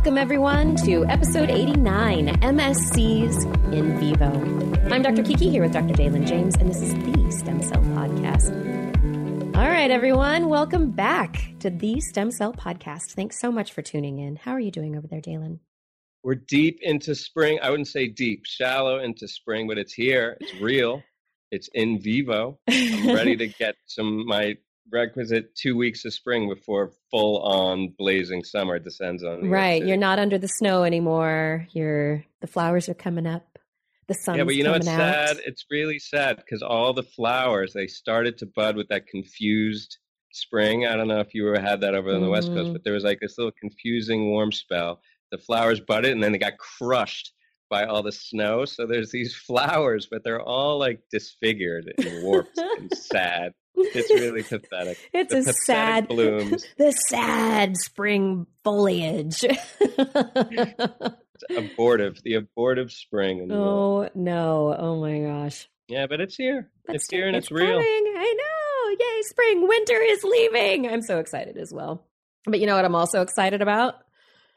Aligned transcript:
Welcome, 0.00 0.16
everyone, 0.16 0.76
to 0.76 1.04
episode 1.08 1.50
89 1.50 2.28
MSCs 2.40 3.74
in 3.74 3.98
Vivo. 4.00 4.32
I'm 4.90 5.02
Dr. 5.02 5.22
Kiki 5.22 5.50
here 5.50 5.62
with 5.62 5.74
Dr. 5.74 5.92
Dalen 5.92 6.24
James, 6.24 6.54
and 6.56 6.70
this 6.70 6.80
is 6.80 6.94
the 6.94 7.30
Stem 7.30 7.60
Cell 7.60 7.82
Podcast. 7.82 8.48
All 9.54 9.68
right, 9.68 9.90
everyone, 9.90 10.48
welcome 10.48 10.90
back 10.90 11.52
to 11.58 11.68
the 11.68 12.00
Stem 12.00 12.30
Cell 12.30 12.54
Podcast. 12.54 13.12
Thanks 13.12 13.38
so 13.38 13.52
much 13.52 13.74
for 13.74 13.82
tuning 13.82 14.20
in. 14.20 14.36
How 14.36 14.52
are 14.52 14.58
you 14.58 14.70
doing 14.70 14.96
over 14.96 15.06
there, 15.06 15.20
Dalen? 15.20 15.60
We're 16.22 16.36
deep 16.36 16.78
into 16.80 17.14
spring. 17.14 17.58
I 17.62 17.68
wouldn't 17.68 17.88
say 17.88 18.08
deep, 18.08 18.46
shallow 18.46 19.00
into 19.00 19.28
spring, 19.28 19.68
but 19.68 19.76
it's 19.76 19.92
here. 19.92 20.38
It's 20.40 20.62
real. 20.62 21.02
It's 21.50 21.68
in 21.74 22.00
vivo. 22.00 22.58
I'm 22.70 23.14
ready 23.14 23.36
to 23.36 23.48
get 23.58 23.74
some 23.84 24.24
my 24.24 24.56
requisite 24.92 25.54
two 25.54 25.76
weeks 25.76 26.04
of 26.04 26.12
spring 26.12 26.48
before 26.48 26.92
full 27.10 27.42
on 27.42 27.94
blazing 27.98 28.44
summer 28.44 28.78
descends 28.78 29.24
on. 29.24 29.48
right, 29.48 29.84
you're 29.84 29.96
not 29.96 30.18
under 30.18 30.38
the 30.38 30.48
snow 30.48 30.84
anymore. 30.84 31.66
You're 31.72 32.24
the 32.40 32.46
flowers 32.46 32.88
are 32.88 32.94
coming 32.94 33.26
up. 33.26 33.58
The 34.08 34.14
sun. 34.14 34.38
Yeah, 34.38 34.44
but 34.44 34.56
you 34.56 34.64
know 34.64 34.74
it's 34.74 34.86
sad? 34.86 35.38
It's 35.46 35.66
really 35.70 35.98
sad 36.00 36.36
because 36.36 36.62
all 36.62 36.92
the 36.92 37.02
flowers 37.02 37.72
they 37.72 37.86
started 37.86 38.38
to 38.38 38.46
bud 38.46 38.76
with 38.76 38.88
that 38.88 39.06
confused 39.06 39.98
spring. 40.32 40.86
I 40.86 40.96
don't 40.96 41.08
know 41.08 41.20
if 41.20 41.34
you 41.34 41.46
ever 41.48 41.60
had 41.60 41.80
that 41.82 41.94
over 41.94 42.08
on 42.08 42.14
the 42.14 42.22
mm-hmm. 42.22 42.30
West 42.30 42.48
Coast, 42.48 42.64
mm-hmm. 42.64 42.72
but 42.72 42.84
there 42.84 42.94
was 42.94 43.04
like 43.04 43.20
this 43.20 43.38
little 43.38 43.52
confusing 43.52 44.30
warm 44.30 44.52
spell. 44.52 45.00
The 45.30 45.38
flowers 45.38 45.80
budded 45.80 46.12
and 46.12 46.22
then 46.22 46.32
they 46.32 46.38
got 46.38 46.58
crushed 46.58 47.32
by 47.68 47.84
all 47.84 48.02
the 48.02 48.12
snow. 48.12 48.64
So 48.64 48.86
there's 48.86 49.10
these 49.10 49.34
flowers, 49.46 50.08
but 50.10 50.24
they're 50.24 50.42
all 50.42 50.78
like 50.78 51.00
disfigured 51.10 51.92
and 51.98 52.22
warped 52.22 52.58
and 52.58 52.92
sad. 52.96 53.52
It's 53.76 54.10
really 54.10 54.42
pathetic. 54.42 54.98
It's 55.12 55.32
the 55.32 55.40
a 55.40 55.42
pathetic 55.42 55.56
sad 55.64 56.08
blooms. 56.08 56.66
The 56.76 56.92
sad 56.92 57.76
spring 57.76 58.46
foliage. 58.62 59.44
abortive, 61.56 62.22
the 62.22 62.34
abortive 62.34 62.92
spring. 62.92 63.50
oh 63.50 64.08
no! 64.14 64.74
Oh 64.78 65.00
my 65.00 65.20
gosh! 65.20 65.68
Yeah, 65.88 66.06
but 66.06 66.20
it's 66.20 66.36
here. 66.36 66.70
That's 66.86 67.04
it's 67.04 67.10
here 67.10 67.26
and 67.26 67.36
it's, 67.36 67.46
it's 67.46 67.52
real. 67.52 67.66
Coming. 67.66 67.84
I 68.16 68.34
know! 68.38 68.96
Yay! 68.98 69.22
Spring, 69.22 69.68
winter 69.68 70.00
is 70.00 70.24
leaving. 70.24 70.86
I'm 70.88 71.02
so 71.02 71.18
excited 71.18 71.56
as 71.56 71.72
well. 71.72 72.06
But 72.46 72.60
you 72.60 72.66
know 72.66 72.76
what? 72.76 72.84
I'm 72.84 72.94
also 72.94 73.22
excited 73.22 73.62
about. 73.62 73.96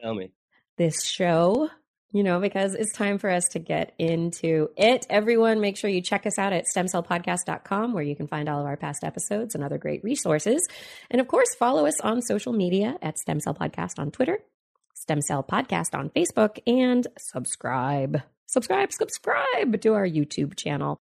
Tell 0.00 0.14
me. 0.14 0.30
This 0.76 1.04
show 1.04 1.70
you 2.14 2.22
know, 2.22 2.38
because 2.38 2.74
it's 2.74 2.92
time 2.92 3.18
for 3.18 3.28
us 3.28 3.48
to 3.50 3.58
get 3.58 3.92
into 3.98 4.70
it. 4.76 5.04
Everyone, 5.10 5.60
make 5.60 5.76
sure 5.76 5.90
you 5.90 6.00
check 6.00 6.26
us 6.26 6.38
out 6.38 6.52
at 6.52 6.66
stemcellpodcast.com 6.74 7.92
where 7.92 8.04
you 8.04 8.14
can 8.14 8.28
find 8.28 8.48
all 8.48 8.60
of 8.60 8.66
our 8.66 8.76
past 8.76 9.02
episodes 9.02 9.56
and 9.56 9.64
other 9.64 9.78
great 9.78 10.04
resources. 10.04 10.64
And 11.10 11.20
of 11.20 11.26
course, 11.26 11.56
follow 11.56 11.86
us 11.86 12.00
on 12.00 12.22
social 12.22 12.52
media 12.52 12.96
at 13.02 13.18
Stem 13.18 13.40
Cell 13.40 13.54
Podcast 13.54 13.98
on 13.98 14.12
Twitter, 14.12 14.38
Stem 14.94 15.22
Cell 15.22 15.42
Podcast 15.42 15.92
on 15.92 16.08
Facebook, 16.10 16.60
and 16.68 17.04
subscribe. 17.18 18.22
Subscribe, 18.46 18.92
subscribe 18.92 19.80
to 19.80 19.94
our 19.94 20.06
YouTube 20.06 20.56
channel. 20.56 21.00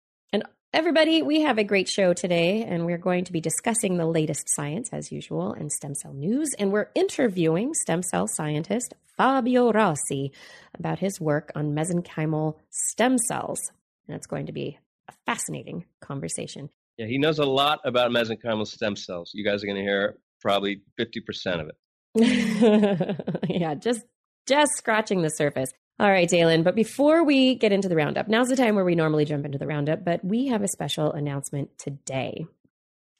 Everybody, 0.74 1.20
we 1.20 1.42
have 1.42 1.58
a 1.58 1.64
great 1.64 1.86
show 1.86 2.14
today, 2.14 2.62
and 2.62 2.86
we're 2.86 2.96
going 2.96 3.24
to 3.24 3.32
be 3.32 3.42
discussing 3.42 3.98
the 3.98 4.06
latest 4.06 4.48
science 4.48 4.88
as 4.90 5.12
usual 5.12 5.52
and 5.52 5.70
stem 5.70 5.94
cell 5.94 6.14
news. 6.14 6.54
And 6.58 6.72
we're 6.72 6.88
interviewing 6.94 7.74
stem 7.74 8.02
cell 8.02 8.26
scientist 8.26 8.94
Fabio 9.18 9.70
Rossi 9.70 10.32
about 10.74 10.98
his 10.98 11.20
work 11.20 11.52
on 11.54 11.74
mesenchymal 11.74 12.56
stem 12.70 13.18
cells. 13.18 13.60
And 14.08 14.16
it's 14.16 14.26
going 14.26 14.46
to 14.46 14.52
be 14.52 14.78
a 15.08 15.12
fascinating 15.26 15.84
conversation. 16.00 16.70
Yeah, 16.96 17.04
he 17.04 17.18
knows 17.18 17.38
a 17.38 17.44
lot 17.44 17.80
about 17.84 18.10
mesenchymal 18.10 18.66
stem 18.66 18.96
cells. 18.96 19.32
You 19.34 19.44
guys 19.44 19.62
are 19.62 19.66
going 19.66 19.76
to 19.76 19.82
hear 19.82 20.16
probably 20.40 20.80
50% 20.98 21.60
of 21.60 21.68
it. 21.68 23.50
yeah, 23.60 23.74
just 23.74 24.06
just 24.46 24.72
scratching 24.76 25.20
the 25.20 25.28
surface. 25.28 25.70
All 26.02 26.10
right, 26.10 26.28
Dalen, 26.28 26.64
but 26.64 26.74
before 26.74 27.22
we 27.22 27.54
get 27.54 27.70
into 27.70 27.88
the 27.88 27.94
roundup, 27.94 28.26
now's 28.26 28.48
the 28.48 28.56
time 28.56 28.74
where 28.74 28.84
we 28.84 28.96
normally 28.96 29.24
jump 29.24 29.44
into 29.44 29.56
the 29.56 29.68
roundup, 29.68 30.04
but 30.04 30.24
we 30.24 30.48
have 30.48 30.60
a 30.60 30.66
special 30.66 31.12
announcement 31.12 31.78
today. 31.78 32.44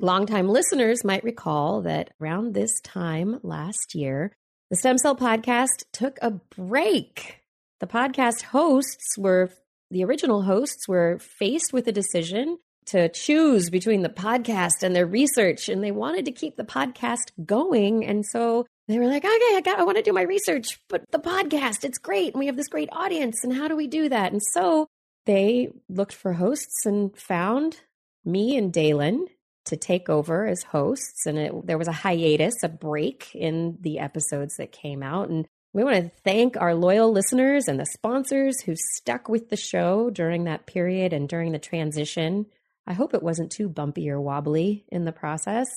Longtime 0.01 0.49
listeners 0.49 1.05
might 1.05 1.23
recall 1.23 1.83
that 1.83 2.11
around 2.21 2.55
this 2.55 2.81
time 2.81 3.39
last 3.45 3.95
year, 3.95 4.33
the 4.69 4.75
Stem 4.75 4.99
Cell 4.99 5.15
Podcast 5.15 5.85
took 5.93 6.19
a 6.21 6.33
break. 6.33 7.45
The 7.79 7.87
podcast 7.87 8.43
hosts 8.43 9.17
were, 9.17 9.51
the 9.93 10.03
original 10.03 10.43
hosts 10.43 10.89
were 10.89 11.21
faced 11.21 11.73
with 11.73 11.87
a 11.87 11.93
decision 11.93 12.59
to 12.87 13.09
choose 13.11 13.71
between 13.71 14.03
the 14.03 14.09
podcast 14.09 14.83
and 14.83 14.97
their 14.97 15.07
research, 15.07 15.69
and 15.69 15.85
they 15.85 15.93
wanted 15.93 16.25
to 16.25 16.33
keep 16.33 16.57
the 16.57 16.65
podcast 16.65 17.31
going. 17.47 18.05
And 18.05 18.27
so 18.27 18.67
they 18.89 18.99
were 18.99 19.07
like, 19.07 19.25
okay, 19.25 19.31
I 19.31 19.63
got, 19.65 19.79
I 19.79 19.85
want 19.85 19.97
to 19.97 20.03
do 20.03 20.13
my 20.13 20.23
research, 20.23 20.81
but 20.89 21.05
the 21.11 21.19
podcast, 21.19 21.85
it's 21.85 21.99
great. 21.99 22.35
And 22.35 22.41
we 22.41 22.47
have 22.47 22.57
this 22.57 22.69
great 22.69 22.89
audience. 22.93 23.45
And 23.45 23.55
how 23.55 23.69
do 23.69 23.77
we 23.77 23.87
do 23.87 24.09
that? 24.09 24.33
And 24.33 24.43
so 24.43 24.87
they 25.25 25.69
looked 25.89 26.15
for 26.15 26.33
hosts 26.33 26.85
and 26.85 27.17
found 27.17 27.81
me 28.25 28.57
and 28.57 28.73
Dalen 28.73 29.29
to 29.67 29.77
take 29.77 30.09
over 30.09 30.47
as 30.47 30.65
hosts. 30.65 31.27
And 31.27 31.39
it, 31.39 31.67
there 31.67 31.79
was 31.79 31.89
a 31.89 31.93
hiatus, 31.93 32.63
a 32.63 32.69
break 32.69 33.35
in 33.35 33.79
the 33.81 34.01
episodes 34.01 34.57
that 34.57 34.73
came 34.73 35.03
out. 35.03 35.29
And 35.29 35.47
we 35.73 35.85
want 35.85 35.97
to 35.97 36.11
thank 36.25 36.57
our 36.57 36.75
loyal 36.75 37.13
listeners 37.13 37.69
and 37.69 37.79
the 37.79 37.87
sponsors 37.87 38.61
who 38.63 38.75
stuck 38.77 39.29
with 39.29 39.49
the 39.49 39.57
show 39.57 40.11
during 40.11 40.45
that 40.45 40.67
period 40.67 41.13
and 41.13 41.29
during 41.29 41.53
the 41.53 41.59
transition. 41.59 42.47
I 42.87 42.95
hope 42.95 43.15
it 43.15 43.23
wasn't 43.23 43.53
too 43.53 43.69
bumpy 43.69 44.11
or 44.11 44.21
wobbly 44.21 44.85
in 44.89 45.05
the 45.05 45.13
process, 45.13 45.69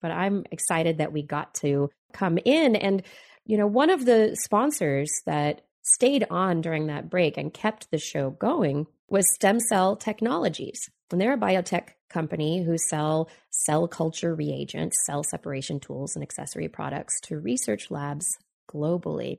but 0.00 0.12
I'm 0.12 0.44
excited 0.52 0.98
that 0.98 1.12
we 1.12 1.22
got 1.22 1.52
to 1.56 1.90
come 2.14 2.38
in. 2.44 2.74
And, 2.76 3.02
you 3.44 3.58
know, 3.58 3.66
one 3.66 3.90
of 3.90 4.06
the 4.06 4.34
sponsors 4.40 5.10
that 5.26 5.60
stayed 5.82 6.26
on 6.30 6.62
during 6.62 6.86
that 6.86 7.10
break 7.10 7.36
and 7.36 7.52
kept 7.52 7.90
the 7.90 7.98
show 7.98 8.30
going 8.30 8.86
was 9.08 9.26
Stem 9.34 9.60
Cell 9.60 9.96
Technologies. 9.96 10.88
And 11.10 11.20
they're 11.20 11.34
a 11.34 11.38
biotech 11.38 11.90
company 12.08 12.62
who 12.64 12.78
sell 12.78 13.28
cell 13.50 13.86
culture 13.86 14.34
reagents, 14.34 15.04
cell 15.04 15.22
separation 15.22 15.78
tools, 15.80 16.16
and 16.16 16.22
accessory 16.22 16.68
products 16.68 17.20
to 17.24 17.38
research 17.38 17.90
labs 17.90 18.26
globally. 18.72 19.36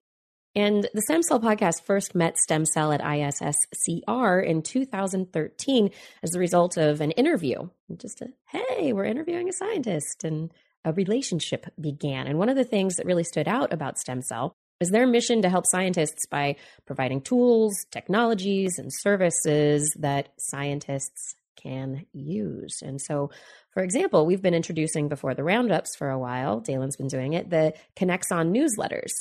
And 0.56 0.88
the 0.94 1.02
Stem 1.02 1.22
Cell 1.22 1.42
podcast 1.42 1.84
first 1.84 2.16
met 2.16 2.38
Stem 2.38 2.66
Cell 2.66 2.94
at 2.94 3.02
ISSCR 3.02 4.46
in 4.46 4.62
2013 4.62 5.92
as 6.24 6.34
a 6.34 6.40
result 6.40 6.78
of 6.78 7.02
an 7.02 7.12
interview. 7.12 7.68
Just 7.98 8.22
a, 8.22 8.28
hey, 8.46 8.94
we're 8.94 9.04
interviewing 9.04 9.50
a 9.50 9.54
scientist, 9.54 10.24
and 10.24 10.54
a 10.86 10.94
relationship 10.94 11.66
began. 11.82 12.28
And 12.28 12.38
one 12.38 12.48
of 12.48 12.56
the 12.56 12.64
things 12.64 12.96
that 12.96 13.06
really 13.06 13.24
stood 13.24 13.48
out 13.48 13.74
about 13.74 13.98
Stem 13.98 14.22
Cell 14.22 14.56
is 14.80 14.90
their 14.90 15.08
mission 15.08 15.42
to 15.42 15.50
help 15.50 15.66
scientists 15.66 16.26
by 16.30 16.56
providing 16.86 17.22
tools, 17.22 17.74
technologies, 17.92 18.78
and 18.78 18.92
services 18.94 19.94
that 20.00 20.30
scientists 20.38 21.36
can 21.62 22.06
use. 22.14 22.82
And 22.82 23.02
so, 23.02 23.32
for 23.72 23.82
example, 23.82 24.26
we've 24.26 24.42
been 24.42 24.54
introducing 24.54 25.10
before 25.10 25.34
the 25.34 25.44
roundups 25.44 25.96
for 25.96 26.10
a 26.10 26.20
while, 26.20 26.62
Dalen's 26.62 26.98
been 26.98 27.08
doing 27.08 27.34
it, 27.34 27.50
the 27.50 27.74
Connexon 27.96 28.52
newsletters. 28.56 29.12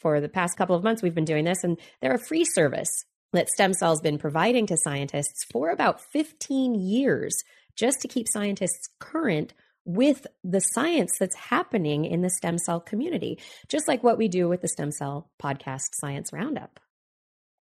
For 0.00 0.20
the 0.20 0.28
past 0.28 0.58
couple 0.58 0.76
of 0.76 0.84
months, 0.84 1.02
we've 1.02 1.14
been 1.14 1.24
doing 1.24 1.44
this, 1.44 1.64
and 1.64 1.78
they're 2.02 2.14
a 2.14 2.26
free 2.26 2.44
service 2.44 3.04
that 3.32 3.48
Stem 3.48 3.72
Cell's 3.72 4.00
been 4.00 4.18
providing 4.18 4.66
to 4.66 4.76
scientists 4.76 5.44
for 5.50 5.70
about 5.70 6.00
15 6.12 6.74
years 6.74 7.34
just 7.76 8.00
to 8.00 8.08
keep 8.08 8.26
scientists 8.28 8.88
current 9.00 9.54
with 9.84 10.26
the 10.42 10.60
science 10.60 11.12
that's 11.18 11.36
happening 11.36 12.04
in 12.04 12.22
the 12.22 12.30
stem 12.30 12.58
cell 12.58 12.80
community, 12.80 13.38
just 13.68 13.86
like 13.86 14.02
what 14.02 14.18
we 14.18 14.28
do 14.28 14.48
with 14.48 14.62
the 14.62 14.68
Stem 14.68 14.90
Cell 14.90 15.30
Podcast 15.42 15.90
Science 15.94 16.32
Roundup. 16.32 16.80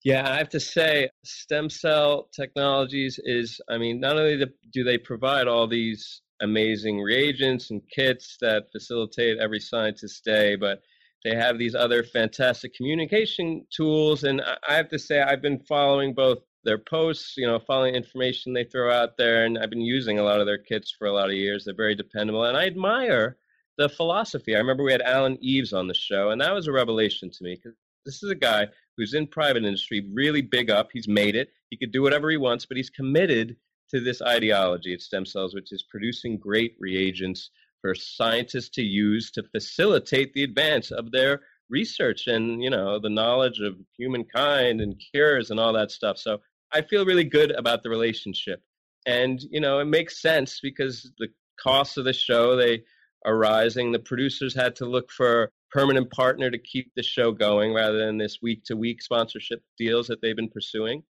Yeah, 0.04 0.30
I 0.30 0.38
have 0.38 0.50
to 0.50 0.60
say, 0.60 1.10
stem 1.25 1.69
cell 1.69 2.30
technologies 2.33 3.19
is, 3.24 3.60
I 3.69 3.77
mean, 3.77 4.00
not 4.00 4.18
only 4.18 4.45
do 4.71 4.83
they 4.83 4.98
provide 4.98 5.48
all 5.48 5.68
these 5.68 6.21
amazing 6.42 7.01
reagents 7.01 7.69
and 7.69 7.81
kits 7.94 8.38
that 8.39 8.72
facilitate 8.72 9.38
every 9.39 9.60
scientist's 9.60 10.22
day, 10.22 10.56
but 10.56 10.80
they 11.25 11.36
have 11.36 11.60
these 11.60 11.75
other 11.75 12.04
fantastic 12.04 12.74
communication 12.75 13.65
tools. 13.75 14.24
And 14.24 14.42
I 14.42 14.75
have 14.75 14.88
to 14.89 15.00
say, 15.00 15.22
I've 15.22 15.42
been 15.42 15.60
following 15.68 16.13
both 16.13 16.39
their 16.63 16.77
posts, 16.77 17.35
you 17.38 17.47
know, 17.47 17.59
following 17.59 17.95
information 17.95 18.53
they 18.53 18.63
throw 18.63 18.91
out 18.91 19.17
there, 19.17 19.45
and 19.45 19.57
I've 19.57 19.69
been 19.69 19.81
using 19.81 20.19
a 20.19 20.23
lot 20.23 20.39
of 20.39 20.45
their 20.45 20.57
kits 20.57 20.94
for 20.97 21.07
a 21.07 21.13
lot 21.13 21.29
of 21.29 21.35
years. 21.35 21.63
They're 21.63 21.73
very 21.73 21.95
dependable, 21.95 22.44
and 22.44 22.57
I 22.57 22.65
admire 22.65 23.38
the 23.77 23.89
philosophy. 23.89 24.56
I 24.56 24.59
remember 24.59 24.83
we 24.83 24.91
had 24.91 25.01
Alan 25.01 25.38
Eves 25.41 25.73
on 25.73 25.88
the 25.88 25.94
show, 25.94 26.31
and 26.31 26.41
that 26.41 26.53
was 26.53 26.67
a 26.67 26.71
revelation 26.71 27.29
to 27.29 27.44
me 27.44 27.56
because 27.56 27.77
this 28.06 28.23
is 28.23 28.29
a 28.29 28.35
guy 28.35 28.67
who's 28.97 29.13
in 29.13 29.27
private 29.27 29.63
industry, 29.63 30.09
really 30.13 30.41
big 30.41 30.69
up. 30.69 30.89
He's 30.91 31.07
made 31.07 31.35
it. 31.35 31.50
He 31.69 31.77
could 31.77 31.91
do 31.91 32.01
whatever 32.01 32.29
he 32.29 32.38
wants, 32.38 32.65
but 32.65 32.77
he's 32.77 32.89
committed 32.89 33.55
to 33.91 34.00
this 34.00 34.21
ideology 34.21 34.94
at 34.94 35.01
stem 35.01 35.25
cells, 35.25 35.55
which 35.55 35.71
is 35.71 35.83
producing 35.83 36.38
great 36.38 36.75
reagents 36.79 37.51
for 37.81 37.95
scientists 37.95 38.69
to 38.69 38.83
use 38.83 39.31
to 39.31 39.44
facilitate 39.44 40.33
the 40.33 40.44
advance 40.44 40.91
of 40.91 41.12
their 41.12 41.41
research 41.69 42.27
and 42.27 42.63
you 42.63 42.69
know 42.69 43.00
the 43.00 43.09
knowledge 43.09 43.59
of 43.59 43.75
humankind 43.95 44.81
and 44.81 45.01
cures 45.13 45.51
and 45.51 45.59
all 45.59 45.71
that 45.71 45.91
stuff 45.91 46.17
so 46.17 46.39
i 46.74 46.81
feel 46.81 47.06
really 47.06 47.24
good 47.24 47.51
about 47.51 47.83
the 47.83 47.89
relationship 47.89 48.62
and 49.06 49.42
you 49.51 49.60
know 49.60 49.80
it 49.80 49.86
makes 49.86 50.21
sense 50.21 50.60
because 50.62 51.12
the 51.19 51.27
costs 51.62 51.98
of 51.98 52.06
the 52.06 52.13
show 52.13 52.56
they 52.56 52.81
are 53.25 53.38
rising 53.38 53.92
the 53.92 54.00
producers 54.00 54.56
had 54.56 54.75
to 54.75 54.86
look 54.86 55.12
for 55.12 55.51
permanent 55.71 56.10
partner 56.12 56.50
to 56.50 56.57
keep 56.57 56.92
the 56.95 57.04
show 57.04 57.31
going 57.31 57.74
rather 57.74 57.98
than 57.98 58.18
this 58.18 58.39
week 58.42 58.63
to 58.66 58.75
week 58.75 59.01
sponsorship 59.01 59.62
deals 59.77 60.07
that 60.07 60.21
they've 60.21 60.36
been 60.36 60.50
pursuing. 60.50 61.04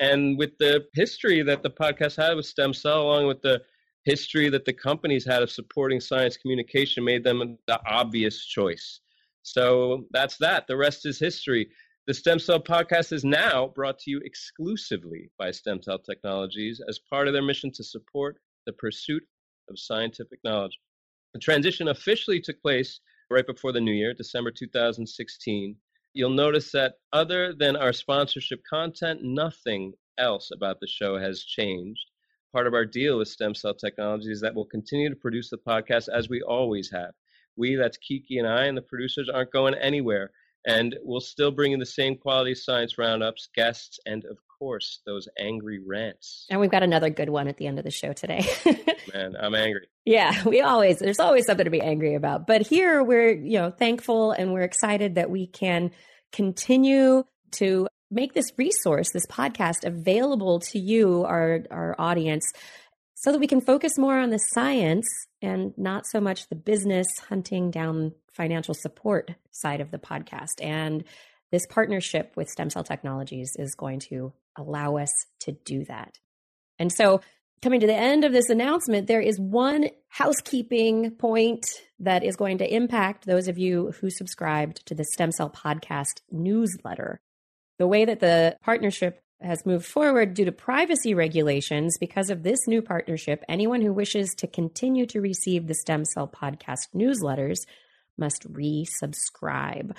And 0.00 0.38
with 0.38 0.56
the 0.58 0.84
history 0.94 1.42
that 1.42 1.62
the 1.62 1.70
podcast 1.70 2.16
had 2.16 2.36
with 2.36 2.46
Stem 2.46 2.72
Cell, 2.72 3.02
along 3.02 3.26
with 3.26 3.42
the 3.42 3.62
history 4.04 4.48
that 4.48 4.64
the 4.64 4.72
companies 4.72 5.24
had 5.24 5.42
of 5.42 5.50
supporting 5.50 6.00
science 6.00 6.36
communication, 6.36 7.04
made 7.04 7.24
them 7.24 7.58
the 7.66 7.80
obvious 7.86 8.44
choice. 8.46 9.00
So 9.42 10.06
that's 10.10 10.36
that. 10.38 10.66
The 10.66 10.76
rest 10.76 11.06
is 11.06 11.18
history. 11.18 11.68
The 12.08 12.14
Stem 12.14 12.40
Cell 12.40 12.60
Podcast 12.60 13.12
is 13.12 13.22
now 13.22 13.68
brought 13.68 13.96
to 14.00 14.10
you 14.10 14.20
exclusively 14.24 15.30
by 15.38 15.52
Stem 15.52 15.80
Cell 15.80 16.00
Technologies 16.00 16.80
as 16.88 16.98
part 16.98 17.28
of 17.28 17.32
their 17.32 17.44
mission 17.44 17.70
to 17.74 17.84
support 17.84 18.38
the 18.66 18.72
pursuit 18.72 19.22
of 19.70 19.78
scientific 19.78 20.40
knowledge. 20.42 20.76
The 21.32 21.38
transition 21.38 21.86
officially 21.86 22.40
took 22.40 22.60
place 22.60 22.98
right 23.30 23.46
before 23.46 23.70
the 23.70 23.80
new 23.80 23.92
year, 23.92 24.14
December 24.14 24.50
2016. 24.50 25.76
You'll 26.12 26.30
notice 26.30 26.72
that 26.72 26.94
other 27.12 27.54
than 27.56 27.76
our 27.76 27.92
sponsorship 27.92 28.62
content, 28.68 29.20
nothing 29.22 29.92
else 30.18 30.50
about 30.52 30.80
the 30.80 30.88
show 30.88 31.16
has 31.18 31.44
changed. 31.44 32.04
Part 32.52 32.66
of 32.66 32.74
our 32.74 32.84
deal 32.84 33.18
with 33.18 33.28
Stem 33.28 33.54
Cell 33.54 33.74
Technologies 33.74 34.26
is 34.26 34.40
that 34.40 34.56
we'll 34.56 34.64
continue 34.64 35.08
to 35.08 35.14
produce 35.14 35.50
the 35.50 35.58
podcast 35.58 36.08
as 36.12 36.28
we 36.28 36.42
always 36.42 36.90
have. 36.90 37.12
We, 37.54 37.76
that's 37.76 37.96
Kiki 37.98 38.38
and 38.38 38.48
I, 38.48 38.64
and 38.64 38.76
the 38.76 38.82
producers, 38.82 39.28
aren't 39.32 39.52
going 39.52 39.74
anywhere 39.74 40.32
and 40.66 40.96
we'll 41.02 41.20
still 41.20 41.50
bring 41.50 41.72
in 41.72 41.80
the 41.80 41.86
same 41.86 42.16
quality 42.16 42.54
science 42.54 42.98
roundups, 42.98 43.48
guests, 43.54 43.98
and 44.06 44.24
of 44.24 44.38
course, 44.58 45.00
those 45.06 45.28
angry 45.38 45.80
rants. 45.84 46.46
And 46.48 46.60
we've 46.60 46.70
got 46.70 46.82
another 46.82 47.10
good 47.10 47.28
one 47.28 47.48
at 47.48 47.56
the 47.56 47.66
end 47.66 47.78
of 47.78 47.84
the 47.84 47.90
show 47.90 48.12
today. 48.12 48.46
Man, 49.12 49.34
I'm 49.38 49.54
angry. 49.54 49.88
Yeah, 50.04 50.44
we 50.44 50.60
always, 50.60 50.98
there's 50.98 51.18
always 51.18 51.46
something 51.46 51.64
to 51.64 51.70
be 51.70 51.80
angry 51.80 52.14
about. 52.14 52.46
But 52.46 52.66
here 52.66 53.02
we're, 53.02 53.34
you 53.34 53.58
know, 53.58 53.70
thankful 53.70 54.32
and 54.32 54.52
we're 54.52 54.62
excited 54.62 55.16
that 55.16 55.30
we 55.30 55.48
can 55.48 55.90
continue 56.30 57.24
to 57.52 57.88
make 58.10 58.34
this 58.34 58.52
resource, 58.56 59.10
this 59.12 59.26
podcast 59.26 59.84
available 59.84 60.60
to 60.60 60.78
you, 60.78 61.24
our, 61.24 61.64
our 61.70 61.96
audience, 61.98 62.52
so 63.22 63.30
that 63.30 63.38
we 63.38 63.46
can 63.46 63.60
focus 63.60 63.96
more 63.98 64.18
on 64.18 64.30
the 64.30 64.38
science 64.38 65.06
and 65.40 65.72
not 65.78 66.06
so 66.06 66.20
much 66.20 66.48
the 66.48 66.56
business 66.56 67.06
hunting 67.28 67.70
down 67.70 68.12
financial 68.32 68.74
support 68.74 69.30
side 69.52 69.80
of 69.80 69.92
the 69.92 69.98
podcast. 69.98 70.60
And 70.60 71.04
this 71.52 71.64
partnership 71.66 72.32
with 72.36 72.48
Stem 72.48 72.68
Cell 72.68 72.82
Technologies 72.82 73.54
is 73.56 73.76
going 73.76 74.00
to 74.10 74.32
allow 74.56 74.96
us 74.96 75.10
to 75.40 75.52
do 75.52 75.84
that. 75.84 76.18
And 76.80 76.90
so, 76.90 77.20
coming 77.60 77.78
to 77.78 77.86
the 77.86 77.94
end 77.94 78.24
of 78.24 78.32
this 78.32 78.48
announcement, 78.48 79.06
there 79.06 79.20
is 79.20 79.38
one 79.38 79.88
housekeeping 80.08 81.12
point 81.12 81.64
that 82.00 82.24
is 82.24 82.34
going 82.34 82.58
to 82.58 82.74
impact 82.74 83.24
those 83.24 83.46
of 83.46 83.56
you 83.56 83.92
who 84.00 84.10
subscribed 84.10 84.84
to 84.86 84.96
the 84.96 85.04
Stem 85.04 85.30
Cell 85.30 85.48
Podcast 85.48 86.22
newsletter. 86.32 87.20
The 87.78 87.86
way 87.86 88.04
that 88.04 88.18
the 88.18 88.56
partnership 88.62 89.22
has 89.44 89.66
moved 89.66 89.86
forward 89.86 90.34
due 90.34 90.44
to 90.44 90.52
privacy 90.52 91.14
regulations. 91.14 91.96
Because 91.98 92.30
of 92.30 92.42
this 92.42 92.66
new 92.66 92.82
partnership, 92.82 93.44
anyone 93.48 93.80
who 93.80 93.92
wishes 93.92 94.34
to 94.38 94.46
continue 94.46 95.06
to 95.06 95.20
receive 95.20 95.66
the 95.66 95.74
Stem 95.74 96.04
Cell 96.04 96.28
Podcast 96.28 96.88
newsletters 96.94 97.58
must 98.18 98.50
resubscribe. 98.52 99.96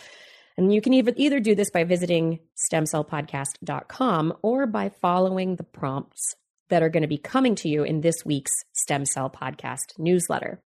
And 0.57 0.73
you 0.73 0.81
can 0.81 0.93
either, 0.93 1.13
either 1.15 1.39
do 1.39 1.55
this 1.55 1.71
by 1.71 1.83
visiting 1.83 2.39
stemcellpodcast.com 2.71 4.33
or 4.41 4.67
by 4.67 4.89
following 4.89 5.55
the 5.55 5.63
prompts 5.63 6.35
that 6.69 6.83
are 6.83 6.89
going 6.89 7.01
to 7.01 7.07
be 7.07 7.17
coming 7.17 7.55
to 7.55 7.69
you 7.69 7.83
in 7.83 8.01
this 8.01 8.25
week's 8.25 8.53
Stem 8.73 9.05
Cell 9.05 9.29
Podcast 9.29 9.97
newsletter. 9.97 10.61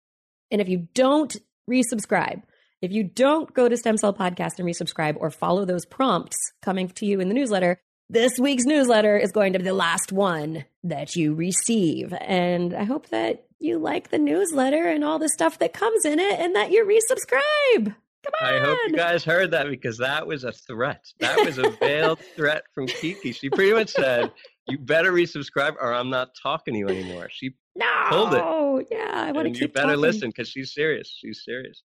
And 0.51 0.61
if 0.61 0.69
you 0.69 0.87
don't 0.93 1.35
resubscribe, 1.69 2.43
if 2.81 2.91
you 2.91 3.03
don't 3.03 3.53
go 3.53 3.69
to 3.69 3.77
Stem 3.77 3.97
Cell 3.97 4.13
Podcast 4.13 4.59
and 4.59 4.67
resubscribe 4.67 5.15
or 5.17 5.31
follow 5.31 5.65
those 5.65 5.85
prompts 5.85 6.37
coming 6.61 6.89
to 6.89 7.05
you 7.05 7.19
in 7.19 7.29
the 7.29 7.33
newsletter, 7.33 7.79
this 8.09 8.37
week's 8.39 8.65
newsletter 8.65 9.17
is 9.17 9.31
going 9.31 9.53
to 9.53 9.59
be 9.59 9.65
the 9.65 9.73
last 9.73 10.11
one 10.11 10.65
that 10.83 11.15
you 11.15 11.33
receive. 11.33 12.13
And 12.21 12.73
I 12.73 12.83
hope 12.83 13.09
that 13.09 13.45
you 13.59 13.79
like 13.79 14.09
the 14.09 14.19
newsletter 14.19 14.87
and 14.87 15.03
all 15.03 15.19
the 15.19 15.29
stuff 15.29 15.59
that 15.59 15.73
comes 15.73 16.05
in 16.05 16.19
it 16.19 16.39
and 16.39 16.55
that 16.55 16.71
you 16.71 16.85
resubscribe. 16.85 17.95
Come 18.25 18.33
on. 18.41 18.53
I 18.53 18.59
hope 18.59 18.77
you 18.87 18.95
guys 18.95 19.23
heard 19.23 19.51
that 19.51 19.67
because 19.69 19.97
that 19.99 20.25
was 20.25 20.43
a 20.43 20.51
threat. 20.51 21.05
That 21.19 21.45
was 21.45 21.57
a 21.57 21.69
veiled 21.69 22.19
threat 22.35 22.63
from 22.73 22.87
Kiki. 22.87 23.31
She 23.31 23.49
pretty 23.49 23.73
much 23.73 23.89
said, 23.89 24.31
You 24.67 24.77
better 24.79 25.11
resubscribe 25.11 25.75
or 25.79 25.93
I'm 25.93 26.09
not 26.09 26.29
talking 26.41 26.73
to 26.73 26.79
you 26.79 26.87
anymore. 26.87 27.29
She 27.31 27.55
no, 27.75 27.85
pulled 28.09 28.33
it. 28.33 28.41
Oh 28.43 28.83
yeah, 28.89 29.11
I 29.27 29.31
want 29.31 29.47
to 29.47 29.51
keep 29.51 29.61
You 29.61 29.67
better 29.67 29.87
talking. 29.89 30.01
listen 30.01 30.29
because 30.29 30.49
she's 30.49 30.73
serious. 30.73 31.15
She's 31.19 31.43
serious. 31.45 31.83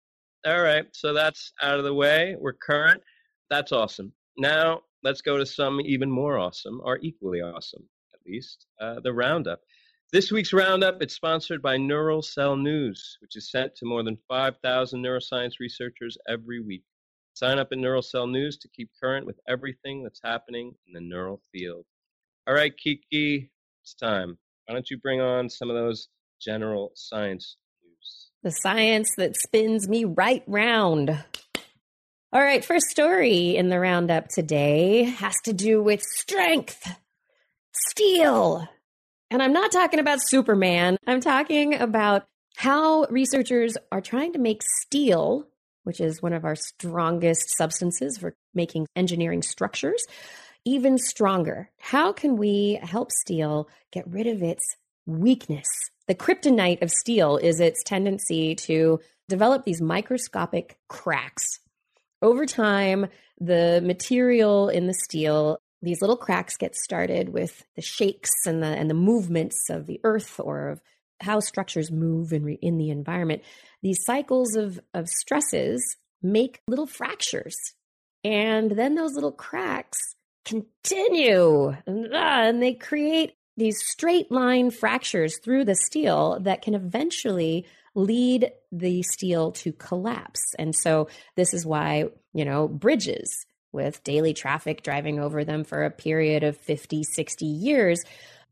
All 0.47 0.61
right. 0.61 0.87
So 0.93 1.13
that's 1.13 1.53
out 1.61 1.79
of 1.79 1.85
the 1.85 1.95
way. 1.95 2.37
We're 2.39 2.53
current. 2.53 3.03
That's 3.51 3.73
awesome. 3.73 4.13
Now 4.37 4.83
let's 5.03 5.23
go 5.23 5.39
to 5.39 5.47
some 5.47 5.81
even 5.81 6.11
more 6.11 6.39
awesome, 6.39 6.81
or 6.85 6.99
equally 7.03 7.41
awesome, 7.41 7.89
at 8.15 8.21
least, 8.27 8.67
uh, 8.81 9.01
the 9.01 9.13
Roundup. 9.13 9.61
This 10.11 10.33
week's 10.33 10.55
Roundup 10.55 11.03
is 11.03 11.15
sponsored 11.15 11.61
by 11.61 11.77
Neural 11.77 12.23
Cell 12.23 12.57
News, 12.57 13.19
which 13.21 13.37
is 13.37 13.51
sent 13.51 13.77
to 13.77 13.87
more 13.87 14.03
than 14.03 14.17
5,000 14.27 15.03
neuroscience 15.03 15.61
researchers 15.61 16.17
every 16.27 16.61
week. 16.61 16.85
Sign 17.35 17.59
up 17.59 17.69
at 17.73 17.79
Neural 17.79 18.03
Cell 18.03 18.27
News 18.27 18.57
to 18.59 18.69
keep 18.69 18.91
current 19.01 19.27
with 19.27 19.39
everything 19.47 20.03
that's 20.03 20.21
happening 20.25 20.75
in 20.87 20.95
the 20.95 21.01
neural 21.01 21.43
field. 21.53 21.85
All 22.47 22.55
right, 22.55 22.75
Kiki, 22.75 23.51
it's 23.83 23.95
time. 23.95 24.39
Why 24.65 24.75
don't 24.75 24.91
you 24.91 24.97
bring 24.97 25.21
on 25.21 25.51
some 25.51 25.69
of 25.69 25.77
those 25.77 26.09
general 26.41 26.93
science 26.95 27.57
news? 27.85 28.31
The 28.43 28.51
science 28.51 29.11
that 29.19 29.37
spins 29.37 29.89
me 29.89 30.05
right 30.05 30.43
round. 30.47 31.23
All 32.31 32.43
right, 32.43 32.63
first 32.63 32.89
story 32.91 33.57
in 33.57 33.71
the 33.71 33.81
roundup 33.81 34.29
today 34.29 35.05
has 35.05 35.35
to 35.45 35.55
do 35.55 35.83
with 35.83 36.03
strength, 36.03 36.95
steel. 37.73 38.69
And 39.31 39.43
I'm 39.43 39.55
not 39.55 39.73
talking 39.73 39.99
about 39.99 40.19
Superman. 40.21 40.99
I'm 41.07 41.23
talking 41.23 41.73
about 41.73 42.27
how 42.55 43.07
researchers 43.07 43.79
are 43.91 44.03
trying 44.03 44.35
to 44.35 44.39
make 44.39 44.61
steel, 44.83 45.49
which 45.85 46.03
is 46.03 46.21
one 46.21 46.35
of 46.35 46.45
our 46.45 46.55
strongest 46.55 47.57
substances 47.57 48.19
for 48.19 48.35
making 48.53 48.89
engineering 48.95 49.41
structures, 49.41 50.05
even 50.67 50.99
stronger. 50.99 51.71
How 51.81 52.13
can 52.13 52.37
we 52.37 52.79
help 52.83 53.11
steel 53.11 53.71
get 53.91 54.07
rid 54.07 54.27
of 54.27 54.43
its 54.43 54.67
weakness? 55.07 55.69
The 56.09 56.15
kryptonite 56.15 56.83
of 56.83 56.91
steel 56.91 57.39
is 57.39 57.59
its 57.59 57.83
tendency 57.85 58.55
to 58.67 59.01
develop 59.31 59.65
these 59.65 59.81
microscopic 59.81 60.77
cracks. 60.89 61.61
Over 62.21 62.47
time, 62.47 63.07
the 63.41 63.81
material 63.85 64.69
in 64.69 64.87
the 64.87 64.95
steel 64.95 65.59
these 65.83 66.01
little 66.01 66.17
cracks 66.17 66.57
get 66.57 66.75
started 66.75 67.29
with 67.29 67.65
the 67.77 67.83
shakes 67.83 68.31
and 68.47 68.63
the 68.63 68.67
and 68.67 68.91
the 68.91 68.95
movements 68.95 69.71
of 69.71 69.87
the 69.87 70.01
earth 70.05 70.41
or 70.41 70.71
of 70.71 70.81
how 71.21 71.41
structures 71.41 71.91
move 71.91 72.33
in, 72.33 72.45
re, 72.45 72.59
in 72.61 72.79
the 72.79 72.91
environment. 72.91 73.43
These 73.83 74.05
cycles 74.05 74.57
of 74.57 74.81
of 74.95 75.09
stresses 75.09 75.97
make 76.23 76.61
little 76.67 76.87
fractures. 76.87 77.57
And 78.25 78.73
then 78.73 78.97
those 78.97 79.15
little 79.15 79.33
cracks 79.33 79.99
continue 80.45 81.77
and, 81.87 82.13
uh, 82.13 82.17
and 82.17 82.63
they 82.63 82.75
create 82.75 83.35
these 83.57 83.81
straight 83.85 84.31
line 84.31 84.71
fractures 84.71 85.39
through 85.39 85.65
the 85.65 85.75
steel 85.75 86.39
that 86.41 86.63
can 86.63 86.75
eventually 86.75 87.67
lead 87.95 88.51
the 88.73 89.03
steel 89.03 89.53
to 89.53 89.73
collapse 89.73 90.43
and 90.59 90.75
so 90.75 91.09
this 91.37 91.53
is 91.55 91.67
why 91.67 92.05
you 92.33 92.45
know 92.45 92.69
bridges 92.69 93.47
with 93.73 94.03
daily 94.05 94.35
traffic 94.35 94.83
driving 94.83 95.19
over 95.19 95.45
them 95.45 95.65
for 95.65 95.85
a 95.85 95.91
period 95.91 96.43
of 96.43 96.57
50, 96.57 97.03
60 97.05 97.45
years 97.45 98.03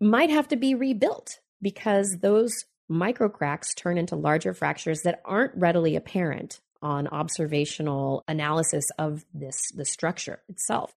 might 0.00 0.30
have 0.30 0.48
to 0.48 0.56
be 0.56 0.74
rebuilt 0.74 1.40
because 1.62 2.18
those 2.20 2.52
micro 2.88 3.28
cracks 3.28 3.74
turn 3.74 3.98
into 3.98 4.14
larger 4.14 4.52
fractures 4.52 5.00
that 5.02 5.20
aren't 5.24 5.56
readily 5.56 5.96
apparent 5.96 6.60
on 6.82 7.08
observational 7.08 8.22
analysis 8.28 8.84
of 8.98 9.24
this 9.32 9.58
the 9.74 9.84
structure 9.84 10.40
itself. 10.48 10.94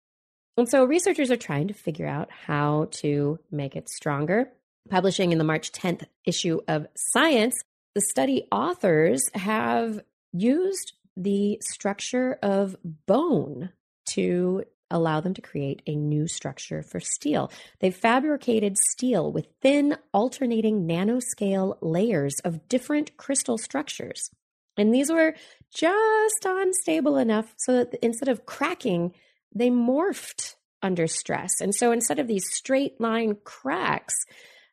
And 0.58 0.68
so 0.70 0.84
researchers 0.84 1.32
are 1.32 1.38
trying 1.38 1.70
to 1.70 1.74
figure 1.74 2.06
out 2.06 2.30
how 2.30 2.90
to 2.92 3.40
make 3.50 3.76
it 3.78 3.90
stronger. 3.90 4.52
Publishing 4.90 5.32
in 5.32 5.38
the 5.38 5.44
March 5.44 5.72
10th 5.72 6.04
issue 6.26 6.60
of 6.68 6.88
Science, 6.96 7.56
the 7.96 8.02
study 8.02 8.48
authors 8.52 9.24
have 9.34 10.02
used 10.32 10.94
the 11.18 11.60
structure 11.62 12.38
of 12.42 12.76
bone 13.06 13.72
to 14.12 14.64
allow 14.92 15.20
them 15.20 15.34
to 15.36 15.42
create 15.42 15.82
a 15.86 15.96
new 15.96 16.28
structure 16.28 16.82
for 16.82 17.00
steel. 17.00 17.52
They 17.80 17.92
fabricated 17.92 18.78
steel 18.78 19.32
with 19.32 19.48
thin, 19.62 19.98
alternating 20.14 20.88
nanoscale 20.88 21.78
layers 21.82 22.36
of 22.44 22.68
different 22.68 23.16
crystal 23.18 23.58
structures. 23.58 24.30
And 24.78 24.94
these 24.94 25.12
were 25.12 25.36
just 25.74 26.46
unstable 26.46 27.18
enough 27.18 27.54
so 27.58 27.74
that 27.84 27.94
instead 28.02 28.30
of 28.30 28.46
cracking, 28.46 29.14
they 29.54 29.70
morphed 29.70 30.56
under 30.82 31.08
stress. 31.08 31.60
And 31.62 31.76
so 31.76 31.92
instead 31.92 32.20
of 32.20 32.28
these 32.28 32.46
straight 32.52 33.00
line 33.00 33.38
cracks, 33.44 34.16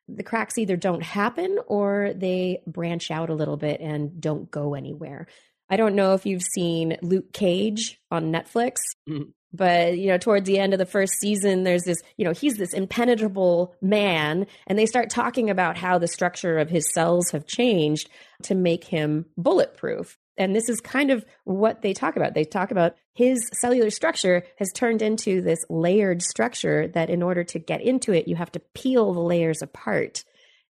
the 0.07 0.23
cracks 0.23 0.57
either 0.57 0.77
don't 0.77 1.03
happen 1.03 1.59
or 1.67 2.13
they 2.15 2.61
branch 2.65 3.11
out 3.11 3.29
a 3.29 3.35
little 3.35 3.57
bit 3.57 3.81
and 3.81 4.21
don't 4.21 4.49
go 4.49 4.73
anywhere. 4.73 5.27
I 5.69 5.75
don't 5.77 5.95
know 5.95 6.13
if 6.13 6.25
you've 6.25 6.43
seen 6.43 6.97
Luke 7.01 7.33
Cage 7.33 7.99
on 8.09 8.31
Netflix. 8.31 8.77
Mhm. 9.09 9.33
But, 9.53 9.97
you 9.97 10.07
know, 10.07 10.17
towards 10.17 10.45
the 10.45 10.59
end 10.59 10.73
of 10.73 10.79
the 10.79 10.85
first 10.85 11.13
season, 11.19 11.63
there's 11.63 11.83
this, 11.83 11.97
you 12.17 12.25
know, 12.25 12.33
he's 12.33 12.57
this 12.57 12.73
impenetrable 12.73 13.73
man, 13.81 14.45
and 14.67 14.77
they 14.77 14.85
start 14.85 15.09
talking 15.09 15.49
about 15.49 15.77
how 15.77 15.97
the 15.97 16.07
structure 16.07 16.57
of 16.57 16.69
his 16.69 16.91
cells 16.93 17.31
have 17.31 17.47
changed 17.47 18.09
to 18.43 18.55
make 18.55 18.83
him 18.83 19.25
bulletproof. 19.37 20.17
And 20.37 20.55
this 20.55 20.69
is 20.69 20.79
kind 20.79 21.11
of 21.11 21.25
what 21.43 21.81
they 21.81 21.93
talk 21.93 22.15
about. 22.15 22.33
They 22.33 22.43
talk 22.43 22.71
about 22.71 22.95
his 23.13 23.39
cellular 23.59 23.89
structure 23.89 24.43
has 24.57 24.71
turned 24.73 25.01
into 25.01 25.41
this 25.41 25.59
layered 25.69 26.21
structure 26.21 26.87
that, 26.89 27.09
in 27.09 27.23
order 27.23 27.43
to 27.45 27.59
get 27.59 27.81
into 27.81 28.13
it, 28.13 28.27
you 28.27 28.35
have 28.35 28.51
to 28.51 28.61
peel 28.73 29.13
the 29.13 29.19
layers 29.19 29.61
apart 29.61 30.23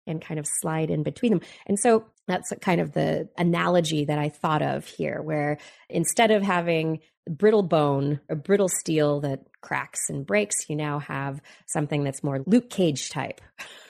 and 0.08 0.22
kind 0.22 0.40
of 0.40 0.46
slide 0.60 0.90
in 0.90 1.04
between 1.04 1.32
them. 1.32 1.42
And 1.66 1.80
so 1.80 2.06
that's 2.28 2.52
kind 2.62 2.82
of 2.82 2.94
the 2.94 3.30
analogy 3.38 4.06
that 4.06 4.18
I 4.18 4.30
thought 4.30 4.62
of 4.62 4.86
here, 4.86 5.22
where 5.22 5.58
instead 5.90 6.32
of 6.32 6.42
having 6.42 7.00
brittle 7.30 7.64
bone 7.64 8.20
or 8.30 8.36
brittle 8.36 8.70
steel 8.70 9.20
that 9.22 9.42
cracks 9.62 10.10
and 10.10 10.26
breaks, 10.26 10.56
you 10.70 10.76
now 10.76 11.00
have 11.00 11.42
something 11.68 12.04
that's 12.04 12.24
more 12.24 12.44
Luke 12.46 12.70
Cage 12.70 13.10
type, 13.10 13.42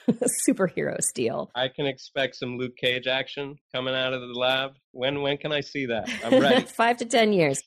superhero 0.48 1.00
steel. 1.00 1.50
I 1.54 1.68
can 1.68 1.86
expect 1.86 2.36
some 2.36 2.56
Luke 2.56 2.76
Cage 2.76 3.06
action 3.06 3.56
coming 3.74 3.94
out 3.94 4.12
of 4.12 4.20
the 4.20 4.38
lab. 4.38 4.72
When 4.92 5.22
when 5.22 5.36
can 5.36 5.52
I 5.52 5.60
see 5.60 5.86
that? 5.86 6.08
I'm 6.24 6.40
ready. 6.40 6.64
Five 6.66 6.98
to 6.98 7.04
10 7.04 7.32
years. 7.32 7.62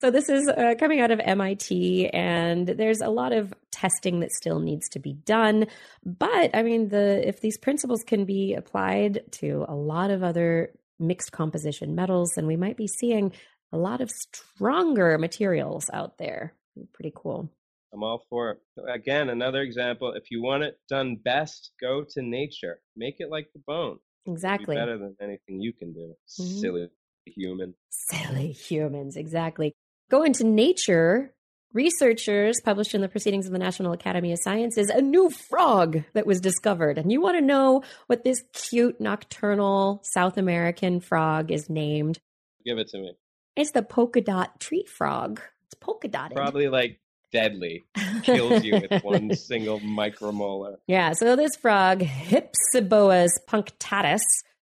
So, 0.00 0.10
this 0.10 0.28
is 0.28 0.48
uh, 0.48 0.74
coming 0.78 1.00
out 1.00 1.10
of 1.10 1.20
MIT, 1.22 2.08
and 2.10 2.66
there's 2.68 3.00
a 3.00 3.08
lot 3.08 3.32
of 3.32 3.52
testing 3.70 4.20
that 4.20 4.32
still 4.32 4.60
needs 4.60 4.88
to 4.90 4.98
be 4.98 5.12
done. 5.12 5.66
But 6.04 6.54
I 6.54 6.62
mean, 6.62 6.88
the 6.88 7.26
if 7.26 7.40
these 7.40 7.58
principles 7.58 8.02
can 8.06 8.24
be 8.24 8.54
applied 8.54 9.22
to 9.40 9.64
a 9.68 9.74
lot 9.74 10.10
of 10.10 10.22
other 10.22 10.72
mixed 10.98 11.32
composition 11.32 11.94
metals, 11.94 12.30
then 12.36 12.46
we 12.46 12.56
might 12.56 12.76
be 12.76 12.86
seeing 12.86 13.32
a 13.72 13.78
lot 13.78 14.00
of 14.00 14.10
stronger 14.10 15.18
materials 15.18 15.90
out 15.92 16.18
there. 16.18 16.54
Pretty 16.92 17.12
cool. 17.14 17.50
I'm 17.92 18.02
all 18.02 18.24
for 18.28 18.50
it. 18.52 18.58
Again, 18.92 19.28
another 19.30 19.62
example. 19.62 20.12
If 20.14 20.30
you 20.30 20.42
want 20.42 20.64
it 20.64 20.78
done 20.88 21.16
best, 21.16 21.70
go 21.80 22.04
to 22.10 22.22
nature. 22.22 22.80
Make 22.96 23.16
it 23.20 23.30
like 23.30 23.48
the 23.54 23.60
bone. 23.66 23.98
It'll 24.26 24.32
be 24.34 24.36
Exactly. 24.36 24.74
better 24.76 24.98
than 24.98 25.16
anything 25.20 25.60
you 25.60 25.72
can 25.72 25.92
do. 25.92 26.14
Mhm. 26.40 26.60
Silly 26.60 26.88
human. 27.26 27.74
Silly 27.90 28.52
humans, 28.52 29.16
exactly. 29.16 29.74
Go 30.10 30.22
into 30.22 30.44
nature. 30.44 31.32
Researchers 31.72 32.60
published 32.64 32.94
in 32.94 33.00
the 33.00 33.08
Proceedings 33.08 33.46
of 33.46 33.52
the 33.52 33.58
National 33.58 33.92
Academy 33.92 34.32
of 34.32 34.38
Sciences 34.40 34.90
a 34.90 35.00
new 35.00 35.28
frog 35.28 36.04
that 36.12 36.24
was 36.26 36.40
discovered. 36.40 36.98
And 36.98 37.10
you 37.10 37.20
want 37.20 37.36
to 37.36 37.40
know 37.40 37.82
what 38.06 38.22
this 38.22 38.44
cute 38.52 39.00
nocturnal 39.00 40.00
South 40.04 40.38
American 40.38 41.00
frog 41.00 41.50
is 41.50 41.68
named? 41.68 42.20
Give 42.64 42.78
it 42.78 42.88
to 42.90 42.98
me. 42.98 43.16
It's 43.56 43.72
the 43.72 43.82
polka 43.82 44.20
dot 44.20 44.60
tree 44.60 44.84
frog. 44.84 45.40
It's 45.66 45.74
polka 45.74 46.06
dotted. 46.06 46.36
Probably 46.36 46.68
like 46.68 47.00
deadly. 47.32 47.84
Kills 48.22 48.64
you 48.64 48.80
with 48.80 49.02
one 49.02 49.34
single 49.34 49.80
micromolar. 49.80 50.76
Yeah, 50.86 51.12
so 51.12 51.36
this 51.36 51.56
frog, 51.56 52.00
Hypsiboas 52.00 53.30
punctatus, 53.48 54.22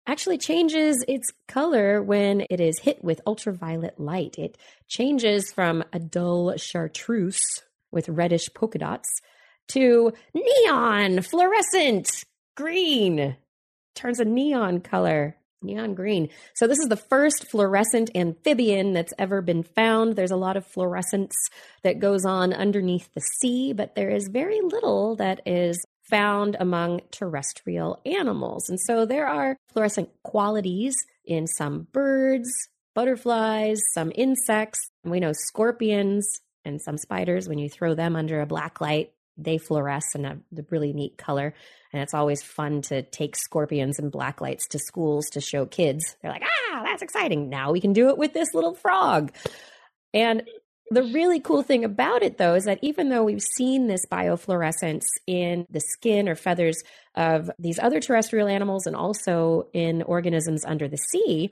actually 0.06 0.38
changes 0.38 1.04
its 1.08 1.32
color 1.48 2.02
when 2.02 2.46
it 2.50 2.60
is 2.60 2.78
hit 2.80 3.02
with 3.02 3.20
ultraviolet 3.26 3.98
light. 3.98 4.36
It 4.38 4.56
changes 4.88 5.52
from 5.52 5.84
a 5.92 5.98
dull 5.98 6.56
chartreuse 6.56 7.42
with 7.90 8.08
reddish 8.08 8.48
polka 8.54 8.78
dots 8.78 9.08
to 9.68 10.12
neon 10.34 11.22
fluorescent 11.22 12.24
green. 12.56 13.36
Turns 13.94 14.20
a 14.20 14.24
neon 14.24 14.80
color, 14.80 15.36
neon 15.62 15.94
green. 15.94 16.28
So 16.54 16.66
this 16.66 16.78
is 16.78 16.88
the 16.88 16.96
first 16.96 17.50
fluorescent 17.50 18.10
amphibian 18.14 18.92
that's 18.92 19.14
ever 19.18 19.40
been 19.40 19.62
found. 19.62 20.14
There's 20.14 20.30
a 20.30 20.36
lot 20.36 20.56
of 20.56 20.66
fluorescence 20.66 21.34
that 21.82 21.98
goes 21.98 22.24
on 22.24 22.52
underneath 22.52 23.08
the 23.14 23.22
sea, 23.40 23.72
but 23.72 23.94
there 23.94 24.10
is 24.10 24.28
very 24.28 24.60
little 24.60 25.16
that 25.16 25.40
is 25.46 25.84
found 26.08 26.56
among 26.58 27.00
terrestrial 27.10 28.00
animals. 28.06 28.68
And 28.68 28.78
so 28.80 29.06
there 29.06 29.26
are 29.26 29.56
fluorescent 29.72 30.10
qualities 30.22 30.94
in 31.24 31.46
some 31.46 31.86
birds, 31.92 32.48
butterflies, 32.94 33.80
some 33.92 34.12
insects. 34.14 34.90
We 35.04 35.20
know 35.20 35.32
scorpions 35.32 36.40
and 36.64 36.80
some 36.80 36.98
spiders, 36.98 37.48
when 37.48 37.58
you 37.58 37.68
throw 37.68 37.94
them 37.94 38.16
under 38.16 38.40
a 38.40 38.46
black 38.46 38.80
light, 38.80 39.12
they 39.36 39.58
fluoresce 39.58 40.14
in 40.14 40.24
a 40.24 40.38
really 40.70 40.92
neat 40.92 41.16
color. 41.18 41.54
And 41.92 42.02
it's 42.02 42.14
always 42.14 42.42
fun 42.42 42.82
to 42.82 43.02
take 43.02 43.36
scorpions 43.36 43.98
and 43.98 44.10
black 44.10 44.40
lights 44.40 44.66
to 44.68 44.78
schools 44.78 45.26
to 45.32 45.40
show 45.40 45.66
kids. 45.66 46.16
They're 46.20 46.30
like, 46.30 46.42
ah, 46.44 46.82
that's 46.84 47.02
exciting. 47.02 47.48
Now 47.48 47.72
we 47.72 47.80
can 47.80 47.92
do 47.92 48.08
it 48.08 48.18
with 48.18 48.32
this 48.32 48.54
little 48.54 48.74
frog. 48.74 49.32
And 50.12 50.42
the 50.90 51.02
really 51.02 51.40
cool 51.40 51.62
thing 51.62 51.84
about 51.84 52.22
it, 52.22 52.38
though, 52.38 52.54
is 52.54 52.64
that 52.64 52.78
even 52.82 53.08
though 53.08 53.24
we've 53.24 53.42
seen 53.56 53.86
this 53.86 54.06
biofluorescence 54.06 55.04
in 55.26 55.66
the 55.68 55.80
skin 55.80 56.28
or 56.28 56.34
feathers 56.34 56.82
of 57.14 57.50
these 57.58 57.78
other 57.78 58.00
terrestrial 58.00 58.48
animals 58.48 58.86
and 58.86 58.94
also 58.94 59.68
in 59.72 60.02
organisms 60.02 60.64
under 60.64 60.86
the 60.86 60.96
sea, 60.96 61.50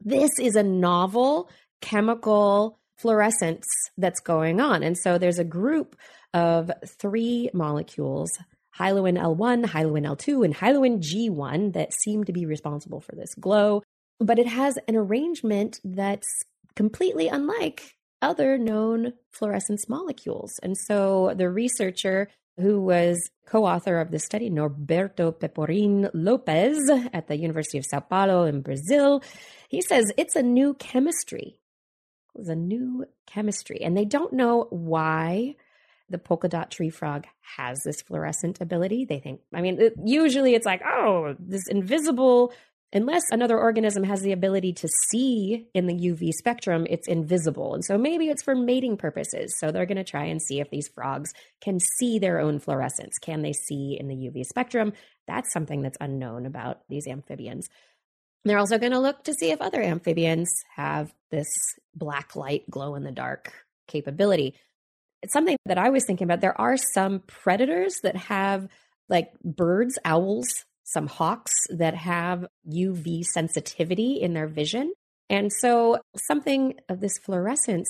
this 0.00 0.38
is 0.38 0.54
a 0.54 0.62
novel 0.62 1.48
chemical 1.80 2.78
fluorescence 2.98 3.66
that's 3.96 4.20
going 4.20 4.60
on. 4.60 4.82
And 4.82 4.96
so 4.96 5.18
there's 5.18 5.38
a 5.38 5.44
group 5.44 5.96
of 6.32 6.70
three 6.86 7.50
molecules 7.54 8.30
hyaluron 8.78 9.18
L1, 9.18 9.66
hyaluron 9.66 10.06
L2, 10.06 10.44
and 10.44 10.54
hyaluron 10.54 10.98
G1 10.98 11.74
that 11.74 11.92
seem 11.92 12.24
to 12.24 12.32
be 12.32 12.44
responsible 12.44 13.00
for 13.00 13.14
this 13.14 13.34
glow. 13.36 13.82
But 14.18 14.38
it 14.38 14.48
has 14.48 14.78
an 14.88 14.96
arrangement 14.96 15.80
that's 15.84 16.26
completely 16.74 17.28
unlike 17.28 17.94
other 18.24 18.58
known 18.58 19.12
fluorescence 19.30 19.88
molecules. 19.88 20.58
And 20.62 20.76
so 20.76 21.34
the 21.36 21.50
researcher 21.50 22.28
who 22.58 22.80
was 22.80 23.18
co 23.46 23.66
author 23.66 24.00
of 24.00 24.10
the 24.10 24.18
study, 24.18 24.50
Norberto 24.50 25.32
Peporin 25.32 26.10
Lopez 26.14 26.78
at 27.12 27.26
the 27.28 27.36
University 27.36 27.78
of 27.78 27.84
Sao 27.84 28.00
Paulo 28.00 28.44
in 28.44 28.62
Brazil, 28.62 29.22
he 29.68 29.82
says 29.82 30.10
it's 30.16 30.36
a 30.36 30.42
new 30.42 30.74
chemistry. 30.74 31.58
It's 32.36 32.48
a 32.48 32.56
new 32.56 33.06
chemistry. 33.26 33.80
And 33.82 33.96
they 33.96 34.04
don't 34.04 34.32
know 34.32 34.66
why 34.70 35.56
the 36.10 36.18
polka 36.18 36.48
dot 36.48 36.70
tree 36.70 36.90
frog 36.90 37.26
has 37.56 37.80
this 37.84 38.02
fluorescent 38.02 38.60
ability. 38.60 39.04
They 39.04 39.20
think, 39.20 39.40
I 39.52 39.60
mean, 39.60 39.80
it, 39.80 39.94
usually 40.04 40.54
it's 40.54 40.66
like, 40.66 40.82
oh, 40.84 41.34
this 41.38 41.66
invisible, 41.68 42.52
unless 42.94 43.22
another 43.30 43.58
organism 43.58 44.04
has 44.04 44.22
the 44.22 44.32
ability 44.32 44.72
to 44.74 44.88
see 45.10 45.68
in 45.74 45.86
the 45.86 45.94
UV 45.94 46.32
spectrum, 46.32 46.86
it's 46.88 47.08
invisible. 47.08 47.74
And 47.74 47.84
so 47.84 47.98
maybe 47.98 48.28
it's 48.28 48.42
for 48.42 48.54
mating 48.54 48.96
purposes. 48.96 49.54
So 49.58 49.70
they're 49.70 49.86
going 49.86 49.98
to 49.98 50.04
try 50.04 50.24
and 50.24 50.40
see 50.40 50.60
if 50.60 50.70
these 50.70 50.88
frogs 50.88 51.32
can 51.60 51.78
see 51.98 52.18
their 52.18 52.40
own 52.40 52.58
fluorescence. 52.60 53.18
Can 53.20 53.42
they 53.42 53.52
see 53.52 53.96
in 53.98 54.08
the 54.08 54.14
UV 54.14 54.44
spectrum? 54.44 54.92
That's 55.26 55.52
something 55.52 55.82
that's 55.82 55.98
unknown 56.00 56.46
about 56.46 56.80
these 56.88 57.06
amphibians. 57.06 57.68
They're 58.44 58.58
also 58.58 58.78
going 58.78 58.92
to 58.92 59.00
look 59.00 59.24
to 59.24 59.34
see 59.34 59.50
if 59.50 59.60
other 59.60 59.82
amphibians 59.82 60.50
have 60.76 61.12
this 61.30 61.48
black 61.94 62.36
light 62.36 62.68
glow 62.70 62.94
in 62.94 63.02
the 63.02 63.12
dark 63.12 63.52
capability 63.88 64.54
it's 65.24 65.32
something 65.32 65.56
that 65.64 65.78
I 65.78 65.88
was 65.88 66.04
thinking 66.04 66.26
about. 66.26 66.42
There 66.42 66.60
are 66.60 66.76
some 66.76 67.20
predators 67.20 68.00
that 68.02 68.14
have 68.14 68.68
like 69.08 69.32
birds, 69.42 69.98
owls, 70.04 70.66
some 70.84 71.06
hawks 71.06 71.52
that 71.70 71.94
have 71.94 72.46
UV 72.70 73.24
sensitivity 73.24 74.20
in 74.20 74.34
their 74.34 74.46
vision. 74.46 74.92
And 75.28 75.50
so 75.52 75.98
something 76.16 76.74
of 76.88 77.00
this 77.00 77.18
fluorescence, 77.18 77.88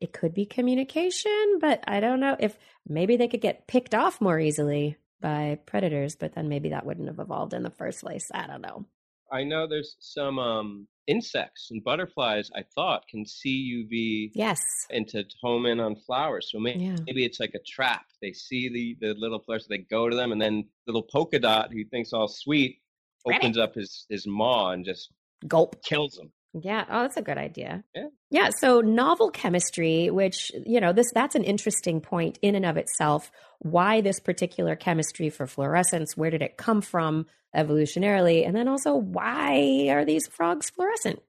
it 0.00 0.12
could 0.12 0.34
be 0.34 0.46
communication, 0.46 1.58
but 1.60 1.82
I 1.86 2.00
don't 2.00 2.20
know 2.20 2.36
if 2.38 2.56
maybe 2.86 3.16
they 3.16 3.28
could 3.28 3.40
get 3.40 3.66
picked 3.66 3.94
off 3.94 4.20
more 4.20 4.38
easily 4.38 4.96
by 5.20 5.58
predators, 5.64 6.16
but 6.16 6.34
then 6.34 6.48
maybe 6.48 6.70
that 6.70 6.84
wouldn't 6.84 7.08
have 7.08 7.18
evolved 7.18 7.54
in 7.54 7.62
the 7.62 7.70
first 7.70 8.02
place. 8.02 8.28
I 8.32 8.46
don't 8.46 8.60
know. 8.60 8.84
I 9.32 9.44
know 9.44 9.66
there's 9.66 9.96
some 9.98 10.38
um, 10.38 10.86
insects 11.06 11.68
and 11.70 11.82
butterflies. 11.84 12.50
I 12.54 12.62
thought 12.74 13.06
can 13.08 13.26
see 13.26 13.86
UV 13.88 14.30
Yes. 14.34 14.60
and 14.90 15.06
to 15.08 15.24
home 15.42 15.66
in 15.66 15.80
on 15.80 15.96
flowers. 15.96 16.48
So 16.50 16.58
maybe, 16.58 16.84
Yeah. 16.84 16.96
maybe 17.06 17.24
it's 17.24 17.40
like 17.40 17.54
a 17.54 17.60
trap. 17.66 18.06
They 18.22 18.32
see 18.32 18.68
the 18.68 18.96
the 19.00 19.14
little 19.14 19.38
flowers, 19.40 19.66
they 19.68 19.78
go 19.78 20.08
to 20.08 20.16
them, 20.16 20.32
and 20.32 20.40
then 20.40 20.68
little 20.86 21.02
polka 21.02 21.38
dot, 21.38 21.72
who 21.72 21.84
thinks 21.84 22.12
all 22.12 22.28
sweet, 22.28 22.80
Ready? 23.26 23.38
opens 23.38 23.58
up 23.58 23.74
his 23.74 24.06
his 24.08 24.26
maw 24.26 24.70
and 24.70 24.84
just 24.84 25.10
Gulp. 25.46 25.82
kills 25.84 26.14
them. 26.14 26.32
Yeah. 26.56 26.84
Oh, 26.88 27.02
that's 27.02 27.16
a 27.16 27.22
good 27.22 27.36
idea. 27.36 27.82
Yeah. 27.96 28.08
Yeah. 28.30 28.50
So 28.60 28.80
novel 28.80 29.30
chemistry, 29.30 30.08
which, 30.08 30.52
you 30.64 30.80
know, 30.80 30.92
this 30.92 31.10
that's 31.12 31.34
an 31.34 31.42
interesting 31.44 32.00
point 32.00 32.38
in 32.42 32.54
and 32.54 32.64
of 32.64 32.76
itself. 32.76 33.32
Why 33.58 34.00
this 34.00 34.20
particular 34.20 34.76
chemistry 34.76 35.30
for 35.30 35.46
fluorescence? 35.48 36.16
Where 36.16 36.30
did 36.30 36.42
it 36.42 36.56
come 36.56 36.80
from 36.80 37.26
evolutionarily? 37.54 38.46
And 38.46 38.54
then 38.54 38.68
also 38.68 38.94
why 38.94 39.88
are 39.90 40.04
these 40.04 40.26
frogs 40.28 40.70
fluorescent? 40.70 41.22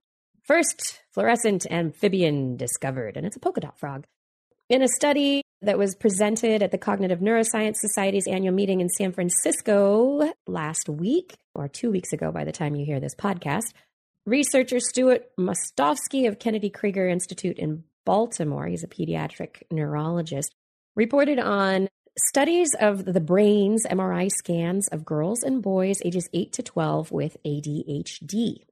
First, 0.44 1.02
fluorescent 1.12 1.66
amphibian 1.72 2.56
discovered, 2.58 3.18
and 3.18 3.26
it's 3.26 3.36
a 3.36 3.40
polka 3.40 3.62
dot 3.62 3.80
frog. 3.80 4.06
In 4.70 4.82
a 4.82 4.88
study 4.88 5.42
that 5.62 5.78
was 5.78 5.96
presented 5.96 6.62
at 6.62 6.72
the 6.72 6.78
Cognitive 6.78 7.20
Neuroscience 7.20 7.78
Society's 7.78 8.28
annual 8.28 8.54
meeting 8.54 8.82
in 8.82 8.90
San 8.90 9.12
Francisco 9.12 10.32
last 10.48 10.90
week, 10.90 11.36
or 11.54 11.68
two 11.68 11.92
weeks 11.92 12.14
ago 12.14 12.32
by 12.32 12.44
the 12.44 12.52
time 12.52 12.76
you 12.76 12.86
hear 12.86 13.00
this 13.00 13.16
podcast, 13.16 13.74
Researcher 14.26 14.80
Stuart 14.80 15.30
Mostovsky 15.40 16.28
of 16.28 16.40
Kennedy 16.40 16.70
Krieger 16.70 17.08
Institute 17.08 17.60
in 17.60 17.84
Baltimore, 18.06 18.68
he's 18.68 18.84
a 18.84 18.88
pediatric 18.88 19.64
neurologist, 19.72 20.54
reported 20.96 21.40
on 21.40 21.88
studies 22.18 22.70
of 22.80 23.06
the 23.06 23.20
brains 23.20 23.86
MRI 23.86 24.32
scans 24.32 24.88
of 24.90 25.06
girls 25.06 25.44
and 25.44 25.62
boys 25.62 25.98
ages 26.04 26.30
8 26.34 26.54
to 26.54 26.64
12 26.64 27.12
with 27.12 27.38
ADHD. 27.46 28.64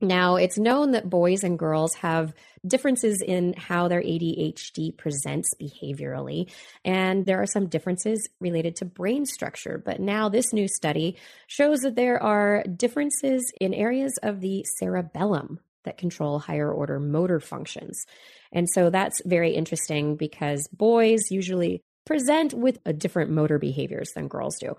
Now, 0.00 0.36
it's 0.36 0.58
known 0.58 0.90
that 0.90 1.08
boys 1.08 1.42
and 1.42 1.58
girls 1.58 1.94
have 1.94 2.34
differences 2.66 3.22
in 3.22 3.54
how 3.54 3.88
their 3.88 4.02
ADHD 4.02 4.94
presents 4.94 5.54
behaviorally, 5.60 6.50
and 6.84 7.24
there 7.24 7.40
are 7.40 7.46
some 7.46 7.68
differences 7.68 8.28
related 8.38 8.76
to 8.76 8.84
brain 8.84 9.24
structure. 9.24 9.80
But 9.82 9.98
now, 9.98 10.28
this 10.28 10.52
new 10.52 10.68
study 10.68 11.16
shows 11.46 11.80
that 11.80 11.96
there 11.96 12.22
are 12.22 12.62
differences 12.64 13.50
in 13.58 13.72
areas 13.72 14.18
of 14.22 14.40
the 14.40 14.66
cerebellum 14.78 15.60
that 15.84 15.96
control 15.96 16.40
higher 16.40 16.70
order 16.70 17.00
motor 17.00 17.40
functions. 17.40 18.04
And 18.52 18.68
so 18.68 18.90
that's 18.90 19.22
very 19.24 19.52
interesting 19.52 20.16
because 20.16 20.68
boys 20.72 21.30
usually 21.30 21.82
present 22.06 22.54
with 22.54 22.78
a 22.86 22.92
different 22.94 23.30
motor 23.30 23.58
behaviors 23.58 24.10
than 24.14 24.28
girls 24.28 24.56
do. 24.58 24.76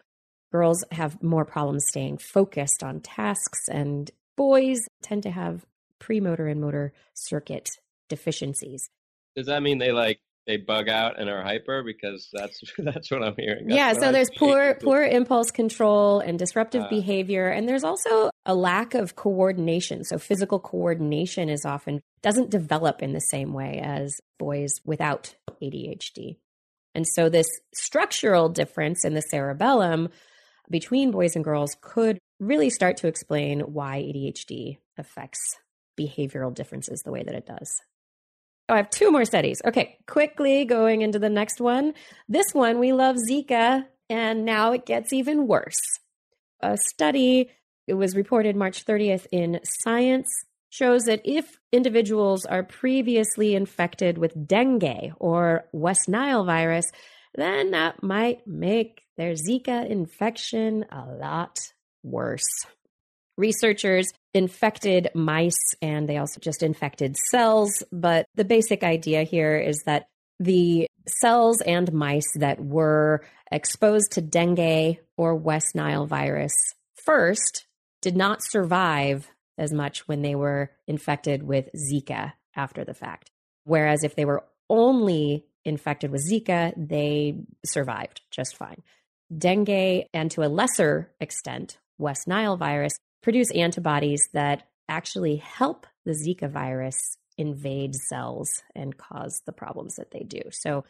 Girls 0.52 0.84
have 0.92 1.22
more 1.22 1.46
problems 1.46 1.86
staying 1.88 2.18
focused 2.18 2.82
on 2.82 3.02
tasks 3.02 3.68
and 3.70 4.10
boys 4.36 4.80
tend 5.04 5.24
to 5.24 5.32
have 5.32 5.66
premotor 6.00 6.48
and 6.48 6.62
motor 6.62 6.94
circuit 7.14 7.70
deficiencies. 8.08 8.90
Does 9.36 9.48
that 9.48 9.62
mean 9.62 9.78
they 9.78 9.92
like 9.92 10.20
they 10.48 10.56
bug 10.56 10.88
out 10.88 11.20
and 11.20 11.30
are 11.30 11.44
hyper 11.44 11.84
because 11.84 12.30
that's 12.32 12.62
that's 12.78 13.12
what 13.12 13.22
I'm 13.22 13.36
hearing. 13.38 13.68
That's 13.68 13.78
yeah, 13.78 13.94
so 13.94 14.08
I'm 14.08 14.14
there's 14.14 14.32
poor 14.36 14.76
poor 14.82 15.04
impulse 15.04 15.52
control 15.52 16.22
and 16.22 16.40
disruptive 16.40 16.84
uh, 16.84 16.90
behavior 16.90 17.50
and 17.50 17.68
there's 17.68 17.84
also 17.84 18.30
a 18.46 18.56
lack 18.56 18.94
of 18.94 19.16
coordination. 19.16 20.06
So 20.06 20.18
physical 20.18 20.60
coordination 20.60 21.50
is 21.50 21.66
often 21.66 22.02
doesn't 22.22 22.50
develop 22.50 23.04
in 23.04 23.12
the 23.12 23.20
same 23.20 23.54
way 23.54 23.82
as 23.84 24.18
boys 24.40 24.72
without 24.86 25.36
ADHD. 25.62 26.38
And 26.98 27.08
so 27.08 27.30
this 27.30 27.46
structural 27.76 28.50
difference 28.50 29.06
in 29.06 29.14
the 29.14 29.22
cerebellum 29.22 30.10
between 30.68 31.12
boys 31.12 31.36
and 31.36 31.46
girls 31.46 31.78
could 31.80 32.18
really 32.40 32.72
start 32.72 32.98
to 32.98 33.08
explain 33.08 33.60
why 33.60 34.00
ADHD 34.00 34.80
affects 34.98 35.40
behavioral 35.96 36.52
differences 36.52 37.04
the 37.06 37.12
way 37.12 37.22
that 37.22 37.36
it 37.36 37.46
does. 37.46 37.70
Oh, 38.68 38.74
I 38.74 38.78
have 38.78 38.90
two 38.90 39.12
more 39.12 39.26
studies. 39.26 39.62
Okay, 39.64 40.00
quickly 40.08 40.66
going 40.66 41.04
into 41.04 41.20
the 41.20 41.30
next 41.30 41.62
one. 41.62 41.94
This 42.28 42.48
one, 42.54 42.80
we 42.80 42.94
love 42.94 43.18
Zika, 43.30 43.86
and 44.10 44.44
now 44.44 44.72
it 44.72 44.88
gets 44.88 45.14
even 45.14 45.46
worse. 45.46 45.76
A 46.62 46.78
study, 46.78 47.52
it 47.86 47.94
was 47.94 48.16
reported 48.16 48.56
March 48.56 48.86
30th 48.86 49.28
in 49.32 49.60
Science, 49.64 50.28
shows 50.78 51.04
that 51.04 51.22
if 51.26 51.60
individuals 51.72 52.46
are 52.46 52.64
previously 52.64 53.56
infected 53.56 54.18
with 54.18 54.48
dengue 54.48 55.14
or 55.20 55.66
West 55.72 56.08
Nile 56.08 56.46
virus, 56.46 56.86
then 57.36 57.72
that 57.72 58.04
might 58.04 58.46
make 58.46 59.04
their 59.18 59.34
Zika 59.34 59.90
infection 59.90 60.86
a 60.92 61.06
lot 61.06 61.58
worse. 62.04 62.48
Researchers 63.38 64.08
infected 64.34 65.10
mice 65.14 65.76
and 65.82 66.08
they 66.08 66.18
also 66.18 66.40
just 66.40 66.64
infected 66.64 67.16
cells, 67.30 67.84
but 67.92 68.26
the 68.36 68.46
basic 68.46 68.84
idea 68.84 69.24
here 69.24 69.58
is 69.58 69.84
that 69.86 70.08
the 70.40 70.88
cells 71.08 71.62
and 71.62 71.92
mice 71.94 72.32
that 72.36 72.64
were 72.64 73.24
exposed 73.52 74.12
to 74.12 74.22
dengue 74.22 74.98
or 75.18 75.36
West 75.36 75.76
Nile 75.76 76.06
virus 76.06 76.54
first 76.96 77.66
did 78.02 78.16
not 78.16 78.44
survive 78.44 79.28
as 79.58 79.74
much 79.74 80.08
when 80.08 80.22
they 80.22 80.36
were 80.36 80.72
infected 80.88 81.44
with 81.44 81.70
Zika 81.76 82.34
after 82.56 82.84
the 82.84 82.94
fact. 82.94 83.32
Whereas 83.64 84.04
if 84.04 84.16
they 84.16 84.26
were 84.26 84.46
only 84.70 85.46
infected 85.66 86.12
with 86.12 86.28
Zika, 86.30 86.74
they 86.78 87.36
survived 87.66 88.22
just 88.32 88.56
fine. 88.56 88.82
Dengue, 89.36 90.06
and 90.14 90.32
to 90.32 90.44
a 90.44 90.48
lesser 90.48 91.12
extent, 91.20 91.78
West 91.98 92.28
Nile 92.28 92.58
virus, 92.58 92.94
produce 93.22 93.52
antibodies 93.52 94.30
that 94.34 94.68
actually 94.88 95.38
help 95.38 95.86
the 96.06 96.14
Zika 96.14 96.50
virus 96.50 97.18
invade 97.38 97.96
cells 97.96 98.64
and 98.74 98.98
cause 98.98 99.42
the 99.46 99.52
problems 99.52 99.96
that 99.96 100.12
they 100.12 100.22
do. 100.22 100.42
So 100.52 100.86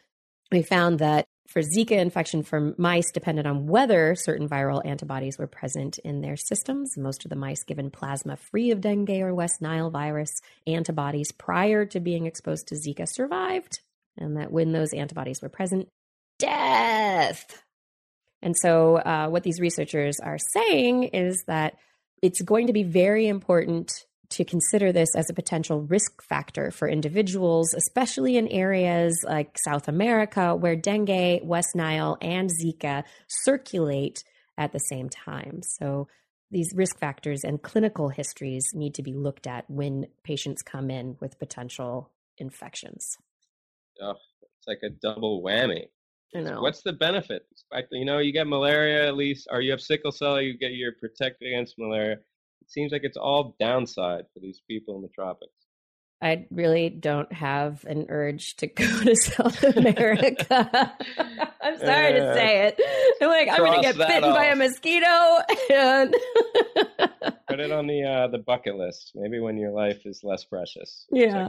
we 0.50 0.62
found 0.62 0.98
that 0.98 1.26
for 1.48 1.62
Zika 1.62 1.92
infection 1.92 2.42
for 2.42 2.74
mice 2.76 3.10
depended 3.10 3.46
on 3.46 3.66
whether 3.66 4.14
certain 4.14 4.48
viral 4.48 4.84
antibodies 4.84 5.38
were 5.38 5.46
present 5.46 5.98
in 5.98 6.20
their 6.20 6.36
systems. 6.36 6.96
Most 6.98 7.24
of 7.24 7.30
the 7.30 7.36
mice 7.36 7.64
given 7.64 7.90
plasma 7.90 8.36
free 8.36 8.70
of 8.70 8.82
dengue 8.82 9.10
or 9.10 9.34
West 9.34 9.62
Nile 9.62 9.90
virus 9.90 10.30
antibodies 10.66 11.32
prior 11.32 11.86
to 11.86 12.00
being 12.00 12.26
exposed 12.26 12.68
to 12.68 12.74
Zika 12.74 13.06
survived, 13.08 13.80
and 14.18 14.36
that 14.36 14.52
when 14.52 14.72
those 14.72 14.92
antibodies 14.92 15.40
were 15.40 15.48
present, 15.48 15.88
death. 16.38 17.64
And 18.42 18.54
so, 18.56 18.96
uh, 18.96 19.28
what 19.28 19.42
these 19.42 19.60
researchers 19.60 20.20
are 20.22 20.38
saying 20.38 21.04
is 21.04 21.44
that 21.46 21.76
it's 22.22 22.42
going 22.42 22.66
to 22.66 22.72
be 22.72 22.82
very 22.82 23.26
important 23.26 24.04
to 24.30 24.44
consider 24.44 24.92
this 24.92 25.14
as 25.16 25.30
a 25.30 25.34
potential 25.34 25.82
risk 25.82 26.22
factor 26.22 26.70
for 26.70 26.88
individuals, 26.88 27.74
especially 27.74 28.36
in 28.36 28.48
areas 28.48 29.18
like 29.26 29.58
South 29.58 29.88
America, 29.88 30.54
where 30.54 30.76
dengue, 30.76 31.40
West 31.42 31.74
Nile, 31.74 32.18
and 32.20 32.50
Zika 32.50 33.04
circulate 33.26 34.22
at 34.56 34.72
the 34.72 34.80
same 34.80 35.08
time. 35.08 35.60
So, 35.62 36.08
these 36.50 36.72
risk 36.74 36.98
factors 36.98 37.44
and 37.44 37.62
clinical 37.62 38.08
histories 38.08 38.70
need 38.72 38.94
to 38.94 39.02
be 39.02 39.12
looked 39.12 39.46
at 39.46 39.68
when 39.68 40.06
patients 40.24 40.62
come 40.62 40.90
in 40.90 41.16
with 41.20 41.38
potential 41.38 42.10
infections. 42.38 43.18
Oh, 44.00 44.14
it's 44.42 44.66
like 44.66 44.80
a 44.82 44.88
double 44.88 45.42
whammy. 45.42 45.88
I 46.34 46.40
know. 46.40 46.60
What's 46.60 46.82
the 46.82 46.92
benefit? 46.92 47.46
You 47.90 48.04
know, 48.04 48.18
you 48.18 48.32
get 48.32 48.46
malaria 48.46 49.06
at 49.06 49.16
least, 49.16 49.48
or 49.50 49.60
you 49.60 49.70
have 49.70 49.80
sickle 49.80 50.12
cell, 50.12 50.40
you 50.40 50.56
get 50.56 50.72
you're 50.72 50.92
protected 50.92 51.48
against 51.48 51.78
malaria. 51.78 52.16
Seems 52.68 52.92
like 52.92 53.02
it's 53.04 53.16
all 53.16 53.56
downside 53.58 54.24
for 54.32 54.40
these 54.40 54.60
people 54.68 54.96
in 54.96 55.02
the 55.02 55.08
tropics. 55.08 55.52
I 56.20 56.46
really 56.50 56.90
don't 56.90 57.32
have 57.32 57.84
an 57.84 58.06
urge 58.08 58.56
to 58.56 58.66
go 58.66 58.84
to 58.84 59.16
South 59.16 59.62
America. 59.62 60.70
I'm 61.60 61.78
sorry 61.78 62.20
uh, 62.20 62.24
to 62.24 62.34
say 62.34 62.66
it. 62.66 62.80
I'm 63.22 63.28
like, 63.28 63.48
I'm 63.48 63.58
going 63.58 63.74
to 63.74 63.82
get 63.82 63.96
bitten 63.96 64.24
off. 64.24 64.36
by 64.36 64.46
a 64.46 64.56
mosquito. 64.56 65.06
And 65.70 66.14
Put 67.48 67.60
it 67.60 67.72
on 67.72 67.86
the 67.86 68.02
uh, 68.02 68.28
the 68.28 68.38
bucket 68.38 68.76
list. 68.76 69.12
Maybe 69.14 69.40
when 69.40 69.56
your 69.56 69.70
life 69.70 70.04
is 70.04 70.20
less 70.22 70.44
precious. 70.44 71.06
Yeah. 71.10 71.48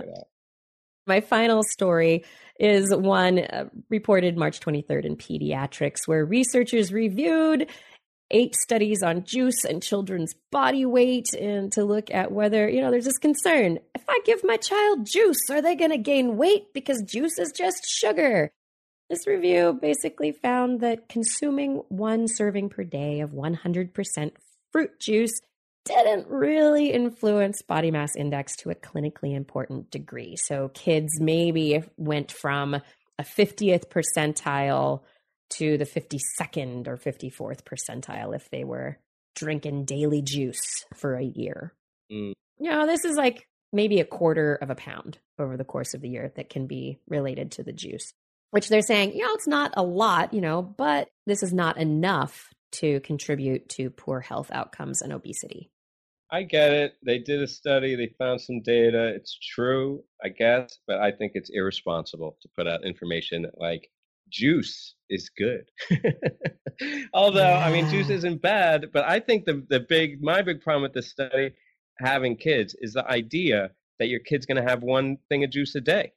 My 1.07 1.21
final 1.21 1.63
story 1.63 2.23
is 2.59 2.95
one 2.95 3.39
uh, 3.39 3.65
reported 3.89 4.37
March 4.37 4.59
23rd 4.59 5.05
in 5.05 5.15
Pediatrics, 5.15 6.07
where 6.07 6.23
researchers 6.23 6.93
reviewed 6.93 7.67
eight 8.31 8.55
studies 8.55 9.01
on 9.03 9.23
juice 9.23 9.63
and 9.65 9.81
children's 9.81 10.33
body 10.51 10.85
weight 10.85 11.33
and 11.33 11.71
to 11.73 11.83
look 11.83 12.11
at 12.11 12.31
whether, 12.31 12.69
you 12.69 12.81
know, 12.81 12.91
there's 12.91 13.05
this 13.05 13.17
concern. 13.17 13.79
If 13.95 14.03
I 14.07 14.19
give 14.25 14.43
my 14.43 14.57
child 14.57 15.05
juice, 15.05 15.49
are 15.49 15.61
they 15.61 15.75
going 15.75 15.91
to 15.91 15.97
gain 15.97 16.37
weight 16.37 16.73
because 16.73 17.01
juice 17.01 17.37
is 17.39 17.51
just 17.51 17.83
sugar? 17.87 18.51
This 19.09 19.25
review 19.25 19.77
basically 19.81 20.31
found 20.31 20.81
that 20.81 21.09
consuming 21.09 21.81
one 21.89 22.27
serving 22.27 22.69
per 22.69 22.83
day 22.83 23.21
of 23.21 23.31
100% 23.31 24.31
fruit 24.71 24.99
juice 24.99 25.41
didn't 25.85 26.27
really 26.27 26.91
influence 26.91 27.63
body 27.63 27.89
mass 27.89 28.15
index 28.15 28.55
to 28.57 28.69
a 28.69 28.75
clinically 28.75 29.35
important 29.35 29.89
degree. 29.89 30.35
So 30.35 30.69
kids 30.69 31.19
maybe 31.19 31.81
went 31.97 32.31
from 32.31 32.75
a 32.75 33.23
50th 33.23 33.87
percentile 33.87 35.01
to 35.51 35.77
the 35.77 35.85
52nd 35.85 36.87
or 36.87 36.97
54th 36.97 37.63
percentile 37.63 38.35
if 38.35 38.49
they 38.49 38.63
were 38.63 38.97
drinking 39.35 39.85
daily 39.85 40.21
juice 40.21 40.85
for 40.95 41.15
a 41.15 41.23
year. 41.23 41.73
Mm. 42.11 42.33
You 42.59 42.69
know, 42.69 42.85
this 42.85 43.05
is 43.05 43.15
like 43.15 43.47
maybe 43.71 43.99
a 43.99 44.05
quarter 44.05 44.55
of 44.55 44.69
a 44.69 44.75
pound 44.75 45.19
over 45.37 45.57
the 45.57 45.63
course 45.63 45.93
of 45.93 46.01
the 46.01 46.09
year 46.09 46.31
that 46.35 46.49
can 46.49 46.67
be 46.67 46.99
related 47.07 47.51
to 47.53 47.63
the 47.63 47.71
juice, 47.71 48.13
which 48.51 48.67
they're 48.69 48.81
saying, 48.81 49.13
you 49.13 49.25
know, 49.25 49.33
it's 49.33 49.47
not 49.47 49.73
a 49.77 49.83
lot, 49.83 50.33
you 50.33 50.41
know, 50.41 50.61
but 50.61 51.07
this 51.25 51.43
is 51.43 51.53
not 51.53 51.77
enough 51.77 52.49
to 52.71 52.99
contribute 53.01 53.69
to 53.69 53.89
poor 53.89 54.19
health 54.19 54.49
outcomes 54.51 55.01
and 55.01 55.13
obesity. 55.13 55.71
I 56.31 56.43
get 56.43 56.71
it. 56.71 56.93
They 57.03 57.17
did 57.17 57.41
a 57.41 57.47
study, 57.47 57.95
they 57.95 58.13
found 58.19 58.41
some 58.41 58.61
data. 58.61 59.13
It's 59.15 59.37
true, 59.39 60.03
I 60.23 60.29
guess, 60.29 60.77
but 60.85 60.99
I 60.99 61.11
think 61.11 61.31
it's 61.33 61.49
irresponsible 61.51 62.37
to 62.41 62.49
put 62.55 62.67
out 62.67 62.85
information 62.85 63.47
like 63.57 63.89
juice 64.29 64.95
is 65.09 65.29
good. 65.37 65.65
Although, 67.13 67.39
yeah. 67.39 67.65
I 67.65 67.71
mean, 67.71 67.89
juice 67.89 68.09
isn't 68.09 68.41
bad, 68.41 68.87
but 68.93 69.05
I 69.05 69.19
think 69.19 69.45
the, 69.45 69.65
the 69.69 69.81
big, 69.81 70.21
my 70.21 70.41
big 70.41 70.61
problem 70.61 70.83
with 70.83 70.93
this 70.93 71.09
study 71.09 71.51
having 71.97 72.35
kids 72.35 72.75
is 72.79 72.93
the 72.93 73.07
idea 73.09 73.71
that 73.99 74.07
your 74.07 74.21
kid's 74.21 74.45
going 74.45 74.63
to 74.63 74.69
have 74.69 74.81
one 74.81 75.17
thing 75.27 75.43
of 75.43 75.49
juice 75.49 75.75
a 75.75 75.81
day. 75.81 76.11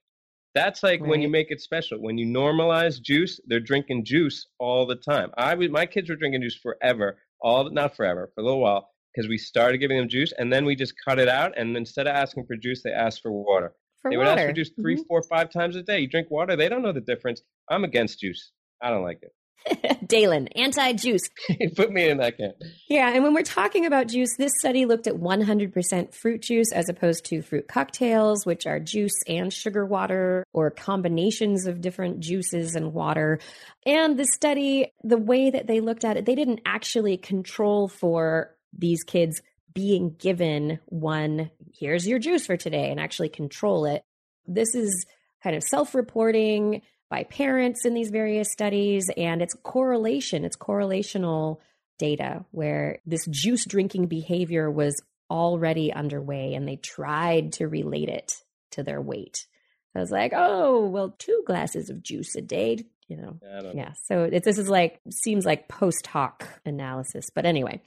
That's 0.55 0.83
like 0.83 1.01
right. 1.01 1.09
when 1.09 1.23
you 1.23 1.29
make 1.29 1.51
it 1.51 1.61
special. 1.61 1.99
When 2.01 2.19
you 2.19 2.27
normalize 2.27 3.01
juice, 3.01 3.41
they're 3.47 3.61
drinking 3.61 4.05
juice 4.05 4.47
all 4.59 4.87
the 4.87 4.97
time. 4.97 5.31
I 5.37 5.55
was, 5.55 5.71
my 5.71 5.87
kids 5.87 6.11
were 6.11 6.17
drinking 6.17 6.43
juice 6.43 6.57
forever, 6.57 7.19
all 7.41 7.69
not 7.71 7.97
forever, 7.97 8.31
for 8.35 8.43
a 8.43 8.45
little 8.45 8.61
while 8.61 8.89
because 9.15 9.29
we 9.29 9.39
started 9.39 9.79
giving 9.79 9.99
them 9.99 10.09
juice 10.09 10.33
and 10.39 10.53
then 10.53 10.65
we 10.65 10.75
just 10.77 10.95
cut 11.05 11.19
it 11.19 11.29
out. 11.29 11.57
And 11.57 11.77
instead 11.77 12.07
of 12.07 12.15
asking 12.15 12.47
for 12.47 12.57
juice, 12.57 12.83
they 12.83 12.93
asked 12.93 13.23
for 13.23 13.33
water. 13.33 13.75
For 14.03 14.11
they 14.11 14.17
water. 14.17 14.31
would 14.31 14.39
ask 14.39 14.47
for 14.49 14.53
juice 14.53 14.71
3 14.81 14.97
Mhm. 14.97 15.07
four, 15.07 15.23
five 15.23 15.51
times 15.51 15.77
a 15.77 15.83
day. 15.83 16.01
You 16.01 16.09
drink 16.09 16.31
water, 16.31 16.57
they 16.57 16.69
don't 16.69 16.83
know 16.83 16.93
the 16.93 17.01
difference. 17.01 17.43
I'm 17.71 17.85
against 17.85 18.21
juice. 18.21 18.51
I 18.81 18.91
don't 18.91 19.03
like 19.05 19.23
it. 19.23 19.33
Dalen, 20.09 20.49
anti 20.57 20.93
juice. 20.95 21.21
Put 21.77 21.93
me 21.93 22.09
in 22.09 22.19
that 22.19 22.37
camp. 22.37 22.57
Yeah, 22.89 23.13
and 23.15 23.23
when 23.23 23.33
we're 23.33 23.43
talking 23.43 23.87
about 23.87 24.09
juice, 24.09 24.35
this 24.37 24.51
study 24.59 24.87
looked 24.87 25.07
at 25.07 25.15
100% 25.15 26.13
fruit 26.15 26.43
juice 26.43 26.73
as 26.73 26.89
opposed 26.89 27.25
to 27.27 27.43
fruit 27.43 27.69
cocktails, 27.69 28.45
which 28.45 28.67
are 28.67 28.81
juice 28.81 29.13
and 29.29 29.53
sugar 29.53 29.87
water 29.87 30.43
or 30.53 30.73
combinations 30.73 31.69
of 31.69 31.81
different 31.81 32.19
juices 32.19 32.75
and 32.75 32.93
water. 32.93 33.39
And 33.87 34.19
the 34.19 34.25
study, 34.35 34.93
the 35.05 35.17
way 35.19 35.51
that 35.51 35.69
they 35.69 35.79
looked 35.79 36.05
at 36.05 36.17
it, 36.17 36.27
they 36.27 36.35
didn't 36.35 36.63
actually 36.67 37.17
control 37.17 37.87
for 37.87 38.57
these 38.77 39.05
kids 39.05 39.41
being 39.75 40.15
given 40.19 40.81
one, 40.87 41.51
here's 41.73 42.07
your 42.07 42.19
juice 42.19 42.47
for 42.47 42.57
today, 42.57 42.91
and 42.91 43.01
actually 43.01 43.29
control 43.29 43.87
it. 43.87 44.05
This 44.47 44.75
is 44.75 45.07
kind 45.43 45.57
of 45.57 45.63
self 45.63 45.95
reporting 45.95 46.83
by 47.11 47.25
parents 47.25 47.85
in 47.85 47.95
these 47.95 48.11
various 48.11 48.51
studies, 48.51 49.11
and 49.17 49.43
it's 49.43 49.55
correlation, 49.63 50.45
it's 50.45 50.57
correlational 50.57 51.59
data 51.99 52.45
where 52.51 52.99
this 53.07 53.27
juice 53.27 53.65
drinking 53.65 54.07
behavior 54.07 54.71
was 54.71 55.01
already 55.31 55.93
underway 55.93 56.55
and 56.55 56.67
they 56.67 56.77
tried 56.77 57.53
to 57.55 57.69
relate 57.69 58.09
it 58.09 58.35
to 58.73 58.83
their 58.83 59.01
weight. 59.01 59.47
I 59.95 60.01
was 60.01 60.11
like, 60.11 60.33
oh, 60.35 60.87
well, 60.87 61.15
two 61.19 61.43
glasses 61.47 61.91
of 61.91 62.03
juice 62.03 62.35
a 62.35 62.41
day, 62.41 62.85
you 63.09 63.17
know. 63.17 63.39
Know. 63.43 63.73
Yeah. 63.75 63.93
So 64.05 64.25
it, 64.25 64.43
this 64.43 64.59
is 64.59 64.69
like, 64.69 65.01
seems 65.11 65.45
like 65.45 65.69
post 65.69 66.07
hoc 66.07 66.49
analysis. 66.65 67.31
But 67.35 67.45
anyway, 67.45 67.83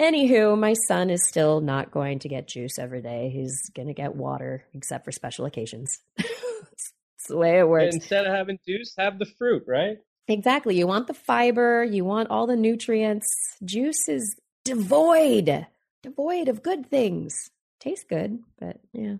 anywho, 0.00 0.58
my 0.58 0.74
son 0.88 1.10
is 1.10 1.26
still 1.26 1.60
not 1.60 1.90
going 1.90 2.18
to 2.20 2.28
get 2.28 2.48
juice 2.48 2.78
every 2.78 3.02
day. 3.02 3.30
He's 3.30 3.70
going 3.70 3.88
to 3.88 3.94
get 3.94 4.14
water 4.16 4.64
except 4.74 5.04
for 5.04 5.12
special 5.12 5.44
occasions. 5.46 6.00
it's, 6.18 6.92
it's 7.18 7.28
the 7.28 7.36
way 7.36 7.58
it 7.58 7.68
works. 7.68 7.94
Instead 7.94 8.26
of 8.26 8.34
having 8.34 8.58
juice, 8.66 8.94
have 8.98 9.18
the 9.18 9.26
fruit, 9.26 9.64
right? 9.66 9.98
Exactly. 10.28 10.76
You 10.76 10.86
want 10.86 11.06
the 11.06 11.14
fiber, 11.14 11.84
you 11.84 12.04
want 12.04 12.30
all 12.30 12.46
the 12.46 12.56
nutrients. 12.56 13.26
Juice 13.64 14.08
is 14.08 14.36
devoid, 14.64 15.66
devoid 16.02 16.48
of 16.48 16.62
good 16.62 16.86
things. 16.86 17.50
Tastes 17.80 18.04
good, 18.08 18.40
but 18.58 18.80
yeah. 18.92 19.16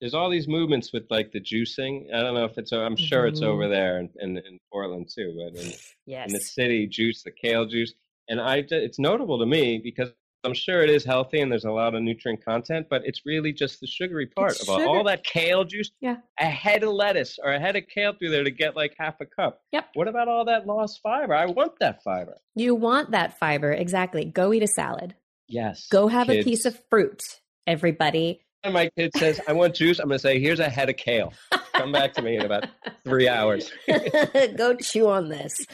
There's 0.00 0.14
all 0.14 0.30
these 0.30 0.48
movements 0.48 0.92
with 0.92 1.04
like 1.10 1.32
the 1.32 1.40
juicing. 1.40 2.12
I 2.14 2.22
don't 2.22 2.34
know 2.34 2.44
if 2.44 2.56
it's. 2.56 2.72
I'm 2.72 2.96
sure 2.96 3.26
it's 3.26 3.40
Mhm. 3.40 3.46
over 3.46 3.68
there 3.68 3.98
in, 3.98 4.08
in, 4.18 4.36
in 4.38 4.58
Portland 4.72 5.10
too, 5.14 5.34
but 5.38 5.62
in, 5.62 5.72
Yes. 6.06 6.28
in 6.28 6.32
the 6.34 6.40
city, 6.40 6.86
juice, 6.86 7.22
the 7.22 7.30
kale 7.30 7.66
juice, 7.66 7.92
and 8.28 8.40
I. 8.40 8.64
It's 8.70 8.98
notable 8.98 9.38
to 9.40 9.46
me 9.46 9.78
because 9.78 10.10
I'm 10.44 10.54
sure 10.54 10.82
it 10.82 10.88
is 10.90 11.04
healthy 11.04 11.40
and 11.40 11.52
there's 11.52 11.64
a 11.66 11.70
lot 11.70 11.94
of 11.94 12.02
nutrient 12.02 12.44
content, 12.44 12.86
but 12.88 13.02
it's 13.04 13.22
really 13.26 13.52
just 13.52 13.80
the 13.80 13.86
sugary 13.86 14.26
part 14.26 14.52
It's 14.52 14.62
of 14.62 14.70
all, 14.70 14.78
sugar. 14.78 14.88
all 14.88 15.04
that 15.04 15.22
kale 15.24 15.64
juice. 15.64 15.90
Yeah. 16.00 16.16
A 16.38 16.46
head 16.46 16.82
of 16.82 16.90
lettuce 16.90 17.38
or 17.42 17.52
a 17.52 17.60
head 17.60 17.76
of 17.76 17.84
kale 17.94 18.14
through 18.14 18.30
there 18.30 18.44
to 18.44 18.50
get 18.50 18.74
like 18.74 18.94
half 18.98 19.20
a 19.20 19.26
cup. 19.26 19.60
Yep. 19.72 19.88
What 19.94 20.08
about 20.08 20.28
all 20.28 20.46
that 20.46 20.66
lost 20.66 21.00
fiber? 21.02 21.34
I 21.34 21.46
want 21.46 21.72
that 21.80 22.02
fiber. 22.02 22.40
You 22.54 22.74
want 22.74 23.10
that 23.10 23.38
fiber. 23.38 23.70
Exactly. 23.72 24.24
Go 24.24 24.52
eat 24.54 24.62
a 24.62 24.66
salad. 24.66 25.14
Yes. 25.46 25.88
Go 25.90 26.08
have 26.08 26.30
a 26.30 26.42
piece 26.42 26.64
of 26.64 26.78
fruit, 26.88 27.22
everybody. 27.66 28.40
My 28.64 28.90
kid 28.96 29.10
says, 29.16 29.40
"I 29.48 29.52
want 29.52 29.74
juice." 29.74 29.98
I'm 29.98 30.08
going 30.08 30.16
to 30.18 30.22
say, 30.22 30.38
"Here's 30.38 30.60
a 30.60 30.68
head 30.68 30.90
of 30.90 30.96
kale. 30.96 31.32
Come 31.74 31.92
back 31.92 32.12
to 32.14 32.22
me 32.22 32.36
in 32.36 32.42
about 32.44 32.66
three 33.04 33.26
hours." 33.26 33.72
Go 34.56 34.74
chew 34.76 35.08
on 35.08 35.28
this. 35.30 35.66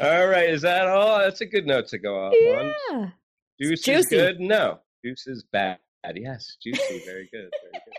all 0.00 0.26
right, 0.26 0.50
is 0.50 0.62
that 0.62 0.88
all? 0.88 1.18
That's 1.18 1.40
a 1.40 1.46
good 1.46 1.66
note 1.66 1.86
to 1.88 1.98
go 1.98 2.26
off 2.26 2.32
on. 2.32 2.74
Yeah. 2.90 3.10
Juice 3.60 3.86
is 3.86 4.06
good. 4.06 4.40
No, 4.40 4.80
juice 5.04 5.26
is 5.26 5.44
bad. 5.52 5.78
Yes, 6.14 6.56
juicy. 6.62 7.02
Very 7.04 7.28
good. 7.32 7.48
Very 7.62 7.72
good. 7.72 7.94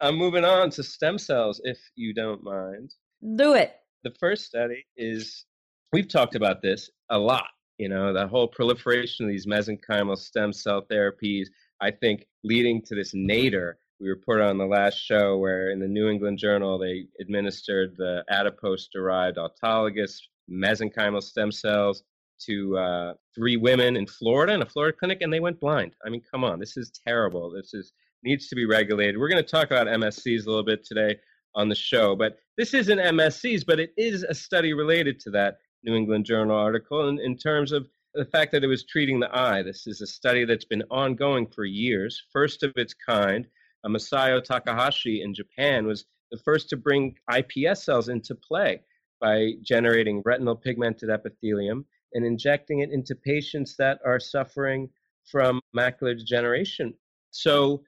I'm 0.00 0.16
moving 0.16 0.44
on 0.44 0.70
to 0.70 0.82
stem 0.82 1.18
cells, 1.18 1.60
if 1.64 1.78
you 1.96 2.14
don't 2.14 2.42
mind. 2.42 2.92
Do 3.36 3.54
it. 3.54 3.74
The 4.02 4.12
first 4.20 4.44
study 4.44 4.84
is 4.96 5.44
we've 5.92 6.08
talked 6.08 6.34
about 6.34 6.62
this 6.62 6.90
a 7.10 7.18
lot. 7.18 7.46
You 7.78 7.88
know, 7.88 8.12
the 8.12 8.26
whole 8.28 8.46
proliferation 8.48 9.24
of 9.26 9.30
these 9.30 9.46
mesenchymal 9.46 10.16
stem 10.16 10.52
cell 10.52 10.82
therapies. 10.90 11.46
I 11.80 11.90
think 11.90 12.26
leading 12.42 12.82
to 12.82 12.94
this 12.94 13.12
nadir 13.14 13.78
we 14.00 14.08
reported 14.08 14.44
on 14.44 14.58
the 14.58 14.66
last 14.66 14.96
show 14.98 15.38
where 15.38 15.70
in 15.70 15.78
the 15.78 15.88
New 15.88 16.08
England 16.08 16.38
Journal 16.38 16.78
they 16.78 17.06
administered 17.20 17.96
the 17.96 18.24
adipose 18.28 18.88
derived 18.92 19.38
autologous 19.38 20.18
mesenchymal 20.50 21.22
stem 21.22 21.52
cells 21.52 22.02
to 22.46 22.76
uh, 22.76 23.14
three 23.34 23.56
women 23.56 23.96
in 23.96 24.06
Florida 24.06 24.52
in 24.52 24.62
a 24.62 24.66
Florida 24.66 24.96
clinic 24.98 25.22
and 25.22 25.32
they 25.32 25.40
went 25.40 25.60
blind. 25.60 25.94
I 26.04 26.10
mean, 26.10 26.22
come 26.28 26.44
on, 26.44 26.58
this 26.58 26.76
is 26.76 26.90
terrible. 27.06 27.50
This 27.50 27.72
is 27.72 27.92
needs 28.24 28.48
to 28.48 28.56
be 28.56 28.66
regulated. 28.66 29.18
We're 29.18 29.28
going 29.28 29.42
to 29.42 29.48
talk 29.48 29.66
about 29.66 29.86
MSCs 29.86 30.46
a 30.46 30.48
little 30.48 30.64
bit 30.64 30.84
today 30.84 31.18
on 31.54 31.68
the 31.68 31.74
show, 31.74 32.16
but 32.16 32.38
this 32.56 32.74
isn't 32.74 32.98
MSCs, 32.98 33.64
but 33.66 33.78
it 33.78 33.92
is 33.96 34.22
a 34.22 34.34
study 34.34 34.72
related 34.72 35.20
to 35.20 35.30
that 35.30 35.58
New 35.84 35.94
England 35.94 36.24
Journal 36.24 36.56
article 36.56 37.08
in, 37.08 37.20
in 37.20 37.36
terms 37.36 37.70
of 37.70 37.86
the 38.14 38.24
fact 38.24 38.52
that 38.52 38.62
it 38.62 38.68
was 38.68 38.84
treating 38.84 39.18
the 39.18 39.36
eye. 39.36 39.62
This 39.62 39.86
is 39.86 40.00
a 40.00 40.06
study 40.06 40.44
that's 40.44 40.64
been 40.64 40.84
ongoing 40.90 41.46
for 41.46 41.64
years, 41.64 42.22
first 42.32 42.62
of 42.62 42.72
its 42.76 42.94
kind. 42.94 43.46
Uh, 43.84 43.88
Masayo 43.88 44.42
Takahashi 44.42 45.22
in 45.22 45.34
Japan 45.34 45.86
was 45.86 46.04
the 46.30 46.38
first 46.38 46.68
to 46.70 46.76
bring 46.76 47.16
iPS 47.30 47.78
cells 47.78 48.08
into 48.08 48.34
play 48.34 48.80
by 49.20 49.52
generating 49.62 50.22
retinal 50.24 50.54
pigmented 50.54 51.10
epithelium 51.10 51.84
and 52.12 52.24
injecting 52.24 52.80
it 52.80 52.90
into 52.90 53.14
patients 53.14 53.74
that 53.76 53.98
are 54.04 54.20
suffering 54.20 54.88
from 55.24 55.60
macular 55.76 56.16
degeneration. 56.16 56.94
So, 57.30 57.82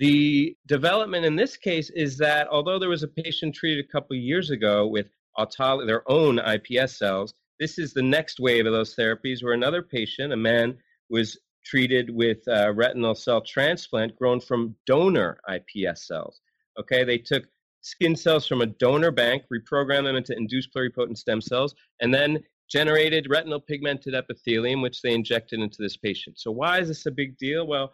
the 0.00 0.56
development 0.66 1.24
in 1.24 1.34
this 1.34 1.56
case 1.56 1.90
is 1.90 2.16
that 2.18 2.46
although 2.48 2.78
there 2.78 2.88
was 2.88 3.02
a 3.02 3.08
patient 3.08 3.52
treated 3.52 3.84
a 3.84 3.92
couple 3.92 4.14
years 4.14 4.50
ago 4.50 4.86
with 4.86 5.06
autologous, 5.36 5.86
their 5.88 6.08
own 6.08 6.36
iPS 6.36 6.96
cells, 6.96 7.34
this 7.58 7.78
is 7.78 7.92
the 7.92 8.02
next 8.02 8.40
wave 8.40 8.66
of 8.66 8.72
those 8.72 8.94
therapies 8.94 9.42
where 9.42 9.52
another 9.52 9.82
patient, 9.82 10.32
a 10.32 10.36
man, 10.36 10.76
was 11.10 11.38
treated 11.64 12.08
with 12.10 12.38
uh, 12.48 12.72
retinal 12.72 13.14
cell 13.14 13.40
transplant 13.40 14.16
grown 14.16 14.40
from 14.40 14.74
donor 14.86 15.38
iPS 15.48 15.98
cells. 15.98 16.40
Okay, 16.78 17.04
they 17.04 17.18
took 17.18 17.44
skin 17.82 18.16
cells 18.16 18.46
from 18.46 18.60
a 18.60 18.66
donor 18.66 19.10
bank, 19.10 19.42
reprogrammed 19.52 20.04
them 20.04 20.16
into 20.16 20.36
induced 20.36 20.72
pluripotent 20.74 21.18
stem 21.18 21.40
cells, 21.40 21.74
and 22.00 22.12
then 22.12 22.42
generated 22.70 23.28
retinal 23.30 23.60
pigmented 23.60 24.14
epithelium, 24.14 24.82
which 24.82 25.02
they 25.02 25.14
injected 25.14 25.60
into 25.60 25.80
this 25.80 25.96
patient. 25.96 26.38
So, 26.38 26.50
why 26.50 26.78
is 26.80 26.88
this 26.88 27.06
a 27.06 27.10
big 27.10 27.36
deal? 27.38 27.66
Well, 27.66 27.92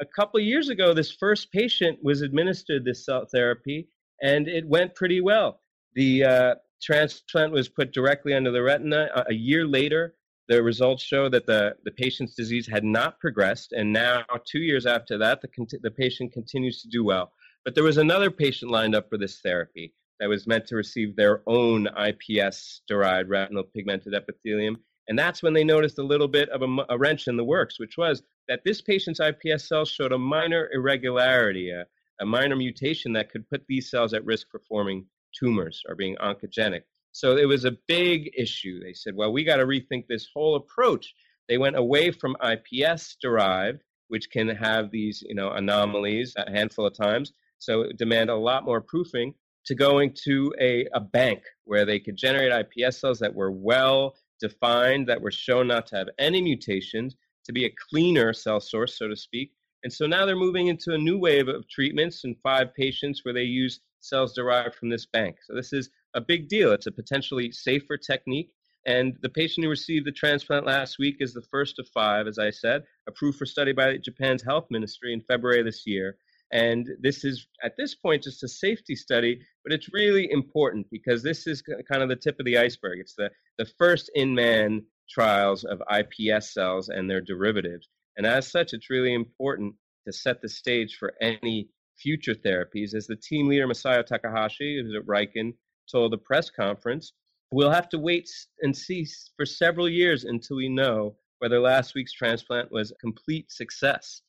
a 0.00 0.06
couple 0.06 0.40
years 0.40 0.68
ago, 0.68 0.92
this 0.92 1.12
first 1.12 1.52
patient 1.52 1.98
was 2.02 2.22
administered 2.22 2.84
this 2.84 3.04
cell 3.04 3.26
therapy, 3.30 3.88
and 4.22 4.48
it 4.48 4.66
went 4.66 4.94
pretty 4.94 5.20
well. 5.20 5.60
The 5.94 6.24
uh, 6.24 6.54
transplant 6.84 7.52
was 7.52 7.68
put 7.68 7.92
directly 7.92 8.34
under 8.34 8.50
the 8.50 8.62
retina. 8.62 9.08
A, 9.14 9.24
a 9.30 9.34
year 9.34 9.66
later, 9.66 10.14
the 10.48 10.62
results 10.62 11.02
show 11.02 11.28
that 11.30 11.46
the, 11.46 11.74
the 11.84 11.90
patient's 11.90 12.34
disease 12.34 12.66
had 12.66 12.84
not 12.84 13.18
progressed, 13.18 13.72
and 13.72 13.92
now, 13.92 14.24
two 14.44 14.60
years 14.60 14.84
after 14.84 15.16
that, 15.18 15.40
the, 15.40 15.78
the 15.82 15.90
patient 15.90 16.32
continues 16.32 16.82
to 16.82 16.88
do 16.88 17.02
well. 17.02 17.32
But 17.64 17.74
there 17.74 17.84
was 17.84 17.96
another 17.96 18.30
patient 18.30 18.70
lined 18.70 18.94
up 18.94 19.08
for 19.08 19.16
this 19.16 19.40
therapy 19.40 19.94
that 20.20 20.28
was 20.28 20.46
meant 20.46 20.66
to 20.66 20.76
receive 20.76 21.16
their 21.16 21.42
own 21.46 21.88
iPS 21.98 22.80
derived 22.86 23.30
retinal 23.30 23.64
pigmented 23.64 24.14
epithelium. 24.14 24.76
And 25.08 25.18
that's 25.18 25.42
when 25.42 25.54
they 25.54 25.64
noticed 25.64 25.98
a 25.98 26.02
little 26.02 26.28
bit 26.28 26.48
of 26.50 26.62
a 26.88 26.98
wrench 26.98 27.26
in 27.26 27.36
the 27.36 27.44
works, 27.44 27.80
which 27.80 27.96
was 27.96 28.22
that 28.48 28.60
this 28.64 28.80
patient's 28.80 29.20
iPS 29.20 29.62
cells 29.62 29.90
showed 29.90 30.12
a 30.12 30.18
minor 30.18 30.70
irregularity, 30.72 31.70
a, 31.70 31.86
a 32.20 32.26
minor 32.26 32.56
mutation 32.56 33.12
that 33.14 33.30
could 33.30 33.48
put 33.48 33.64
these 33.66 33.90
cells 33.90 34.14
at 34.14 34.24
risk 34.24 34.46
for 34.50 34.60
forming 34.68 35.06
tumors 35.38 35.82
are 35.88 35.94
being 35.94 36.16
oncogenic. 36.16 36.82
So 37.12 37.36
it 37.36 37.46
was 37.46 37.64
a 37.64 37.76
big 37.86 38.30
issue. 38.36 38.80
They 38.80 38.92
said, 38.92 39.14
well, 39.14 39.32
we 39.32 39.44
got 39.44 39.56
to 39.56 39.66
rethink 39.66 40.06
this 40.08 40.28
whole 40.34 40.56
approach. 40.56 41.14
They 41.48 41.58
went 41.58 41.76
away 41.76 42.10
from 42.10 42.36
iPS 42.42 43.16
derived, 43.20 43.82
which 44.08 44.30
can 44.30 44.48
have 44.48 44.90
these, 44.90 45.22
you 45.26 45.34
know, 45.34 45.50
anomalies 45.50 46.34
a 46.36 46.50
handful 46.50 46.86
of 46.86 46.96
times. 46.96 47.32
So 47.58 47.86
demand 47.96 48.30
a 48.30 48.36
lot 48.36 48.64
more 48.64 48.80
proofing 48.80 49.34
to 49.66 49.74
going 49.74 50.14
to 50.24 50.52
a, 50.60 50.86
a 50.92 51.00
bank 51.00 51.42
where 51.64 51.86
they 51.86 51.98
could 51.98 52.16
generate 52.16 52.52
iPS 52.52 53.00
cells 53.00 53.18
that 53.20 53.34
were 53.34 53.50
well 53.50 54.16
defined, 54.40 55.06
that 55.08 55.20
were 55.20 55.30
shown 55.30 55.68
not 55.68 55.86
to 55.86 55.96
have 55.96 56.08
any 56.18 56.42
mutations, 56.42 57.16
to 57.44 57.52
be 57.52 57.64
a 57.64 57.74
cleaner 57.90 58.32
cell 58.32 58.60
source, 58.60 58.98
so 58.98 59.08
to 59.08 59.16
speak. 59.16 59.52
And 59.84 59.92
so 59.92 60.06
now 60.06 60.26
they're 60.26 60.36
moving 60.36 60.68
into 60.68 60.94
a 60.94 60.98
new 60.98 61.18
wave 61.18 61.48
of 61.48 61.68
treatments 61.68 62.24
in 62.24 62.34
five 62.42 62.74
patients 62.74 63.24
where 63.24 63.34
they 63.34 63.42
use 63.42 63.80
cells 64.04 64.34
derived 64.34 64.74
from 64.74 64.90
this 64.90 65.06
bank. 65.06 65.36
So 65.44 65.54
this 65.54 65.72
is 65.72 65.90
a 66.14 66.20
big 66.20 66.48
deal. 66.48 66.72
It's 66.72 66.86
a 66.86 66.92
potentially 66.92 67.50
safer 67.52 67.96
technique. 67.96 68.50
And 68.86 69.16
the 69.22 69.30
patient 69.30 69.64
who 69.64 69.70
received 69.70 70.06
the 70.06 70.12
transplant 70.12 70.66
last 70.66 70.98
week 70.98 71.16
is 71.20 71.32
the 71.32 71.46
first 71.50 71.78
of 71.78 71.88
five, 71.88 72.26
as 72.26 72.38
I 72.38 72.50
said, 72.50 72.84
approved 73.08 73.38
for 73.38 73.46
study 73.46 73.72
by 73.72 73.96
Japan's 73.96 74.42
health 74.42 74.66
ministry 74.70 75.12
in 75.12 75.22
February 75.22 75.62
this 75.62 75.86
year. 75.86 76.18
And 76.52 76.88
this 77.00 77.24
is, 77.24 77.46
at 77.62 77.76
this 77.76 77.94
point, 77.94 78.22
just 78.22 78.44
a 78.44 78.48
safety 78.48 78.94
study, 78.94 79.40
but 79.64 79.72
it's 79.72 79.92
really 79.92 80.30
important 80.30 80.86
because 80.90 81.22
this 81.22 81.46
is 81.46 81.62
kind 81.62 82.02
of 82.02 82.08
the 82.08 82.16
tip 82.16 82.38
of 82.38 82.44
the 82.44 82.58
iceberg. 82.58 83.00
It's 83.00 83.14
the, 83.14 83.30
the 83.58 83.66
first 83.78 84.10
in 84.14 84.34
man 84.34 84.84
trials 85.08 85.64
of 85.64 85.82
iPS 85.90 86.52
cells 86.52 86.90
and 86.90 87.10
their 87.10 87.20
derivatives. 87.20 87.88
And 88.16 88.26
as 88.26 88.50
such, 88.50 88.72
it's 88.72 88.90
really 88.90 89.14
important 89.14 89.74
to 90.06 90.12
set 90.12 90.42
the 90.42 90.48
stage 90.48 90.96
for 90.96 91.14
any 91.20 91.68
future 91.96 92.34
therapies. 92.34 92.94
As 92.94 93.06
the 93.06 93.16
team 93.16 93.48
leader, 93.48 93.66
Masayo 93.66 94.04
Takahashi, 94.04 94.80
who's 94.80 94.94
at 94.94 95.06
Riken, 95.06 95.54
told 95.90 96.12
the 96.12 96.18
press 96.18 96.50
conference, 96.50 97.12
we'll 97.50 97.70
have 97.70 97.88
to 97.90 97.98
wait 97.98 98.28
and 98.62 98.76
see 98.76 99.06
for 99.36 99.46
several 99.46 99.88
years 99.88 100.24
until 100.24 100.56
we 100.56 100.68
know 100.68 101.14
whether 101.38 101.60
last 101.60 101.94
week's 101.94 102.12
transplant 102.12 102.70
was 102.72 102.90
a 102.90 102.96
complete 102.96 103.50
success. 103.50 104.22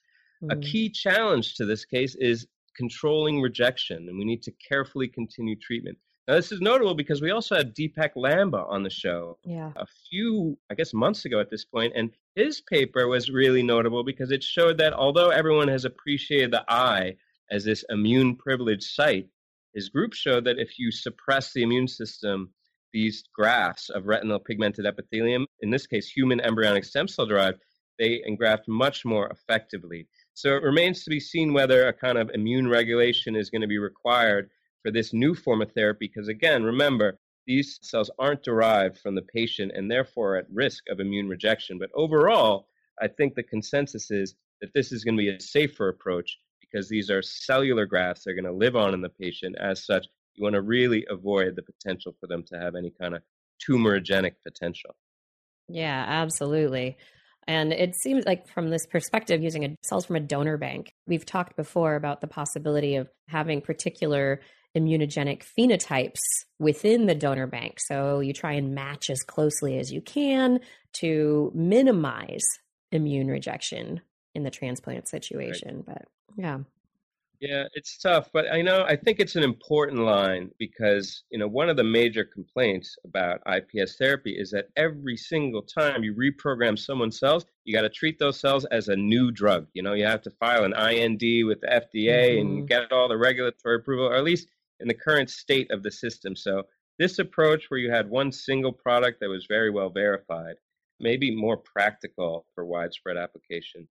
Mm. 0.44 0.54
A 0.54 0.62
key 0.62 0.90
challenge 0.90 1.56
to 1.56 1.66
this 1.66 1.86
case 1.86 2.16
is 2.16 2.48
controlling 2.76 3.42
rejection, 3.42 4.10
and 4.10 4.18
we 4.18 4.26
need 4.26 4.44
to 4.44 4.52
carefully 4.68 5.08
continue 5.08 5.56
treatment. 5.56 5.98
Now, 6.28 6.36
this 6.36 6.52
is 6.52 6.60
notable 6.60 6.96
because 6.96 7.22
we 7.22 7.32
also 7.32 7.56
had 7.56 7.76
Deepak 7.76 8.16
Lamba 8.16 8.68
on 8.68 8.82
the 8.82 8.90
show 8.90 9.38
yeah. 9.44 9.72
a 9.76 9.86
few, 10.10 10.58
I 10.72 10.76
guess, 10.76 10.94
months 10.94 11.26
ago 11.26 11.40
at 11.40 11.52
this 11.52 11.66
point, 11.66 11.94
and 11.96 12.12
his 12.36 12.62
paper 12.62 13.08
was 13.08 13.30
really 13.30 13.62
notable 13.62 14.04
because 14.04 14.32
it 14.32 14.44
showed 14.44 14.78
that 14.80 14.94
although 14.94 15.30
everyone 15.30 15.68
has 15.68 15.86
appreciated 15.86 16.52
the 16.52 16.66
eye 16.68 17.16
as 17.52 17.64
this 17.64 17.84
immune 17.90 18.36
privileged 18.36 18.84
site, 18.84 19.28
his 19.74 19.90
group 19.90 20.14
showed 20.14 20.46
that 20.46 20.60
if 20.60 20.80
you 20.80 20.92
suppress 20.92 21.54
the 21.54 21.64
immune 21.64 21.88
system, 21.88 22.52
these 22.94 23.26
grafts 23.36 23.90
of 23.90 24.06
retinal 24.06 24.40
pigmented 24.40 24.86
epithelium, 24.86 25.46
in 25.62 25.70
this 25.70 25.86
case, 25.86 26.10
human 26.10 26.40
embryonic 26.40 26.86
stem 26.86 27.08
cell 27.08 27.26
derived, 27.26 27.60
they 28.00 28.22
engraft 28.26 28.68
much 28.68 29.06
more 29.06 29.28
effectively. 29.28 30.08
So 30.34 30.56
it 30.56 30.64
remains 30.64 31.04
to 31.04 31.10
be 31.10 31.20
seen 31.20 31.54
whether 31.54 31.88
a 31.88 31.94
kind 31.94 32.18
of 32.18 32.30
immune 32.34 32.68
regulation 32.68 33.36
is 33.36 33.50
going 33.50 33.62
to 33.62 33.68
be 33.68 33.78
required 33.78 34.50
for 34.82 34.92
this 34.92 35.14
new 35.14 35.34
form 35.34 35.62
of 35.62 35.72
therapy. 35.72 36.12
Because 36.14 36.28
again, 36.28 36.64
remember, 36.64 37.20
these 37.48 37.80
cells 37.82 38.12
aren't 38.18 38.44
derived 38.44 38.98
from 39.00 39.16
the 39.16 39.22
patient 39.22 39.72
and 39.76 39.90
therefore 39.90 40.38
at 40.38 40.46
risk 40.52 40.84
of 40.90 41.00
immune 41.00 41.28
rejection. 41.28 41.78
But 41.78 41.92
overall, 41.94 42.68
I 43.02 43.08
think 43.08 43.36
the 43.36 43.44
consensus 43.44 44.10
is 44.10 44.36
that 44.62 44.72
this 44.74 44.92
is 44.92 45.04
going 45.04 45.16
to 45.16 45.22
be 45.22 45.30
a 45.30 45.40
safer 45.40 45.90
approach 45.90 46.38
because 46.76 46.90
these 46.90 47.10
are 47.10 47.22
cellular 47.22 47.86
grafts. 47.86 48.24
They're 48.26 48.36
going 48.36 48.46
to 48.46 48.52
live 48.52 48.76
on 48.76 48.94
in 48.94 49.02
the 49.02 49.10
patient. 49.10 49.56
As 49.60 49.86
such, 49.86 50.08
you 50.34 50.44
want 50.44 50.56
to 50.56 50.62
really 50.62 51.06
avoid 51.10 51.56
the 51.56 51.62
potential 51.62 52.14
for 52.20 52.28
them 52.28 52.44
to 52.48 52.60
have 52.60 52.76
any 52.76 52.92
kind 53.00 53.16
of 53.16 53.22
tumorigenic 53.66 54.34
potential. 54.46 54.94
Yeah, 55.70 56.04
absolutely. 56.06 56.98
And 57.48 57.72
it 57.72 57.96
seems 57.96 58.26
like 58.26 58.48
from 58.50 58.70
this 58.70 58.86
perspective, 58.88 59.42
using 59.42 59.64
a, 59.64 59.76
cells 59.84 60.06
from 60.06 60.18
a 60.18 60.20
donor 60.20 60.58
bank, 60.58 60.92
we've 61.08 61.26
talked 61.26 61.56
before 61.56 61.96
about 61.96 62.20
the 62.20 62.28
possibility 62.28 62.98
of 62.98 63.08
having 63.30 63.62
particular 63.62 64.42
immunogenic 64.76 65.44
phenotypes 65.58 66.20
within 66.60 67.06
the 67.06 67.16
donor 67.16 67.48
bank. 67.48 67.80
So 67.80 68.20
you 68.20 68.34
try 68.34 68.54
and 68.54 68.76
match 68.76 69.10
as 69.10 69.24
closely 69.24 69.80
as 69.80 69.94
you 69.94 70.02
can 70.02 70.60
to 70.96 71.52
minimize 71.56 72.46
immune 72.92 73.28
rejection 73.28 74.02
in 74.34 74.44
the 74.44 74.52
transplant 74.52 75.08
situation. 75.08 75.84
Right. 75.88 76.00
But 76.00 76.08
yeah. 76.38 76.60
Yeah, 77.42 77.66
it's 77.74 77.98
tough, 77.98 78.30
but 78.34 78.52
I 78.52 78.62
know 78.62 78.86
I 78.88 78.96
think 78.96 79.20
it's 79.20 79.36
an 79.36 79.44
important 79.44 80.02
line 80.02 80.52
because 80.58 81.24
you 81.30 81.38
know 81.38 81.48
one 81.48 81.70
of 81.70 81.76
the 81.76 81.84
major 81.84 82.24
complaints 82.24 82.96
about 83.04 83.42
IPS 83.46 83.98
therapy 83.98 84.32
is 84.32 84.52
that 84.52 84.70
every 84.78 85.18
single 85.18 85.62
time 85.62 86.04
you 86.04 86.14
reprogram 86.14 86.80
someone's 86.80 87.20
cells, 87.20 87.46
you 87.66 87.76
got 87.76 87.82
to 87.82 87.90
treat 87.90 88.18
those 88.20 88.40
cells 88.40 88.66
as 88.66 88.88
a 88.88 88.96
new 88.96 89.32
drug. 89.32 89.68
You 89.74 89.84
know, 89.84 89.94
you 89.94 90.06
have 90.06 90.22
to 90.24 90.32
file 90.32 90.64
an 90.64 90.74
IND 90.74 91.46
with 91.46 91.60
the 91.62 91.68
FDA 91.68 92.38
mm-hmm. 92.38 92.48
and 92.48 92.68
get 92.68 92.92
all 92.92 93.10
the 93.10 93.18
regulatory 93.18 93.76
approval, 93.76 94.08
or 94.08 94.16
at 94.16 94.24
least 94.24 94.48
in 94.80 94.88
the 94.88 94.94
current 94.94 95.30
state 95.30 95.70
of 95.72 95.84
the 95.84 95.92
system. 95.92 96.36
So 96.36 96.64
this 96.98 97.20
approach 97.20 97.66
where 97.70 97.80
you 97.80 97.92
had 97.92 98.10
one 98.10 98.32
single 98.32 98.72
product 98.72 99.20
that 99.20 99.30
was 99.30 99.46
very 99.48 99.70
well 99.70 99.90
verified 99.90 100.56
may 101.00 101.18
be 101.18 101.36
more 101.36 101.58
practical 101.58 102.46
for 102.56 102.66
widespread 102.66 103.18
application. 103.18 103.88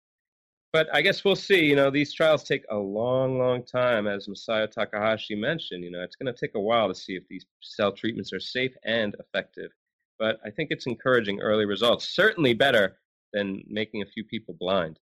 But 0.74 0.90
I 0.92 1.04
guess 1.04 1.24
we'll 1.24 1.36
see. 1.36 1.64
You 1.66 1.76
know, 1.76 1.92
these 1.92 2.12
trials 2.12 2.44
take 2.44 2.66
a 2.72 2.76
long, 2.76 3.38
long 3.38 3.64
time, 3.64 4.08
as 4.08 4.28
Masayo 4.28 4.70
Takahashi 4.70 5.36
mentioned. 5.36 5.84
You 5.84 5.92
know, 5.92 6.02
it's 6.02 6.16
going 6.16 6.34
to 6.34 6.40
take 6.40 6.56
a 6.56 6.60
while 6.60 6.88
to 6.88 6.96
see 6.96 7.14
if 7.14 7.28
these 7.30 7.46
cell 7.62 7.92
treatments 7.92 8.34
are 8.34 8.40
safe 8.40 8.74
and 8.84 9.16
effective. 9.20 9.70
But 10.18 10.40
I 10.44 10.50
think 10.50 10.70
it's 10.72 10.88
encouraging 10.88 11.42
early 11.42 11.66
results. 11.66 12.16
Certainly 12.16 12.56
better 12.56 12.98
than 13.34 13.64
making 13.68 14.02
a 14.02 14.08
few 14.08 14.24
people 14.24 14.56
blind. 14.60 15.00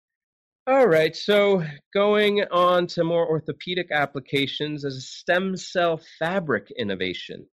All 0.67 0.87
right, 0.87 1.15
so 1.15 1.63
going 1.93 2.43
on 2.51 2.87
to 2.87 3.03
more 3.03 3.27
orthopedic 3.27 3.91
applications 3.91 4.83
as 4.83 4.95
a 4.95 5.01
stem 5.01 5.55
cell 5.57 6.01
fabric 6.17 6.71
innovation. 6.77 7.45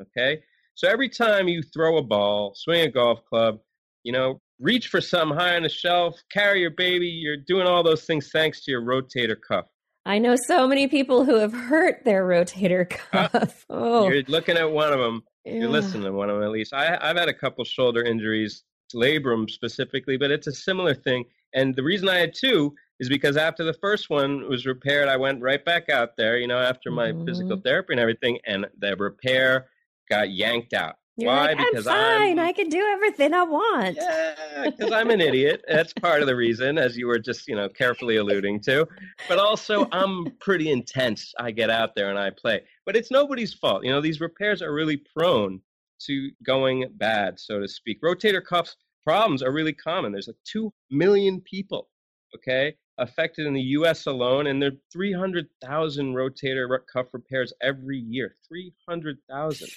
Okay, 0.00 0.42
so 0.76 0.88
every 0.88 1.08
time 1.08 1.48
you 1.48 1.62
throw 1.62 1.98
a 1.98 2.02
ball, 2.02 2.54
swing 2.54 2.82
a 2.82 2.90
golf 2.90 3.24
club, 3.28 3.58
you 4.04 4.12
know, 4.12 4.40
reach 4.60 4.88
for 4.88 5.00
something 5.00 5.36
high 5.36 5.56
on 5.56 5.62
the 5.62 5.68
shelf, 5.68 6.22
carry 6.30 6.60
your 6.60 6.70
baby, 6.70 7.06
you're 7.06 7.36
doing 7.36 7.66
all 7.66 7.82
those 7.82 8.04
things 8.04 8.30
thanks 8.30 8.62
to 8.64 8.70
your 8.70 8.82
rotator 8.82 9.36
cuff. 9.40 9.66
I 10.06 10.18
know 10.18 10.36
so 10.46 10.66
many 10.66 10.86
people 10.86 11.24
who 11.24 11.36
have 11.36 11.52
hurt 11.52 12.04
their 12.04 12.26
rotator 12.26 12.88
cuff. 13.12 13.34
Uh, 13.34 13.46
oh. 13.70 14.08
You're 14.08 14.22
looking 14.28 14.56
at 14.56 14.70
one 14.70 14.92
of 14.92 14.98
them. 14.98 15.22
Yeah. 15.44 15.54
You're 15.54 15.68
listening 15.68 16.04
to 16.04 16.12
one 16.12 16.28
of 16.30 16.36
them 16.36 16.44
at 16.44 16.50
least. 16.50 16.74
I, 16.74 16.98
I've 17.00 17.16
had 17.16 17.28
a 17.28 17.34
couple 17.34 17.64
shoulder 17.64 18.02
injuries, 18.02 18.62
labrum 18.94 19.48
specifically, 19.50 20.16
but 20.16 20.30
it's 20.30 20.46
a 20.46 20.52
similar 20.52 20.94
thing. 20.94 21.24
And 21.54 21.74
the 21.74 21.82
reason 21.82 22.08
I 22.08 22.18
had 22.18 22.34
two 22.34 22.74
is 23.00 23.08
because 23.08 23.36
after 23.36 23.64
the 23.64 23.72
first 23.74 24.10
one 24.10 24.48
was 24.48 24.66
repaired, 24.66 25.08
I 25.08 25.16
went 25.16 25.40
right 25.40 25.64
back 25.64 25.88
out 25.88 26.16
there, 26.16 26.38
you 26.38 26.46
know, 26.46 26.58
after 26.58 26.90
my 26.90 27.12
mm-hmm. 27.12 27.24
physical 27.24 27.60
therapy 27.64 27.94
and 27.94 28.00
everything, 28.00 28.38
and 28.46 28.66
the 28.78 28.94
repair 28.96 29.68
got 30.10 30.30
yanked 30.30 30.74
out. 30.74 30.96
You're 31.20 31.30
Why? 31.30 31.52
Like, 31.52 31.58
because 31.58 31.86
I'm 31.86 31.94
fine. 31.94 32.38
I'm, 32.38 32.46
i 32.46 32.52
can 32.52 32.68
do 32.68 32.80
everything 32.80 33.34
I 33.34 33.42
want. 33.42 33.96
Yeah, 33.96 34.70
because 34.70 34.92
I'm 34.92 35.10
an 35.10 35.20
idiot. 35.20 35.62
That's 35.68 35.92
part 35.92 36.22
of 36.22 36.26
the 36.26 36.36
reason, 36.36 36.78
as 36.78 36.96
you 36.96 37.06
were 37.06 37.18
just, 37.18 37.46
you 37.46 37.54
know, 37.54 37.68
carefully 37.68 38.16
alluding 38.16 38.60
to. 38.62 38.88
But 39.28 39.38
also, 39.38 39.86
I'm 39.92 40.30
pretty 40.40 40.70
intense. 40.70 41.34
I 41.38 41.50
get 41.50 41.68
out 41.68 41.94
there 41.94 42.10
and 42.10 42.18
I 42.18 42.30
play. 42.30 42.62
But 42.86 42.96
it's 42.96 43.10
nobody's 43.10 43.52
fault. 43.52 43.84
You 43.84 43.90
know, 43.90 44.00
these 44.00 44.20
repairs 44.20 44.62
are 44.62 44.72
really 44.72 44.96
prone 44.96 45.60
to 46.06 46.30
going 46.44 46.86
bad, 46.96 47.38
so 47.38 47.60
to 47.60 47.68
speak. 47.68 48.00
Rotator 48.02 48.42
cuffs 48.42 48.76
problems 49.04 49.42
are 49.42 49.52
really 49.52 49.72
common. 49.72 50.12
There's 50.12 50.28
like 50.28 50.36
2 50.44 50.72
million 50.90 51.40
people, 51.40 51.88
okay, 52.34 52.74
affected 52.98 53.46
in 53.46 53.54
the 53.54 53.62
US 53.62 54.06
alone, 54.06 54.46
and 54.46 54.60
there 54.60 54.70
are 54.70 54.80
300,000 54.92 56.14
rotator 56.14 56.78
cuff 56.92 57.06
repairs 57.12 57.52
every 57.62 57.98
year. 57.98 58.36
300,000. 58.48 59.68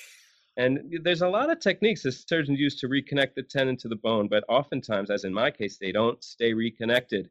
And 0.55 0.99
there's 1.03 1.23
a 1.23 1.27
lot 1.27 1.49
of 1.49 1.59
techniques 1.59 2.03
that 2.03 2.11
surgeons 2.11 2.59
use 2.59 2.79
to 2.79 2.87
reconnect 2.87 3.33
the 3.35 3.43
tendon 3.43 3.77
to 3.77 3.87
the 3.87 3.95
bone, 3.95 4.27
but 4.27 4.43
oftentimes, 4.47 5.09
as 5.09 5.23
in 5.23 5.33
my 5.33 5.49
case, 5.49 5.77
they 5.79 5.91
don't 5.91 6.23
stay 6.23 6.53
reconnected. 6.53 7.29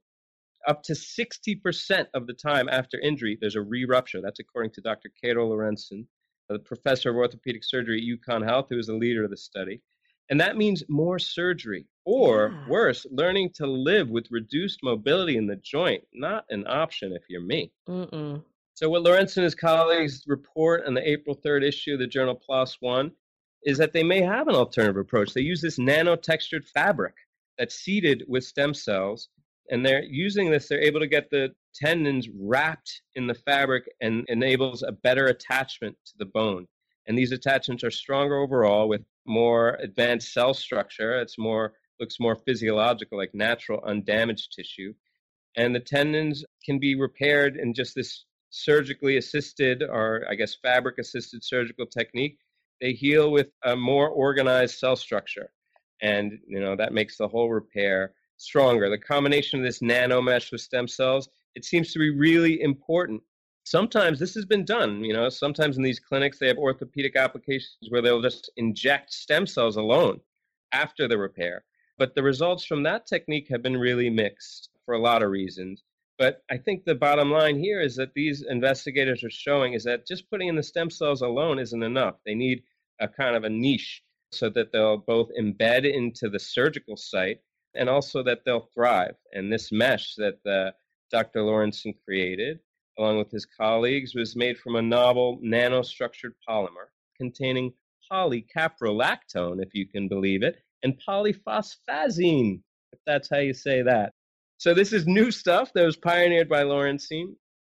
Up 0.67 0.83
to 0.85 0.93
60% 0.93 2.07
of 2.15 2.27
the 2.27 2.33
time 2.33 2.69
after 2.69 2.99
injury, 3.01 3.39
there's 3.41 3.57
a 3.57 3.63
re 3.63 3.85
rupture. 3.85 4.21
That's 4.21 4.41
according 4.41 4.73
to 4.73 4.81
Dr. 4.81 5.11
Cato 5.23 5.49
Lorenzen, 5.49 6.07
the 6.49 6.59
professor 6.59 7.11
of 7.11 7.17
orthopedic 7.17 7.65
surgery 7.65 7.99
at 7.99 8.19
UConn 8.19 8.45
Health, 8.45 8.67
who 8.71 8.79
is 8.79 8.87
the 8.87 8.95
leader 8.95 9.25
of 9.25 9.31
the 9.31 9.37
study. 9.37 9.81
And 10.31 10.41
that 10.41 10.57
means 10.57 10.83
more 10.89 11.19
surgery, 11.19 11.87
or 12.05 12.53
yeah. 12.53 12.69
worse, 12.69 13.07
learning 13.11 13.51
to 13.55 13.67
live 13.67 14.09
with 14.09 14.31
reduced 14.31 14.81
mobility 14.83 15.37
in 15.37 15.47
the 15.47 15.57
joint. 15.57 16.03
Not 16.13 16.45
an 16.51 16.65
option 16.67 17.13
if 17.13 17.23
you're 17.29 17.43
me. 17.43 17.73
Mm-mm. 17.89 18.43
So, 18.75 18.89
what 18.89 19.03
Lorenzen 19.03 19.39
and 19.39 19.45
his 19.45 19.55
colleagues 19.55 20.25
report 20.27 20.87
in 20.87 20.95
the 20.95 21.07
April 21.09 21.37
3rd 21.37 21.63
issue 21.63 21.93
of 21.93 21.99
the 21.99 22.07
journal 22.07 22.41
PLOS 22.49 22.79
One 22.81 23.13
is 23.65 23.77
that 23.79 23.93
they 23.93 24.03
may 24.03 24.23
have 24.23 24.49
an 24.49 24.55
alternative 24.55 24.97
approach. 24.97 25.35
They 25.35 25.43
use 25.43 25.61
this 25.61 25.79
nano-textured 25.79 26.65
fabric 26.65 27.15
that's 27.59 27.75
seeded 27.75 28.25
with 28.29 28.45
stem 28.45 28.73
cells, 28.73 29.29
and 29.71 29.85
they're 29.85 30.03
using 30.03 30.51
this. 30.51 30.69
They're 30.69 30.81
able 30.81 31.01
to 31.01 31.07
get 31.07 31.31
the 31.31 31.55
tendons 31.75 32.29
wrapped 32.35 33.03
in 33.15 33.27
the 33.27 33.35
fabric 33.35 33.85
and 34.01 34.25
enables 34.29 34.83
a 34.83 34.93
better 34.93 35.27
attachment 35.27 35.97
to 36.07 36.13
the 36.19 36.27
bone. 36.27 36.67
And 37.07 37.17
these 37.17 37.33
attachments 37.33 37.85
are 37.85 37.91
stronger 37.91 38.37
overall 38.37 38.89
with 38.89 39.03
more 39.27 39.75
advanced 39.83 40.33
cell 40.33 40.55
structure. 40.55 41.21
It's 41.21 41.39
more 41.39 41.75
looks 42.01 42.19
more 42.19 42.37
physiological, 42.37 43.19
like 43.19 43.35
natural, 43.35 43.83
undamaged 43.87 44.53
tissue. 44.53 44.95
And 45.57 45.75
the 45.75 45.81
tendons 45.81 46.43
can 46.65 46.79
be 46.79 46.95
repaired 46.95 47.57
in 47.57 47.75
just 47.75 47.95
this 47.95 48.25
surgically 48.53 49.17
assisted 49.17 49.83
or 49.83 50.25
I 50.29 50.35
guess 50.35 50.55
fabric 50.55 50.99
assisted 50.99 51.43
surgical 51.43 51.87
technique, 51.87 52.39
they 52.81 52.93
heal 52.93 53.33
with 53.33 53.49
a 53.65 53.75
more 53.75 54.09
organized 54.09 54.79
cell 54.79 54.95
structure. 54.95 55.51
And 56.03 56.39
you 56.47 56.61
know 56.61 56.77
that 56.77 56.93
makes 56.93 57.17
the 57.17 57.29
whole 57.29 57.51
repair 57.51 58.13
stronger. 58.37 58.91
The 58.91 58.99
combination 58.99 59.59
of 59.59 59.65
this 59.65 59.83
nano 59.83 60.21
mesh 60.21 60.53
with 60.53 60.61
stem 60.61 60.87
cells, 60.87 61.29
it 61.55 61.65
seems 61.65 61.93
to 61.93 61.99
be 61.99 62.11
really 62.11 62.61
important. 62.61 63.23
Sometimes 63.65 64.19
this 64.19 64.35
has 64.35 64.45
been 64.45 64.65
done, 64.65 65.05
you 65.05 65.15
know, 65.15 65.29
sometimes 65.29 65.77
in 65.77 65.83
these 65.83 66.01
clinics 66.01 66.39
they 66.39 66.49
have 66.49 66.59
orthopedic 66.59 67.17
applications 67.17 67.89
where 67.89 68.03
they'll 68.03 68.21
just 68.21 68.51
inject 68.57 69.13
stem 69.13 69.47
cells 69.47 69.77
alone 69.77 70.21
after 70.73 71.09
the 71.09 71.17
repair. 71.17 71.65
But 71.97 72.15
the 72.15 72.23
results 72.23 72.65
from 72.65 72.83
that 72.83 73.07
technique 73.07 73.49
have 73.49 73.63
been 73.63 73.77
really 73.77 74.11
mixed 74.11 74.71
for 74.85 74.95
a 74.95 75.01
lot 75.01 75.23
of 75.23 75.31
reasons. 75.31 75.85
But 76.19 76.43
I 76.51 76.57
think 76.57 76.85
the 76.85 76.95
bottom 76.95 77.31
line 77.31 77.59
here 77.59 77.81
is 77.81 77.97
that 77.97 78.15
these 78.15 78.43
investigators 78.43 79.25
are 79.25 79.31
showing 79.31 79.73
is 79.73 79.85
that 79.85 80.07
just 80.07 80.31
putting 80.31 80.49
in 80.49 80.57
the 80.57 80.63
stem 80.63 80.91
cells 80.91 81.23
alone 81.23 81.59
isn't 81.59 81.83
enough. 81.83 82.17
They 82.25 82.35
need 82.35 82.63
a 83.01 83.09
kind 83.09 83.35
of 83.35 83.45
a 83.45 83.51
niche 83.51 84.03
so 84.31 84.49
that 84.51 84.73
they'll 84.73 84.97
both 84.97 85.29
embed 85.39 85.91
into 85.91 86.29
the 86.29 86.39
surgical 86.39 86.97
site, 86.97 87.41
and 87.75 87.89
also 87.89 88.23
that 88.23 88.45
they'll 88.45 88.69
thrive. 88.75 89.15
And 89.33 89.53
this 89.53 89.71
mesh 89.71 90.15
that 90.17 90.39
uh, 90.47 90.73
Dr. 91.11 91.41
Laurencin 91.41 91.95
created, 92.05 92.61
along 92.99 93.19
with 93.19 93.31
his 93.31 93.47
colleagues, 93.47 94.15
was 94.15 94.35
made 94.35 94.59
from 94.59 94.77
a 94.77 94.83
novel 94.83 95.39
nanostructured 95.45 96.33
polymer 96.49 96.89
containing 97.19 97.73
polycaprolactone, 98.11 99.63
if 99.63 99.75
you 99.75 99.87
can 99.87 100.09
believe 100.09 100.43
it, 100.43 100.57
and 100.83 101.01
polyphosphazene, 101.07 102.61
if 102.93 102.99
that's 103.07 103.29
how 103.31 103.39
you 103.39 103.55
say 103.55 103.83
that. 103.83 104.13
So 104.63 104.75
this 104.75 104.93
is 104.93 105.09
new 105.09 105.33
stuff 105.33 105.73
that 105.75 105.85
was 105.85 105.97
pioneered 105.97 106.49
by 106.49 106.63
Laurencin. 106.63 107.35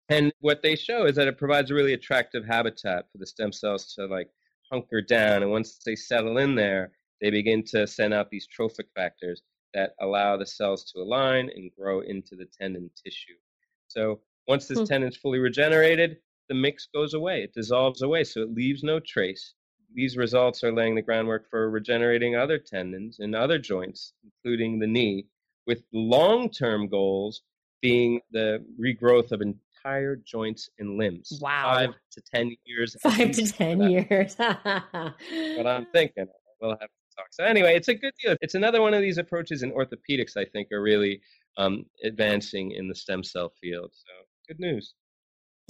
And 0.09 0.31
what 0.41 0.61
they 0.61 0.75
show 0.75 1.07
is 1.07 1.15
that 1.15 1.27
it 1.27 1.39
provides 1.39 1.71
a 1.71 1.73
really 1.73 1.93
attractive 1.93 2.45
habitat 2.45 3.05
for 3.11 3.17
the 3.17 3.25
stem 3.25 3.51
cells 3.51 3.91
to 3.95 4.05
like 4.05 4.29
hunker 4.71 5.01
down. 5.01 5.41
And 5.41 5.49
once 5.49 5.79
they 5.83 5.95
settle 5.95 6.37
in 6.37 6.53
there, 6.53 6.91
they 7.21 7.31
begin 7.31 7.63
to 7.71 7.87
send 7.87 8.13
out 8.13 8.29
these 8.29 8.45
trophic 8.45 8.85
factors 8.93 9.41
that 9.73 9.95
allow 9.99 10.37
the 10.37 10.45
cells 10.45 10.83
to 10.91 10.99
align 11.01 11.49
and 11.55 11.71
grow 11.75 12.01
into 12.01 12.35
the 12.35 12.45
tendon 12.45 12.91
tissue. 13.03 13.33
So 13.87 14.21
once 14.47 14.67
this 14.67 14.77
hmm. 14.77 14.85
tendon 14.85 15.09
is 15.09 15.17
fully 15.17 15.39
regenerated, 15.39 16.17
the 16.49 16.55
mix 16.55 16.87
goes 16.93 17.15
away. 17.15 17.41
It 17.41 17.55
dissolves 17.55 18.03
away, 18.03 18.25
so 18.25 18.41
it 18.41 18.53
leaves 18.53 18.83
no 18.83 18.99
trace. 18.99 19.55
These 19.95 20.17
results 20.17 20.63
are 20.63 20.71
laying 20.71 20.93
the 20.93 21.01
groundwork 21.01 21.49
for 21.49 21.67
regenerating 21.67 22.35
other 22.35 22.59
tendons 22.59 23.17
and 23.17 23.33
other 23.33 23.57
joints, 23.57 24.13
including 24.23 24.77
the 24.77 24.85
knee, 24.85 25.25
with 25.67 25.83
long 25.93 26.49
term 26.49 26.87
goals 26.87 27.41
being 27.81 28.19
the 28.31 28.65
regrowth 28.79 29.31
of 29.31 29.41
entire 29.41 30.15
joints 30.15 30.69
and 30.79 30.97
limbs. 30.97 31.37
Wow. 31.41 31.73
Five 31.73 31.93
to 32.11 32.21
10 32.33 32.55
years. 32.65 32.95
Five 33.01 33.31
to 33.31 33.51
10 33.51 33.81
years. 33.89 34.35
but 34.37 35.67
I'm 35.67 35.85
thinking 35.93 36.27
we'll 36.61 36.71
have 36.71 36.79
to 36.79 37.15
talk. 37.15 37.27
So, 37.31 37.43
anyway, 37.43 37.75
it's 37.75 37.87
a 37.87 37.93
good 37.93 38.13
deal. 38.23 38.35
It's 38.41 38.55
another 38.55 38.81
one 38.81 38.93
of 38.93 39.01
these 39.01 39.17
approaches 39.17 39.63
in 39.63 39.71
orthopedics, 39.71 40.37
I 40.37 40.45
think, 40.45 40.71
are 40.71 40.81
really 40.81 41.21
um, 41.57 41.85
advancing 42.03 42.71
in 42.71 42.87
the 42.87 42.95
stem 42.95 43.23
cell 43.23 43.51
field. 43.61 43.91
So, 43.93 44.11
good 44.47 44.59
news. 44.59 44.93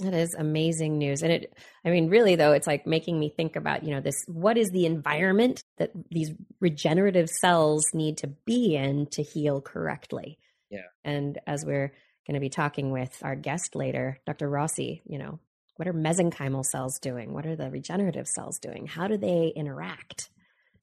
That 0.00 0.12
is 0.12 0.34
amazing 0.34 0.98
news. 0.98 1.22
And 1.22 1.32
it, 1.32 1.54
I 1.84 1.90
mean, 1.90 2.10
really, 2.10 2.36
though, 2.36 2.52
it's 2.52 2.66
like 2.66 2.86
making 2.86 3.18
me 3.18 3.30
think 3.30 3.56
about, 3.56 3.82
you 3.82 3.94
know, 3.94 4.00
this 4.00 4.24
what 4.26 4.58
is 4.58 4.70
the 4.70 4.84
environment 4.84 5.64
that 5.78 5.90
these 6.10 6.32
regenerative 6.60 7.30
cells 7.30 7.86
need 7.94 8.18
to 8.18 8.26
be 8.26 8.76
in 8.76 9.06
to 9.12 9.22
heal 9.22 9.62
correctly? 9.62 10.38
Yeah. 10.70 10.88
And 11.02 11.38
as 11.46 11.64
we're 11.64 11.92
going 12.26 12.34
to 12.34 12.40
be 12.40 12.50
talking 12.50 12.90
with 12.90 13.16
our 13.22 13.36
guest 13.36 13.74
later, 13.74 14.18
Dr. 14.26 14.50
Rossi, 14.50 15.02
you 15.06 15.18
know, 15.18 15.40
what 15.76 15.88
are 15.88 15.94
mesenchymal 15.94 16.64
cells 16.64 16.98
doing? 16.98 17.32
What 17.32 17.46
are 17.46 17.56
the 17.56 17.70
regenerative 17.70 18.26
cells 18.26 18.58
doing? 18.58 18.86
How 18.86 19.08
do 19.08 19.16
they 19.16 19.52
interact 19.54 20.28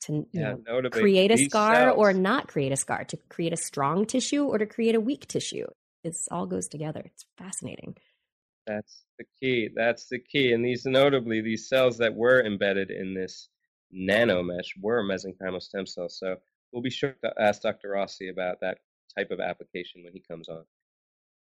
to 0.05 0.25
yeah, 0.31 0.55
know, 0.65 0.89
create 0.89 1.31
a 1.31 1.37
scar 1.37 1.75
cells. 1.75 1.95
or 1.97 2.13
not 2.13 2.47
create 2.47 2.71
a 2.71 2.77
scar, 2.77 3.03
to 3.05 3.17
create 3.29 3.53
a 3.53 3.57
strong 3.57 4.05
tissue 4.05 4.45
or 4.45 4.57
to 4.57 4.65
create 4.65 4.95
a 4.95 5.01
weak 5.01 5.27
tissue? 5.27 5.67
It 6.03 6.15
all 6.31 6.45
goes 6.45 6.67
together. 6.67 7.01
It's 7.05 7.25
fascinating. 7.37 7.95
That's 8.65 9.03
the 9.17 9.25
key. 9.41 9.69
That's 9.75 10.07
the 10.07 10.19
key. 10.19 10.53
And 10.53 10.63
these, 10.63 10.85
notably, 10.85 11.41
these 11.41 11.67
cells 11.67 11.97
that 11.97 12.15
were 12.15 12.45
embedded 12.45 12.91
in 12.91 13.13
this 13.13 13.49
nano 13.91 14.41
mesh 14.41 14.73
were 14.79 15.03
mesenchymal 15.03 15.61
stem 15.61 15.85
cells. 15.85 16.17
So 16.17 16.37
we'll 16.71 16.81
be 16.81 16.89
sure 16.89 17.15
to 17.23 17.33
ask 17.39 17.61
Dr. 17.61 17.89
Rossi 17.89 18.29
about 18.29 18.61
that 18.61 18.79
type 19.17 19.31
of 19.31 19.39
application 19.39 20.03
when 20.03 20.13
he 20.13 20.23
comes 20.27 20.49
on. 20.49 20.63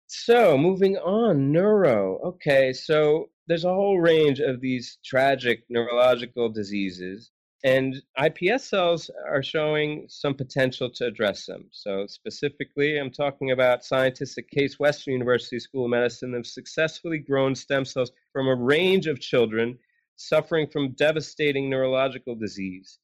So 0.06 0.58
moving 0.58 0.96
on, 0.98 1.52
neuro. 1.52 2.18
Okay, 2.18 2.72
so 2.72 3.30
there's 3.46 3.64
a 3.64 3.72
whole 3.72 3.98
range 3.98 4.40
of 4.40 4.60
these 4.60 4.98
tragic 5.04 5.64
neurological 5.68 6.48
diseases 6.48 7.30
and 7.64 8.02
iPS 8.18 8.62
cells 8.62 9.10
are 9.28 9.42
showing 9.42 10.06
some 10.08 10.34
potential 10.34 10.90
to 10.90 11.06
address 11.06 11.46
them. 11.46 11.68
So, 11.70 12.06
specifically, 12.08 12.98
I'm 12.98 13.10
talking 13.10 13.52
about 13.52 13.84
scientists 13.84 14.36
at 14.36 14.48
Case 14.48 14.80
Western 14.80 15.12
University 15.12 15.60
School 15.60 15.84
of 15.84 15.90
Medicine 15.90 16.34
have 16.34 16.46
successfully 16.46 17.18
grown 17.18 17.54
stem 17.54 17.84
cells 17.84 18.10
from 18.32 18.48
a 18.48 18.54
range 18.54 19.06
of 19.06 19.20
children 19.20 19.78
suffering 20.16 20.66
from 20.66 20.92
devastating 20.92 21.70
neurological 21.70 22.34
disease. 22.34 22.98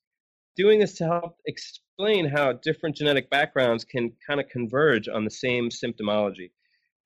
Doing 0.56 0.80
this 0.80 0.94
to 0.94 1.04
help 1.04 1.36
explain 1.46 2.28
how 2.28 2.52
different 2.52 2.96
genetic 2.96 3.30
backgrounds 3.30 3.84
can 3.84 4.12
kind 4.26 4.40
of 4.40 4.48
converge 4.48 5.08
on 5.08 5.24
the 5.24 5.30
same 5.30 5.68
symptomology. 5.70 6.50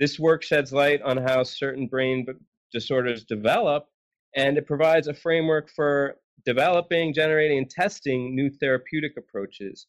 This 0.01 0.19
work 0.19 0.43
sheds 0.43 0.73
light 0.73 1.03
on 1.03 1.19
how 1.19 1.43
certain 1.43 1.87
brain 1.87 2.27
disorders 2.73 3.25
develop, 3.25 3.89
and 4.35 4.57
it 4.57 4.67
provides 4.67 5.07
a 5.07 5.15
framework 5.15 5.71
for 5.71 6.17
developing, 6.45 7.13
generating, 7.13 7.59
and 7.59 7.71
testing 7.71 8.35
new 8.35 8.51
therapeutic 8.51 9.17
approaches, 9.17 9.87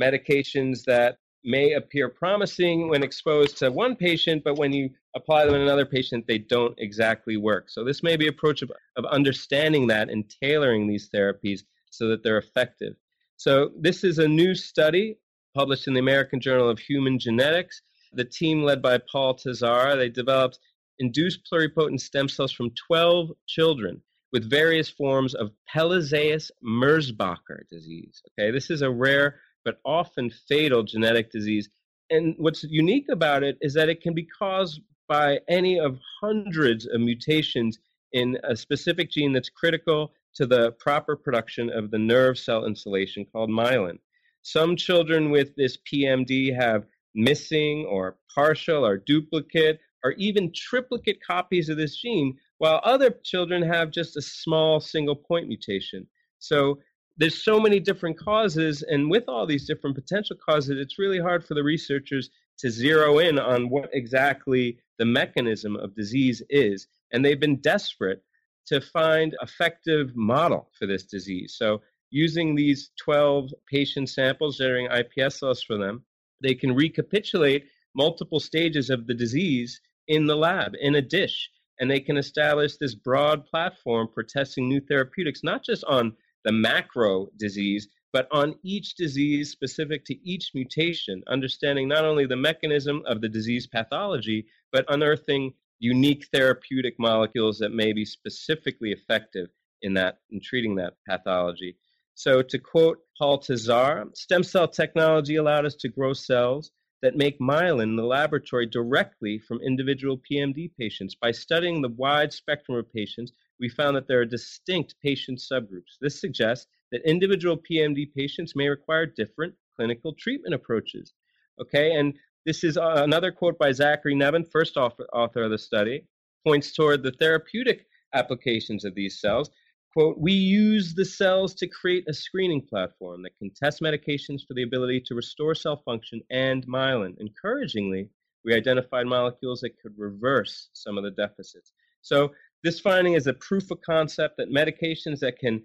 medications 0.00 0.84
that 0.84 1.18
may 1.44 1.72
appear 1.72 2.08
promising 2.08 2.88
when 2.88 3.02
exposed 3.02 3.56
to 3.58 3.70
one 3.70 3.96
patient, 3.96 4.42
but 4.44 4.58
when 4.58 4.72
you 4.72 4.90
apply 5.16 5.44
them 5.44 5.54
in 5.54 5.62
another 5.62 5.86
patient, 5.86 6.26
they 6.26 6.38
don't 6.38 6.74
exactly 6.78 7.36
work. 7.36 7.70
So 7.70 7.84
this 7.84 8.02
may 8.02 8.16
be 8.16 8.28
approach 8.28 8.62
of, 8.62 8.70
of 8.96 9.04
understanding 9.06 9.86
that 9.88 10.10
and 10.10 10.30
tailoring 10.42 10.86
these 10.86 11.08
therapies 11.08 11.62
so 11.90 12.08
that 12.08 12.22
they're 12.22 12.38
effective. 12.38 12.94
So 13.36 13.70
this 13.78 14.04
is 14.04 14.18
a 14.18 14.28
new 14.28 14.54
study 14.54 15.16
published 15.54 15.88
in 15.88 15.94
the 15.94 16.00
American 16.00 16.40
Journal 16.40 16.68
of 16.68 16.78
Human 16.78 17.18
Genetics. 17.18 17.80
The 18.12 18.24
team 18.24 18.62
led 18.62 18.82
by 18.82 18.98
Paul 19.10 19.34
Tesar, 19.34 19.96
they 19.96 20.08
developed 20.08 20.58
induced 20.98 21.48
pluripotent 21.50 22.00
stem 22.00 22.28
cells 22.28 22.52
from 22.52 22.70
12 22.86 23.30
children 23.46 24.02
with 24.32 24.48
various 24.48 24.88
forms 24.88 25.34
of 25.34 25.50
Pelizaeus 25.72 26.50
Merzbacher 26.64 27.68
disease. 27.70 28.22
Okay, 28.38 28.50
this 28.50 28.70
is 28.70 28.82
a 28.82 28.90
rare 28.90 29.40
but 29.64 29.80
often 29.84 30.30
fatal 30.48 30.82
genetic 30.82 31.30
disease. 31.30 31.68
And 32.10 32.34
what's 32.38 32.64
unique 32.64 33.06
about 33.10 33.42
it 33.42 33.58
is 33.60 33.74
that 33.74 33.88
it 33.88 34.00
can 34.00 34.14
be 34.14 34.26
caused 34.26 34.80
by 35.08 35.40
any 35.48 35.78
of 35.78 35.98
hundreds 36.20 36.86
of 36.86 37.00
mutations 37.00 37.78
in 38.12 38.38
a 38.44 38.56
specific 38.56 39.10
gene 39.10 39.32
that's 39.32 39.50
critical 39.50 40.12
to 40.34 40.46
the 40.46 40.72
proper 40.72 41.16
production 41.16 41.70
of 41.70 41.90
the 41.90 41.98
nerve 41.98 42.38
cell 42.38 42.64
insulation 42.64 43.26
called 43.30 43.50
myelin. 43.50 43.98
Some 44.42 44.76
children 44.76 45.30
with 45.30 45.54
this 45.56 45.76
PMD 45.92 46.54
have 46.54 46.86
missing 47.14 47.84
or 47.86 48.16
partial 48.34 48.86
or 48.86 48.96
duplicate 48.96 49.80
or 50.04 50.12
even 50.12 50.52
triplicate 50.54 51.18
copies 51.24 51.68
of 51.68 51.76
this 51.76 51.96
gene, 51.96 52.38
while 52.60 52.78
other 52.84 53.08
children 53.24 53.62
have 53.62 53.90
just 53.90 54.18
a 54.18 54.22
small 54.22 54.80
single 54.80 55.16
point 55.16 55.48
mutation. 55.48 56.06
So 56.40 56.78
there's 57.16 57.42
so 57.42 57.58
many 57.58 57.80
different 57.80 58.18
causes, 58.18 58.82
and 58.82 59.10
with 59.10 59.24
all 59.28 59.46
these 59.46 59.66
different 59.66 59.96
potential 59.96 60.36
causes, 60.36 60.78
it's 60.78 60.98
really 60.98 61.18
hard 61.18 61.42
for 61.42 61.54
the 61.54 61.62
researchers 61.62 62.28
to 62.58 62.70
zero 62.70 63.18
in 63.18 63.38
on 63.38 63.70
what 63.70 63.88
exactly 63.94 64.76
the 64.98 65.06
mechanism 65.06 65.74
of 65.74 65.96
disease 65.96 66.42
is. 66.50 66.86
And 67.12 67.24
they've 67.24 67.40
been 67.40 67.62
desperate 67.62 68.22
to 68.66 68.82
find 68.82 69.34
effective 69.40 70.14
model 70.14 70.68
for 70.78 70.84
this 70.84 71.04
disease. 71.04 71.54
So 71.56 71.80
using 72.10 72.54
these 72.54 72.90
12 73.02 73.54
patient 73.70 74.10
samples, 74.10 74.58
generating 74.58 74.90
iPS 74.90 75.38
cells 75.38 75.62
for 75.62 75.78
them, 75.78 76.04
they 76.42 76.54
can 76.54 76.74
recapitulate 76.74 77.68
multiple 77.94 78.38
stages 78.38 78.90
of 78.90 79.06
the 79.06 79.14
disease 79.14 79.80
in 80.08 80.26
the 80.26 80.36
lab, 80.36 80.74
in 80.78 80.96
a 80.96 81.02
dish 81.02 81.48
and 81.80 81.90
they 81.90 82.00
can 82.00 82.18
establish 82.18 82.76
this 82.76 82.94
broad 82.94 83.44
platform 83.46 84.08
for 84.12 84.22
testing 84.22 84.68
new 84.68 84.80
therapeutics, 84.80 85.42
not 85.42 85.64
just 85.64 85.82
on 85.84 86.14
the 86.44 86.52
macro 86.52 87.28
disease, 87.38 87.88
but 88.12 88.28
on 88.30 88.54
each 88.62 88.94
disease 88.96 89.50
specific 89.50 90.04
to 90.04 90.28
each 90.28 90.50
mutation, 90.54 91.22
understanding 91.28 91.88
not 91.88 92.04
only 92.04 92.26
the 92.26 92.36
mechanism 92.36 93.02
of 93.06 93.20
the 93.20 93.28
disease 93.28 93.66
pathology, 93.66 94.46
but 94.72 94.84
unearthing 94.88 95.52
unique 95.78 96.26
therapeutic 96.32 96.94
molecules 96.98 97.58
that 97.58 97.72
may 97.72 97.92
be 97.92 98.04
specifically 98.04 98.92
effective 98.92 99.48
in 99.82 99.94
that 99.94 100.18
in 100.30 100.40
treating 100.40 100.74
that 100.76 100.94
pathology. 101.08 101.76
So 102.14 102.42
to 102.42 102.58
quote 102.58 102.98
Paul 103.16 103.40
Tesar, 103.40 104.14
stem 104.14 104.42
cell 104.42 104.68
technology 104.68 105.36
allowed 105.36 105.64
us 105.64 105.76
to 105.76 105.88
grow 105.88 106.12
cells 106.12 106.70
that 107.02 107.16
make 107.16 107.38
myelin 107.40 107.84
in 107.84 107.96
the 107.96 108.02
laboratory 108.02 108.66
directly 108.66 109.38
from 109.38 109.60
individual 109.62 110.20
PMD 110.30 110.70
patients. 110.78 111.14
By 111.14 111.32
studying 111.32 111.80
the 111.80 111.88
wide 111.88 112.32
spectrum 112.32 112.76
of 112.76 112.92
patients, 112.92 113.32
we 113.58 113.68
found 113.68 113.96
that 113.96 114.06
there 114.06 114.20
are 114.20 114.26
distinct 114.26 114.94
patient 115.02 115.38
subgroups. 115.38 115.96
This 116.00 116.20
suggests 116.20 116.66
that 116.92 117.08
individual 117.08 117.56
PMD 117.56 118.12
patients 118.12 118.54
may 118.54 118.68
require 118.68 119.06
different 119.06 119.54
clinical 119.76 120.14
treatment 120.14 120.54
approaches. 120.54 121.12
Okay, 121.60 121.92
and 121.92 122.14
this 122.46 122.64
is 122.64 122.76
uh, 122.76 123.02
another 123.04 123.30
quote 123.30 123.58
by 123.58 123.72
Zachary 123.72 124.14
Nevin, 124.14 124.44
first 124.44 124.76
author 124.76 125.42
of 125.42 125.50
the 125.50 125.58
study, 125.58 126.04
points 126.46 126.72
toward 126.72 127.02
the 127.02 127.12
therapeutic 127.12 127.86
applications 128.14 128.84
of 128.84 128.94
these 128.94 129.20
cells 129.20 129.50
quote, 129.92 130.18
we 130.18 130.32
use 130.32 130.94
the 130.94 131.04
cells 131.04 131.54
to 131.54 131.66
create 131.66 132.04
a 132.08 132.14
screening 132.14 132.62
platform 132.62 133.22
that 133.22 133.36
can 133.38 133.50
test 133.50 133.80
medications 133.80 134.46
for 134.46 134.54
the 134.54 134.62
ability 134.62 135.00
to 135.00 135.14
restore 135.14 135.54
cell 135.54 135.82
function 135.84 136.20
and 136.30 136.66
myelin. 136.66 137.18
Encouragingly, 137.20 138.08
we 138.44 138.54
identified 138.54 139.06
molecules 139.06 139.60
that 139.60 139.78
could 139.82 139.92
reverse 139.96 140.70
some 140.72 140.96
of 140.96 141.04
the 141.04 141.10
deficits. 141.10 141.72
So 142.02 142.30
this 142.62 142.80
finding 142.80 143.14
is 143.14 143.26
a 143.26 143.34
proof 143.34 143.70
of 143.70 143.80
concept 143.82 144.36
that 144.38 144.50
medications 144.50 145.18
that 145.20 145.38
can 145.38 145.62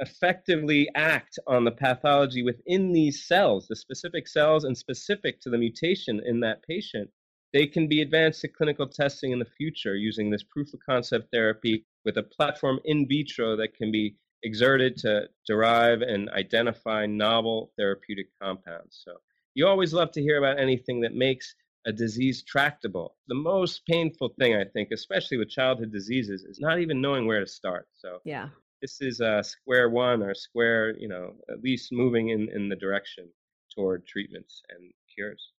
effectively 0.00 0.88
act 0.94 1.38
on 1.46 1.64
the 1.64 1.70
pathology 1.70 2.42
within 2.42 2.92
these 2.92 3.26
cells, 3.26 3.66
the 3.66 3.76
specific 3.76 4.28
cells 4.28 4.64
and 4.64 4.76
specific 4.76 5.40
to 5.40 5.50
the 5.50 5.58
mutation 5.58 6.20
in 6.26 6.40
that 6.40 6.62
patient, 6.62 7.08
they 7.52 7.66
can 7.66 7.88
be 7.88 8.02
advanced 8.02 8.40
to 8.42 8.48
clinical 8.48 8.86
testing 8.86 9.32
in 9.32 9.38
the 9.38 9.44
future 9.44 9.96
using 9.96 10.30
this 10.30 10.42
proof 10.42 10.72
of 10.74 10.80
concept 10.88 11.28
therapy 11.32 11.84
with 12.04 12.18
a 12.18 12.22
platform 12.22 12.80
in 12.84 13.08
vitro 13.08 13.56
that 13.56 13.74
can 13.74 13.90
be 13.90 14.16
exerted 14.42 14.96
to 14.98 15.28
derive 15.46 16.02
and 16.02 16.28
identify 16.30 17.06
novel 17.06 17.72
therapeutic 17.76 18.28
compounds. 18.40 19.02
So 19.04 19.16
you 19.54 19.66
always 19.66 19.92
love 19.92 20.12
to 20.12 20.22
hear 20.22 20.38
about 20.38 20.60
anything 20.60 21.00
that 21.00 21.14
makes 21.14 21.54
a 21.86 21.92
disease 21.92 22.42
tractable. 22.42 23.16
The 23.28 23.34
most 23.34 23.86
painful 23.86 24.34
thing, 24.38 24.56
I 24.56 24.64
think, 24.64 24.90
especially 24.92 25.38
with 25.38 25.48
childhood 25.48 25.92
diseases, 25.92 26.42
is 26.42 26.58
not 26.60 26.80
even 26.80 27.00
knowing 27.00 27.26
where 27.26 27.40
to 27.40 27.46
start. 27.46 27.86
So 27.94 28.18
yeah, 28.24 28.48
this 28.82 29.00
is 29.00 29.20
a 29.20 29.42
square 29.42 29.88
one 29.88 30.22
or 30.22 30.34
square, 30.34 30.96
you 30.98 31.08
know, 31.08 31.34
at 31.50 31.62
least 31.62 31.92
moving 31.92 32.30
in, 32.30 32.48
in 32.54 32.68
the 32.68 32.76
direction 32.76 33.28
toward 33.74 34.06
treatments 34.06 34.62
and 34.70 34.92
cures. 35.14 35.52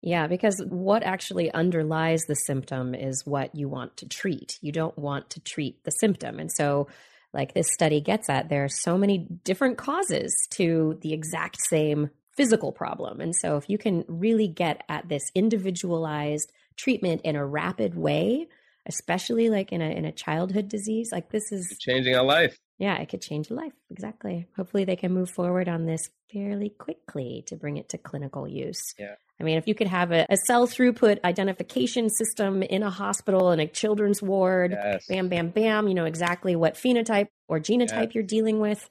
Yeah, 0.00 0.28
because 0.28 0.62
what 0.68 1.02
actually 1.02 1.52
underlies 1.52 2.22
the 2.22 2.36
symptom 2.36 2.94
is 2.94 3.26
what 3.26 3.54
you 3.54 3.68
want 3.68 3.96
to 3.98 4.08
treat. 4.08 4.58
You 4.60 4.70
don't 4.70 4.96
want 4.96 5.30
to 5.30 5.40
treat 5.40 5.82
the 5.84 5.90
symptom. 5.90 6.38
And 6.38 6.52
so, 6.52 6.88
like 7.32 7.52
this 7.52 7.72
study 7.72 8.00
gets 8.00 8.30
at, 8.30 8.48
there 8.48 8.64
are 8.64 8.70
so 8.70 8.96
many 8.96 9.18
different 9.44 9.76
causes 9.76 10.32
to 10.52 10.98
the 11.02 11.12
exact 11.12 11.58
same 11.68 12.10
physical 12.30 12.72
problem. 12.72 13.20
And 13.20 13.34
so, 13.34 13.56
if 13.56 13.68
you 13.68 13.76
can 13.76 14.04
really 14.06 14.46
get 14.46 14.84
at 14.88 15.08
this 15.08 15.32
individualized 15.34 16.52
treatment 16.76 17.22
in 17.24 17.34
a 17.34 17.44
rapid 17.44 17.96
way, 17.96 18.46
especially 18.86 19.50
like 19.50 19.72
in 19.72 19.82
a 19.82 19.90
in 19.90 20.04
a 20.04 20.12
childhood 20.12 20.68
disease, 20.68 21.10
like 21.10 21.30
this 21.30 21.50
is 21.50 21.76
changing 21.80 22.14
a 22.14 22.22
life. 22.22 22.56
Yeah, 22.78 22.96
it 22.98 23.08
could 23.08 23.20
change 23.20 23.50
a 23.50 23.54
life. 23.54 23.72
Exactly. 23.90 24.46
Hopefully, 24.56 24.84
they 24.84 24.94
can 24.94 25.12
move 25.12 25.30
forward 25.30 25.68
on 25.68 25.86
this 25.86 26.08
fairly 26.32 26.70
quickly 26.70 27.42
to 27.48 27.56
bring 27.56 27.76
it 27.76 27.88
to 27.88 27.98
clinical 27.98 28.46
use. 28.46 28.94
Yeah. 28.96 29.16
I 29.40 29.44
mean, 29.44 29.56
if 29.58 29.68
you 29.68 29.74
could 29.74 29.86
have 29.86 30.10
a, 30.10 30.26
a, 30.28 30.36
cell 30.36 30.66
throughput 30.66 31.22
identification 31.22 32.10
system 32.10 32.62
in 32.62 32.82
a 32.82 32.90
hospital 32.90 33.52
in 33.52 33.60
a 33.60 33.68
children's 33.68 34.20
ward, 34.20 34.72
yes. 34.72 35.06
bam, 35.06 35.28
bam, 35.28 35.50
bam, 35.50 35.86
you 35.86 35.94
know 35.94 36.06
exactly 36.06 36.56
what 36.56 36.74
phenotype 36.74 37.28
or 37.46 37.60
genotype 37.60 38.06
yes. 38.06 38.14
you're 38.14 38.24
dealing 38.24 38.58
with, 38.58 38.88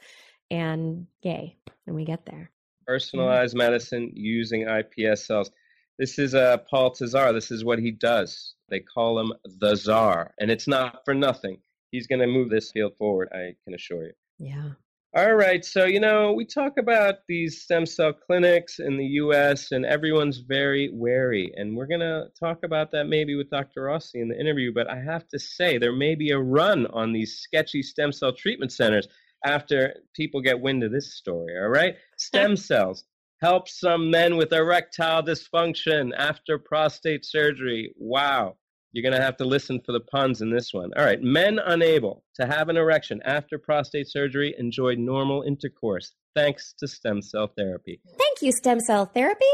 and 0.50 1.08
yay, 1.22 1.58
and 1.86 1.96
we 1.96 2.06
get 2.06 2.26
there. 2.26 2.50
Personalized 2.86 3.54
mm-hmm. 3.54 3.72
medicine 3.72 4.12
using 4.14 4.66
iPS 4.66 5.26
cells. 5.26 5.52
This 6.00 6.18
is 6.18 6.34
uh, 6.34 6.58
Paul 6.70 6.94
Tesar. 6.94 7.34
This 7.34 7.52
is 7.52 7.66
what 7.66 7.80
he 7.80 7.92
does. 7.92 8.54
They 8.70 8.80
call 8.80 9.20
him 9.20 9.34
the 9.44 9.76
czar, 9.76 10.34
and 10.40 10.50
it's 10.50 10.68
not 10.68 11.04
for 11.04 11.14
nothing. 11.14 11.58
He's 11.92 12.08
going 12.08 12.22
to 12.22 12.28
move 12.28 12.50
this 12.50 12.72
field 12.72 12.96
forward, 12.98 13.30
I 13.34 13.56
can 13.64 13.74
assure 13.74 14.06
you. 14.06 14.14
Yeah. 14.40 14.72
All 15.18 15.34
right. 15.34 15.66
So, 15.66 15.86
you 15.86 16.00
know, 16.00 16.32
we 16.32 16.46
talk 16.46 16.74
about 16.78 17.26
these 17.28 17.64
stem 17.64 17.88
cell 17.88 18.14
clinics 18.14 18.78
in 18.78 18.98
the 18.98 19.06
US, 19.24 19.72
and 19.72 19.84
everyone's 19.84 20.38
very 20.38 20.92
wary. 20.94 21.52
And 21.56 21.76
we're 21.76 21.88
going 21.88 22.02
to 22.02 22.26
talk 22.40 22.60
about 22.64 22.92
that 22.92 23.06
maybe 23.06 23.34
with 23.34 23.50
Dr. 23.50 23.86
Rossi 23.86 24.22
in 24.22 24.28
the 24.28 24.40
interview. 24.40 24.72
But 24.72 24.92
I 24.92 25.00
have 25.00 25.28
to 25.30 25.40
say, 25.40 25.80
there 25.80 25.92
may 25.92 26.14
be 26.14 26.30
a 26.30 26.38
run 26.38 26.86
on 26.94 27.14
these 27.14 27.40
sketchy 27.40 27.82
stem 27.82 28.12
cell 28.12 28.32
treatment 28.32 28.72
centers 28.72 29.08
after 29.44 29.96
people 30.16 30.40
get 30.40 30.62
wind 30.62 30.84
of 30.84 30.92
this 30.92 31.16
story. 31.16 31.58
All 31.60 31.70
right. 31.70 31.96
Stem 32.20 32.56
cells 32.70 33.04
help 33.42 33.68
some 33.68 34.12
men 34.12 34.38
with 34.38 34.54
erectile 34.54 35.24
dysfunction 35.24 36.12
after 36.16 36.60
prostate 36.60 37.26
surgery. 37.26 37.92
Wow. 37.98 38.58
You're 38.92 39.04
going 39.04 39.20
to 39.20 39.26
have 39.26 39.38
to 39.38 39.46
listen 39.46 39.82
for 39.86 39.92
the 39.92 40.00
puns 40.00 40.42
in 40.42 40.50
this 40.50 40.74
one. 40.74 40.92
All 40.98 41.06
right. 41.06 41.22
Men 41.22 41.60
unable 41.60 42.24
to 42.36 42.46
have 42.48 42.70
an 42.70 42.78
erection 42.78 43.22
after 43.26 43.60
prostate 43.60 44.08
surgery 44.08 44.56
enjoy 44.58 44.96
normal 44.96 45.44
intercourse 45.44 46.14
thanks 46.36 46.74
to 46.80 46.88
stem 46.88 47.22
cell 47.22 47.52
therapy. 47.58 48.00
Thank 48.08 48.42
you, 48.42 48.52
stem 48.52 48.80
cell 48.80 49.06
therapy. 49.06 49.46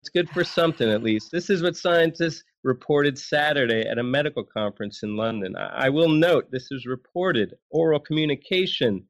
It's 0.00 0.10
good 0.10 0.28
for 0.30 0.42
something, 0.42 0.88
at 0.88 1.02
least. 1.02 1.30
This 1.30 1.48
is 1.48 1.62
what 1.62 1.76
scientists 1.76 2.42
reported 2.64 3.16
Saturday 3.16 3.82
at 3.82 3.98
a 3.98 4.02
medical 4.02 4.42
conference 4.42 5.04
in 5.04 5.16
London. 5.16 5.54
I 5.56 5.88
will 5.90 6.08
note 6.08 6.50
this 6.50 6.72
is 6.72 6.86
reported 6.86 7.54
oral 7.70 8.00
communication 8.00 9.04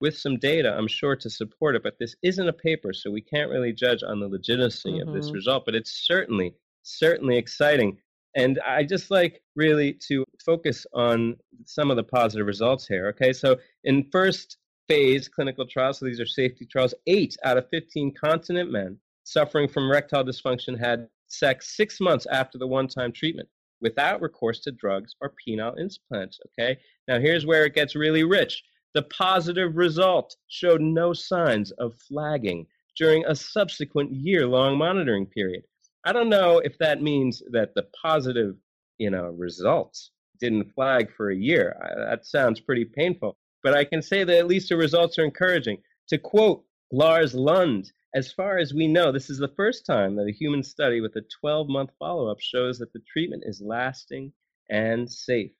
with 0.00 0.16
some 0.16 0.38
data, 0.38 0.72
I'm 0.76 0.86
sure, 0.86 1.16
to 1.16 1.28
support 1.28 1.74
it, 1.74 1.82
but 1.82 1.98
this 1.98 2.14
isn't 2.22 2.48
a 2.48 2.52
paper, 2.52 2.92
so 2.92 3.10
we 3.10 3.22
can't 3.22 3.50
really 3.50 3.72
judge 3.72 4.02
on 4.02 4.20
the 4.20 4.28
legitimacy 4.28 4.92
mm-hmm. 4.92 5.08
of 5.08 5.14
this 5.14 5.26
mm-hmm. 5.26 5.34
result. 5.34 5.64
But 5.64 5.74
it's 5.74 6.06
certainly, 6.06 6.54
certainly 6.82 7.36
exciting. 7.38 7.98
And 8.36 8.60
I 8.66 8.84
just 8.84 9.10
like 9.10 9.42
really 9.56 9.94
to 10.08 10.24
focus 10.44 10.86
on 10.92 11.36
some 11.64 11.90
of 11.90 11.96
the 11.96 12.04
positive 12.04 12.46
results 12.46 12.86
here. 12.86 13.08
Okay, 13.08 13.32
so 13.32 13.56
in 13.84 14.08
first 14.12 14.58
phase 14.88 15.26
clinical 15.26 15.66
trials, 15.66 15.98
so 15.98 16.04
these 16.04 16.20
are 16.20 16.26
safety 16.26 16.66
trials, 16.66 16.94
eight 17.06 17.36
out 17.44 17.56
of 17.56 17.68
15 17.70 18.14
continent 18.14 18.70
men 18.70 18.98
suffering 19.24 19.66
from 19.66 19.84
erectile 19.84 20.24
dysfunction 20.24 20.78
had 20.78 21.08
sex 21.28 21.76
six 21.76 22.00
months 22.00 22.26
after 22.30 22.58
the 22.58 22.66
one 22.66 22.86
time 22.86 23.10
treatment 23.10 23.48
without 23.80 24.22
recourse 24.22 24.60
to 24.60 24.70
drugs 24.70 25.14
or 25.20 25.34
penile 25.46 25.74
implants. 25.78 26.38
Okay, 26.48 26.78
now 27.08 27.18
here's 27.18 27.46
where 27.46 27.64
it 27.64 27.74
gets 27.74 27.96
really 27.96 28.22
rich. 28.22 28.62
The 28.94 29.02
positive 29.02 29.76
result 29.76 30.36
showed 30.48 30.80
no 30.80 31.12
signs 31.12 31.70
of 31.72 31.94
flagging 32.08 32.66
during 32.96 33.24
a 33.26 33.34
subsequent 33.34 34.12
year 34.12 34.46
long 34.46 34.78
monitoring 34.78 35.26
period. 35.26 35.64
I 36.06 36.12
don't 36.12 36.28
know 36.28 36.60
if 36.60 36.78
that 36.78 37.02
means 37.02 37.42
that 37.50 37.74
the 37.74 37.84
positive, 38.00 38.54
you 38.96 39.10
know, 39.10 39.24
results 39.36 40.12
didn't 40.38 40.72
flag 40.72 41.08
for 41.16 41.30
a 41.30 41.36
year. 41.36 41.76
I, 41.82 42.10
that 42.10 42.26
sounds 42.26 42.60
pretty 42.60 42.84
painful. 42.84 43.36
But 43.64 43.74
I 43.74 43.84
can 43.84 44.02
say 44.02 44.22
that 44.22 44.38
at 44.38 44.46
least 44.46 44.68
the 44.68 44.76
results 44.76 45.18
are 45.18 45.24
encouraging. 45.24 45.78
To 46.10 46.18
quote 46.18 46.62
Lars 46.92 47.34
Lund, 47.34 47.90
as 48.14 48.32
far 48.32 48.58
as 48.58 48.72
we 48.72 48.86
know, 48.86 49.10
this 49.10 49.28
is 49.28 49.38
the 49.38 49.52
first 49.56 49.84
time 49.84 50.14
that 50.14 50.28
a 50.28 50.32
human 50.32 50.62
study 50.62 51.00
with 51.00 51.16
a 51.16 51.22
12 51.40 51.68
month 51.68 51.90
follow 51.98 52.30
up 52.30 52.38
shows 52.38 52.78
that 52.78 52.92
the 52.92 53.02
treatment 53.12 53.42
is 53.44 53.60
lasting 53.60 54.32
and 54.70 55.10
safe. 55.10 55.50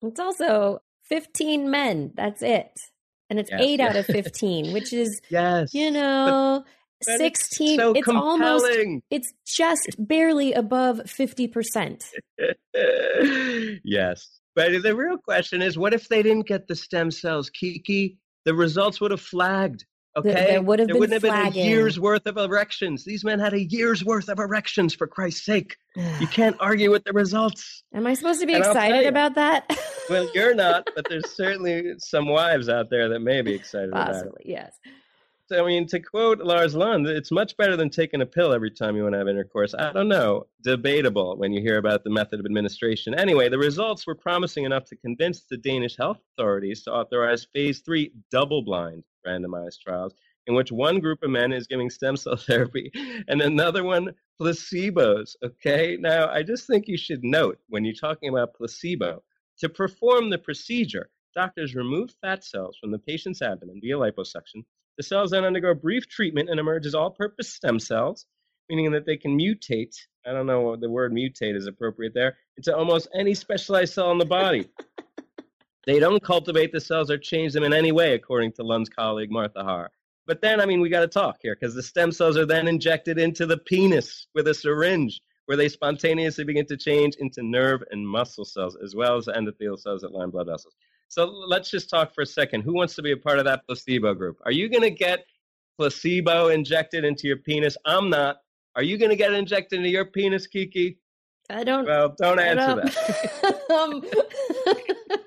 It's 0.00 0.18
also 0.18 0.80
15 1.10 1.70
men. 1.70 2.12
That's 2.14 2.40
it. 2.40 2.72
And 3.28 3.38
it's 3.38 3.50
yes. 3.50 3.60
8 3.62 3.80
out 3.80 3.96
of 3.96 4.06
15, 4.06 4.72
which 4.72 4.94
is, 4.94 5.20
yes. 5.28 5.74
you 5.74 5.90
know, 5.90 6.64
16 7.02 7.78
so 7.78 7.92
it's 7.92 8.04
compelling. 8.04 8.42
almost 8.42 9.04
it's 9.10 9.32
just 9.46 9.96
barely 9.98 10.52
above 10.52 10.98
50% 11.06 12.04
yes. 13.84 14.28
But 14.54 14.82
the 14.82 14.96
real 14.96 15.16
question 15.16 15.62
is 15.62 15.78
what 15.78 15.94
if 15.94 16.08
they 16.08 16.22
didn't 16.22 16.46
get 16.46 16.66
the 16.66 16.74
stem 16.74 17.10
cells? 17.10 17.50
Kiki 17.50 18.18
the 18.44 18.54
results 18.54 19.00
would 19.00 19.10
have 19.10 19.20
flagged 19.20 19.84
okay? 20.16 20.32
there, 20.32 20.62
would 20.62 20.78
have 20.78 20.88
there 20.88 20.94
been 20.94 21.00
wouldn't 21.00 21.20
flagging. 21.22 21.44
have 21.44 21.54
been 21.54 21.62
a 21.62 21.66
year's 21.66 22.00
worth 22.00 22.26
of 22.26 22.36
erections. 22.38 23.04
These 23.04 23.22
men 23.22 23.38
had 23.38 23.52
a 23.52 23.62
year's 23.62 24.04
worth 24.04 24.28
of 24.28 24.38
erections 24.38 24.94
for 24.94 25.06
christ's 25.06 25.44
sake. 25.44 25.76
You 25.96 26.26
can't 26.30 26.56
argue 26.60 26.90
with 26.90 27.04
the 27.04 27.12
results. 27.12 27.82
Am 27.94 28.06
i 28.06 28.14
supposed 28.14 28.40
to 28.40 28.46
be 28.46 28.54
and 28.54 28.64
excited 28.64 29.06
about 29.06 29.34
that? 29.34 29.66
Well 30.08 30.28
you're 30.34 30.54
not 30.54 30.88
but 30.94 31.06
there's 31.08 31.30
certainly 31.36 31.94
some 31.98 32.28
wives 32.28 32.68
out 32.68 32.90
there 32.90 33.08
that 33.10 33.20
may 33.20 33.42
be 33.42 33.54
excited 33.54 33.92
Possibly, 33.92 34.20
about 34.20 34.40
it. 34.40 34.46
Yes 34.46 34.72
I 35.52 35.64
mean, 35.64 35.86
to 35.88 36.00
quote 36.00 36.38
Lars 36.38 36.74
Lund, 36.74 37.06
it's 37.06 37.30
much 37.30 37.56
better 37.56 37.76
than 37.76 37.90
taking 37.90 38.22
a 38.22 38.26
pill 38.26 38.52
every 38.52 38.70
time 38.70 38.96
you 38.96 39.02
want 39.02 39.14
to 39.14 39.18
have 39.18 39.28
intercourse. 39.28 39.74
I 39.74 39.92
don't 39.92 40.08
know. 40.08 40.46
Debatable 40.62 41.36
when 41.36 41.52
you 41.52 41.60
hear 41.60 41.78
about 41.78 42.04
the 42.04 42.10
method 42.10 42.40
of 42.40 42.46
administration. 42.46 43.14
Anyway, 43.14 43.48
the 43.48 43.58
results 43.58 44.06
were 44.06 44.14
promising 44.14 44.64
enough 44.64 44.84
to 44.86 44.96
convince 44.96 45.44
the 45.50 45.56
Danish 45.56 45.96
health 45.96 46.18
authorities 46.32 46.82
to 46.84 46.92
authorize 46.92 47.46
phase 47.52 47.80
three 47.80 48.12
double 48.30 48.62
blind 48.62 49.04
randomized 49.26 49.80
trials 49.80 50.14
in 50.46 50.54
which 50.54 50.72
one 50.72 50.98
group 50.98 51.22
of 51.22 51.30
men 51.30 51.52
is 51.52 51.66
giving 51.66 51.90
stem 51.90 52.16
cell 52.16 52.36
therapy 52.36 52.90
and 53.28 53.40
another 53.40 53.84
one 53.84 54.14
placebos. 54.40 55.36
Okay. 55.44 55.96
Now, 56.00 56.28
I 56.28 56.42
just 56.42 56.66
think 56.66 56.88
you 56.88 56.96
should 56.96 57.22
note 57.22 57.58
when 57.68 57.84
you're 57.84 57.94
talking 57.94 58.28
about 58.28 58.54
placebo, 58.54 59.22
to 59.58 59.68
perform 59.68 60.30
the 60.30 60.38
procedure, 60.38 61.10
doctors 61.34 61.74
remove 61.74 62.10
fat 62.20 62.44
cells 62.44 62.76
from 62.80 62.90
the 62.90 62.98
patient's 62.98 63.42
abdomen 63.42 63.80
via 63.80 63.96
liposuction 63.96 64.64
the 65.00 65.04
cells 65.04 65.30
then 65.30 65.46
undergo 65.46 65.72
brief 65.72 66.06
treatment 66.06 66.50
and 66.50 66.60
emerge 66.60 66.84
as 66.84 66.94
all 66.94 67.10
purpose 67.10 67.48
stem 67.48 67.78
cells, 67.78 68.26
meaning 68.68 68.92
that 68.92 69.06
they 69.06 69.16
can 69.16 69.38
mutate. 69.38 69.96
I 70.26 70.32
don't 70.32 70.44
know 70.44 70.76
the 70.76 70.90
word 70.90 71.10
mutate 71.10 71.56
is 71.56 71.66
appropriate 71.66 72.12
there, 72.12 72.36
into 72.58 72.76
almost 72.76 73.08
any 73.14 73.32
specialized 73.32 73.94
cell 73.94 74.12
in 74.12 74.18
the 74.18 74.26
body. 74.26 74.68
they 75.86 76.00
don't 76.00 76.22
cultivate 76.22 76.70
the 76.70 76.82
cells 76.82 77.10
or 77.10 77.16
change 77.16 77.54
them 77.54 77.64
in 77.64 77.72
any 77.72 77.92
way, 77.92 78.12
according 78.12 78.52
to 78.52 78.62
Lund's 78.62 78.90
colleague 78.90 79.30
Martha 79.30 79.60
Haahr. 79.60 79.88
But 80.26 80.42
then, 80.42 80.60
I 80.60 80.66
mean, 80.66 80.82
we 80.82 80.90
got 80.90 81.00
to 81.00 81.08
talk 81.08 81.38
here 81.40 81.56
because 81.58 81.74
the 81.74 81.82
stem 81.82 82.12
cells 82.12 82.36
are 82.36 82.44
then 82.44 82.68
injected 82.68 83.18
into 83.18 83.46
the 83.46 83.56
penis 83.56 84.26
with 84.34 84.48
a 84.48 84.54
syringe 84.54 85.22
where 85.46 85.56
they 85.56 85.70
spontaneously 85.70 86.44
begin 86.44 86.66
to 86.66 86.76
change 86.76 87.14
into 87.14 87.42
nerve 87.42 87.82
and 87.90 88.06
muscle 88.06 88.44
cells 88.44 88.76
as 88.84 88.94
well 88.94 89.16
as 89.16 89.28
endothelial 89.28 89.80
cells 89.80 90.02
that 90.02 90.12
line 90.12 90.28
blood 90.28 90.48
vessels. 90.48 90.74
So 91.10 91.26
let's 91.26 91.68
just 91.70 91.90
talk 91.90 92.14
for 92.14 92.22
a 92.22 92.26
second. 92.26 92.62
Who 92.62 92.72
wants 92.72 92.94
to 92.94 93.02
be 93.02 93.10
a 93.10 93.16
part 93.16 93.40
of 93.40 93.44
that 93.44 93.66
placebo 93.66 94.14
group? 94.14 94.38
Are 94.44 94.52
you 94.52 94.68
going 94.68 94.84
to 94.84 94.90
get 94.90 95.26
placebo 95.76 96.48
injected 96.48 97.04
into 97.04 97.26
your 97.26 97.38
penis? 97.38 97.76
I'm 97.84 98.08
not. 98.08 98.36
Are 98.76 98.84
you 98.84 98.96
going 98.96 99.10
to 99.10 99.16
get 99.16 99.32
injected 99.32 99.78
into 99.78 99.90
your 99.90 100.04
penis, 100.04 100.46
Kiki? 100.46 100.98
I 101.50 101.64
don't. 101.64 101.84
Well, 101.84 102.14
don't 102.16 102.38
answer 102.38 102.80
don't. 102.80 102.84
that. 103.42 103.70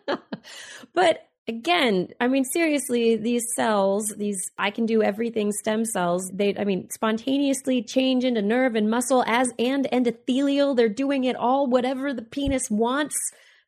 um, 0.08 0.20
but 0.94 1.28
again, 1.50 2.08
I 2.22 2.30
mean, 2.30 2.46
seriously, 2.46 3.18
these 3.18 3.44
cells, 3.54 4.08
these 4.18 4.40
I 4.58 4.72
can 4.72 4.86
do 4.86 5.04
everything 5.04 5.52
stem 5.52 5.84
cells, 5.84 6.32
they, 6.34 6.56
I 6.58 6.64
mean, 6.64 6.90
spontaneously 6.92 7.84
change 7.84 8.24
into 8.24 8.42
nerve 8.42 8.76
and 8.76 8.90
muscle 8.90 9.26
as 9.28 9.52
and 9.60 9.86
endothelial. 9.92 10.78
They're 10.78 10.88
doing 10.88 11.26
it 11.26 11.36
all, 11.36 11.68
whatever 11.68 12.14
the 12.14 12.22
penis 12.22 12.72
wants, 12.72 13.18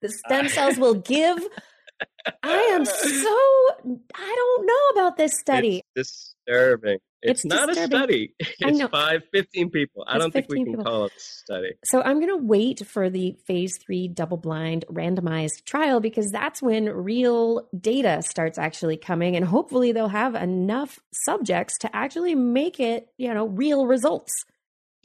the 0.02 0.08
stem 0.26 0.48
cells 0.48 0.78
will 0.78 0.96
give. 0.96 1.46
I 2.44 2.58
am 2.74 2.86
so, 2.86 3.38
I 4.16 4.36
don't 4.36 4.66
know 4.66 5.02
about 5.02 5.18
this 5.18 5.32
study. 5.40 5.82
It's 5.96 6.36
disturbing. 6.48 6.98
It's, 7.22 7.44
It's 7.44 7.46
not 7.46 7.68
disturbing. 7.70 7.94
a 7.94 7.98
study. 7.98 8.34
It's 8.60 8.82
five, 8.92 9.22
15 9.34 9.70
people. 9.72 10.04
I 10.08 10.16
It's 10.16 10.24
don't 10.26 10.32
think 10.32 10.46
we 10.50 10.58
15 10.58 10.66
can 10.66 10.74
people. 10.74 10.86
call 10.92 11.06
it 11.06 11.12
a 11.16 11.20
study. 11.20 11.70
So 11.86 12.02
I'm 12.02 12.20
going 12.20 12.30
to 12.38 12.44
wait 12.44 12.86
for 12.86 13.10
the 13.10 13.36
phase 13.48 13.78
three 13.84 14.08
double 14.08 14.38
blind 14.38 14.86
randomized 14.92 15.66
trial 15.66 16.00
because 16.00 16.30
that's 16.32 16.62
when 16.62 16.86
real 16.86 17.68
data 17.80 18.22
starts 18.22 18.58
actually 18.58 18.98
coming. 18.98 19.36
And 19.36 19.46
hopefully 19.46 19.92
they'll 19.92 20.08
have 20.08 20.36
enough 20.36 21.00
subjects 21.14 21.78
to 21.80 21.96
actually 21.96 22.36
make 22.36 22.80
it, 22.80 23.08
you 23.18 23.34
know, 23.34 23.48
real 23.48 23.86
results. 23.88 24.32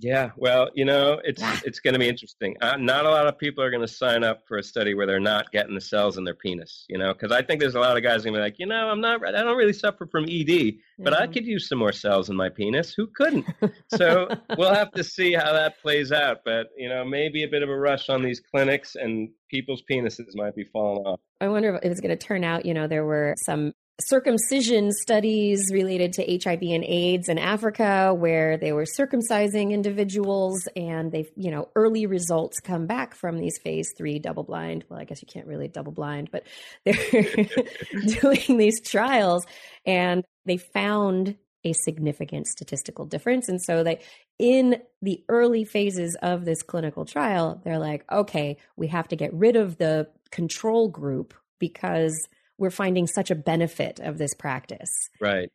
Yeah, 0.02 0.30
well, 0.36 0.70
you 0.74 0.84
know, 0.86 1.20
it's 1.24 1.42
it's 1.64 1.78
going 1.78 1.92
to 1.92 2.00
be 2.00 2.08
interesting. 2.08 2.56
Uh, 2.62 2.76
not 2.78 3.04
a 3.04 3.10
lot 3.10 3.26
of 3.26 3.36
people 3.38 3.62
are 3.62 3.70
going 3.70 3.86
to 3.86 3.92
sign 3.92 4.24
up 4.24 4.42
for 4.48 4.56
a 4.56 4.62
study 4.62 4.94
where 4.94 5.06
they're 5.06 5.20
not 5.20 5.52
getting 5.52 5.74
the 5.74 5.80
cells 5.80 6.16
in 6.16 6.24
their 6.24 6.34
penis. 6.34 6.86
You 6.88 6.96
know, 6.98 7.12
because 7.12 7.30
I 7.32 7.42
think 7.42 7.60
there's 7.60 7.74
a 7.74 7.80
lot 7.80 7.96
of 7.96 8.02
guys 8.02 8.24
going 8.24 8.32
to 8.34 8.38
be 8.38 8.42
like, 8.42 8.58
you 8.58 8.66
know, 8.66 8.88
I'm 8.88 9.00
not, 9.00 9.26
I 9.26 9.30
don't 9.30 9.56
really 9.58 9.74
suffer 9.74 10.06
from 10.06 10.24
ED, 10.24 10.74
but 10.98 11.12
I 11.12 11.26
Mhm. 11.26 11.32
could 11.34 11.44
use 11.46 11.68
some 11.68 11.78
more 11.78 11.92
cells 11.92 12.30
in 12.30 12.36
my 12.36 12.48
penis. 12.48 12.94
Who 12.94 13.06
couldn't? 13.14 13.46
So 13.88 14.28
we'll 14.56 14.72
have 14.74 14.92
to 14.92 15.04
see 15.04 15.34
how 15.34 15.52
that 15.52 15.80
plays 15.82 16.12
out. 16.12 16.38
But 16.44 16.68
you 16.78 16.88
know, 16.88 17.04
maybe 17.04 17.42
a 17.42 17.48
bit 17.48 17.62
of 17.62 17.68
a 17.68 17.76
rush 17.76 18.08
on 18.08 18.22
these 18.22 18.40
clinics, 18.40 18.94
and 18.94 19.28
people's 19.50 19.82
penises 19.90 20.34
might 20.34 20.54
be 20.54 20.64
falling 20.64 21.04
off. 21.04 21.20
I 21.40 21.48
wonder 21.48 21.74
if 21.74 21.84
it 21.84 21.88
was 21.88 22.00
going 22.00 22.16
to 22.16 22.26
turn 22.26 22.44
out, 22.44 22.64
you 22.64 22.72
know, 22.72 22.86
there 22.86 23.04
were 23.04 23.34
some 23.38 23.72
circumcision 24.00 24.92
studies 24.92 25.70
related 25.72 26.14
to 26.14 26.38
HIV 26.42 26.62
and 26.62 26.84
AIDS 26.84 27.28
in 27.28 27.38
Africa 27.38 28.14
where 28.14 28.56
they 28.56 28.72
were 28.72 28.84
circumcising 28.84 29.72
individuals 29.72 30.68
and 30.74 31.12
they, 31.12 31.30
you 31.36 31.50
know, 31.50 31.68
early 31.76 32.06
results 32.06 32.60
come 32.60 32.86
back 32.86 33.14
from 33.14 33.38
these 33.38 33.58
phase 33.58 33.92
three 33.96 34.18
double 34.18 34.42
blind. 34.42 34.84
Well, 34.88 34.98
I 34.98 35.04
guess 35.04 35.22
you 35.22 35.28
can't 35.30 35.46
really 35.46 35.68
double 35.68 35.92
blind, 35.92 36.30
but 36.30 36.44
they're 36.84 36.94
doing 38.20 38.56
these 38.56 38.80
trials 38.80 39.44
and 39.84 40.24
they 40.46 40.56
found 40.56 41.36
a 41.64 41.72
significant 41.72 42.46
statistical 42.46 43.04
difference. 43.04 43.48
And 43.48 43.60
so 43.60 43.82
they, 43.82 44.00
in 44.38 44.80
the 45.02 45.22
early 45.28 45.64
phases 45.64 46.16
of 46.22 46.44
this 46.44 46.62
clinical 46.62 47.04
trial, 47.04 47.60
they're 47.64 47.78
like, 47.78 48.04
okay, 48.10 48.56
we 48.76 48.86
have 48.88 49.08
to 49.08 49.16
get 49.16 49.34
rid 49.34 49.56
of 49.56 49.76
the 49.76 50.08
control 50.30 50.88
group 50.88 51.34
because 51.58 52.28
we're 52.60 52.70
finding 52.70 53.06
such 53.08 53.30
a 53.30 53.34
benefit 53.34 53.98
of 54.00 54.18
this 54.18 54.34
practice. 54.34 55.08
Right. 55.20 55.50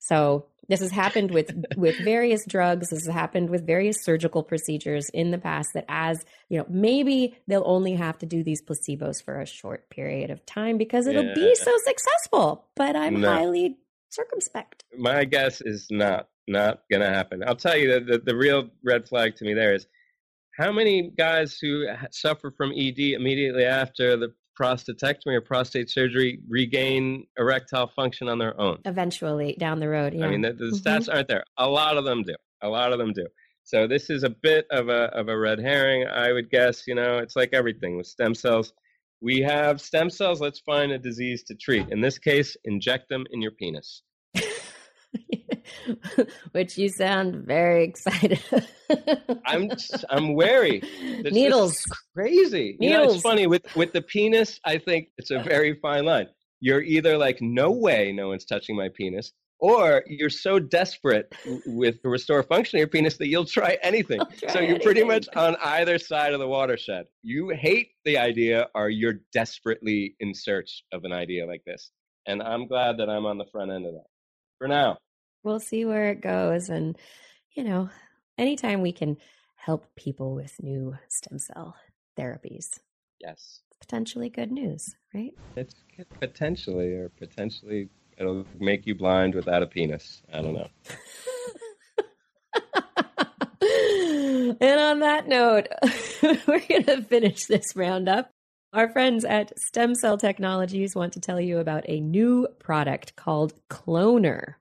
So 0.00 0.46
this 0.68 0.80
has 0.80 0.90
happened 0.90 1.30
with 1.30 1.50
with 1.76 1.96
various 2.04 2.44
drugs. 2.44 2.90
This 2.90 3.06
has 3.06 3.14
happened 3.14 3.48
with 3.48 3.66
various 3.66 4.04
surgical 4.04 4.42
procedures 4.42 5.08
in 5.14 5.30
the 5.30 5.38
past. 5.38 5.70
That 5.74 5.86
as 5.88 6.24
you 6.48 6.58
know, 6.58 6.66
maybe 6.68 7.36
they'll 7.46 7.62
only 7.64 7.94
have 7.94 8.18
to 8.18 8.26
do 8.26 8.42
these 8.44 8.60
placebos 8.62 9.22
for 9.24 9.40
a 9.40 9.46
short 9.46 9.88
period 9.88 10.30
of 10.30 10.44
time 10.44 10.78
because 10.78 11.06
it'll 11.06 11.34
be 11.34 11.54
so 11.54 11.74
successful. 11.84 12.66
But 12.76 12.96
I'm 12.96 13.20
No. 13.20 13.28
highly 13.30 13.78
circumspect. 14.10 14.84
My 14.96 15.24
guess 15.24 15.60
is 15.60 15.86
not 15.90 16.28
not 16.46 16.82
going 16.90 17.02
to 17.02 17.08
happen. 17.08 17.42
I'll 17.46 17.56
tell 17.56 17.76
you 17.76 17.92
the, 17.94 18.00
the 18.00 18.18
the 18.18 18.36
real 18.36 18.68
red 18.84 19.08
flag 19.08 19.36
to 19.36 19.44
me 19.44 19.54
there 19.54 19.74
is 19.74 19.86
how 20.58 20.72
many 20.72 21.10
guys 21.16 21.56
who 21.58 21.86
suffer 22.10 22.50
from 22.50 22.72
ED 22.72 22.98
immediately 22.98 23.64
after 23.64 24.16
the 24.16 24.34
prostatectomy 24.58 25.34
or 25.34 25.40
prostate 25.40 25.90
surgery 25.90 26.40
regain 26.48 27.26
erectile 27.38 27.86
function 27.94 28.28
on 28.28 28.38
their 28.38 28.58
own. 28.60 28.78
Eventually, 28.84 29.54
down 29.58 29.78
the 29.80 29.88
road, 29.88 30.14
yeah. 30.14 30.26
I 30.26 30.30
mean, 30.30 30.40
the, 30.42 30.52
the 30.52 30.66
Mhm. 30.66 30.80
stats 30.82 31.12
aren't 31.12 31.28
there. 31.28 31.44
A 31.58 31.68
lot 31.68 31.96
of 31.96 32.04
them 32.04 32.22
do. 32.22 32.34
A 32.62 32.68
lot 32.68 32.92
of 32.92 32.98
them 32.98 33.12
do. 33.12 33.26
So 33.64 33.86
this 33.86 34.08
is 34.10 34.24
a 34.24 34.30
bit 34.30 34.66
of 34.70 34.88
a 34.88 35.04
of 35.14 35.28
a 35.28 35.38
red 35.38 35.58
herring, 35.60 36.06
I 36.06 36.32
would 36.32 36.50
guess. 36.50 36.86
You 36.86 36.94
know, 36.94 37.18
it's 37.18 37.36
like 37.36 37.50
everything 37.52 37.96
with 37.96 38.06
stem 38.06 38.34
cells. 38.34 38.72
We 39.20 39.40
have 39.42 39.80
stem 39.80 40.10
cells. 40.10 40.40
Let's 40.40 40.60
find 40.60 40.92
a 40.92 40.98
disease 40.98 41.42
to 41.44 41.54
treat. 41.54 41.86
In 41.90 42.00
this 42.00 42.18
case, 42.18 42.56
inject 42.64 43.08
them 43.08 43.26
in 43.30 43.42
your 43.42 43.50
penis. 43.52 44.02
Which 46.52 46.78
you 46.78 46.88
sound 46.88 47.46
very 47.46 47.84
excited. 47.84 48.40
I'm 49.46 49.70
I'm 50.10 50.34
wary. 50.34 50.80
It's 50.82 51.34
Needles. 51.34 51.74
just 51.74 51.88
crazy. 52.14 52.76
You 52.80 52.90
know, 52.90 53.00
Needles. 53.00 53.14
it's 53.16 53.22
funny 53.22 53.46
with 53.46 53.64
with 53.76 53.92
the 53.92 54.02
penis. 54.02 54.60
I 54.64 54.78
think 54.78 55.08
it's 55.18 55.30
a 55.30 55.42
very 55.42 55.74
fine 55.74 56.04
line. 56.04 56.28
You're 56.60 56.82
either 56.82 57.16
like, 57.16 57.40
no 57.40 57.70
way, 57.70 58.12
no 58.12 58.28
one's 58.28 58.44
touching 58.44 58.76
my 58.76 58.88
penis, 58.88 59.32
or 59.60 60.02
you're 60.08 60.30
so 60.30 60.58
desperate 60.58 61.32
with 61.66 62.02
to 62.02 62.08
restore 62.08 62.42
function 62.42 62.78
of 62.78 62.80
your 62.80 62.88
penis 62.88 63.16
that 63.18 63.28
you'll 63.28 63.44
try 63.44 63.78
anything. 63.82 64.20
Try 64.38 64.52
so 64.52 64.60
you're 64.60 64.80
pretty 64.80 65.00
anything. 65.02 65.06
much 65.06 65.28
on 65.36 65.56
either 65.62 65.98
side 65.98 66.32
of 66.32 66.40
the 66.40 66.48
watershed. 66.48 67.06
You 67.22 67.50
hate 67.50 67.90
the 68.04 68.18
idea, 68.18 68.68
or 68.74 68.88
you're 68.90 69.20
desperately 69.32 70.16
in 70.20 70.34
search 70.34 70.82
of 70.92 71.04
an 71.04 71.12
idea 71.12 71.46
like 71.46 71.62
this. 71.66 71.90
And 72.26 72.42
I'm 72.42 72.66
glad 72.66 72.98
that 72.98 73.08
I'm 73.08 73.24
on 73.24 73.38
the 73.38 73.46
front 73.52 73.70
end 73.70 73.86
of 73.86 73.92
that. 73.94 74.04
For 74.58 74.68
now, 74.68 74.98
we'll 75.44 75.60
see 75.60 75.84
where 75.84 76.10
it 76.10 76.20
goes. 76.20 76.68
And, 76.68 76.96
you 77.52 77.64
know, 77.64 77.90
anytime 78.36 78.82
we 78.82 78.92
can 78.92 79.16
help 79.54 79.86
people 79.96 80.34
with 80.34 80.62
new 80.62 80.96
stem 81.08 81.38
cell 81.38 81.76
therapies, 82.18 82.66
yes, 83.20 83.60
potentially 83.80 84.28
good 84.28 84.50
news, 84.50 84.94
right? 85.14 85.32
it's 85.56 85.74
potentially, 86.20 86.94
or 86.94 87.10
potentially, 87.10 87.88
it'll 88.18 88.44
make 88.58 88.86
you 88.86 88.94
blind 88.94 89.34
without 89.34 89.62
a 89.62 89.66
penis. 89.66 90.22
I 90.32 90.42
don't 90.42 90.54
know. 90.54 90.68
and 94.60 94.80
on 94.80 95.00
that 95.00 95.28
note, 95.28 95.68
we're 96.48 96.66
going 96.66 96.84
to 96.84 97.02
finish 97.02 97.46
this 97.46 97.76
roundup. 97.76 98.30
Our 98.74 98.90
friends 98.90 99.24
at 99.24 99.58
Stem 99.58 99.94
Cell 99.94 100.18
Technologies 100.18 100.94
want 100.94 101.14
to 101.14 101.20
tell 101.20 101.40
you 101.40 101.56
about 101.58 101.88
a 101.88 102.00
new 102.00 102.46
product 102.58 103.16
called 103.16 103.54
CloneR. 103.70 104.56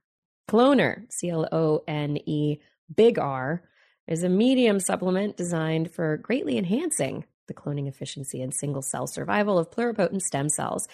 CloneR, 0.49 1.12
C 1.12 1.30
L 1.30 1.45
O 1.51 1.84
N 1.89 2.18
E, 2.26 2.60
big 2.95 3.20
R, 3.20 3.64
is 4.08 4.24
a 4.24 4.30
medium 4.30 4.80
supplement 4.80 5.36
designed 5.36 5.91
for 5.91 6.16
greatly 6.16 6.58
enhancing 6.58 7.26
the 7.49 7.53
cloning 7.53 7.89
efficiency 7.89 8.41
and 8.41 8.53
single 8.53 8.82
cell 8.82 9.08
survival 9.08 9.60
of 9.60 9.72
pluripotent 9.72 10.22
stem 10.22 10.47
cells. 10.47 10.88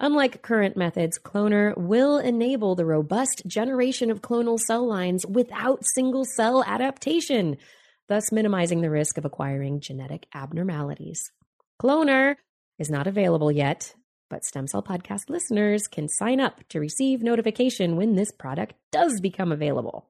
Unlike 0.00 0.42
current 0.42 0.76
methods, 0.76 1.20
CloneR 1.20 1.78
will 1.78 2.18
enable 2.18 2.74
the 2.74 2.84
robust 2.84 3.42
generation 3.46 4.10
of 4.10 4.22
clonal 4.22 4.58
cell 4.58 4.84
lines 4.84 5.24
without 5.24 5.86
single 5.94 6.24
cell 6.24 6.64
adaptation, 6.64 7.58
thus 8.08 8.32
minimizing 8.32 8.80
the 8.80 8.90
risk 8.90 9.18
of 9.18 9.24
acquiring 9.24 9.78
genetic 9.78 10.26
abnormalities. 10.34 11.30
CloneR 11.80 12.34
is 12.78 12.90
not 12.90 13.06
available 13.06 13.50
yet, 13.50 13.94
but 14.28 14.44
Stem 14.44 14.66
Cell 14.66 14.82
Podcast 14.82 15.28
listeners 15.28 15.86
can 15.86 16.08
sign 16.08 16.40
up 16.40 16.66
to 16.68 16.80
receive 16.80 17.22
notification 17.22 17.96
when 17.96 18.14
this 18.14 18.30
product 18.30 18.74
does 18.92 19.20
become 19.20 19.52
available. 19.52 20.08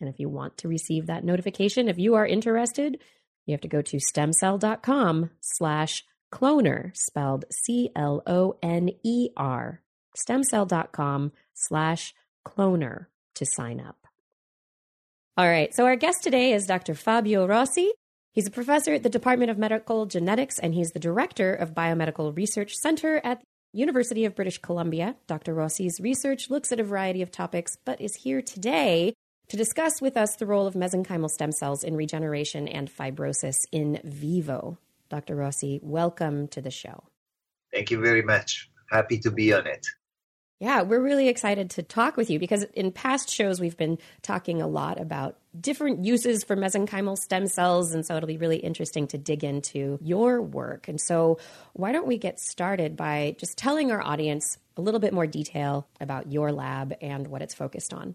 And 0.00 0.08
if 0.08 0.18
you 0.18 0.28
want 0.28 0.58
to 0.58 0.68
receive 0.68 1.06
that 1.06 1.24
notification, 1.24 1.88
if 1.88 1.98
you 1.98 2.14
are 2.14 2.26
interested, 2.26 2.98
you 3.46 3.52
have 3.52 3.60
to 3.62 3.68
go 3.68 3.82
to 3.82 3.98
stemcell.com 3.98 5.30
slash 5.40 6.04
cloner, 6.32 6.96
spelled 6.96 7.44
C 7.50 7.90
L 7.94 8.22
O 8.26 8.56
N 8.62 8.90
E 9.02 9.30
R, 9.36 9.80
stemcell.com 10.16 11.32
slash 11.54 12.14
cloner 12.46 13.06
to 13.34 13.46
sign 13.46 13.80
up. 13.80 14.06
All 15.36 15.48
right, 15.48 15.74
so 15.74 15.84
our 15.84 15.96
guest 15.96 16.22
today 16.22 16.52
is 16.52 16.66
Dr. 16.66 16.94
Fabio 16.94 17.46
Rossi. 17.46 17.92
He's 18.36 18.46
a 18.46 18.50
professor 18.50 18.92
at 18.92 19.02
the 19.02 19.08
Department 19.08 19.50
of 19.50 19.56
Medical 19.56 20.04
Genetics 20.04 20.58
and 20.58 20.74
he's 20.74 20.90
the 20.90 20.98
director 20.98 21.54
of 21.54 21.72
Biomedical 21.72 22.36
Research 22.36 22.74
Center 22.74 23.18
at 23.24 23.42
University 23.72 24.26
of 24.26 24.34
British 24.34 24.58
Columbia. 24.58 25.16
Dr. 25.26 25.54
Rossi's 25.54 25.98
research 26.02 26.50
looks 26.50 26.70
at 26.70 26.78
a 26.78 26.84
variety 26.84 27.22
of 27.22 27.30
topics, 27.30 27.78
but 27.86 27.98
is 27.98 28.14
here 28.14 28.42
today 28.42 29.14
to 29.48 29.56
discuss 29.56 30.02
with 30.02 30.18
us 30.18 30.36
the 30.36 30.44
role 30.44 30.66
of 30.66 30.74
mesenchymal 30.74 31.30
stem 31.30 31.50
cells 31.50 31.82
in 31.82 31.96
regeneration 31.96 32.68
and 32.68 32.94
fibrosis 32.94 33.56
in 33.72 34.02
vivo. 34.04 34.76
Dr. 35.08 35.34
Rossi, 35.34 35.80
welcome 35.82 36.46
to 36.48 36.60
the 36.60 36.70
show. 36.70 37.04
Thank 37.72 37.90
you 37.90 38.02
very 38.02 38.20
much. 38.20 38.70
Happy 38.90 39.18
to 39.20 39.30
be 39.30 39.54
on 39.54 39.66
it. 39.66 39.86
Yeah, 40.60 40.82
we're 40.82 41.02
really 41.02 41.28
excited 41.28 41.70
to 41.70 41.82
talk 41.82 42.16
with 42.16 42.30
you 42.30 42.38
because 42.38 42.64
in 42.74 42.92
past 42.92 43.30
shows 43.30 43.60
we've 43.60 43.76
been 43.76 43.98
talking 44.20 44.62
a 44.62 44.66
lot 44.66 45.00
about 45.00 45.38
different 45.60 46.04
uses 46.04 46.44
for 46.44 46.56
mesenchymal 46.56 47.16
stem 47.18 47.46
cells. 47.46 47.92
And 47.92 48.04
so 48.04 48.16
it'll 48.16 48.26
be 48.26 48.38
really 48.38 48.58
interesting 48.58 49.06
to 49.08 49.18
dig 49.18 49.44
into 49.44 49.98
your 50.02 50.40
work. 50.40 50.88
And 50.88 51.00
so, 51.00 51.38
why 51.72 51.92
don't 51.92 52.06
we 52.06 52.18
get 52.18 52.40
started 52.40 52.96
by 52.96 53.36
just 53.38 53.56
telling 53.56 53.90
our 53.90 54.02
audience 54.02 54.58
a 54.76 54.82
little 54.82 55.00
bit 55.00 55.12
more 55.12 55.26
detail 55.26 55.88
about 56.00 56.30
your 56.30 56.52
lab 56.52 56.94
and 57.00 57.26
what 57.28 57.42
it's 57.42 57.54
focused 57.54 57.92
on? 57.92 58.14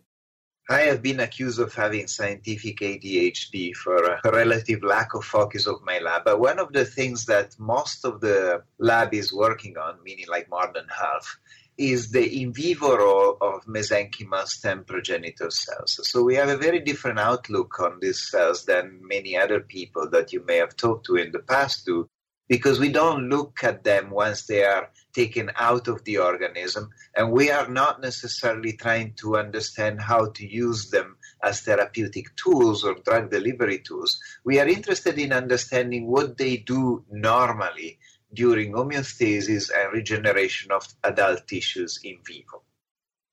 I 0.70 0.82
have 0.82 1.02
been 1.02 1.20
accused 1.20 1.60
of 1.60 1.74
having 1.74 2.08
scientific 2.08 2.78
ADHD 2.78 3.76
for 3.76 4.20
a 4.24 4.32
relative 4.32 4.84
lack 4.84 5.14
of 5.14 5.26
focus 5.26 5.68
of 5.68 5.82
my 5.84 6.00
lab. 6.00 6.24
But 6.24 6.40
one 6.40 6.60
of 6.60 6.72
the 6.72 6.86
things 6.86 7.26
that 7.26 7.60
most 7.60 8.06
of 8.06 8.22
the 8.22 8.64
lab 8.78 9.14
is 9.14 9.34
working 9.34 9.78
on, 9.78 9.98
meaning 10.04 10.26
like 10.30 10.50
more 10.50 10.72
than 10.74 10.86
half, 10.88 11.38
is 11.82 12.12
the 12.12 12.42
in 12.42 12.54
vivo 12.54 13.38
of 13.42 13.66
mesenchymal 13.66 14.46
stem 14.46 14.84
progenitor 14.86 15.50
cells. 15.50 16.00
So 16.04 16.24
we 16.24 16.36
have 16.36 16.50
a 16.50 16.58
very 16.58 16.80
different 16.80 17.18
outlook 17.18 17.80
on 17.80 17.98
these 18.00 18.30
cells 18.30 18.66
than 18.66 19.00
many 19.02 19.36
other 19.36 19.62
people 19.62 20.10
that 20.12 20.32
you 20.32 20.46
may 20.46 20.58
have 20.58 20.76
talked 20.76 21.08
to 21.08 21.16
in 21.16 21.32
the 21.32 21.40
past 21.40 21.86
do, 21.86 22.08
because 22.48 22.80
we 22.80 22.92
don't 22.92 23.30
look 23.30 23.64
at 23.64 23.84
them 23.84 24.12
once 24.12 24.46
they 24.46 24.64
are 24.64 24.90
taken 25.14 25.50
out 25.56 25.88
of 25.88 26.04
the 26.04 26.18
organism, 26.18 26.90
and 27.16 27.32
we 27.32 27.50
are 27.50 27.68
not 27.68 28.02
necessarily 28.02 28.74
trying 28.74 29.14
to 29.14 29.38
understand 29.38 30.02
how 30.02 30.28
to 30.32 30.46
use 30.46 30.90
them 30.90 31.18
as 31.44 31.62
therapeutic 31.62 32.36
tools 32.36 32.84
or 32.84 32.96
drug 33.06 33.32
delivery 33.32 33.80
tools. 33.80 34.20
We 34.44 34.60
are 34.60 34.68
interested 34.68 35.18
in 35.18 35.34
understanding 35.34 36.08
what 36.08 36.38
they 36.38 36.58
do 36.58 37.04
normally 37.10 37.98
during 38.34 38.72
homeostasis 38.72 39.70
and 39.76 39.94
regeneration 39.94 40.72
of 40.72 40.88
adult 41.04 41.48
tissues 41.48 42.00
in 42.04 42.18
vivo. 42.26 42.62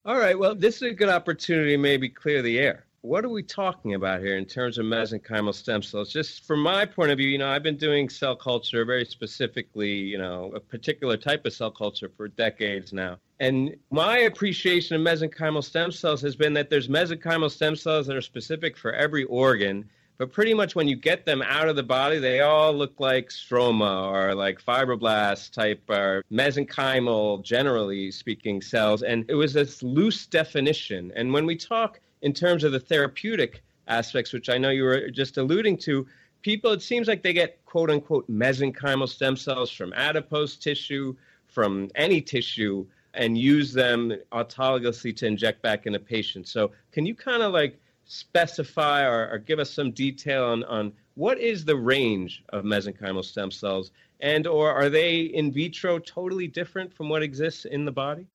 All 0.05 0.19
right, 0.19 0.39
well, 0.39 0.55
this 0.55 0.77
is 0.77 0.83
a 0.83 0.95
good 0.95 1.09
opportunity 1.09 1.73
to 1.73 1.79
maybe 1.79 2.09
clear 2.09 2.43
the 2.43 2.59
air. 2.59 2.87
What 3.03 3.25
are 3.25 3.29
we 3.29 3.45
talking 3.45 3.95
about 3.95 4.21
here 4.21 4.37
in 4.37 4.45
terms 4.45 4.77
of 4.77 4.85
mesenchymal 4.85 5.55
stem 5.55 5.83
cells? 5.83 6.13
Just 6.13 6.45
from 6.45 6.61
my 6.61 6.85
point 6.85 7.13
of 7.13 7.19
view, 7.19 7.29
you 7.29 7.39
know, 7.39 7.49
I've 7.49 7.63
been 7.63 7.77
doing 7.77 8.09
cell 8.09 8.35
culture 8.35 8.85
very 8.85 9.05
specifically, 9.05 9.93
you 9.93 10.19
know, 10.19 10.53
a 10.55 10.61
particular 10.61 11.17
type 11.17 11.47
of 11.47 11.53
cell 11.53 11.71
culture 11.71 12.11
for 12.17 12.27
decades 12.27 12.93
now. 12.93 13.19
And 13.39 13.77
my 13.93 14.19
appreciation 14.19 14.97
of 14.97 15.03
mesenchymal 15.03 15.63
stem 15.63 15.93
cells 15.93 16.21
has 16.23 16.35
been 16.35 16.55
that 16.55 16.71
there's 16.71 16.89
mesenchymal 16.89 17.53
stem 17.53 17.77
cells 17.77 18.09
that 18.09 18.17
are 18.17 18.21
specific 18.21 18.77
for 18.77 18.93
every 18.93 19.25
organ 19.25 19.89
but 20.19 20.33
pretty 20.33 20.53
much 20.53 20.75
when 20.75 20.89
you 20.89 20.97
get 20.97 21.25
them 21.25 21.43
out 21.43 21.69
of 21.69 21.77
the 21.77 21.83
body, 21.83 22.19
they 22.19 22.41
all 22.41 22.73
look 22.73 22.99
like 22.99 23.29
stroma 23.29 24.11
or 24.11 24.35
like 24.35 24.61
fibroblast 24.61 25.53
type 25.53 25.81
or 25.89 26.25
mesenchymal, 26.31 27.43
generally 27.45 28.11
speaking, 28.11 28.61
cells. 28.61 29.03
And 29.05 29.25
it 29.29 29.37
was 29.37 29.53
this 29.53 29.81
loose 29.81 30.27
definition. 30.27 31.13
And 31.15 31.33
when 31.33 31.47
we 31.47 31.55
talk 31.55 32.01
in 32.23 32.33
terms 32.33 32.65
of 32.65 32.73
the 32.73 32.81
therapeutic 32.81 33.63
aspects, 33.87 34.33
which 34.33 34.49
I 34.49 34.59
know 34.59 34.71
you 34.71 34.83
were 34.83 35.09
just 35.09 35.39
alluding 35.39 35.79
to, 35.79 36.05
people, 36.43 36.73
it 36.73 36.83
seems 36.83 37.07
like 37.07 37.23
they 37.23 37.33
get 37.33 37.65
quote 37.65 37.89
unquote 37.89 38.29
mesenchymal 38.29 39.09
stem 39.09 39.37
cells 39.37 39.71
from 39.71 39.93
adipose 39.93 40.57
tissue, 40.57 41.15
from 41.47 41.91
any 41.95 42.21
tissue, 42.21 42.85
and 43.15 43.39
use 43.39 43.73
them 43.73 44.13
autologously 44.33 45.15
to 45.17 45.27
inject 45.27 45.63
back 45.63 45.87
in 45.87 45.95
a 45.95 45.99
patient. 45.99 46.49
So, 46.49 46.73
can 46.91 47.07
you 47.07 47.15
kind 47.15 47.43
of 47.43 47.53
like 47.53 47.79
specify 48.09 49.05
or, 49.05 49.29
or, 49.31 49.39
give 49.39 49.59
us 49.59 49.71
some 49.71 49.93
detail 49.93 50.45
on, 50.45 50.65
on 50.65 50.93
what 51.15 51.39
is 51.39 51.65
the 51.65 51.77
range 51.77 52.43
of 52.49 52.65
mesenchymal 52.65 53.23
stem 53.23 53.51
cells 53.51 53.91
and 54.21 54.47
or 54.47 54.73
are 54.73 54.89
they 54.89 55.21
in 55.21 55.53
vitro 55.53 55.99
totally 55.99 56.49
different 56.49 56.93
from 56.93 57.11
what 57.11 57.23
exists 57.23 57.67
in 57.67 57.85
the 57.85 57.93
body? 57.93 58.27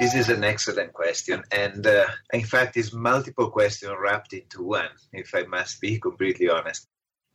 This 0.00 0.14
is 0.14 0.28
an 0.28 0.42
excellent 0.42 0.92
question 0.92 1.44
and 1.52 1.86
uh, 1.86 2.06
in 2.32 2.44
fact 2.44 2.76
it's 2.76 2.92
multiple 2.92 3.48
questions 3.48 3.92
wrapped 3.98 4.32
into 4.32 4.62
one 4.62 4.90
if 5.12 5.34
i 5.34 5.44
must 5.44 5.80
be 5.80 6.00
completely 6.00 6.50
honest. 6.50 6.86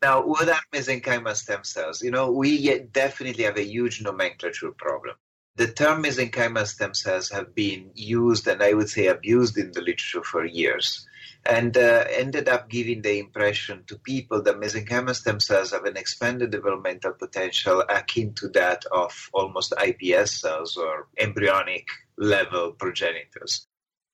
Now 0.01 0.25
what 0.25 0.49
are 0.49 0.59
mesenchymal 0.73 1.37
stem 1.37 1.63
cells? 1.63 2.01
You 2.01 2.11
know 2.11 2.31
we 2.31 2.79
definitely 2.79 3.45
have 3.45 3.57
a 3.57 3.63
huge 3.63 4.01
nomenclature 4.01 4.71
problem. 4.71 5.15
The 5.55 5.67
term 5.67 6.03
mesenchymal 6.03 6.67
stem 6.67 6.93
cells 6.93 7.29
have 7.29 7.55
been 7.55 7.91
used 7.95 8.45
and 8.47 8.61
i 8.61 8.73
would 8.73 8.89
say 8.89 9.07
abused 9.07 9.57
in 9.57 9.71
the 9.71 9.79
literature 9.79 10.23
for 10.23 10.43
years 10.43 11.07
and 11.45 11.75
uh, 11.75 12.05
ended 12.09 12.47
up 12.47 12.69
giving 12.69 13.01
the 13.01 13.17
impression 13.17 13.83
to 13.87 13.97
people 13.97 14.41
that 14.43 14.59
mesenchymal 14.59 15.15
stem 15.15 15.39
cells 15.39 15.71
have 15.71 15.85
an 15.85 15.97
expanded 15.97 16.51
developmental 16.51 17.13
potential 17.13 17.83
akin 17.89 18.33
to 18.35 18.47
that 18.49 18.85
of 18.91 19.29
almost 19.33 19.71
iPS 19.71 20.39
cells 20.39 20.77
or 20.77 21.07
embryonic 21.17 21.87
level 22.17 22.73
progenitors. 22.73 23.67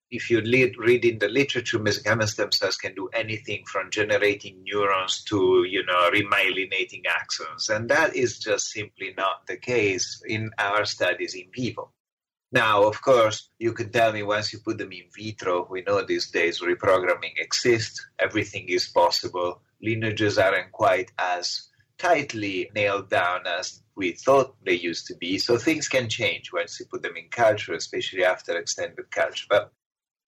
If 0.10 0.30
you 0.30 0.40
read 0.40 1.04
in 1.04 1.20
the 1.20 1.28
literature, 1.28 1.80
mesenchymal 1.80 2.30
stem 2.30 2.54
cells 2.54 2.78
can 2.78 2.96
do 2.96 3.10
anything 3.14 3.66
from 3.66 3.92
generating 3.92 4.64
neurons 4.64 5.22
to, 5.26 5.66
you 5.68 5.86
know, 5.86 6.10
remyelinating 6.12 7.04
axons. 7.04 7.70
And 7.70 7.90
that 7.90 8.16
is 8.16 8.40
just 8.40 8.72
simply 8.72 9.14
not 9.18 9.46
the 9.48 9.58
case 9.58 10.24
in 10.26 10.52
our 10.58 10.86
studies 10.86 11.36
in 11.36 11.50
vivo. 11.54 11.92
Now, 12.52 12.84
of 12.84 13.02
course, 13.02 13.50
you 13.60 13.74
can 13.74 13.92
tell 13.92 14.14
me 14.14 14.24
once 14.24 14.54
you 14.54 14.60
put 14.60 14.78
them 14.78 14.94
in 14.94 15.04
vitro, 15.14 15.68
we 15.70 15.82
know 15.82 16.02
these 16.04 16.32
days 16.32 16.62
reprogramming 16.62 17.38
exists, 17.38 18.06
everything 18.20 18.70
is 18.70 18.88
possible. 18.88 19.62
Lineages 19.82 20.38
aren't 20.38 20.72
quite 20.72 21.12
as 21.20 21.68
tightly 21.98 22.70
nailed 22.74 23.10
down 23.10 23.46
as 23.46 23.82
we 23.96 24.14
thought 24.14 24.56
they 24.66 24.74
used 24.74 25.08
to 25.08 25.16
be. 25.16 25.38
So 25.40 25.58
things 25.58 25.90
can 25.90 26.08
change 26.08 26.54
once 26.54 26.80
you 26.80 26.86
put 26.86 27.02
them 27.02 27.18
in 27.18 27.28
culture, 27.30 27.74
especially 27.74 28.24
after 28.24 28.58
extended 28.58 29.12
culture. 29.12 29.48
But 29.50 29.72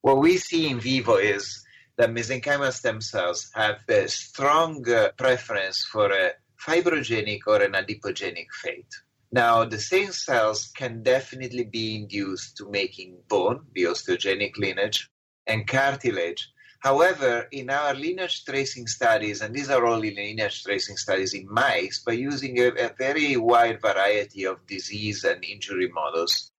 what 0.02 0.18
we 0.18 0.38
see 0.38 0.70
in 0.70 0.80
vivo 0.80 1.16
is 1.16 1.64
that 1.98 2.10
mesenchymal 2.10 2.74
stem 2.74 3.00
cells 3.02 3.50
have 3.54 3.80
a 3.88 4.08
strong 4.08 4.84
preference 5.18 5.86
for 5.86 6.12
a 6.12 6.32
fibrogenic 6.60 7.42
or 7.48 7.62
an 7.62 7.74
adipogenic 7.74 8.48
fate. 8.52 8.94
Now, 9.32 9.64
the 9.64 9.80
same 9.80 10.12
cells 10.12 10.72
can 10.76 11.04
definitely 11.04 11.64
be 11.64 11.96
induced 11.96 12.58
to 12.58 12.70
making 12.70 13.20
bone, 13.28 13.68
the 13.74 13.84
osteogenic 13.84 14.58
lineage, 14.58 15.10
and 15.46 15.68
cartilage. 15.68 16.50
However, 16.80 17.48
in 17.52 17.70
our 17.70 17.94
lineage 17.94 18.46
tracing 18.46 18.88
studies, 18.88 19.42
and 19.42 19.54
these 19.54 19.70
are 19.70 19.86
only 19.86 20.16
lineage 20.16 20.64
tracing 20.64 20.98
studies 20.98 21.34
in 21.34 21.48
mice, 21.52 22.00
by 22.00 22.14
using 22.14 22.60
a, 22.60 22.70
a 22.70 22.92
very 22.98 23.38
wide 23.38 23.82
variety 23.82 24.46
of 24.46 24.66
disease 24.66 25.24
and 25.24 25.44
injury 25.44 25.90
models, 25.90 26.52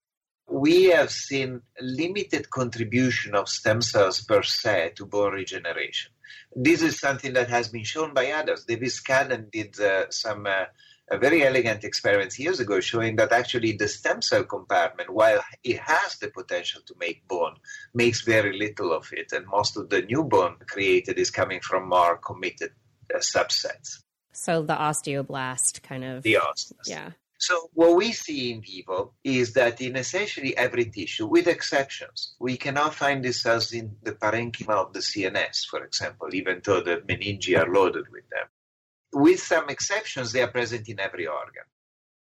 we 0.47 0.85
have 0.85 1.11
seen 1.11 1.61
limited 1.81 2.49
contribution 2.49 3.35
of 3.35 3.49
stem 3.49 3.81
cells 3.81 4.21
per 4.21 4.43
se 4.43 4.93
to 4.95 5.05
bone 5.05 5.33
regeneration. 5.33 6.11
This 6.55 6.81
is 6.81 6.99
something 6.99 7.33
that 7.33 7.49
has 7.49 7.69
been 7.69 7.83
shown 7.83 8.13
by 8.13 8.31
others. 8.31 8.65
David 8.65 8.89
Scadden 8.89 9.49
did 9.49 9.79
uh, 9.79 10.09
some 10.09 10.45
uh, 10.45 10.65
a 11.11 11.17
very 11.17 11.43
elegant 11.43 11.83
experiment 11.83 12.39
years 12.39 12.61
ago 12.61 12.79
showing 12.79 13.17
that 13.17 13.33
actually 13.33 13.73
the 13.73 13.87
stem 13.87 14.21
cell 14.21 14.45
compartment, 14.45 15.09
while 15.09 15.43
it 15.61 15.77
has 15.79 16.17
the 16.19 16.29
potential 16.29 16.81
to 16.85 16.95
make 16.97 17.27
bone, 17.27 17.55
makes 17.93 18.21
very 18.21 18.57
little 18.57 18.93
of 18.93 19.09
it. 19.11 19.33
And 19.33 19.45
most 19.45 19.75
of 19.75 19.89
the 19.89 20.01
new 20.03 20.23
bone 20.23 20.55
created 20.67 21.19
is 21.19 21.29
coming 21.29 21.59
from 21.59 21.89
more 21.89 22.17
committed 22.17 22.71
uh, 23.13 23.17
subsets. 23.17 23.99
So 24.31 24.61
the 24.63 24.75
osteoblast 24.75 25.83
kind 25.83 26.05
of. 26.05 26.23
The 26.23 26.35
osteoblast. 26.35 26.87
Yeah. 26.87 27.09
So 27.37 27.69
what 27.73 27.97
we 27.97 28.13
see 28.13 28.51
in 28.53 28.61
vivo 28.61 29.13
is 29.23 29.53
that 29.53 29.81
in 29.81 29.97
essentially 29.97 30.55
every 30.55 30.85
tissue, 30.85 31.25
with 31.25 31.47
exceptions, 31.47 32.35
we 32.39 32.55
cannot 32.55 32.95
find 32.95 33.25
these 33.25 33.41
cells 33.41 33.73
in 33.73 33.97
the 34.03 34.13
parenchyma 34.13 34.75
of 34.75 34.93
the 34.93 34.99
CNS, 34.99 35.65
for 35.65 35.83
example, 35.83 36.33
even 36.33 36.61
though 36.63 36.81
the 36.81 36.97
meningi 36.97 37.59
are 37.59 37.73
loaded 37.73 38.05
with 38.11 38.29
them 38.29 38.47
with 39.13 39.41
some 39.41 39.69
exceptions, 39.69 40.31
they 40.31 40.41
are 40.41 40.47
present 40.47 40.87
in 40.89 40.99
every 40.99 41.27
organ. 41.27 41.63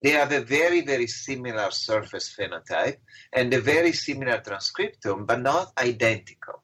They 0.03 0.11
have 0.11 0.33
a 0.33 0.41
very, 0.41 0.81
very 0.81 1.07
similar 1.07 1.71
surface 1.71 2.35
phenotype 2.35 2.97
and 3.33 3.53
a 3.53 3.61
very 3.61 3.93
similar 3.93 4.39
transcriptome, 4.39 5.27
but 5.27 5.41
not 5.43 5.73
identical. 5.79 6.63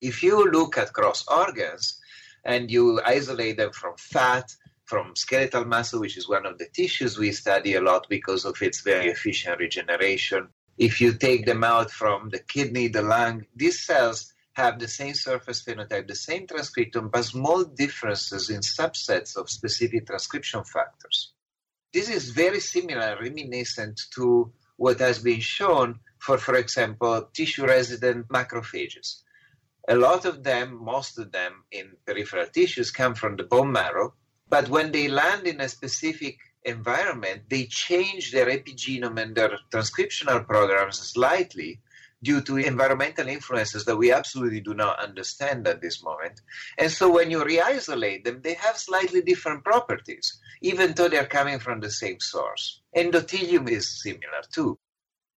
If 0.00 0.22
you 0.22 0.50
look 0.50 0.76
at 0.76 0.92
cross 0.92 1.24
organs 1.28 2.00
and 2.44 2.70
you 2.70 3.00
isolate 3.04 3.56
them 3.56 3.72
from 3.72 3.94
fat, 3.96 4.50
from 4.84 5.16
skeletal 5.16 5.64
muscle, 5.64 6.00
which 6.00 6.18
is 6.18 6.28
one 6.28 6.44
of 6.44 6.58
the 6.58 6.66
tissues 6.74 7.16
we 7.16 7.32
study 7.32 7.74
a 7.74 7.80
lot 7.80 8.06
because 8.10 8.44
of 8.44 8.60
its 8.60 8.82
very 8.82 9.06
efficient 9.06 9.58
regeneration, 9.60 10.48
if 10.76 11.00
you 11.00 11.14
take 11.14 11.46
them 11.46 11.62
out 11.62 11.90
from 11.90 12.28
the 12.30 12.40
kidney, 12.40 12.88
the 12.88 13.02
lung, 13.02 13.46
these 13.54 13.80
cells 13.86 14.33
have 14.54 14.78
the 14.78 14.88
same 14.88 15.14
surface 15.14 15.62
phenotype, 15.62 16.08
the 16.08 16.14
same 16.14 16.46
transcriptome, 16.46 17.10
but 17.10 17.24
small 17.24 17.64
differences 17.64 18.50
in 18.50 18.60
subsets 18.60 19.36
of 19.36 19.50
specific 19.50 20.06
transcription 20.06 20.62
factors. 20.64 21.32
This 21.92 22.08
is 22.08 22.30
very 22.30 22.60
similar, 22.60 23.18
reminiscent 23.20 24.00
to 24.14 24.52
what 24.76 24.98
has 25.00 25.18
been 25.18 25.40
shown 25.40 26.00
for, 26.18 26.38
for 26.38 26.54
example, 26.54 27.28
tissue 27.34 27.66
resident 27.66 28.28
macrophages. 28.28 29.22
A 29.88 29.94
lot 29.94 30.24
of 30.24 30.42
them, 30.42 30.82
most 30.82 31.18
of 31.18 31.30
them 31.32 31.64
in 31.70 31.92
peripheral 32.06 32.46
tissues, 32.46 32.90
come 32.90 33.14
from 33.14 33.36
the 33.36 33.44
bone 33.44 33.70
marrow, 33.70 34.14
but 34.48 34.68
when 34.68 34.90
they 34.90 35.08
land 35.08 35.46
in 35.46 35.60
a 35.60 35.68
specific 35.68 36.38
environment, 36.64 37.42
they 37.50 37.66
change 37.66 38.32
their 38.32 38.46
epigenome 38.46 39.20
and 39.20 39.36
their 39.36 39.58
transcriptional 39.70 40.46
programs 40.46 40.98
slightly 40.98 41.80
due 42.26 42.40
to 42.46 42.56
environmental 42.56 43.28
influences 43.28 43.84
that 43.84 44.00
we 44.02 44.08
absolutely 44.20 44.62
do 44.68 44.74
not 44.74 44.98
understand 45.08 45.68
at 45.68 45.80
this 45.80 46.02
moment. 46.08 46.36
And 46.80 46.90
so 46.90 47.04
when 47.16 47.30
you 47.32 47.44
re-isolate 47.44 48.24
them, 48.24 48.40
they 48.42 48.54
have 48.64 48.76
slightly 48.88 49.22
different 49.30 49.60
properties, 49.70 50.26
even 50.70 50.94
though 50.94 51.10
they're 51.10 51.36
coming 51.38 51.60
from 51.60 51.78
the 51.80 51.90
same 52.02 52.20
source. 52.20 52.64
Endothelium 53.02 53.68
is 53.68 54.02
similar 54.02 54.42
too. 54.56 54.70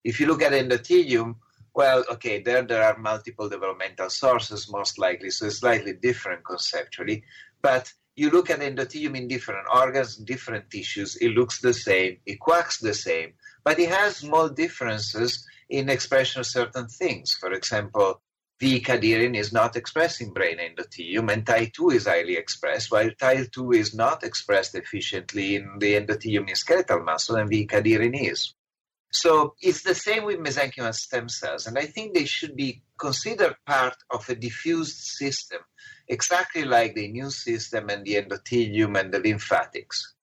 If 0.02 0.14
you 0.18 0.26
look 0.26 0.42
at 0.42 0.52
endothelium, 0.62 1.30
Well, 1.78 2.02
okay, 2.14 2.42
there 2.42 2.64
there 2.66 2.82
are 2.82 2.98
multiple 2.98 3.48
developmental 3.48 4.10
sources, 4.10 4.68
most 4.78 4.98
likely, 4.98 5.30
so 5.30 5.46
it's 5.46 5.60
slightly 5.60 5.92
different 6.08 6.42
conceptually. 6.44 7.22
But 7.62 7.84
you 8.16 8.30
look 8.30 8.50
at 8.50 8.60
endothelium 8.60 9.14
in 9.16 9.28
different 9.28 9.66
organs, 9.72 10.16
different 10.16 10.64
tissues, 10.70 11.16
it 11.24 11.30
looks 11.38 11.60
the 11.60 11.74
same, 11.88 12.18
it 12.26 12.40
quacks 12.40 12.78
the 12.78 12.94
same, 12.94 13.34
but 13.68 13.78
it 13.78 13.90
has 13.90 14.16
small 14.16 14.48
differences 14.48 15.46
in 15.68 15.90
expression 15.90 16.40
of 16.40 16.46
certain 16.46 16.88
things. 16.88 17.34
For 17.38 17.52
example, 17.52 18.22
V 18.60 18.80
cadherin 18.80 19.36
is 19.36 19.52
not 19.52 19.76
expressed 19.76 20.22
in 20.22 20.32
brain 20.32 20.56
endothelium, 20.56 21.30
and 21.30 21.44
TIE2 21.44 21.92
is 21.92 22.06
highly 22.06 22.38
expressed, 22.38 22.90
while 22.90 23.10
TIE2 23.10 23.76
is 23.76 23.94
not 23.94 24.24
expressed 24.24 24.74
efficiently 24.74 25.56
in 25.56 25.76
the 25.80 26.00
endothelium 26.00 26.48
in 26.48 26.54
skeletal 26.54 27.00
muscle, 27.00 27.36
and 27.36 27.50
V 27.50 27.66
cadherin 27.66 28.18
is. 28.18 28.54
So 29.12 29.54
it's 29.60 29.82
the 29.82 29.94
same 29.94 30.24
with 30.24 30.38
mesenchymal 30.38 30.94
stem 30.94 31.28
cells, 31.28 31.66
and 31.66 31.78
I 31.78 31.84
think 31.84 32.14
they 32.14 32.24
should 32.24 32.56
be 32.56 32.82
considered 32.98 33.54
part 33.66 33.96
of 34.10 34.26
a 34.30 34.34
diffused 34.34 34.96
system, 34.96 35.60
exactly 36.08 36.64
like 36.64 36.94
the 36.94 37.04
immune 37.04 37.32
system 37.32 37.90
and 37.90 38.02
the 38.02 38.14
endothelium 38.14 38.98
and 38.98 39.12
the 39.12 39.18
lymphatics. 39.18 40.14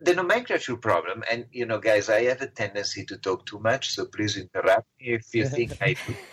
The 0.00 0.14
nomenclature 0.14 0.76
problem, 0.76 1.24
and 1.30 1.46
you 1.50 1.64
know, 1.64 1.78
guys, 1.78 2.08
I 2.10 2.24
have 2.24 2.42
a 2.42 2.48
tendency 2.48 3.04
to 3.06 3.16
talk 3.16 3.46
too 3.46 3.58
much, 3.58 3.90
so 3.90 4.04
please 4.04 4.36
interrupt 4.36 4.86
me 5.00 5.14
if 5.14 5.34
you 5.34 5.48
think 5.48 5.76
I 5.80 5.94
do. 6.06 6.14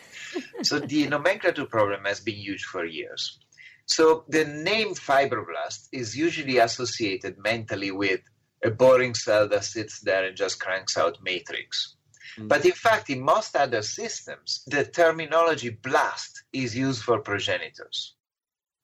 So 0.64 0.80
the 0.80 1.08
nomenclature 1.08 1.66
problem 1.66 2.06
has 2.06 2.20
been 2.20 2.36
huge 2.36 2.64
for 2.64 2.86
years. 2.86 3.38
So 3.86 4.24
the 4.30 4.46
name 4.46 4.96
fibroblast 4.96 5.90
is 5.92 6.18
usually 6.18 6.58
associated 6.58 7.38
mentally 7.38 7.92
with 7.92 8.22
a 8.64 8.72
boring 8.72 9.14
cell 9.14 9.48
that 9.50 9.66
sits 9.66 10.00
there 10.00 10.26
and 10.26 10.36
just 10.36 10.60
cranks 10.60 10.98
out 10.98 11.22
matrix. 11.22 11.98
Mm. 12.38 12.48
But 12.48 12.66
in 12.66 12.72
fact, 12.72 13.10
in 13.10 13.22
most 13.22 13.56
other 13.56 13.82
systems, 13.82 14.64
the 14.68 14.86
terminology 14.86 15.70
blast 15.70 16.44
is 16.54 16.76
used 16.76 17.04
for 17.04 17.20
progenitors. 17.20 18.16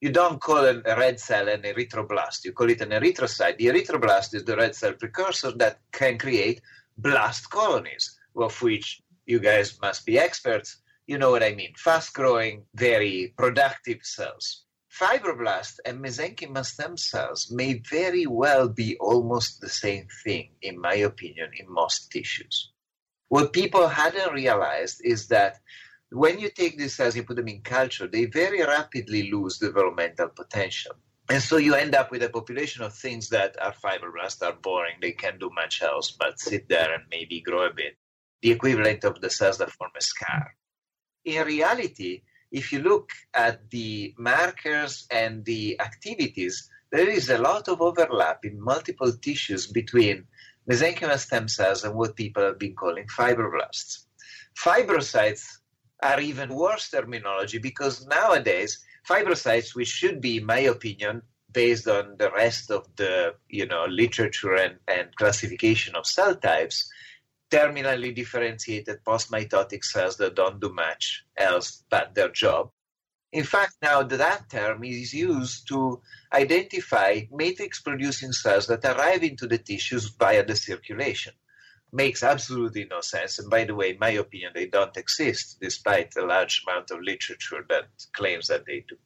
You 0.00 0.10
don't 0.10 0.40
call 0.40 0.64
a 0.64 0.80
red 0.82 1.20
cell 1.20 1.48
an 1.48 1.62
erythroblast, 1.62 2.44
you 2.44 2.52
call 2.52 2.70
it 2.70 2.80
an 2.80 2.90
erythrocyte. 2.90 3.58
The 3.58 3.66
erythroblast 3.66 4.34
is 4.34 4.44
the 4.44 4.56
red 4.56 4.74
cell 4.74 4.94
precursor 4.94 5.52
that 5.52 5.80
can 5.92 6.18
create 6.18 6.62
blast 6.96 7.50
colonies, 7.50 8.18
of 8.34 8.60
which 8.62 9.02
you 9.26 9.38
guys 9.38 9.78
must 9.80 10.06
be 10.06 10.18
experts. 10.18 10.78
You 11.06 11.18
know 11.18 11.30
what 11.30 11.42
I 11.42 11.54
mean. 11.54 11.74
Fast 11.76 12.14
growing, 12.14 12.64
very 12.74 13.34
productive 13.36 13.98
cells 14.02 14.64
fibroblast 14.90 15.78
and 15.84 16.04
mesenchymal 16.04 16.66
stem 16.66 16.96
cells 16.96 17.50
may 17.50 17.74
very 17.74 18.26
well 18.26 18.68
be 18.68 18.96
almost 18.98 19.60
the 19.60 19.68
same 19.68 20.06
thing, 20.24 20.50
in 20.62 20.80
my 20.80 20.94
opinion, 20.94 21.50
in 21.58 21.72
most 21.72 22.10
tissues. 22.10 22.72
What 23.28 23.52
people 23.52 23.86
hadn't 23.86 24.32
realized 24.32 25.00
is 25.04 25.28
that 25.28 25.60
when 26.10 26.38
you 26.38 26.50
take 26.50 26.76
these 26.76 26.96
cells 26.96 27.16
and 27.16 27.26
put 27.26 27.36
them 27.36 27.48
in 27.48 27.60
culture, 27.60 28.06
they 28.06 28.24
very 28.24 28.62
rapidly 28.62 29.30
lose 29.30 29.58
developmental 29.58 30.28
potential. 30.28 30.92
And 31.28 31.40
so 31.40 31.58
you 31.58 31.74
end 31.74 31.94
up 31.94 32.10
with 32.10 32.24
a 32.24 32.28
population 32.28 32.82
of 32.82 32.92
things 32.92 33.28
that 33.28 33.56
are 33.62 33.72
fibroblasts, 33.72 34.42
are 34.42 34.56
boring, 34.60 34.96
they 35.00 35.12
can't 35.12 35.38
do 35.38 35.50
much 35.54 35.80
else 35.82 36.10
but 36.10 36.40
sit 36.40 36.68
there 36.68 36.92
and 36.92 37.04
maybe 37.10 37.40
grow 37.40 37.66
a 37.66 37.72
bit. 37.72 37.96
The 38.42 38.50
equivalent 38.50 39.04
of 39.04 39.20
the 39.20 39.30
cells 39.30 39.58
that 39.58 39.70
form 39.70 39.92
a 39.96 40.00
scar. 40.00 40.56
In 41.24 41.46
reality, 41.46 42.22
if 42.50 42.72
you 42.72 42.80
look 42.80 43.10
at 43.32 43.70
the 43.70 44.12
markers 44.18 45.06
and 45.10 45.44
the 45.44 45.80
activities, 45.80 46.68
there 46.90 47.08
is 47.08 47.30
a 47.30 47.38
lot 47.38 47.68
of 47.68 47.80
overlap 47.80 48.44
in 48.44 48.60
multiple 48.60 49.12
tissues 49.12 49.68
between 49.68 50.26
mesenchymal 50.68 51.18
stem 51.18 51.46
cells 51.46 51.84
and 51.84 51.94
what 51.94 52.16
people 52.16 52.42
have 52.42 52.58
been 52.58 52.74
calling 52.74 53.06
fibroblasts. 53.06 54.06
Fibrocytes 54.58 55.59
are 56.02 56.20
even 56.20 56.54
worse 56.54 56.90
terminology 56.90 57.58
because 57.58 58.06
nowadays 58.06 58.84
fibrocytes, 59.08 59.74
which 59.74 59.88
should 59.88 60.20
be, 60.20 60.38
in 60.38 60.46
my 60.46 60.60
opinion, 60.60 61.22
based 61.52 61.88
on 61.88 62.16
the 62.18 62.30
rest 62.30 62.70
of 62.70 62.86
the 62.96 63.34
you 63.48 63.66
know 63.66 63.84
literature 63.86 64.54
and, 64.54 64.76
and 64.86 65.14
classification 65.16 65.94
of 65.96 66.06
cell 66.06 66.34
types, 66.36 66.90
terminally 67.50 68.14
differentiated 68.14 68.98
postmitotic 69.04 69.84
cells 69.84 70.16
that 70.16 70.36
don't 70.36 70.60
do 70.60 70.72
much 70.72 71.24
else 71.36 71.84
but 71.90 72.14
their 72.14 72.28
job. 72.28 72.70
In 73.32 73.44
fact, 73.44 73.76
now 73.82 74.02
that 74.02 74.50
term 74.50 74.82
is 74.84 75.14
used 75.14 75.68
to 75.68 76.00
identify 76.32 77.20
matrix 77.30 77.80
producing 77.80 78.32
cells 78.32 78.66
that 78.66 78.84
arrive 78.84 79.22
into 79.22 79.46
the 79.46 79.58
tissues 79.58 80.08
via 80.18 80.44
the 80.44 80.56
circulation. 80.56 81.32
Makes 81.92 82.22
absolutely 82.22 82.86
no 82.88 83.00
sense. 83.00 83.38
And 83.38 83.50
by 83.50 83.64
the 83.64 83.74
way, 83.74 83.90
in 83.90 83.98
my 83.98 84.10
opinion, 84.10 84.52
they 84.54 84.66
don't 84.66 84.96
exist, 84.96 85.58
despite 85.60 86.14
a 86.16 86.24
large 86.24 86.62
amount 86.66 86.90
of 86.90 87.00
literature 87.00 87.64
that 87.68 87.88
claims 88.12 88.46
that 88.46 88.64
they 88.66 88.84
do. 88.88 88.96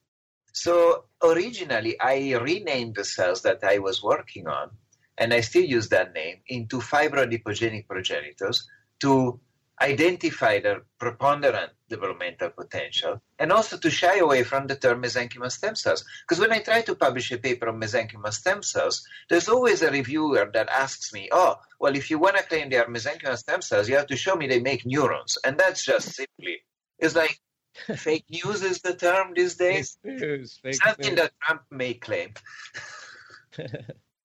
So 0.52 1.04
originally, 1.22 1.98
I 1.98 2.36
renamed 2.36 2.94
the 2.94 3.04
cells 3.04 3.42
that 3.42 3.64
I 3.64 3.78
was 3.78 4.02
working 4.02 4.46
on 4.46 4.70
and 5.16 5.32
I 5.32 5.40
still 5.40 5.64
use 5.64 5.88
that 5.90 6.12
name, 6.12 6.38
into 6.48 6.78
fibroadipogenic 6.78 7.86
progenitors 7.86 8.66
to 9.00 9.40
identify 9.80 10.60
their 10.60 10.82
preponderant 10.98 11.72
developmental 11.94 12.50
potential 12.50 13.20
and 13.38 13.52
also 13.52 13.76
to 13.78 13.90
shy 13.90 14.16
away 14.18 14.42
from 14.42 14.66
the 14.66 14.76
term 14.76 15.02
mesenchymal 15.02 15.50
stem 15.50 15.74
cells. 15.76 16.04
Because 16.22 16.40
when 16.40 16.52
I 16.52 16.60
try 16.60 16.82
to 16.82 16.94
publish 16.94 17.30
a 17.32 17.38
paper 17.38 17.68
on 17.68 17.80
mesenchymal 17.80 18.32
stem 18.32 18.62
cells, 18.62 19.06
there's 19.28 19.48
always 19.48 19.82
a 19.82 19.90
reviewer 19.90 20.50
that 20.54 20.68
asks 20.68 21.12
me, 21.12 21.28
oh, 21.32 21.56
well, 21.80 21.96
if 21.96 22.10
you 22.10 22.18
want 22.18 22.36
to 22.36 22.42
claim 22.44 22.70
they 22.70 22.78
are 22.78 22.86
mesenchymal 22.86 23.38
stem 23.38 23.62
cells, 23.62 23.88
you 23.88 23.96
have 23.96 24.08
to 24.08 24.16
show 24.16 24.34
me 24.36 24.46
they 24.46 24.60
make 24.60 24.84
neurons. 24.86 25.38
And 25.44 25.58
that's 25.58 25.84
just 25.84 26.14
simply, 26.14 26.58
it's 26.98 27.14
like 27.14 27.38
fake 27.96 28.26
news 28.30 28.62
is 28.62 28.80
the 28.80 28.94
term 28.94 29.32
these 29.34 29.56
days. 29.56 29.98
Fake 30.02 30.20
news, 30.20 30.58
fake 30.62 30.74
Something 30.82 31.14
news. 31.14 31.20
that 31.20 31.32
Trump 31.42 31.62
may 31.70 31.94
claim. 31.94 32.34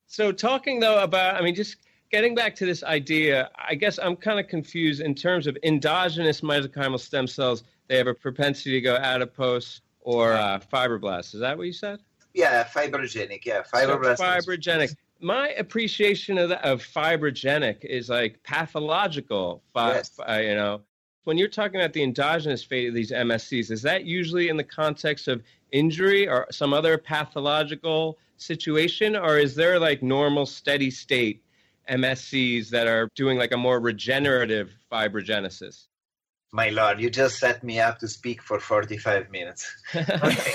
So 0.09 0.32
talking 0.32 0.80
though 0.80 1.01
about, 1.03 1.36
I 1.36 1.41
mean, 1.41 1.53
just 1.53 1.78
getting 2.10 2.36
back 2.36 2.55
to 2.55 2.66
this 2.66 2.84
idea, 2.84 3.49
I 3.57 3.76
guess 3.76 3.99
I'm 3.99 4.16
kind 4.16 4.39
of 4.39 4.47
confused 4.47 5.01
in 5.01 5.16
terms 5.16 5.47
of 5.47 5.57
endogenous 5.64 6.41
mesenchymal 6.41 6.99
stem 6.99 7.28
cells. 7.28 7.64
They 7.88 7.97
have 7.97 8.07
a 8.07 8.14
propensity 8.14 8.72
to 8.72 8.82
go 8.82 8.95
adipose 8.95 9.82
or 10.01 10.34
uh, 10.34 10.60
fibroblasts. 10.72 11.34
Is 11.34 11.41
that 11.41 11.57
what 11.57 11.68
you 11.68 11.74
said? 11.74 11.99
Yeah, 12.34 12.64
fibrogenic. 12.64 13.45
Yeah, 13.45 13.64
fibroblasts. 13.64 14.18
So 14.18 14.24
fibrogenic. 14.24 14.95
My 15.22 15.49
appreciation 15.49 16.38
of 16.38 16.49
that, 16.49 16.64
of 16.64 16.82
fibrogenic 16.82 17.84
is 17.84 18.10
like 18.10 18.41
pathological. 18.43 19.62
Fi- 19.74 19.95
Yes. 19.95 20.10
fi- 20.10 20.41
you 20.41 20.55
know, 20.55 20.82
when 21.26 21.38
you're 21.38 21.49
talking 21.49 21.80
about 21.80 21.93
the 21.93 22.01
endogenous 22.01 22.64
fate 22.64 22.88
of 22.88 22.95
these 22.95 23.12
MSCs, 23.12 23.70
is 23.72 23.82
that 23.82 24.05
usually 24.05 24.49
in 24.49 24.57
the 24.57 24.64
context 24.64 25.28
of 25.28 25.43
injury 25.72 26.28
or 26.28 26.47
some 26.51 26.74
other 26.74 26.97
pathological 26.97 28.18
situation, 28.38 29.16
or 29.16 29.38
is 29.38 29.53
there 29.53 29.78
like 29.78 30.01
normal 30.01 30.45
steady 30.45 30.89
state 30.89 31.43
MSCs 31.89 32.69
that 32.69 32.87
are 32.87 33.09
doing 33.15 33.37
like 33.37 33.51
a 33.51 33.57
more 33.57 33.79
regenerative 33.79 34.75
fibrogenesis? 34.91 35.87
My 36.51 36.69
lord, 36.69 36.99
you 36.99 37.09
just 37.09 37.37
set 37.37 37.63
me 37.63 37.79
up 37.79 37.99
to 37.99 38.07
speak 38.07 38.41
for 38.41 38.59
45 38.59 39.29
minutes. 39.29 39.71
Okay. 39.95 40.53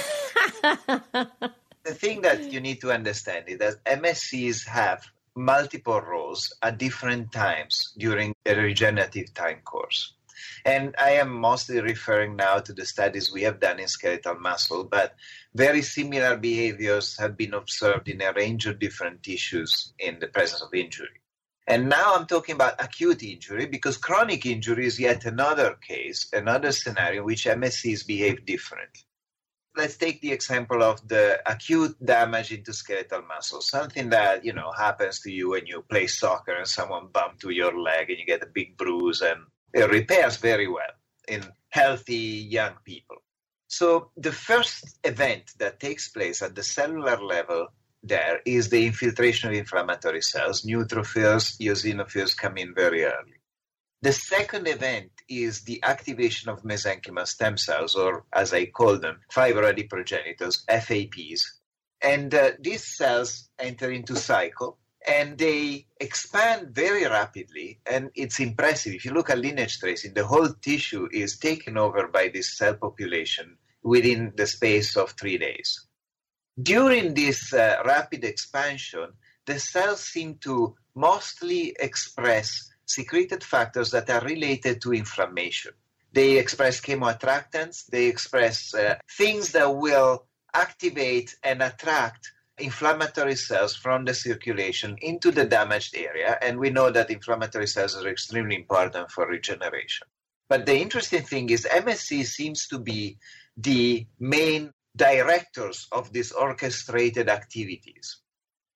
the 1.85 1.95
thing 1.95 2.23
that 2.23 2.53
you 2.53 2.61
need 2.61 2.81
to 2.81 2.93
understand 2.93 3.49
is 3.49 3.59
that 3.59 3.85
MSCs 3.85 4.67
have 4.67 5.05
multiple 5.37 6.01
roles 6.01 6.53
at 6.63 6.79
different 6.79 7.33
times 7.33 7.93
during 7.99 8.35
a 8.47 8.55
regenerative 8.55 9.33
time 9.35 9.61
course. 9.65 10.15
And 10.65 10.95
I 10.99 11.13
am 11.13 11.31
mostly 11.31 11.81
referring 11.81 12.37
now 12.37 12.59
to 12.59 12.73
the 12.73 12.87
studies 12.87 13.33
we 13.33 13.43
have 13.43 13.61
done 13.61 13.79
in 13.79 13.89
skeletal 13.89 14.37
muscle, 14.37 14.85
but 14.85 15.15
very 15.55 15.83
similar 15.83 16.37
behaviors 16.37 17.19
have 17.19 17.37
been 17.37 17.55
observed 17.55 18.09
in 18.09 18.23
a 18.23 18.33
range 18.33 18.67
of 18.67 18.79
different 18.79 19.23
tissues 19.23 19.93
in 19.99 20.19
the 20.21 20.29
presence 20.29 20.63
of 20.63 20.73
injury. 20.75 21.21
And 21.67 21.89
now 21.89 22.15
I'm 22.15 22.27
talking 22.27 22.57
about 22.57 22.83
acute 22.83 23.23
injury 23.23 23.67
because 23.67 23.97
chronic 23.97 24.45
injury 24.45 24.87
is 24.87 25.01
yet 25.01 25.25
another 25.25 25.77
case, 25.87 26.29
another 26.33 26.73
scenario 26.73 27.21
in 27.21 27.27
which 27.27 27.47
MSCs 27.47 28.07
behave 28.07 28.45
differently. 28.45 29.03
Let's 29.77 29.97
take 29.97 30.21
the 30.21 30.31
example 30.31 30.83
of 30.83 31.07
the 31.09 31.41
acute 31.51 31.97
damage 32.05 32.53
into 32.53 32.73
skeletal 32.73 33.23
muscle, 33.23 33.61
something 33.61 34.11
that, 34.11 34.45
you 34.45 34.53
know, 34.53 34.71
happens 34.73 35.21
to 35.21 35.33
you 35.33 35.51
when 35.51 35.67
you 35.67 35.83
play 35.83 36.07
soccer 36.07 36.53
and 36.53 36.69
someone 36.69 37.09
bumped 37.09 37.41
to 37.41 37.51
your 37.51 37.77
leg 37.77 38.11
and 38.11 38.19
you 38.19 38.27
get 38.27 38.43
a 38.43 38.47
big 38.55 38.77
bruise 38.77 39.21
and 39.21 39.41
it 39.73 39.91
repairs 39.91 40.37
very 40.37 40.69
well 40.69 40.93
in 41.27 41.43
healthy 41.71 42.47
young 42.49 42.75
people. 42.85 43.17
So 43.67 44.11
the 44.17 44.31
first 44.31 44.99
event 45.03 45.53
that 45.59 45.81
takes 45.81 46.09
place 46.09 46.43
at 46.43 46.55
the 46.55 46.63
cellular 46.63 47.21
level 47.21 47.69
there 48.07 48.41
is 48.45 48.69
the 48.69 48.87
infiltration 48.87 49.49
of 49.49 49.55
inflammatory 49.57 50.21
cells. 50.21 50.63
Neutrophils, 50.63 51.59
eosinophils 51.59 52.37
come 52.37 52.59
in 52.59 52.75
very 52.75 53.05
early. 53.05 53.41
The 54.03 54.13
second 54.13 54.69
event 54.69 55.11
is 55.29 55.63
the 55.63 55.83
activation 55.83 56.51
of 56.51 56.63
mesenchymal 56.63 57.27
stem 57.27 57.57
cells, 57.57 57.95
or 57.95 58.27
as 58.33 58.53
I 58.53 58.67
call 58.67 58.99
them, 58.99 59.21
fibroadiprogenitors, 59.33 60.67
FAPs. 60.69 61.43
And 62.03 62.35
uh, 62.35 62.51
these 62.61 62.85
cells 62.85 63.49
enter 63.59 63.91
into 63.91 64.17
cycle 64.17 64.79
and 65.07 65.39
they 65.39 65.87
expand 66.01 66.75
very 66.75 67.05
rapidly 67.05 67.81
and 67.87 68.11
it's 68.15 68.41
impressive 68.41 68.95
if 68.95 69.05
you 69.05 69.13
look 69.13 69.29
at 69.29 69.39
lineage 69.39 69.79
tracing 69.79 70.15
the 70.15 70.27
whole 70.27 70.49
tissue 70.63 71.09
is 71.13 71.39
taken 71.39 71.77
over 71.77 72.09
by 72.09 72.31
this 72.33 72.57
cell 72.57 72.75
population 72.75 73.59
within 73.83 74.33
the 74.37 74.47
space 74.47 74.97
of 74.97 75.11
three 75.11 75.37
days 75.37 75.87
during 76.63 77.15
this 77.15 77.53
uh, 77.53 77.83
rapid 77.85 78.25
expansion 78.25 79.09
the 79.47 79.59
cells 79.59 80.01
seem 80.01 80.37
to 80.37 80.75
mostly 80.95 81.75
express 81.81 82.71
secreted 82.87 83.43
factors 83.43 83.91
that 83.91 84.09
are 84.11 84.25
related 84.25 84.81
to 84.81 84.93
inflammation 84.93 85.73
they 86.13 86.39
express 86.39 86.81
chemoattractants 86.81 87.87
they 87.87 88.07
express 88.07 88.75
uh, 88.75 88.95
things 89.17 89.53
that 89.53 89.75
will 89.75 90.25
activate 90.55 91.35
and 91.43 91.63
attract 91.63 92.31
inflammatory 92.59 93.35
cells 93.35 93.75
from 93.75 94.05
the 94.05 94.15
circulation 94.15 94.97
into 95.03 95.31
the 95.31 95.45
damaged 95.45 95.97
area, 95.97 96.39
and 96.41 96.59
we 96.59 96.71
know 96.71 96.91
that 96.91 97.11
inflammatory 97.11 97.67
cells 97.67 97.97
are 97.97 98.09
extremely 98.09 98.55
important 98.55 99.11
for 99.11 99.27
regeneration. 99.27 100.07
But 100.49 100.67
the 100.67 100.77
interesting 100.77 101.23
thing 101.23 101.51
is, 101.51 101.67
MSC 101.71 102.25
seems 102.25 102.69
to 102.69 102.79
be 102.79 103.19
the 103.57 104.07
main 104.21 104.73
directors 104.97 105.89
of 105.93 106.13
these 106.13 106.33
orchestrated 106.33 107.29
activities 107.29 108.19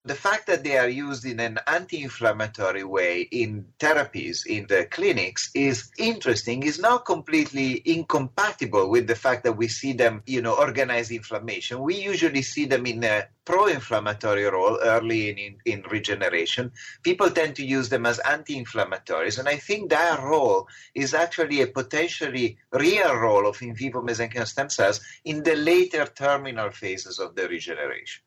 the 0.08 0.14
fact 0.14 0.46
that 0.46 0.64
they 0.64 0.78
are 0.78 0.88
used 0.88 1.26
in 1.26 1.38
an 1.38 1.58
anti-inflammatory 1.66 2.82
way 2.82 3.20
in 3.20 3.66
therapies 3.78 4.46
in 4.46 4.66
the 4.66 4.86
clinics 4.86 5.50
is 5.54 5.90
interesting 5.98 6.62
is 6.62 6.78
not 6.78 7.04
completely 7.04 7.82
incompatible 7.84 8.88
with 8.88 9.06
the 9.06 9.14
fact 9.14 9.44
that 9.44 9.52
we 9.52 9.68
see 9.68 9.92
them 9.92 10.22
you 10.26 10.40
know 10.40 10.54
organize 10.54 11.10
inflammation. 11.10 11.80
We 11.80 11.96
usually 11.96 12.40
see 12.40 12.64
them 12.64 12.86
in 12.86 13.04
a 13.04 13.26
pro-inflammatory 13.44 14.44
role 14.44 14.78
early 14.82 15.30
in, 15.30 15.38
in, 15.38 15.56
in 15.66 15.82
regeneration. 15.90 16.72
People 17.02 17.30
tend 17.30 17.56
to 17.56 17.64
use 17.64 17.88
them 17.90 18.06
as 18.06 18.18
anti-inflammatories 18.20 19.38
and 19.38 19.48
i 19.48 19.56
think 19.56 19.90
that 19.90 20.22
role 20.22 20.68
is 20.94 21.12
actually 21.14 21.60
a 21.62 21.66
potentially 21.66 22.56
real 22.72 23.14
role 23.14 23.46
of 23.46 23.60
in 23.62 23.74
vivo 23.74 24.00
mesenchymal 24.02 24.46
stem 24.46 24.70
cells 24.70 25.00
in 25.24 25.42
the 25.42 25.56
later 25.56 26.06
terminal 26.06 26.70
phases 26.70 27.18
of 27.18 27.34
the 27.34 27.46
regeneration 27.48 28.22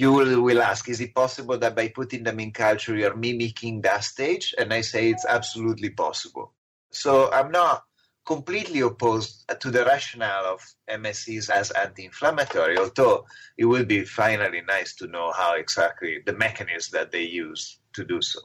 you 0.00 0.14
will, 0.14 0.40
will 0.40 0.62
ask, 0.62 0.88
is 0.88 1.02
it 1.02 1.14
possible 1.14 1.58
that 1.58 1.76
by 1.76 1.88
putting 1.88 2.22
them 2.22 2.40
in 2.40 2.52
culture 2.52 2.96
you're 2.96 3.14
mimicking 3.14 3.82
that 3.82 4.02
stage? 4.02 4.54
And 4.56 4.72
I 4.72 4.80
say 4.80 5.10
it's 5.10 5.26
absolutely 5.28 5.90
possible. 5.90 6.54
So 6.90 7.30
I'm 7.30 7.50
not 7.50 7.82
completely 8.24 8.80
opposed 8.80 9.44
to 9.60 9.70
the 9.70 9.84
rationale 9.84 10.46
of 10.46 10.60
MSCs 10.88 11.50
as 11.50 11.70
anti-inflammatory, 11.72 12.78
although 12.78 13.26
it 13.58 13.66
would 13.66 13.88
be 13.88 14.06
finally 14.06 14.62
nice 14.66 14.94
to 14.96 15.06
know 15.06 15.32
how 15.32 15.56
exactly 15.56 16.20
the 16.24 16.32
mechanism 16.32 16.98
that 16.98 17.12
they 17.12 17.24
use 17.24 17.78
to 17.92 18.02
do 18.02 18.22
so. 18.22 18.40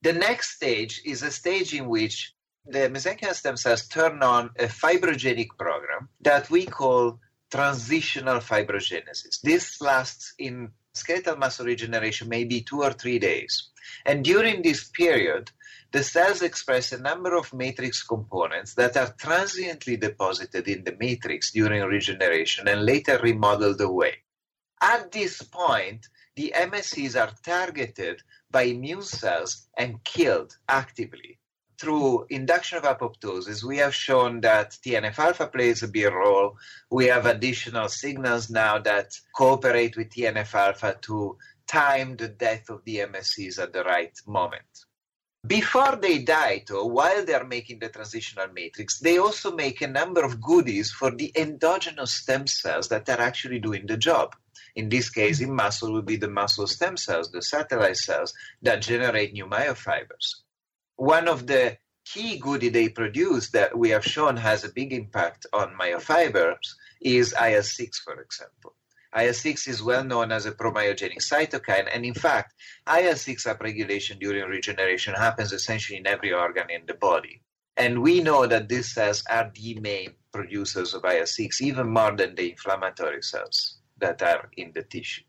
The 0.00 0.14
next 0.14 0.56
stage 0.56 1.02
is 1.04 1.22
a 1.22 1.30
stage 1.30 1.74
in 1.74 1.86
which 1.86 2.32
the 2.64 2.88
mesenchymal 2.88 3.34
stem 3.34 3.58
cells 3.58 3.88
turn 3.88 4.22
on 4.22 4.48
a 4.58 4.68
fibrogenic 4.68 5.48
program 5.58 6.08
that 6.22 6.48
we 6.48 6.64
call 6.64 7.18
transitional 7.52 8.38
fibrogenesis. 8.38 9.42
This 9.42 9.82
lasts 9.82 10.32
in 10.38 10.70
skeletal 10.94 11.36
muscle 11.36 11.66
regeneration 11.66 12.28
maybe 12.28 12.62
two 12.62 12.82
or 12.82 12.92
three 12.94 13.18
days. 13.18 13.68
And 14.06 14.24
during 14.24 14.62
this 14.62 14.88
period, 14.88 15.50
the 15.92 16.02
cells 16.02 16.40
express 16.40 16.92
a 16.92 17.02
number 17.02 17.36
of 17.36 17.52
matrix 17.52 18.02
components 18.02 18.72
that 18.74 18.96
are 18.96 19.14
transiently 19.18 19.98
deposited 19.98 20.66
in 20.66 20.82
the 20.84 20.96
matrix 20.98 21.52
during 21.52 21.82
regeneration 21.82 22.68
and 22.68 22.86
later 22.86 23.18
remodeled 23.22 23.82
away. 23.82 24.14
At 24.80 25.12
this 25.12 25.42
point, 25.42 26.08
the 26.34 26.54
MSCs 26.56 27.20
are 27.20 27.34
targeted 27.44 28.22
by 28.50 28.62
immune 28.62 29.02
cells 29.02 29.68
and 29.76 30.02
killed 30.04 30.56
actively 30.70 31.38
through 31.82 32.24
induction 32.30 32.78
of 32.78 32.84
apoptosis, 32.84 33.64
we 33.64 33.76
have 33.78 33.92
shown 33.92 34.40
that 34.42 34.70
TNF 34.70 35.18
alpha 35.18 35.48
plays 35.48 35.82
a 35.82 35.88
big 35.88 36.12
role. 36.12 36.56
We 36.90 37.06
have 37.06 37.26
additional 37.26 37.88
signals 37.88 38.48
now 38.48 38.78
that 38.78 39.18
cooperate 39.34 39.96
with 39.96 40.10
TNF 40.10 40.54
alpha 40.54 40.96
to 41.02 41.36
time 41.66 42.14
the 42.16 42.28
death 42.28 42.70
of 42.70 42.84
the 42.84 42.98
MSCs 42.98 43.60
at 43.60 43.72
the 43.72 43.82
right 43.82 44.16
moment. 44.28 44.72
Before 45.44 45.96
they 45.96 46.20
die, 46.20 46.62
though, 46.68 46.86
while 46.86 47.24
they 47.24 47.34
are 47.34 47.52
making 47.56 47.80
the 47.80 47.88
transitional 47.88 48.46
matrix, 48.54 49.00
they 49.00 49.18
also 49.18 49.50
make 49.50 49.80
a 49.80 49.88
number 49.88 50.22
of 50.22 50.40
goodies 50.40 50.92
for 50.92 51.10
the 51.10 51.32
endogenous 51.34 52.14
stem 52.14 52.46
cells 52.46 52.88
that 52.90 53.08
are 53.08 53.20
actually 53.20 53.58
doing 53.58 53.86
the 53.86 53.96
job. 53.96 54.36
In 54.76 54.88
this 54.88 55.10
case, 55.10 55.40
in 55.40 55.52
muscle 55.52 55.92
would 55.94 56.06
be 56.06 56.14
the 56.14 56.30
muscle 56.30 56.68
stem 56.68 56.96
cells, 56.96 57.32
the 57.32 57.42
satellite 57.42 57.96
cells 57.96 58.32
that 58.62 58.82
generate 58.82 59.32
new 59.32 59.46
myofibers 59.46 60.42
one 60.96 61.28
of 61.28 61.46
the 61.46 61.78
key 62.04 62.38
goodie 62.38 62.68
they 62.68 62.88
produce 62.88 63.50
that 63.50 63.76
we 63.76 63.90
have 63.90 64.04
shown 64.04 64.36
has 64.36 64.64
a 64.64 64.72
big 64.72 64.92
impact 64.92 65.46
on 65.52 65.76
myofibers 65.80 66.74
is 67.00 67.32
IL-6, 67.32 67.96
for 68.04 68.20
example. 68.20 68.74
IL-6 69.14 69.68
is 69.68 69.82
well 69.82 70.04
known 70.04 70.32
as 70.32 70.46
a 70.46 70.52
promyogenic 70.52 71.18
cytokine, 71.18 71.88
and 71.92 72.04
in 72.04 72.14
fact, 72.14 72.54
IL-6 72.88 73.46
upregulation 73.46 74.18
during 74.18 74.48
regeneration 74.48 75.14
happens 75.14 75.52
essentially 75.52 75.98
in 75.98 76.06
every 76.06 76.32
organ 76.32 76.70
in 76.70 76.82
the 76.86 76.94
body. 76.94 77.42
And 77.76 78.02
we 78.02 78.20
know 78.20 78.46
that 78.46 78.68
these 78.68 78.92
cells 78.92 79.22
are 79.28 79.50
the 79.54 79.74
main 79.80 80.14
producers 80.32 80.94
of 80.94 81.04
IL-6, 81.04 81.60
even 81.60 81.88
more 81.88 82.12
than 82.12 82.34
the 82.34 82.50
inflammatory 82.50 83.22
cells 83.22 83.78
that 83.98 84.22
are 84.22 84.48
in 84.56 84.72
the 84.74 84.82
tissue. 84.82 85.22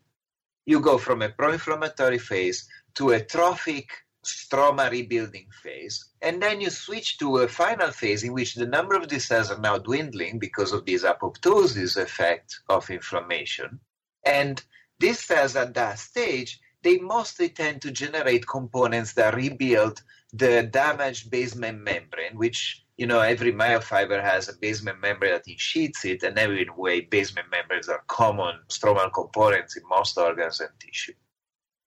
You 0.66 0.80
go 0.80 0.96
from 0.96 1.20
a 1.22 1.28
pro-inflammatory 1.28 2.18
phase 2.18 2.66
to 2.94 3.10
a 3.10 3.20
trophic 3.20 3.88
stroma 4.24 4.90
rebuilding 4.90 5.46
phase. 5.62 6.10
And 6.22 6.42
then 6.42 6.60
you 6.60 6.70
switch 6.70 7.18
to 7.18 7.38
a 7.38 7.48
final 7.48 7.90
phase 7.90 8.24
in 8.24 8.32
which 8.32 8.54
the 8.54 8.66
number 8.66 8.96
of 8.96 9.08
these 9.08 9.26
cells 9.26 9.50
are 9.50 9.58
now 9.58 9.78
dwindling 9.78 10.38
because 10.38 10.72
of 10.72 10.86
this 10.86 11.04
apoptosis 11.04 11.96
effect 11.96 12.60
of 12.68 12.90
inflammation. 12.90 13.80
And 14.24 14.62
these 14.98 15.20
cells 15.20 15.56
at 15.56 15.74
that 15.74 15.98
stage, 15.98 16.60
they 16.82 16.98
mostly 16.98 17.48
tend 17.48 17.82
to 17.82 17.90
generate 17.90 18.46
components 18.46 19.14
that 19.14 19.34
rebuild 19.34 20.02
the 20.32 20.62
damaged 20.62 21.30
basement 21.30 21.80
membrane, 21.80 22.36
which 22.36 22.84
you 22.96 23.06
know 23.06 23.20
every 23.20 23.52
myofiber 23.52 24.22
has 24.22 24.48
a 24.48 24.56
basement 24.58 25.00
membrane 25.00 25.32
that 25.32 25.48
ensheaths 25.48 26.04
it, 26.04 26.22
and 26.22 26.38
every 26.38 26.68
way 26.76 27.00
basement 27.00 27.48
membranes 27.50 27.88
are 27.88 28.04
common 28.08 28.56
stromal 28.68 29.12
components 29.12 29.76
in 29.76 29.82
most 29.88 30.16
organs 30.18 30.60
and 30.60 30.70
tissue 30.78 31.14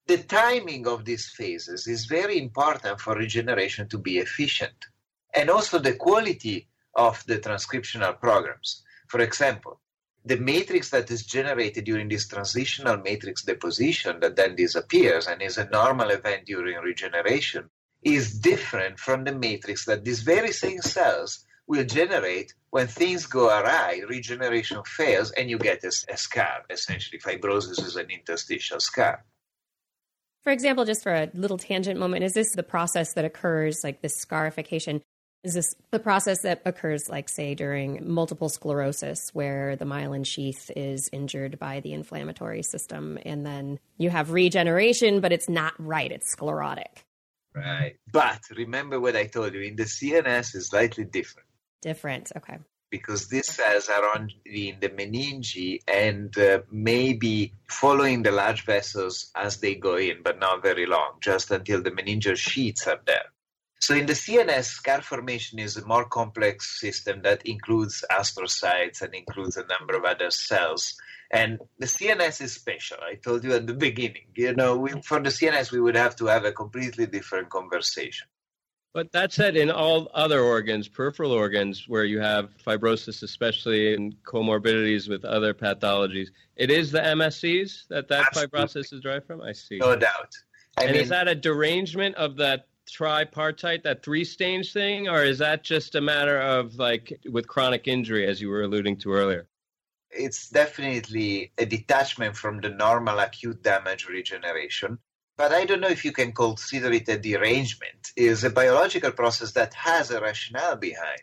the 0.08 0.18
timing 0.18 0.88
of 0.88 1.04
these 1.04 1.28
phases 1.30 1.86
is 1.88 2.06
very 2.06 2.38
important 2.38 3.00
for 3.00 3.16
regeneration 3.16 3.90
to 3.90 3.98
be 3.98 4.20
efficient 4.20 4.86
and 5.36 5.50
also 5.50 5.78
the 5.80 5.96
quality 5.96 6.68
of 6.96 7.24
the 7.28 7.38
transcriptional 7.38 8.20
programs. 8.20 8.84
For 9.08 9.20
example, 9.20 9.80
the 10.26 10.38
matrix 10.38 10.90
that 10.90 11.12
is 11.12 11.26
generated 11.26 11.86
during 11.86 12.10
this 12.10 12.28
transitional 12.28 12.98
matrix 12.98 13.44
deposition 13.44 14.20
that 14.22 14.36
then 14.36 14.56
disappears 14.56 15.28
and 15.28 15.42
is 15.42 15.58
a 15.58 15.70
normal 15.70 16.10
event 16.10 16.46
during 16.46 16.78
regeneration 16.78 17.70
is 18.02 18.40
different 18.40 19.00
from 19.00 19.24
the 19.24 19.34
matrix 19.34 19.86
that 19.86 20.06
these 20.06 20.22
very 20.22 20.52
same 20.52 20.82
cells 20.82 21.46
will 21.68 21.86
generate 21.86 22.54
when 22.70 22.88
things 22.88 23.26
go 23.26 23.48
awry, 23.48 24.02
regeneration 24.08 24.82
fails, 24.86 25.32
and 25.32 25.50
you 25.50 25.58
get 25.58 25.84
a, 25.84 25.92
a 26.10 26.18
scar. 26.18 26.64
Essentially, 26.70 27.20
fibrosis 27.20 27.84
is 27.84 27.96
an 27.96 28.10
interstitial 28.10 28.80
scar. 28.80 29.24
For 30.48 30.54
example, 30.54 30.86
just 30.86 31.04
for 31.04 31.14
a 31.14 31.30
little 31.34 31.58
tangent 31.58 32.00
moment, 32.00 32.24
is 32.24 32.32
this 32.32 32.54
the 32.56 32.64
process 32.64 33.16
that 33.16 33.26
occurs, 33.26 33.82
like 33.84 34.02
this 34.02 34.16
scarification? 34.16 35.02
Is 35.44 35.56
this 35.56 35.76
the 35.92 36.00
process 36.00 36.44
that 36.44 36.62
occurs, 36.64 37.10
like, 37.10 37.28
say, 37.28 37.54
during 37.54 38.10
multiple 38.10 38.48
sclerosis, 38.48 39.20
where 39.34 39.76
the 39.76 39.84
myelin 39.84 40.26
sheath 40.26 40.72
is 40.74 41.10
injured 41.12 41.60
by 41.60 41.82
the 41.82 41.92
inflammatory 41.92 42.64
system, 42.64 43.20
and 43.26 43.46
then 43.46 43.78
you 43.98 44.10
have 44.10 44.32
regeneration, 44.32 45.20
but 45.20 45.34
it's 45.34 45.50
not 45.50 45.74
right, 45.80 46.14
it's 46.14 46.32
sclerotic? 46.32 47.04
Right. 47.54 47.98
But 48.10 48.40
remember 48.56 49.02
what 49.02 49.18
I 49.18 49.26
told 49.26 49.54
you 49.54 49.60
in 49.60 49.76
the 49.76 49.84
CNS 49.84 50.56
is 50.56 50.70
slightly 50.70 51.04
different. 51.04 51.50
Different. 51.82 52.32
Okay 52.38 52.60
because 52.90 53.28
these 53.28 53.48
cells 53.48 53.90
are 53.90 54.16
on 54.16 54.30
in 54.46 54.80
the 54.80 54.90
meninge 54.90 55.80
and 55.88 56.38
uh, 56.38 56.60
maybe 56.72 57.54
following 57.70 58.24
the 58.24 58.32
large 58.32 58.66
vessels 58.66 59.32
as 59.36 59.58
they 59.58 59.76
go 59.76 59.98
in, 59.98 60.24
but 60.24 60.40
not 60.40 60.64
very 60.64 60.86
long, 60.86 61.14
just 61.22 61.52
until 61.52 61.82
the 61.82 61.92
meningeal 61.92 62.38
sheets 62.38 62.88
are 62.88 63.00
there. 63.06 63.26
So 63.80 63.94
in 63.94 64.08
the 64.08 64.14
CNS, 64.14 64.66
scar 64.66 65.02
formation 65.02 65.60
is 65.60 65.78
a 65.78 65.86
more 65.86 66.06
complex 66.06 66.80
system 66.80 67.22
that 67.22 67.46
includes 67.46 68.04
astrocytes 68.12 69.02
and 69.02 69.14
includes 69.14 69.56
a 69.56 69.68
number 69.68 69.96
of 69.96 70.04
other 70.04 70.32
cells. 70.32 70.96
And 71.32 71.60
the 71.78 71.86
CNS 71.86 72.42
is 72.42 72.54
special. 72.54 72.98
I 73.02 73.16
told 73.16 73.44
you 73.44 73.54
at 73.54 73.68
the 73.68 73.74
beginning. 73.74 74.28
You 74.36 74.56
know, 74.56 74.78
we, 74.78 74.92
for 75.04 75.20
the 75.20 75.30
CNS, 75.30 75.72
we 75.72 75.82
would 75.82 75.96
have 75.96 76.16
to 76.18 76.26
have 76.26 76.46
a 76.46 76.52
completely 76.52 77.06
different 77.06 77.50
conversation. 77.50 78.28
But 78.98 79.12
that 79.12 79.32
said, 79.32 79.56
in 79.56 79.70
all 79.70 80.10
other 80.16 80.42
organs, 80.42 80.88
peripheral 80.88 81.32
organs, 81.32 81.88
where 81.88 82.04
you 82.04 82.20
have 82.20 82.50
fibrosis, 82.66 83.22
especially 83.22 83.94
in 83.94 84.14
comorbidities 84.24 85.08
with 85.08 85.24
other 85.24 85.54
pathologies, 85.54 86.30
it 86.56 86.72
is 86.72 86.92
the 86.92 87.02
MSCs 87.02 87.88
that 87.90 88.08
that 88.08 88.26
Absolutely. 88.26 88.60
fibrosis 88.60 88.94
is 88.94 89.02
derived 89.02 89.28
from. 89.28 89.44
I 89.44 89.52
see. 89.52 89.78
No 89.78 89.96
doubt. 89.96 90.36
I 90.78 90.86
and 90.86 90.94
mean, 90.94 91.02
is 91.04 91.10
that 91.10 91.28
a 91.28 91.36
derangement 91.36 92.16
of 92.16 92.38
that 92.38 92.70
tripartite, 92.90 93.84
that 93.84 94.02
three 94.02 94.24
stage 94.24 94.74
thing, 94.74 95.08
or 95.08 95.24
is 95.24 95.38
that 95.38 95.64
just 95.64 95.94
a 95.94 96.02
matter 96.02 96.42
of 96.42 96.80
like 96.80 97.20
with 97.32 97.48
chronic 97.48 97.88
injury, 97.88 98.26
as 98.26 98.42
you 98.42 98.50
were 98.50 98.64
alluding 98.64 98.98
to 99.02 99.14
earlier? 99.14 99.46
It's 100.10 100.50
definitely 100.50 101.52
a 101.60 101.68
detachment 101.68 102.36
from 102.36 102.62
the 102.62 102.70
normal 102.70 103.20
acute 103.20 103.62
damage 103.62 104.08
regeneration. 104.08 104.98
But 105.38 105.52
I 105.52 105.66
don't 105.66 105.82
know 105.82 105.90
if 105.90 106.04
you 106.04 106.12
can 106.12 106.32
consider 106.32 106.92
it 106.92 107.08
a 107.10 107.18
derangement. 107.18 108.12
Is 108.16 108.44
a 108.44 108.50
biological 108.50 109.12
process 109.12 109.52
that 109.54 109.74
has 109.76 110.12
a 110.12 110.20
rationale 110.20 110.76
behind 110.76 111.22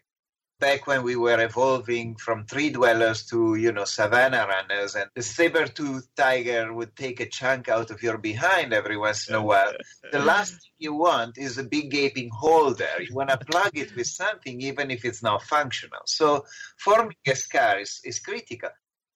back 0.60 0.86
when 0.86 1.02
we 1.02 1.16
were 1.16 1.40
evolving 1.44 2.16
from 2.16 2.46
tree 2.46 2.70
dwellers 2.70 3.26
to, 3.26 3.54
you 3.56 3.72
know, 3.72 3.84
savanna 3.84 4.46
runners, 4.46 4.94
and 4.94 5.10
the 5.14 5.22
saber-toothed 5.22 6.08
tiger 6.16 6.72
would 6.72 6.94
take 6.96 7.20
a 7.20 7.26
chunk 7.26 7.68
out 7.68 7.90
of 7.90 8.02
your 8.02 8.18
behind 8.18 8.72
every 8.72 8.96
once 8.96 9.28
in 9.28 9.34
a 9.34 9.42
while. 9.42 9.72
The 10.12 10.20
last 10.20 10.52
thing 10.52 10.70
you 10.78 10.94
want 10.94 11.36
is 11.38 11.58
a 11.58 11.64
big 11.64 11.90
gaping 11.90 12.30
hole 12.30 12.72
there. 12.72 13.02
You 13.02 13.14
want 13.14 13.30
to 13.30 13.38
plug 13.38 13.76
it 13.76 13.94
with 13.96 14.06
something, 14.06 14.60
even 14.60 14.90
if 14.90 15.04
it's 15.04 15.22
not 15.22 15.42
functional. 15.42 16.00
So 16.06 16.46
forming 16.78 17.16
a 17.26 17.34
scar 17.34 17.80
is, 17.80 18.00
is 18.04 18.18
critical. 18.20 18.70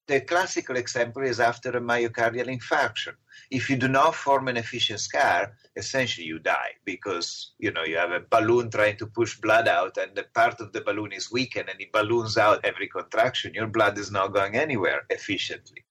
The 0.09 0.23
classical 0.23 0.77
example 0.77 1.23
is 1.23 1.39
after 1.39 1.69
a 1.69 1.83
myocardial 1.83 2.49
infarction. 2.49 3.13
If 3.51 3.69
you 3.69 3.77
do 3.77 3.89
not 3.89 4.15
form 4.15 4.49
an 4.49 4.57
efficient 4.57 5.01
scar, 5.01 5.55
essentially 5.77 6.27
you 6.27 6.39
die 6.39 6.77
because 6.87 7.53
you 7.59 7.71
know 7.73 7.85
you 7.85 7.99
have 7.99 8.13
a 8.13 8.21
balloon 8.21 8.71
trying 8.71 8.97
to 8.97 9.07
push 9.07 9.39
blood 9.39 9.69
out 9.69 9.99
and 9.99 10.17
the 10.17 10.23
part 10.35 10.63
of 10.63 10.73
the 10.73 10.81
balloon 10.81 11.13
is 11.13 11.31
weakened 11.31 11.69
and 11.69 11.79
it 11.79 11.93
balloons 11.93 12.39
out 12.39 12.65
every 12.65 12.89
contraction. 12.89 13.53
Your 13.53 13.67
blood 13.67 13.99
is 13.99 14.11
not 14.11 14.33
going 14.33 14.57
anywhere 14.57 15.03
efficiently. 15.11 15.85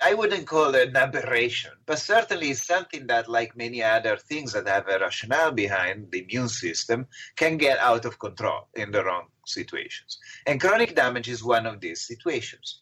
I 0.00 0.14
wouldn't 0.14 0.46
call 0.46 0.74
it 0.74 0.88
an 0.88 0.96
aberration, 0.96 1.72
but 1.84 1.98
certainly 1.98 2.52
it's 2.52 2.66
something 2.66 3.08
that, 3.08 3.28
like 3.28 3.54
many 3.58 3.82
other 3.82 4.16
things 4.16 4.54
that 4.54 4.68
have 4.68 4.88
a 4.88 4.98
rationale 4.98 5.52
behind 5.52 6.10
the 6.10 6.22
immune 6.22 6.48
system, 6.48 7.06
can 7.36 7.58
get 7.58 7.78
out 7.78 8.06
of 8.06 8.18
control 8.18 8.68
in 8.74 8.90
the 8.90 9.04
wrong 9.04 9.26
situations. 9.44 10.18
And 10.46 10.58
chronic 10.58 10.94
damage 10.94 11.28
is 11.28 11.44
one 11.44 11.66
of 11.66 11.82
these 11.82 12.06
situations. 12.06 12.80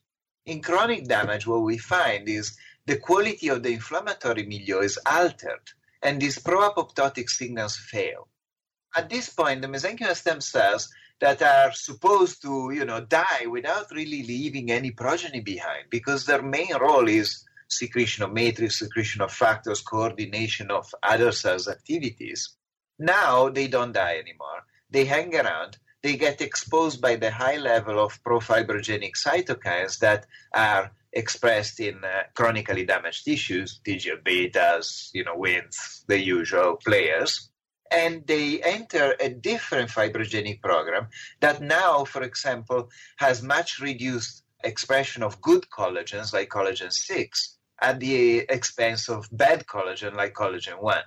In 0.48 0.62
chronic 0.62 1.04
damage, 1.04 1.46
what 1.46 1.60
we 1.60 1.76
find 1.76 2.26
is 2.26 2.56
the 2.86 2.96
quality 2.96 3.48
of 3.48 3.62
the 3.62 3.74
inflammatory 3.74 4.46
milieu 4.46 4.78
is 4.78 4.98
altered 5.04 5.60
and 6.02 6.18
these 6.18 6.38
pro-apoptotic 6.38 7.28
signals 7.28 7.76
fail. 7.76 8.28
At 8.96 9.10
this 9.10 9.28
point, 9.28 9.60
the 9.60 9.68
mesenchymal 9.68 10.16
stem 10.16 10.40
cells 10.40 10.88
that 11.20 11.42
are 11.42 11.72
supposed 11.72 12.40
to, 12.40 12.70
you 12.70 12.86
know, 12.86 13.02
die 13.02 13.44
without 13.44 13.90
really 13.90 14.22
leaving 14.22 14.70
any 14.70 14.90
progeny 14.90 15.40
behind 15.40 15.90
because 15.90 16.24
their 16.24 16.40
main 16.40 16.74
role 16.80 17.08
is 17.08 17.44
secretion 17.68 18.24
of 18.24 18.32
matrix, 18.32 18.78
secretion 18.78 19.20
of 19.20 19.30
factors, 19.30 19.82
coordination 19.82 20.70
of 20.70 20.88
other 21.02 21.30
cells' 21.30 21.68
activities. 21.68 22.56
Now 22.98 23.50
they 23.50 23.68
don't 23.68 23.92
die 23.92 24.16
anymore. 24.16 24.62
They 24.88 25.04
hang 25.04 25.36
around 25.36 25.76
they 26.02 26.16
get 26.16 26.40
exposed 26.40 27.00
by 27.00 27.16
the 27.16 27.30
high 27.30 27.56
level 27.56 27.98
of 27.98 28.22
profibrogenic 28.22 29.14
cytokines 29.16 29.98
that 29.98 30.26
are 30.54 30.92
expressed 31.12 31.80
in 31.80 32.04
uh, 32.04 32.22
chronically 32.34 32.84
damaged 32.84 33.24
tissues, 33.24 33.80
TGF 33.84 34.22
betas, 34.22 35.10
you 35.12 35.24
know, 35.24 35.36
WNTs, 35.36 36.06
the 36.06 36.18
usual 36.18 36.76
players. 36.76 37.50
And 37.90 38.26
they 38.26 38.60
enter 38.62 39.16
a 39.18 39.30
different 39.30 39.88
fibrogenic 39.90 40.60
program 40.60 41.08
that 41.40 41.62
now, 41.62 42.04
for 42.04 42.22
example, 42.22 42.90
has 43.16 43.42
much 43.42 43.80
reduced 43.80 44.44
expression 44.62 45.22
of 45.22 45.40
good 45.40 45.64
collagens 45.70 46.32
like 46.34 46.50
collagen 46.50 46.92
6 46.92 47.56
at 47.80 48.00
the 48.00 48.40
expense 48.40 49.08
of 49.08 49.28
bad 49.32 49.66
collagen 49.66 50.14
like 50.14 50.34
collagen 50.34 50.82
1. 50.82 50.98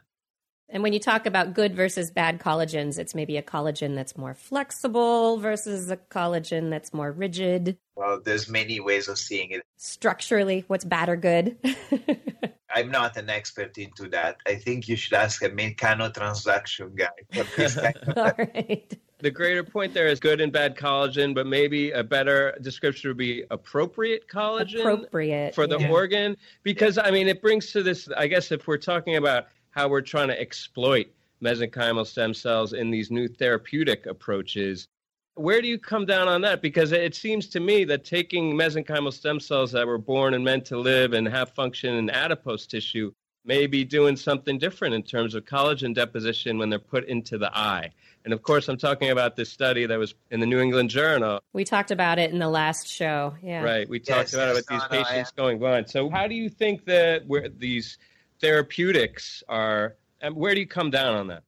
And 0.74 0.84
when 0.84 0.94
you 0.94 1.00
talk 1.00 1.26
about 1.26 1.54
good 1.54 1.76
versus 1.76 2.12
bad 2.12 2.40
collagens, 2.40 2.98
it's 2.98 3.14
maybe 3.14 3.36
a 3.36 3.44
collagen 3.44 3.94
that's 3.94 4.18
more 4.18 4.34
flexible 4.34 5.38
versus 5.38 5.92
a 5.92 5.98
collagen 5.98 6.70
that's 6.70 6.94
more 6.94 7.12
rigid. 7.12 7.78
Well, 7.96 8.22
there's 8.24 8.50
many 8.50 8.80
ways 8.80 9.10
of 9.10 9.18
seeing 9.18 9.52
it. 9.52 9.64
Structurally, 9.76 10.64
what's 10.68 10.86
bad 10.86 11.10
or 11.10 11.18
good? 11.18 11.58
I'm 12.74 12.90
not 12.90 13.18
an 13.18 13.30
expert 13.30 13.78
into 13.78 14.08
that. 14.10 14.38
I 14.48 14.56
think 14.56 14.88
you 14.88 14.96
should 14.96 15.14
ask 15.14 15.44
a 15.44 15.50
mechanotransduction 15.50 16.96
guy. 16.96 18.14
All 18.16 18.32
right. 18.38 18.98
The 19.20 19.30
greater 19.30 19.64
point 19.64 19.94
there 19.94 20.08
is 20.08 20.22
good 20.22 20.40
and 20.40 20.54
bad 20.54 20.78
collagen, 20.78 21.36
but 21.36 21.48
maybe 21.48 21.92
a 21.92 22.04
better 22.04 22.58
description 22.62 23.10
would 23.10 23.18
be 23.18 23.44
appropriate 23.52 24.30
collagen 24.30 24.80
appropriate, 24.80 25.54
for 25.54 25.68
the 25.68 25.80
yeah. 25.80 25.92
organ. 25.92 26.38
Because, 26.64 26.96
yeah. 26.96 27.04
I 27.04 27.12
mean, 27.12 27.28
it 27.28 27.42
brings 27.42 27.74
to 27.74 27.84
this, 27.84 28.08
I 28.16 28.28
guess, 28.28 28.54
if 28.54 28.68
we're 28.68 28.78
talking 28.78 29.18
about 29.18 29.48
how 29.72 29.88
we're 29.88 30.02
trying 30.02 30.28
to 30.28 30.40
exploit 30.40 31.08
mesenchymal 31.42 32.06
stem 32.06 32.34
cells 32.34 32.74
in 32.74 32.92
these 32.92 33.10
new 33.10 33.28
therapeutic 33.28 34.06
approaches. 34.06 34.88
Where 35.36 35.62
do 35.62 35.68
you 35.68 35.80
come 35.80 36.06
down 36.06 36.28
on 36.28 36.42
that? 36.42 36.62
Because 36.62 36.92
it 36.92 37.16
seems 37.16 37.48
to 37.50 37.60
me 37.60 37.84
that 37.86 38.04
taking 38.04 38.54
mesenchymal 38.54 39.14
stem 39.14 39.40
cells 39.40 39.72
that 39.72 39.88
were 39.88 39.98
born 39.98 40.34
and 40.34 40.44
meant 40.44 40.66
to 40.66 40.78
live 40.78 41.14
and 41.14 41.28
have 41.28 41.52
function 41.52 41.96
in 41.96 42.10
adipose 42.10 42.68
tissue 42.68 43.12
may 43.44 43.66
be 43.66 43.84
doing 43.84 44.16
something 44.16 44.60
different 44.60 44.94
in 44.94 45.02
terms 45.02 45.34
of 45.34 45.46
collagen 45.46 45.96
deposition 45.96 46.60
when 46.60 46.70
they're 46.70 46.78
put 46.78 47.06
into 47.06 47.38
the 47.38 47.56
eye. 47.58 47.90
And 48.24 48.34
of 48.34 48.44
course, 48.44 48.68
I'm 48.68 48.78
talking 48.78 49.10
about 49.10 49.36
this 49.36 49.50
study 49.50 49.88
that 49.88 49.98
was 49.98 50.14
in 50.30 50.40
the 50.40 50.46
New 50.46 50.60
England 50.60 50.92
Journal. 50.92 51.42
We 51.54 51.66
talked 51.66 51.90
about 51.90 52.20
it 52.20 52.32
in 52.32 52.38
the 52.38 52.50
last 52.50 52.88
show. 52.88 53.34
Yeah. 53.42 53.64
Right. 53.64 53.90
We 53.90 54.00
talked 54.00 54.32
yes, 54.32 54.34
about 54.36 54.50
it 54.50 54.56
with 54.56 54.68
these 54.68 54.84
patients 54.90 55.32
going 55.32 55.58
blind. 55.58 55.90
So, 55.90 56.08
how 56.10 56.28
do 56.28 56.36
you 56.36 56.50
think 56.50 56.86
that 56.86 57.26
where 57.26 57.50
these 57.50 57.98
therapeutics 58.42 59.44
are, 59.48 59.96
and 60.20 60.36
where 60.36 60.54
do 60.54 60.60
you 60.60 60.68
come 60.68 60.90
down 60.90 61.16
on 61.16 61.28
that? 61.28 61.44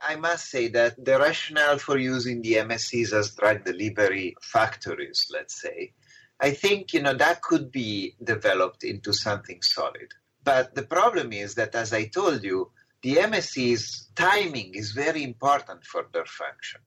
I 0.00 0.16
must 0.16 0.50
say 0.50 0.68
that 0.68 1.04
the 1.04 1.18
rationale 1.18 1.78
for 1.78 1.96
using 1.96 2.42
the 2.42 2.54
MSCs 2.54 3.12
as 3.12 3.30
drug 3.30 3.64
delivery 3.64 4.34
factories, 4.42 5.28
let's 5.30 5.60
say, 5.60 5.92
I 6.40 6.50
think 6.50 6.92
you 6.92 7.02
know 7.02 7.14
that 7.14 7.40
could 7.42 7.70
be 7.70 8.16
developed 8.22 8.82
into 8.82 9.12
something 9.12 9.62
solid. 9.62 10.08
But 10.42 10.74
the 10.74 10.82
problem 10.82 11.32
is 11.32 11.54
that, 11.54 11.76
as 11.76 11.92
I 11.92 12.06
told 12.06 12.42
you, 12.42 12.72
the 13.02 13.16
MSC's 13.16 14.08
timing 14.16 14.74
is 14.74 14.90
very 14.90 15.22
important 15.22 15.84
for 15.84 16.06
their 16.12 16.24
function. 16.24 16.80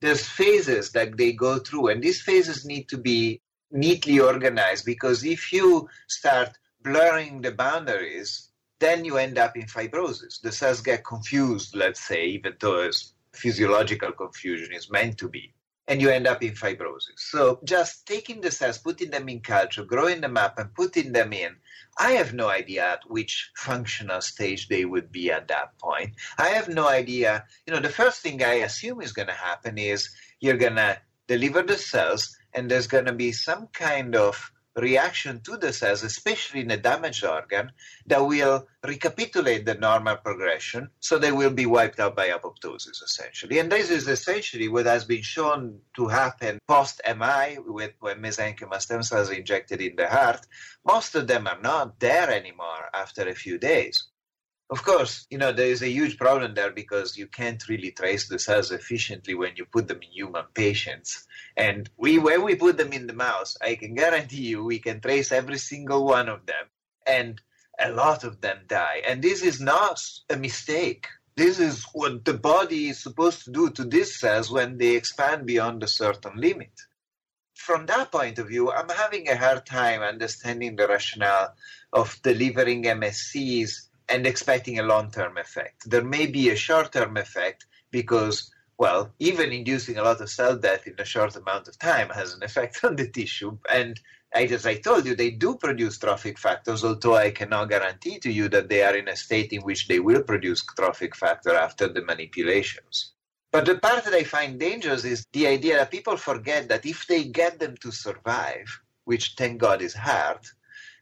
There's 0.00 0.26
phases 0.26 0.90
that 0.92 1.16
they 1.16 1.32
go 1.32 1.60
through, 1.60 1.88
and 1.88 2.02
these 2.02 2.22
phases 2.22 2.64
need 2.64 2.88
to 2.88 2.98
be 2.98 3.40
neatly 3.70 4.18
organized 4.18 4.84
because 4.84 5.24
if 5.24 5.52
you 5.52 5.88
start 6.08 6.50
blurring 6.82 7.42
the 7.42 7.52
boundaries, 7.52 8.47
then 8.80 9.04
you 9.04 9.16
end 9.16 9.38
up 9.38 9.56
in 9.56 9.66
fibrosis. 9.66 10.40
The 10.40 10.52
cells 10.52 10.80
get 10.80 11.04
confused, 11.04 11.74
let's 11.74 12.00
say, 12.00 12.26
even 12.26 12.54
though 12.60 12.90
physiological 13.32 14.12
confusion 14.12 14.72
is 14.72 14.90
meant 14.90 15.18
to 15.18 15.28
be, 15.28 15.54
and 15.86 16.00
you 16.00 16.10
end 16.10 16.26
up 16.26 16.42
in 16.42 16.52
fibrosis. 16.54 17.18
So 17.18 17.60
just 17.64 18.06
taking 18.06 18.40
the 18.40 18.50
cells, 18.50 18.78
putting 18.78 19.10
them 19.10 19.28
in 19.28 19.40
culture, 19.40 19.84
growing 19.84 20.20
them 20.20 20.36
up, 20.36 20.58
and 20.58 20.74
putting 20.74 21.12
them 21.12 21.32
in, 21.32 21.56
I 21.98 22.12
have 22.12 22.32
no 22.34 22.48
idea 22.48 22.92
at 22.92 23.00
which 23.08 23.50
functional 23.56 24.20
stage 24.20 24.68
they 24.68 24.84
would 24.84 25.10
be 25.10 25.32
at 25.32 25.48
that 25.48 25.76
point. 25.78 26.12
I 26.38 26.50
have 26.50 26.68
no 26.68 26.88
idea. 26.88 27.44
You 27.66 27.74
know, 27.74 27.80
the 27.80 27.88
first 27.88 28.20
thing 28.20 28.42
I 28.42 28.64
assume 28.64 29.00
is 29.00 29.12
going 29.12 29.28
to 29.28 29.34
happen 29.34 29.78
is 29.78 30.08
you're 30.40 30.56
going 30.56 30.76
to 30.76 30.98
deliver 31.26 31.62
the 31.62 31.76
cells, 31.76 32.36
and 32.54 32.70
there's 32.70 32.86
going 32.86 33.06
to 33.06 33.12
be 33.12 33.32
some 33.32 33.66
kind 33.68 34.14
of 34.14 34.52
reaction 34.80 35.40
to 35.42 35.56
the 35.56 35.72
cells, 35.72 36.02
especially 36.02 36.60
in 36.60 36.70
a 36.70 36.76
damaged 36.76 37.24
organ, 37.24 37.72
that 38.06 38.24
will 38.24 38.66
recapitulate 38.84 39.66
the 39.66 39.74
normal 39.74 40.16
progression, 40.16 40.88
so 41.00 41.18
they 41.18 41.32
will 41.32 41.50
be 41.50 41.66
wiped 41.66 42.00
out 42.00 42.16
by 42.16 42.28
apoptosis, 42.28 43.02
essentially. 43.02 43.58
And 43.58 43.70
this 43.70 43.90
is 43.90 44.08
essentially 44.08 44.68
what 44.68 44.86
has 44.86 45.04
been 45.04 45.22
shown 45.22 45.80
to 45.96 46.08
happen 46.08 46.58
post-MI, 46.68 47.58
with 47.66 47.92
when 48.00 48.22
mesenchymal 48.22 48.80
stem 48.80 49.02
cells 49.02 49.30
injected 49.30 49.80
in 49.80 49.96
the 49.96 50.08
heart. 50.08 50.46
Most 50.86 51.14
of 51.14 51.26
them 51.26 51.46
are 51.46 51.60
not 51.60 51.98
there 52.00 52.30
anymore 52.30 52.88
after 52.94 53.28
a 53.28 53.34
few 53.34 53.58
days. 53.58 54.04
Of 54.70 54.84
course, 54.84 55.26
you 55.30 55.38
know, 55.38 55.50
there 55.50 55.68
is 55.70 55.80
a 55.80 55.88
huge 55.88 56.18
problem 56.18 56.52
there 56.52 56.70
because 56.70 57.16
you 57.16 57.26
can't 57.26 57.66
really 57.68 57.90
trace 57.90 58.28
the 58.28 58.38
cells 58.38 58.70
efficiently 58.70 59.34
when 59.34 59.56
you 59.56 59.64
put 59.64 59.88
them 59.88 60.02
in 60.02 60.10
human 60.10 60.44
patients. 60.52 61.26
And 61.56 61.88
we, 61.96 62.18
when 62.18 62.44
we 62.44 62.54
put 62.54 62.76
them 62.76 62.92
in 62.92 63.06
the 63.06 63.14
mouse, 63.14 63.56
I 63.62 63.76
can 63.76 63.94
guarantee 63.94 64.42
you 64.42 64.62
we 64.62 64.78
can 64.78 65.00
trace 65.00 65.32
every 65.32 65.56
single 65.56 66.04
one 66.04 66.28
of 66.28 66.44
them. 66.44 66.66
And 67.06 67.40
a 67.78 67.90
lot 67.92 68.24
of 68.24 68.42
them 68.42 68.58
die. 68.66 69.02
And 69.06 69.22
this 69.22 69.42
is 69.42 69.58
not 69.58 70.02
a 70.28 70.36
mistake. 70.36 71.06
This 71.34 71.58
is 71.58 71.86
what 71.94 72.26
the 72.26 72.34
body 72.34 72.88
is 72.88 73.02
supposed 73.02 73.44
to 73.44 73.50
do 73.50 73.70
to 73.70 73.84
these 73.84 74.20
cells 74.20 74.50
when 74.50 74.76
they 74.76 74.96
expand 74.96 75.46
beyond 75.46 75.82
a 75.82 75.88
certain 75.88 76.36
limit. 76.36 76.72
From 77.54 77.86
that 77.86 78.12
point 78.12 78.38
of 78.38 78.48
view, 78.48 78.70
I'm 78.70 78.88
having 78.88 79.28
a 79.28 79.36
hard 79.36 79.64
time 79.64 80.02
understanding 80.02 80.76
the 80.76 80.88
rationale 80.88 81.54
of 81.92 82.20
delivering 82.22 82.84
MSCs 82.84 83.87
and 84.08 84.26
expecting 84.26 84.78
a 84.78 84.82
long 84.82 85.10
term 85.10 85.36
effect. 85.38 85.88
There 85.90 86.04
may 86.04 86.26
be 86.26 86.50
a 86.50 86.56
short 86.56 86.92
term 86.92 87.16
effect 87.16 87.66
because 87.90 88.50
well, 88.78 89.12
even 89.18 89.50
inducing 89.50 89.98
a 89.98 90.04
lot 90.04 90.20
of 90.20 90.30
cell 90.30 90.56
death 90.56 90.86
in 90.86 90.94
a 90.98 91.04
short 91.04 91.34
amount 91.34 91.66
of 91.66 91.78
time 91.80 92.08
has 92.10 92.32
an 92.32 92.44
effect 92.44 92.78
on 92.84 92.94
the 92.94 93.08
tissue. 93.08 93.58
And 93.68 94.00
as 94.32 94.66
I 94.66 94.76
told 94.76 95.04
you, 95.06 95.16
they 95.16 95.30
do 95.30 95.56
produce 95.56 95.98
trophic 95.98 96.38
factors, 96.38 96.84
although 96.84 97.16
I 97.16 97.30
cannot 97.30 97.70
guarantee 97.70 98.18
to 98.20 98.30
you 98.30 98.48
that 98.50 98.68
they 98.68 98.82
are 98.82 98.94
in 98.94 99.08
a 99.08 99.16
state 99.16 99.52
in 99.52 99.62
which 99.62 99.88
they 99.88 100.00
will 100.00 100.22
produce 100.22 100.64
trophic 100.64 101.16
factor 101.16 101.54
after 101.54 101.88
the 101.88 102.04
manipulations. 102.04 103.14
But 103.50 103.64
the 103.64 103.78
part 103.78 104.04
that 104.04 104.14
I 104.14 104.24
find 104.24 104.60
dangerous 104.60 105.04
is 105.04 105.26
the 105.32 105.46
idea 105.46 105.76
that 105.76 105.90
people 105.90 106.16
forget 106.16 106.68
that 106.68 106.84
if 106.84 107.06
they 107.06 107.24
get 107.24 107.58
them 107.58 107.76
to 107.78 107.90
survive, 107.90 108.68
which 109.04 109.34
thank 109.38 109.58
God 109.58 109.80
is 109.80 109.94
hard, 109.94 110.40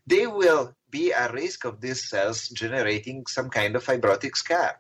they 0.07 0.29
will 0.29 0.73
be 0.97 1.13
at 1.13 1.33
risk 1.33 1.65
of 1.65 1.75
these 1.85 2.03
cells 2.11 2.49
generating 2.63 3.19
some 3.27 3.49
kind 3.59 3.73
of 3.77 3.85
fibrotic 3.85 4.35
scar, 4.37 4.73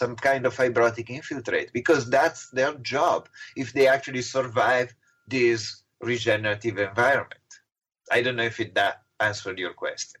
some 0.00 0.14
kind 0.16 0.42
of 0.46 0.56
fibrotic 0.56 1.08
infiltrate, 1.10 1.70
because 1.72 2.08
that's 2.16 2.42
their 2.58 2.74
job 2.94 3.28
if 3.56 3.72
they 3.72 3.86
actually 3.86 4.22
survive 4.22 4.88
this 5.26 5.82
regenerative 6.00 6.78
environment. 6.78 7.48
I 8.10 8.22
don't 8.22 8.36
know 8.36 8.50
if 8.54 8.60
it 8.60 8.74
that 8.76 9.02
answered 9.20 9.58
your 9.58 9.74
question. 9.74 10.20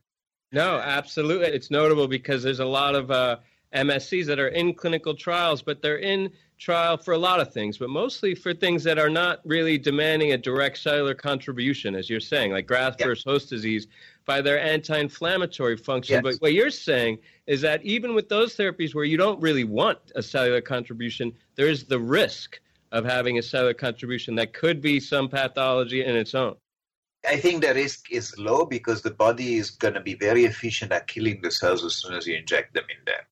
No, 0.52 0.78
absolutely. 0.98 1.48
It's 1.48 1.70
notable 1.70 2.08
because 2.08 2.42
there's 2.42 2.60
a 2.60 2.72
lot 2.80 2.94
of 2.94 3.10
uh, 3.10 3.36
MSCs 3.74 4.26
that 4.26 4.38
are 4.38 4.48
in 4.48 4.74
clinical 4.74 5.14
trials, 5.14 5.62
but 5.62 5.82
they're 5.82 6.04
in 6.14 6.30
trial 6.58 6.96
for 6.96 7.14
a 7.14 7.18
lot 7.18 7.40
of 7.40 7.52
things, 7.52 7.78
but 7.78 7.88
mostly 7.88 8.34
for 8.34 8.52
things 8.52 8.82
that 8.84 8.98
are 8.98 9.10
not 9.10 9.40
really 9.44 9.78
demanding 9.78 10.32
a 10.32 10.38
direct 10.38 10.78
cellular 10.78 11.14
contribution, 11.14 11.94
as 11.94 12.10
you're 12.10 12.20
saying, 12.20 12.52
like 12.52 12.66
graft 12.66 13.02
versus 13.02 13.24
host 13.24 13.48
disease, 13.48 13.86
by 14.28 14.42
their 14.42 14.60
anti 14.60 14.98
inflammatory 14.98 15.76
function. 15.76 16.16
Yes. 16.16 16.22
But 16.22 16.34
what 16.42 16.52
you're 16.52 16.70
saying 16.70 17.18
is 17.46 17.62
that 17.62 17.82
even 17.82 18.14
with 18.14 18.28
those 18.28 18.54
therapies 18.54 18.94
where 18.94 19.04
you 19.04 19.16
don't 19.16 19.40
really 19.40 19.64
want 19.64 19.98
a 20.14 20.22
cellular 20.22 20.60
contribution, 20.60 21.32
there's 21.56 21.84
the 21.84 21.98
risk 21.98 22.60
of 22.92 23.06
having 23.06 23.38
a 23.38 23.42
cellular 23.42 23.72
contribution 23.72 24.34
that 24.34 24.52
could 24.52 24.82
be 24.82 25.00
some 25.00 25.30
pathology 25.30 26.04
in 26.04 26.14
its 26.14 26.34
own. 26.34 26.54
I 27.26 27.38
think 27.38 27.62
the 27.62 27.72
risk 27.72 28.12
is 28.12 28.38
low 28.38 28.66
because 28.66 29.00
the 29.00 29.10
body 29.10 29.56
is 29.56 29.70
going 29.70 29.94
to 29.94 30.00
be 30.00 30.14
very 30.14 30.44
efficient 30.44 30.92
at 30.92 31.08
killing 31.08 31.40
the 31.42 31.50
cells 31.50 31.82
as 31.82 31.96
soon 31.96 32.12
as 32.12 32.26
you 32.26 32.36
inject 32.36 32.74
them 32.74 32.84
in 32.90 33.02
there. 33.06 33.26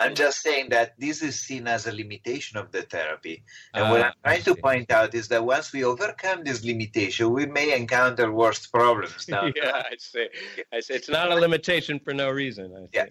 I'm 0.00 0.14
just 0.14 0.42
saying 0.42 0.70
that 0.70 0.98
this 0.98 1.22
is 1.22 1.38
seen 1.38 1.68
as 1.68 1.86
a 1.86 1.92
limitation 1.92 2.58
of 2.58 2.72
the 2.72 2.82
therapy. 2.82 3.44
And 3.72 3.84
uh, 3.84 3.88
what 3.90 4.00
I'm 4.02 4.12
trying 4.24 4.42
to 4.42 4.56
point 4.56 4.90
out 4.90 5.14
is 5.14 5.28
that 5.28 5.44
once 5.44 5.72
we 5.72 5.84
overcome 5.84 6.42
this 6.42 6.64
limitation, 6.64 7.30
we 7.32 7.46
may 7.46 7.76
encounter 7.76 8.32
worse 8.32 8.66
problems. 8.66 9.28
Now. 9.34 9.50
yeah, 9.54 9.82
I 9.90 9.94
see. 9.98 10.28
I 10.72 10.80
see. 10.80 10.94
It's 10.94 11.08
not 11.08 11.30
a 11.30 11.34
limitation 11.46 12.00
for 12.00 12.12
no 12.12 12.30
reason. 12.30 12.74
I 12.76 12.88
yeah. 12.92 13.06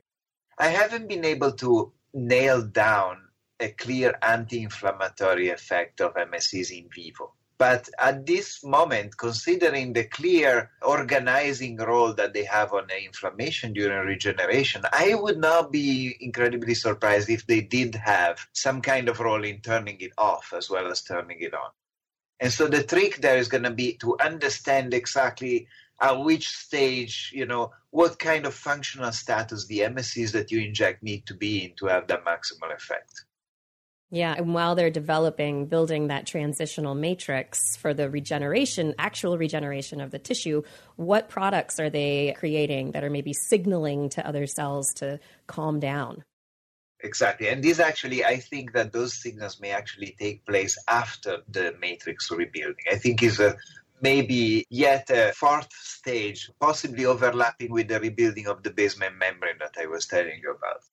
I 0.57 0.67
haven't 0.67 1.07
been 1.07 1.25
able 1.25 1.53
to 1.53 1.91
nail 2.13 2.61
down 2.61 3.17
a 3.59 3.69
clear 3.69 4.13
anti-inflammatory 4.21 5.49
effect 5.49 6.01
of 6.01 6.13
MSCs 6.15 6.71
in 6.77 6.89
vivo. 6.93 7.33
But 7.57 7.87
at 7.99 8.25
this 8.25 8.63
moment, 8.63 9.17
considering 9.17 9.93
the 9.93 10.05
clear 10.05 10.71
organizing 10.81 11.77
role 11.77 12.13
that 12.15 12.33
they 12.33 12.43
have 12.45 12.73
on 12.73 12.89
inflammation 12.89 13.73
during 13.73 14.05
regeneration, 14.05 14.83
I 14.91 15.13
would 15.13 15.37
not 15.37 15.71
be 15.71 16.17
incredibly 16.19 16.73
surprised 16.73 17.29
if 17.29 17.45
they 17.45 17.61
did 17.61 17.95
have 17.95 18.45
some 18.53 18.81
kind 18.81 19.07
of 19.07 19.19
role 19.19 19.43
in 19.43 19.61
turning 19.61 19.99
it 20.01 20.11
off 20.17 20.53
as 20.55 20.69
well 20.69 20.87
as 20.91 21.03
turning 21.03 21.39
it 21.41 21.53
on. 21.53 21.69
And 22.39 22.51
so 22.51 22.67
the 22.67 22.83
trick 22.83 23.17
there 23.17 23.37
is 23.37 23.47
going 23.47 23.63
to 23.63 23.71
be 23.71 23.93
to 23.97 24.17
understand 24.19 24.93
exactly 24.93 25.67
at 26.01 26.19
which 26.19 26.49
stage, 26.49 27.31
you 27.33 27.45
know, 27.45 27.71
what 27.91 28.19
kind 28.19 28.45
of 28.45 28.53
functional 28.53 29.11
status 29.11 29.67
the 29.67 29.79
MSCs 29.79 30.31
that 30.31 30.51
you 30.51 30.59
inject 30.59 31.03
need 31.03 31.25
to 31.27 31.33
be 31.33 31.65
in 31.65 31.75
to 31.77 31.85
have 31.85 32.07
the 32.07 32.17
maximal 32.17 32.75
effect. 32.75 33.25
Yeah, 34.13 34.35
and 34.37 34.53
while 34.53 34.75
they're 34.75 34.91
developing, 34.91 35.65
building 35.65 36.09
that 36.09 36.27
transitional 36.27 36.93
matrix 36.93 37.75
for 37.75 37.95
the 37.95 38.11
regeneration, 38.11 38.93
actual 38.99 39.39
regeneration 39.39 39.99
of 40.01 40.11
the 40.11 40.19
tissue, 40.19 40.61
what 40.97 41.29
products 41.29 41.79
are 41.79 41.89
they 41.89 42.35
creating 42.37 42.91
that 42.91 43.03
are 43.03 43.09
maybe 43.09 43.33
signaling 43.33 44.09
to 44.09 44.23
other 44.25 44.45
cells 44.45 44.93
to 44.97 45.19
calm 45.47 45.79
down? 45.79 46.23
Exactly. 46.99 47.47
And 47.47 47.63
these 47.63 47.79
actually, 47.79 48.23
I 48.23 48.37
think 48.37 48.73
that 48.73 48.91
those 48.91 49.19
signals 49.19 49.59
may 49.59 49.71
actually 49.71 50.15
take 50.19 50.45
place 50.45 50.77
after 50.87 51.39
the 51.49 51.73
matrix 51.81 52.29
rebuilding. 52.29 52.85
I 52.91 52.97
think 52.97 53.23
is 53.23 53.39
a 53.39 53.57
maybe 53.99 54.67
yet 54.69 55.09
a 55.09 55.33
fourth 55.35 55.73
stage, 55.73 56.51
possibly 56.59 57.05
overlapping 57.05 57.71
with 57.71 57.87
the 57.87 57.99
rebuilding 57.99 58.45
of 58.45 58.61
the 58.61 58.69
basement 58.69 59.15
membrane 59.17 59.57
that 59.57 59.73
I 59.81 59.87
was 59.87 60.05
telling 60.05 60.39
you 60.39 60.51
about. 60.51 60.83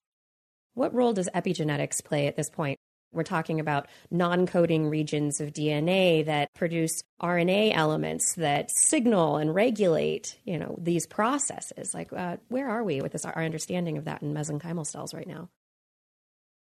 What 0.73 0.95
role 0.95 1.13
does 1.13 1.29
epigenetics 1.35 2.03
play 2.03 2.27
at 2.27 2.37
this 2.37 2.49
point? 2.49 2.79
We're 3.13 3.25
talking 3.25 3.59
about 3.59 3.89
non 4.11 4.47
coding 4.47 4.89
regions 4.89 5.41
of 5.41 5.53
DNA 5.53 6.25
that 6.27 6.53
produce 6.55 7.03
RNA 7.21 7.75
elements 7.75 8.35
that 8.35 8.71
signal 8.71 9.37
and 9.37 9.55
regulate, 9.55 10.39
you 10.45 10.59
know, 10.59 10.77
these 10.79 11.07
processes. 11.07 11.93
Like, 11.93 12.13
uh, 12.13 12.37
where 12.49 12.69
are 12.69 12.85
we 12.85 13.01
with 13.01 13.13
this, 13.13 13.25
our 13.25 13.45
understanding 13.45 13.99
of 13.99 14.05
that 14.05 14.23
in 14.23 14.33
mesenchymal 14.33 14.87
cells 14.87 15.13
right 15.13 15.27
now? 15.27 15.49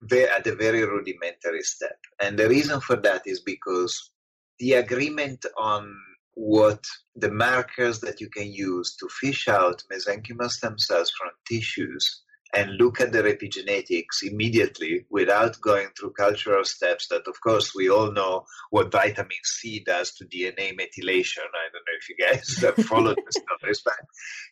they 0.02 0.28
At 0.28 0.48
a 0.48 0.56
very 0.56 0.84
rudimentary 0.86 1.64
step. 1.64 2.00
And 2.22 2.38
the 2.38 2.48
reason 2.48 2.80
for 2.82 2.96
that 2.98 3.24
is 3.26 3.42
because 3.42 4.12
the 4.60 4.74
agreement 4.74 5.46
on 5.58 5.96
what 6.34 6.86
the 7.16 7.32
markers 7.32 8.00
that 8.02 8.22
you 8.22 8.30
can 8.30 8.52
use 8.52 8.96
to 8.98 9.08
fish 9.10 9.48
out 9.48 9.84
mesenchymal 9.92 10.50
stem 10.52 10.78
cells 10.78 11.12
from 11.12 11.32
tissues 11.48 12.22
and 12.54 12.78
look 12.78 13.02
at 13.02 13.12
their 13.12 13.24
epigenetics 13.24 14.24
immediately 14.24 15.06
without 15.10 15.60
going 15.62 15.88
through 15.98 16.12
cultural 16.12 16.64
steps 16.64 17.08
that 17.10 17.28
of 17.28 17.40
course 17.42 17.74
we 17.76 17.90
all 17.90 18.12
know 18.12 18.46
what 18.70 18.92
vitamin 18.92 19.44
c 19.44 19.80
does 19.86 20.14
to 20.14 20.26
dna 20.26 20.72
methylation 20.80 21.48
i 21.54 21.68
don't 21.72 21.86
know 21.88 21.98
if 22.00 22.10
you 22.10 22.16
guys 22.20 22.58
have 22.62 22.76
followed 22.92 23.18
this 23.26 23.42
numbers 23.50 23.82
but 23.84 23.96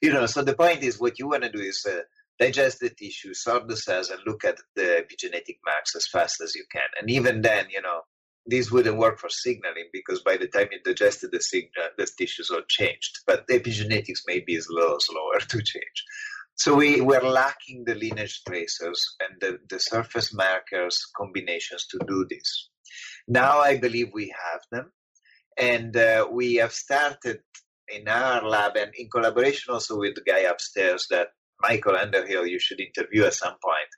you 0.02 0.12
know 0.12 0.26
so 0.26 0.42
the 0.42 0.56
point 0.56 0.84
is 0.84 1.00
what 1.00 1.20
you 1.20 1.28
want 1.28 1.44
to 1.44 1.52
do 1.52 1.60
is 1.60 1.86
uh, 1.90 2.00
digest 2.40 2.80
the 2.80 2.90
tissue 2.90 3.34
sort 3.34 3.68
the 3.68 3.78
cells 3.78 4.10
and 4.10 4.20
look 4.26 4.44
at 4.44 4.58
the 4.76 5.04
epigenetic 5.04 5.58
marks 5.66 5.96
as 5.96 6.08
fast 6.08 6.42
as 6.42 6.54
you 6.56 6.66
can 6.72 6.90
and 7.00 7.10
even 7.10 7.42
then 7.42 7.66
you 7.70 7.82
know 7.82 8.02
this 8.46 8.72
wouldn't 8.72 8.98
work 8.98 9.18
for 9.18 9.30
signaling 9.30 9.90
because 9.92 10.22
by 10.22 10.38
the 10.38 10.48
time 10.48 10.68
you 10.72 10.80
digested 10.84 11.32
the 11.32 11.42
signal, 11.42 11.86
the 11.98 12.08
tissues 12.18 12.52
are 12.52 12.62
changed. 12.68 13.20
But 13.26 13.48
the 13.48 13.60
epigenetics 13.60 14.20
may 14.28 14.40
be 14.40 14.60
slow, 14.60 14.98
slower 15.00 15.40
to 15.50 15.62
change. 15.62 16.06
So 16.58 16.74
we 16.74 17.02
were 17.02 17.22
lacking 17.22 17.84
the 17.86 17.96
lineage 17.96 18.42
tracers 18.48 19.04
and 19.20 19.40
the, 19.42 19.60
the 19.70 19.80
surface 19.80 20.34
markers 20.34 20.98
combinations 21.18 21.86
to 21.92 22.00
do 22.08 22.26
this. 22.30 22.70
Now 23.28 23.60
I 23.60 23.78
believe 23.78 24.12
we 24.14 24.34
have 24.52 24.62
them, 24.72 24.92
and 25.58 25.96
uh, 25.98 26.28
we 26.32 26.56
have 26.56 26.72
started 26.72 27.40
in 27.90 28.08
our 28.08 28.42
lab 28.48 28.78
and 28.78 28.92
in 28.96 29.10
collaboration 29.10 29.74
also 29.74 30.00
with 30.00 30.16
the 30.16 30.22
guy 30.22 30.40
upstairs 30.40 31.06
that 31.10 31.30
Michael 31.62 31.96
Underhill 31.96 32.48
you 32.48 32.60
should 32.60 32.80
interview 32.80 33.26
at 33.26 33.34
some 33.34 33.56
point. 33.64 33.90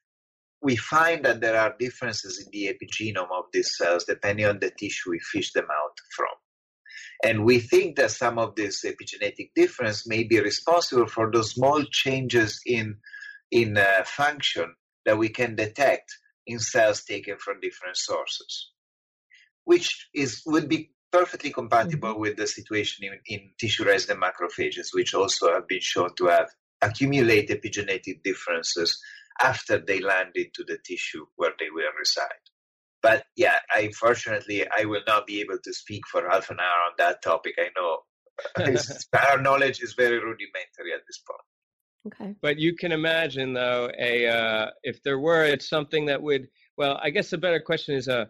We 0.61 0.75
find 0.75 1.23
that 1.25 1.41
there 1.41 1.59
are 1.59 1.75
differences 1.79 2.43
in 2.43 2.49
the 2.51 2.73
epigenome 2.73 3.31
of 3.31 3.45
these 3.53 3.77
cells 3.77 4.05
depending 4.05 4.47
on 4.47 4.59
the 4.59 4.71
tissue 4.71 5.11
we 5.11 5.19
fish 5.19 5.53
them 5.53 5.67
out 5.71 5.95
from. 6.15 6.27
And 7.23 7.45
we 7.45 7.59
think 7.59 7.95
that 7.97 8.11
some 8.11 8.37
of 8.37 8.55
this 8.55 8.85
epigenetic 8.85 9.51
difference 9.55 10.07
may 10.07 10.23
be 10.23 10.39
responsible 10.39 11.07
for 11.07 11.31
those 11.31 11.51
small 11.51 11.83
changes 11.83 12.59
in, 12.65 12.97
in 13.51 13.77
uh, 13.77 14.03
function 14.05 14.75
that 15.05 15.17
we 15.17 15.29
can 15.29 15.55
detect 15.55 16.15
in 16.45 16.59
cells 16.59 17.03
taken 17.03 17.37
from 17.37 17.59
different 17.59 17.97
sources, 17.97 18.71
which 19.65 20.09
is 20.13 20.41
would 20.45 20.69
be 20.69 20.91
perfectly 21.11 21.51
compatible 21.51 22.11
mm-hmm. 22.11 22.21
with 22.21 22.37
the 22.37 22.47
situation 22.47 23.05
in, 23.05 23.19
in 23.25 23.49
tissue 23.59 23.85
resident 23.85 24.21
macrophages, 24.21 24.89
which 24.93 25.13
also 25.13 25.51
have 25.51 25.67
been 25.67 25.81
shown 25.81 26.13
to 26.15 26.27
have 26.27 26.49
accumulate 26.81 27.49
epigenetic 27.49 28.21
differences 28.23 29.01
after 29.41 29.79
they 29.79 29.99
land 29.99 30.31
into 30.35 30.63
the 30.67 30.77
tissue 30.85 31.25
where 31.35 31.53
they 31.59 31.69
will 31.71 31.91
reside. 31.97 32.43
But 33.01 33.25
yeah, 33.35 33.59
unfortunately, 33.75 34.65
I 34.77 34.85
will 34.85 35.03
not 35.07 35.27
be 35.27 35.39
able 35.39 35.59
to 35.63 35.73
speak 35.73 36.07
for 36.07 36.27
half 36.29 36.49
an 36.49 36.59
hour 36.59 36.81
on 36.87 36.93
that 36.97 37.21
topic. 37.21 37.55
I 37.57 37.69
know 37.77 37.99
our 39.29 39.41
knowledge 39.41 39.81
is 39.81 39.93
very 39.93 40.19
rudimentary 40.19 40.93
at 40.93 41.01
this 41.07 41.19
point. 41.19 41.41
Okay. 42.07 42.35
But 42.41 42.57
you 42.57 42.75
can 42.75 42.91
imagine, 42.91 43.53
though, 43.53 43.89
a 43.99 44.27
uh, 44.27 44.67
if 44.83 45.01
there 45.03 45.19
were, 45.19 45.45
it's 45.45 45.69
something 45.69 46.05
that 46.05 46.21
would. 46.21 46.47
Well, 46.77 46.99
I 47.01 47.09
guess 47.09 47.29
the 47.29 47.37
better 47.37 47.59
question 47.59 47.95
is, 47.95 48.07
uh, 48.07 48.25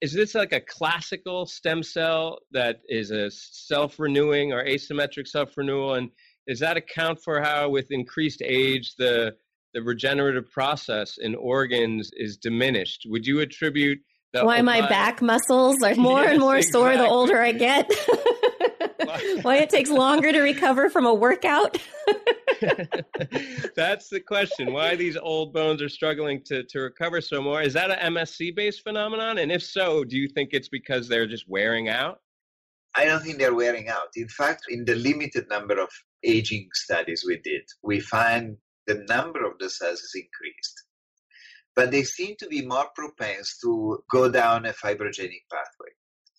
is 0.00 0.12
this 0.12 0.34
like 0.34 0.52
a 0.52 0.60
classical 0.60 1.46
stem 1.46 1.82
cell 1.82 2.40
that 2.50 2.80
is 2.88 3.12
a 3.12 3.30
self-renewing 3.30 4.52
or 4.52 4.64
asymmetric 4.64 5.28
self-renewal, 5.28 5.94
and 5.94 6.10
does 6.48 6.58
that 6.58 6.76
account 6.76 7.20
for 7.22 7.40
how, 7.40 7.68
with 7.68 7.86
increased 7.90 8.42
age, 8.44 8.94
the 8.96 9.34
the 9.74 9.82
regenerative 9.82 10.50
process 10.50 11.16
in 11.18 11.34
organs 11.34 12.10
is 12.14 12.36
diminished? 12.36 13.06
Would 13.08 13.26
you 13.26 13.40
attribute 13.40 13.98
why 14.40 14.62
my 14.62 14.80
back 14.88 15.20
muscles 15.20 15.82
are 15.82 15.94
more 15.96 16.22
yeah, 16.22 16.30
and 16.30 16.40
more 16.40 16.56
exactly. 16.56 16.80
sore 16.80 16.96
the 16.96 17.06
older 17.06 17.40
I 17.40 17.52
get. 17.52 17.92
why 19.42 19.56
it 19.56 19.70
takes 19.70 19.90
longer 19.90 20.32
to 20.32 20.40
recover 20.40 20.88
from 20.88 21.06
a 21.06 21.14
workout? 21.14 21.78
That's 23.76 24.08
the 24.08 24.20
question. 24.20 24.72
Why 24.72 24.96
these 24.96 25.16
old 25.16 25.52
bones 25.52 25.82
are 25.82 25.88
struggling 25.88 26.42
to, 26.44 26.64
to 26.64 26.80
recover 26.80 27.20
so 27.20 27.42
more? 27.42 27.62
Is 27.62 27.74
that 27.74 27.90
an 27.90 28.14
MSC 28.14 28.54
based 28.54 28.82
phenomenon? 28.82 29.38
And 29.38 29.52
if 29.52 29.62
so, 29.62 30.04
do 30.04 30.16
you 30.16 30.28
think 30.28 30.50
it's 30.52 30.68
because 30.68 31.08
they're 31.08 31.26
just 31.26 31.48
wearing 31.48 31.88
out? 31.88 32.20
I 32.94 33.06
don't 33.06 33.22
think 33.22 33.38
they're 33.38 33.54
wearing 33.54 33.88
out. 33.88 34.08
In 34.16 34.28
fact, 34.28 34.64
in 34.68 34.84
the 34.84 34.94
limited 34.94 35.48
number 35.48 35.80
of 35.80 35.88
aging 36.22 36.68
studies 36.74 37.24
we 37.26 37.38
did, 37.38 37.62
we 37.82 38.00
find 38.00 38.56
the 38.86 39.04
number 39.08 39.44
of 39.44 39.58
the 39.58 39.70
cells 39.70 40.00
is 40.00 40.14
increased. 40.14 40.81
But 41.74 41.90
they 41.90 42.02
seem 42.02 42.36
to 42.38 42.46
be 42.48 42.66
more 42.66 42.88
propense 42.94 43.58
to 43.62 44.02
go 44.10 44.30
down 44.30 44.66
a 44.66 44.72
fibrogenic 44.72 45.44
pathway. 45.50 45.92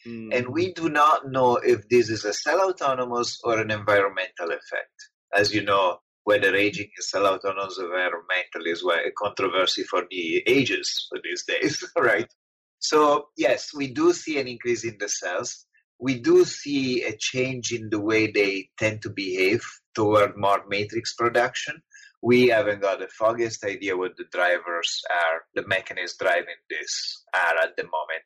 Mm. 0.05 0.35
And 0.35 0.47
we 0.49 0.73
do 0.73 0.89
not 0.89 1.29
know 1.29 1.57
if 1.57 1.87
this 1.89 2.09
is 2.09 2.25
a 2.25 2.33
cell 2.33 2.69
autonomous 2.69 3.39
or 3.43 3.59
an 3.59 3.71
environmental 3.71 4.51
effect. 4.51 4.93
As 5.33 5.53
you 5.53 5.63
know, 5.63 5.99
whether 6.23 6.55
aging 6.55 6.89
is 6.97 7.09
cell 7.09 7.27
autonomous 7.27 7.77
or 7.77 7.85
environmental 7.85 8.65
is 8.65 8.83
a 8.83 9.11
controversy 9.17 9.83
for 9.83 10.03
the 10.09 10.43
ages 10.47 11.07
for 11.09 11.19
these 11.23 11.43
days, 11.45 11.83
right? 11.97 12.31
So, 12.79 13.29
yes, 13.37 13.71
we 13.73 13.87
do 13.87 14.13
see 14.13 14.39
an 14.39 14.47
increase 14.47 14.83
in 14.83 14.97
the 14.99 15.09
cells. 15.09 15.65
We 15.99 16.19
do 16.19 16.43
see 16.43 17.03
a 17.03 17.15
change 17.17 17.71
in 17.71 17.89
the 17.89 17.99
way 17.99 18.29
they 18.29 18.69
tend 18.77 19.01
to 19.03 19.09
behave 19.09 19.63
toward 19.95 20.37
more 20.37 20.63
matrix 20.67 21.13
production. 21.13 21.81
We 22.23 22.47
haven't 22.47 22.81
got 22.81 22.99
the 22.99 23.09
foggiest 23.09 23.65
idea 23.65 23.97
what 23.97 24.15
the 24.17 24.25
drivers 24.31 25.01
are, 25.11 25.41
the 25.55 25.67
mechanisms 25.67 26.15
driving 26.19 26.61
this 26.69 27.23
are 27.35 27.57
at 27.63 27.75
the 27.75 27.83
moment 27.83 28.23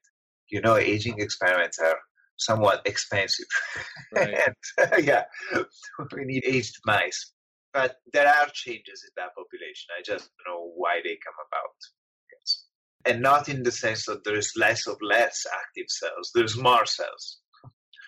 you 0.49 0.61
know, 0.61 0.78
aging 0.78 1.19
experiments 1.19 1.80
are 1.80 1.98
somewhat 2.38 2.82
expensive. 2.86 3.45
Right. 4.14 4.36
and, 4.78 5.06
yeah, 5.06 5.24
we 6.15 6.26
need 6.26 6.44
aged 6.45 6.76
mice. 6.86 7.34
But 7.74 7.98
there 8.14 8.28
are 8.28 8.48
changes 8.53 9.03
in 9.03 9.11
that 9.18 9.36
population. 9.36 9.90
I 9.98 10.02
just 10.03 10.30
don't 10.45 10.53
know 10.53 10.72
why 10.76 11.02
they 11.03 11.18
come 11.24 11.36
about. 11.48 11.76
Yes. 12.32 12.64
And 13.06 13.22
not 13.22 13.49
in 13.49 13.64
the 13.64 13.72
sense 13.72 14.06
that 14.06 14.24
there's 14.24 14.53
less 14.56 14.88
of 14.88 14.98
less 15.02 15.45
active 15.45 15.88
cells, 15.90 16.32
there's 16.34 16.57
more 16.57 16.86
cells. 16.86 17.40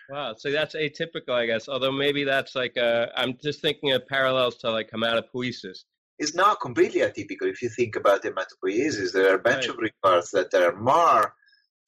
Wow, 0.09 0.33
so 0.37 0.51
that's 0.51 0.75
atypical, 0.75 1.33
I 1.33 1.45
guess. 1.45 1.69
Although 1.69 1.91
maybe 1.91 2.23
that's 2.23 2.55
like 2.55 2.77
a, 2.77 3.11
I'm 3.15 3.37
just 3.43 3.61
thinking 3.61 3.91
of 3.91 4.07
parallels 4.07 4.57
to 4.57 4.71
like 4.71 4.89
hematopoiesis. 4.91 5.83
It's 6.17 6.35
not 6.35 6.59
completely 6.59 7.01
atypical 7.01 7.47
if 7.47 7.61
you 7.61 7.69
think 7.69 7.95
about 7.95 8.23
hematopoiesis. 8.23 9.13
There 9.13 9.31
are 9.31 9.35
a 9.35 9.39
bunch 9.39 9.67
right. 9.67 9.69
of 9.69 9.77
reports 9.77 10.31
that 10.31 10.51
there 10.51 10.69
are 10.69 10.75
more 10.75 11.33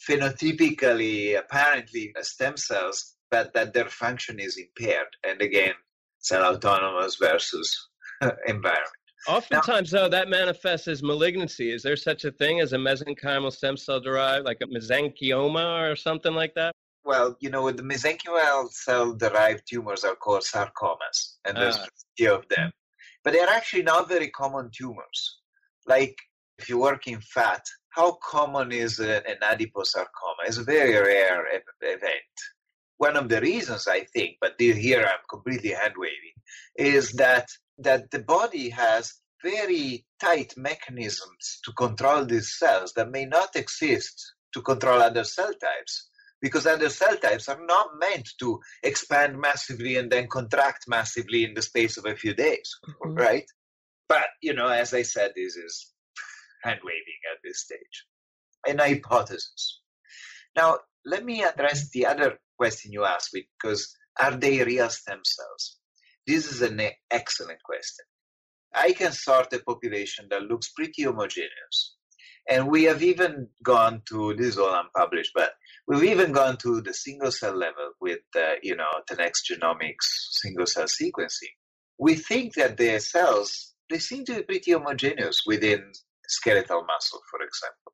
phenotypically 0.08 1.38
apparently 1.38 2.14
uh, 2.18 2.24
stem 2.24 2.58
cells, 2.58 3.16
but 3.30 3.54
that 3.54 3.74
their 3.74 3.90
function 3.90 4.40
is 4.40 4.58
impaired. 4.58 5.08
And 5.28 5.42
again, 5.42 5.74
cell 6.20 6.56
autonomous 6.56 7.16
versus 7.16 7.90
environment. 8.48 8.96
Oftentimes, 9.28 9.94
now, 9.94 10.02
though, 10.02 10.10
that 10.10 10.30
manifests 10.30 10.88
as 10.88 11.04
malignancy. 11.04 11.72
Is 11.72 11.84
there 11.84 11.96
such 11.96 12.26
a 12.26 12.32
thing 12.32 12.60
as 12.60 12.74
a 12.74 12.78
mesenchymal 12.78 13.52
stem 13.52 13.78
cell 13.78 14.00
derived, 14.00 14.46
like 14.46 14.58
a 14.62 14.68
mesenchyoma 14.68 15.92
or 15.92 15.96
something 15.96 16.34
like 16.34 16.54
that? 16.56 16.74
Well, 17.04 17.36
you 17.40 17.50
know, 17.50 17.70
the 17.72 17.84
mesenchymal 17.84 18.72
cell 18.72 19.14
derived 19.14 19.64
tumors 19.68 20.04
are 20.04 20.16
called 20.16 20.44
sarcomas, 20.44 21.38
and 21.46 21.58
there's 21.58 21.78
ah. 21.78 21.88
plenty 22.18 22.32
of 22.32 22.48
them. 22.50 22.72
But 23.24 23.34
they're 23.34 23.50
actually 23.50 23.84
not 23.84 24.08
very 24.08 24.30
common 24.30 24.70
tumors. 24.72 25.40
Like 25.88 26.16
if 26.58 26.70
you 26.70 26.78
work 26.78 27.08
in 27.08 27.22
fat, 27.22 27.66
how 27.90 28.18
common 28.24 28.72
is 28.72 29.00
an 29.00 29.24
adiposarcoma? 29.42 30.46
It's 30.46 30.58
a 30.58 30.64
very 30.64 30.96
rare 30.96 31.46
event. 31.82 32.36
One 32.98 33.18
of 33.18 33.30
the 33.30 33.42
reasons 33.42 33.88
I 33.88 34.02
think, 34.14 34.38
but 34.40 34.54
here 34.60 35.04
I'm 35.04 35.26
completely 35.30 35.72
hand 35.72 35.96
waving, 35.98 36.38
is 36.78 37.14
that 37.14 37.50
that 37.80 38.12
the 38.12 38.20
body 38.20 38.70
has 38.70 39.22
very 39.44 40.06
tight 40.20 40.54
mechanisms 40.56 41.60
to 41.66 41.72
control 41.74 42.26
these 42.26 42.58
cells 42.60 42.94
that 42.94 43.10
may 43.10 43.26
not 43.26 43.56
exist 43.56 44.34
to 44.54 44.62
control 44.62 45.02
other 45.02 45.24
cell 45.24 45.52
types 45.54 46.11
because 46.42 46.66
other 46.66 46.90
cell 46.90 47.16
types 47.18 47.48
are 47.48 47.64
not 47.66 47.88
meant 48.00 48.30
to 48.40 48.60
expand 48.84 49.40
massively 49.40 49.96
and 49.96 50.12
then 50.12 50.28
contract 50.28 50.86
massively 50.88 51.44
in 51.44 51.54
the 51.54 51.62
space 51.62 51.98
of 51.98 52.06
a 52.06 52.16
few 52.16 52.34
days, 52.34 52.76
mm-hmm. 52.88 53.14
right? 53.14 53.46
But, 54.10 54.26
you 54.42 54.54
know, 54.54 54.68
as 54.68 54.94
I 54.94 55.04
said, 55.04 55.32
this 55.36 55.56
is 55.56 55.94
hand 56.64 56.80
waving 56.84 57.22
at 57.32 57.40
this 57.44 57.62
stage. 57.62 58.06
An 58.68 58.80
hypothesis. 58.80 59.82
Now, 60.56 60.80
let 61.06 61.24
me 61.24 61.44
address 61.44 61.90
the 61.90 62.06
other 62.06 62.38
question 62.58 62.92
you 62.92 63.06
asked, 63.06 63.34
me 63.34 63.48
because 63.62 63.96
are 64.22 64.36
they 64.36 64.64
real 64.64 64.90
stem 64.90 65.22
cells? 65.24 65.78
This 66.28 66.52
is 66.52 66.62
an 66.62 66.82
excellent 67.10 67.64
question. 67.64 68.06
I 68.74 68.94
can 68.94 69.12
sort 69.12 69.54
a 69.54 69.60
population 69.60 70.28
that 70.30 70.44
looks 70.44 70.72
pretty 70.72 71.04
homogeneous. 71.04 71.96
And 72.50 72.70
we 72.70 72.84
have 72.84 73.02
even 73.04 73.48
gone 73.64 74.02
to, 74.10 74.34
this 74.36 74.48
is 74.48 74.58
all 74.58 74.74
unpublished, 74.74 75.32
but 75.34 75.54
we've 75.92 76.12
even 76.12 76.32
gone 76.32 76.58
to 76.58 76.82
the 76.82 76.94
single 76.94 77.32
cell 77.32 77.56
level 77.56 77.92
with, 78.00 78.20
uh, 78.36 78.54
you 78.64 78.76
know, 78.76 78.90
the 79.10 79.16
next 79.16 79.52
genomics 79.52 80.08
single 80.32 80.66
cell 80.66 80.86
sequencing. 80.86 81.54
We 82.00 82.16
think 82.16 82.56
that 82.56 82.78
the 82.78 83.00
cells, 83.00 83.74
they 83.90 84.00
seem 84.00 84.24
to 84.26 84.36
be 84.36 84.44
pretty 84.44 84.72
homogeneous 84.72 85.42
within 85.46 85.92
skeletal 86.28 86.86
muscle, 86.86 87.20
for 87.30 87.42
example. 87.42 87.94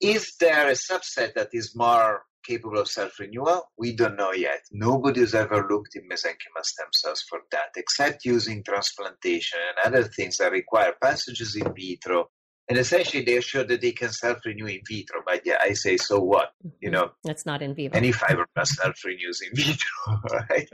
Is 0.00 0.34
there 0.38 0.68
a 0.68 0.72
subset 0.72 1.34
that 1.34 1.48
is 1.52 1.74
more 1.74 2.22
capable 2.44 2.78
of 2.78 2.88
self-renewal? 2.88 3.62
We 3.78 3.94
don't 3.96 4.16
know 4.16 4.32
yet. 4.32 4.60
Nobody 4.70 5.20
has 5.20 5.34
ever 5.34 5.66
looked 5.70 5.96
in 5.96 6.08
mesenchymal 6.08 6.64
stem 6.64 6.88
cells 6.92 7.24
for 7.28 7.40
that, 7.52 7.70
except 7.76 8.24
using 8.24 8.62
transplantation 8.62 9.58
and 9.68 9.94
other 9.94 10.06
things 10.08 10.36
that 10.38 10.52
require 10.52 10.94
passages 11.02 11.56
in 11.56 11.72
vitro 11.74 12.28
and 12.70 12.78
essentially 12.78 13.24
they 13.24 13.40
show 13.40 13.64
that 13.64 13.80
they 13.80 13.90
can 13.90 14.10
self-renew 14.10 14.66
in 14.66 14.80
vitro. 14.88 15.22
But 15.26 15.42
yeah, 15.44 15.58
I 15.60 15.72
say, 15.72 15.96
so 15.96 16.20
what? 16.20 16.52
You 16.62 16.70
mm-hmm. 16.70 16.92
know, 16.92 17.10
that's 17.24 17.44
not 17.44 17.62
in 17.62 17.74
vivo. 17.74 17.96
Any 17.96 18.12
fiber 18.12 18.46
fibroblast 18.56 18.68
self-renews 18.68 19.42
in 19.42 19.56
vitro, 19.56 20.22
right? 20.50 20.70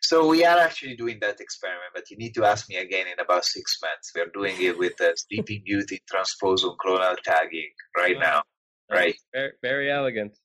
So 0.00 0.26
we 0.26 0.46
are 0.46 0.58
actually 0.58 0.96
doing 0.96 1.18
that 1.20 1.38
experiment, 1.38 1.92
but 1.94 2.10
you 2.10 2.16
need 2.16 2.34
to 2.36 2.44
ask 2.46 2.70
me 2.70 2.76
again 2.76 3.06
in 3.06 3.20
about 3.20 3.44
six 3.44 3.76
months. 3.82 4.12
We're 4.16 4.30
doing 4.32 4.56
it 4.58 4.78
with 4.78 4.96
the 4.96 5.12
Sleeping 5.14 5.62
Beauty 5.66 6.00
transposon 6.10 6.74
clonal 6.82 7.16
tagging 7.22 7.70
right 7.94 8.18
now, 8.18 8.42
right? 8.90 9.16
Very, 9.34 9.52
very 9.60 9.92
elegant. 9.92 10.38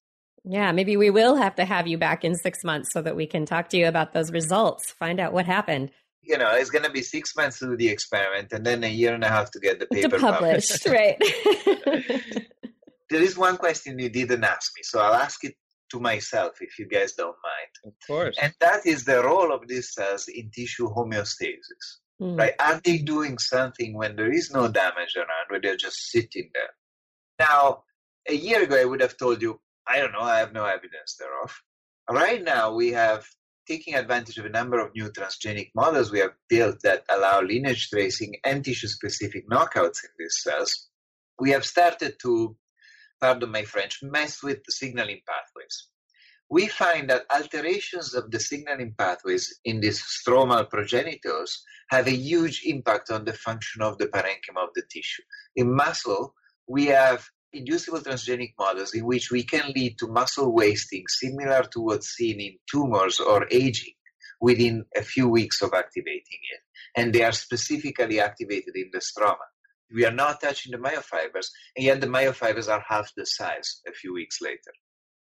Yeah, 0.43 0.73
maybe 0.73 0.97
we 0.97 1.09
will 1.09 1.35
have 1.35 1.55
to 1.55 1.63
have 1.63 1.87
you 1.87 1.97
back 1.97 2.25
in 2.25 2.35
six 2.35 2.65
months 2.65 2.91
so 2.91 3.01
that 3.01 3.15
we 3.15 3.27
can 3.27 3.45
talk 3.45 3.69
to 3.69 3.77
you 3.77 3.87
about 3.87 4.11
those 4.11 4.29
results, 4.29 4.91
find 4.91 5.21
out 5.21 5.31
what 5.31 5.45
happened 5.45 5.91
you 6.23 6.37
know, 6.37 6.51
it's 6.51 6.69
going 6.69 6.85
to 6.85 6.91
be 6.91 7.01
six 7.01 7.35
months 7.35 7.59
to 7.59 7.65
do 7.67 7.77
the 7.77 7.89
experiment 7.89 8.51
and 8.51 8.65
then 8.65 8.83
a 8.83 8.87
year 8.87 9.13
and 9.13 9.23
a 9.23 9.27
half 9.27 9.51
to 9.51 9.59
get 9.59 9.79
the 9.79 9.87
paper 9.87 10.19
published. 10.19 10.85
right. 10.85 11.17
there 13.09 13.21
is 13.21 13.37
one 13.37 13.57
question 13.57 13.99
you 13.99 14.09
didn't 14.09 14.43
ask 14.43 14.71
me, 14.75 14.83
so 14.83 14.99
I'll 14.99 15.15
ask 15.15 15.43
it 15.43 15.55
to 15.91 15.99
myself 15.99 16.53
if 16.61 16.79
you 16.79 16.87
guys 16.87 17.13
don't 17.13 17.35
mind. 17.43 17.71
Of 17.85 17.93
course. 18.07 18.37
And 18.41 18.53
that 18.59 18.85
is 18.85 19.03
the 19.03 19.23
role 19.23 19.51
of 19.53 19.67
these 19.67 19.93
cells 19.93 20.27
in 20.27 20.49
tissue 20.51 20.87
homeostasis. 20.89 21.85
Mm. 22.21 22.37
Right? 22.37 22.53
Are 22.59 22.79
they 22.83 22.99
doing 22.99 23.37
something 23.39 23.97
when 23.97 24.15
there 24.15 24.31
is 24.31 24.51
no 24.51 24.67
damage 24.67 25.15
around, 25.17 25.47
where 25.49 25.59
they're 25.59 25.75
just 25.75 26.11
sitting 26.11 26.49
there? 26.53 26.69
Now, 27.39 27.83
a 28.29 28.33
year 28.33 28.63
ago, 28.63 28.79
I 28.79 28.85
would 28.85 29.01
have 29.01 29.17
told 29.17 29.41
you, 29.41 29.59
I 29.87 29.97
don't 29.97 30.11
know, 30.11 30.21
I 30.21 30.37
have 30.37 30.53
no 30.53 30.65
evidence 30.65 31.17
thereof. 31.19 31.59
Right 32.09 32.43
now, 32.43 32.73
we 32.73 32.91
have 32.91 33.25
taking 33.67 33.95
advantage 33.95 34.37
of 34.37 34.45
a 34.45 34.49
number 34.49 34.79
of 34.79 34.93
new 34.95 35.09
transgenic 35.11 35.71
models 35.75 36.11
we 36.11 36.19
have 36.19 36.33
built 36.49 36.77
that 36.83 37.03
allow 37.09 37.41
lineage 37.41 37.89
tracing 37.89 38.35
and 38.43 38.63
tissue 38.63 38.87
specific 38.87 39.49
knockouts 39.49 40.03
in 40.03 40.09
these 40.17 40.39
cells, 40.41 40.89
we 41.39 41.51
have 41.51 41.65
started 41.65 42.15
to, 42.21 42.55
pardon 43.19 43.51
my 43.51 43.63
French, 43.63 43.99
mess 44.03 44.43
with 44.43 44.57
the 44.65 44.71
signaling 44.71 45.21
pathways. 45.27 45.87
We 46.49 46.67
find 46.67 47.09
that 47.09 47.23
alterations 47.33 48.13
of 48.13 48.29
the 48.29 48.39
signaling 48.39 48.93
pathways 48.97 49.57
in 49.63 49.79
these 49.79 50.01
stromal 50.01 50.69
progenitors 50.69 51.63
have 51.89 52.07
a 52.07 52.15
huge 52.15 52.63
impact 52.65 53.09
on 53.09 53.23
the 53.23 53.33
function 53.33 53.81
of 53.81 53.97
the 53.97 54.07
parenchyma 54.07 54.63
of 54.63 54.69
the 54.75 54.83
tissue. 54.91 55.23
In 55.55 55.73
muscle, 55.73 56.33
we 56.67 56.87
have 56.87 57.25
inducible 57.53 57.99
transgenic 57.99 58.53
models 58.57 58.93
in 58.93 59.05
which 59.05 59.31
we 59.31 59.43
can 59.43 59.71
lead 59.75 59.97
to 59.99 60.07
muscle 60.07 60.53
wasting 60.53 61.03
similar 61.07 61.63
to 61.71 61.81
what's 61.81 62.09
seen 62.09 62.39
in 62.39 62.57
tumors 62.69 63.19
or 63.19 63.47
aging 63.51 63.93
within 64.39 64.85
a 64.95 65.01
few 65.01 65.27
weeks 65.27 65.61
of 65.61 65.73
activating 65.73 66.39
it. 66.53 66.61
And 66.95 67.13
they 67.13 67.23
are 67.23 67.31
specifically 67.31 68.19
activated 68.19 68.75
in 68.75 68.89
the 68.91 68.99
stroma. 68.99 69.47
We 69.93 70.05
are 70.05 70.11
not 70.11 70.41
touching 70.41 70.71
the 70.71 70.77
myofibers, 70.77 71.47
and 71.75 71.85
yet 71.85 72.01
the 72.01 72.07
myofibers 72.07 72.69
are 72.69 72.83
half 72.87 73.11
the 73.15 73.25
size 73.25 73.81
a 73.87 73.91
few 73.91 74.13
weeks 74.13 74.41
later. 74.41 74.71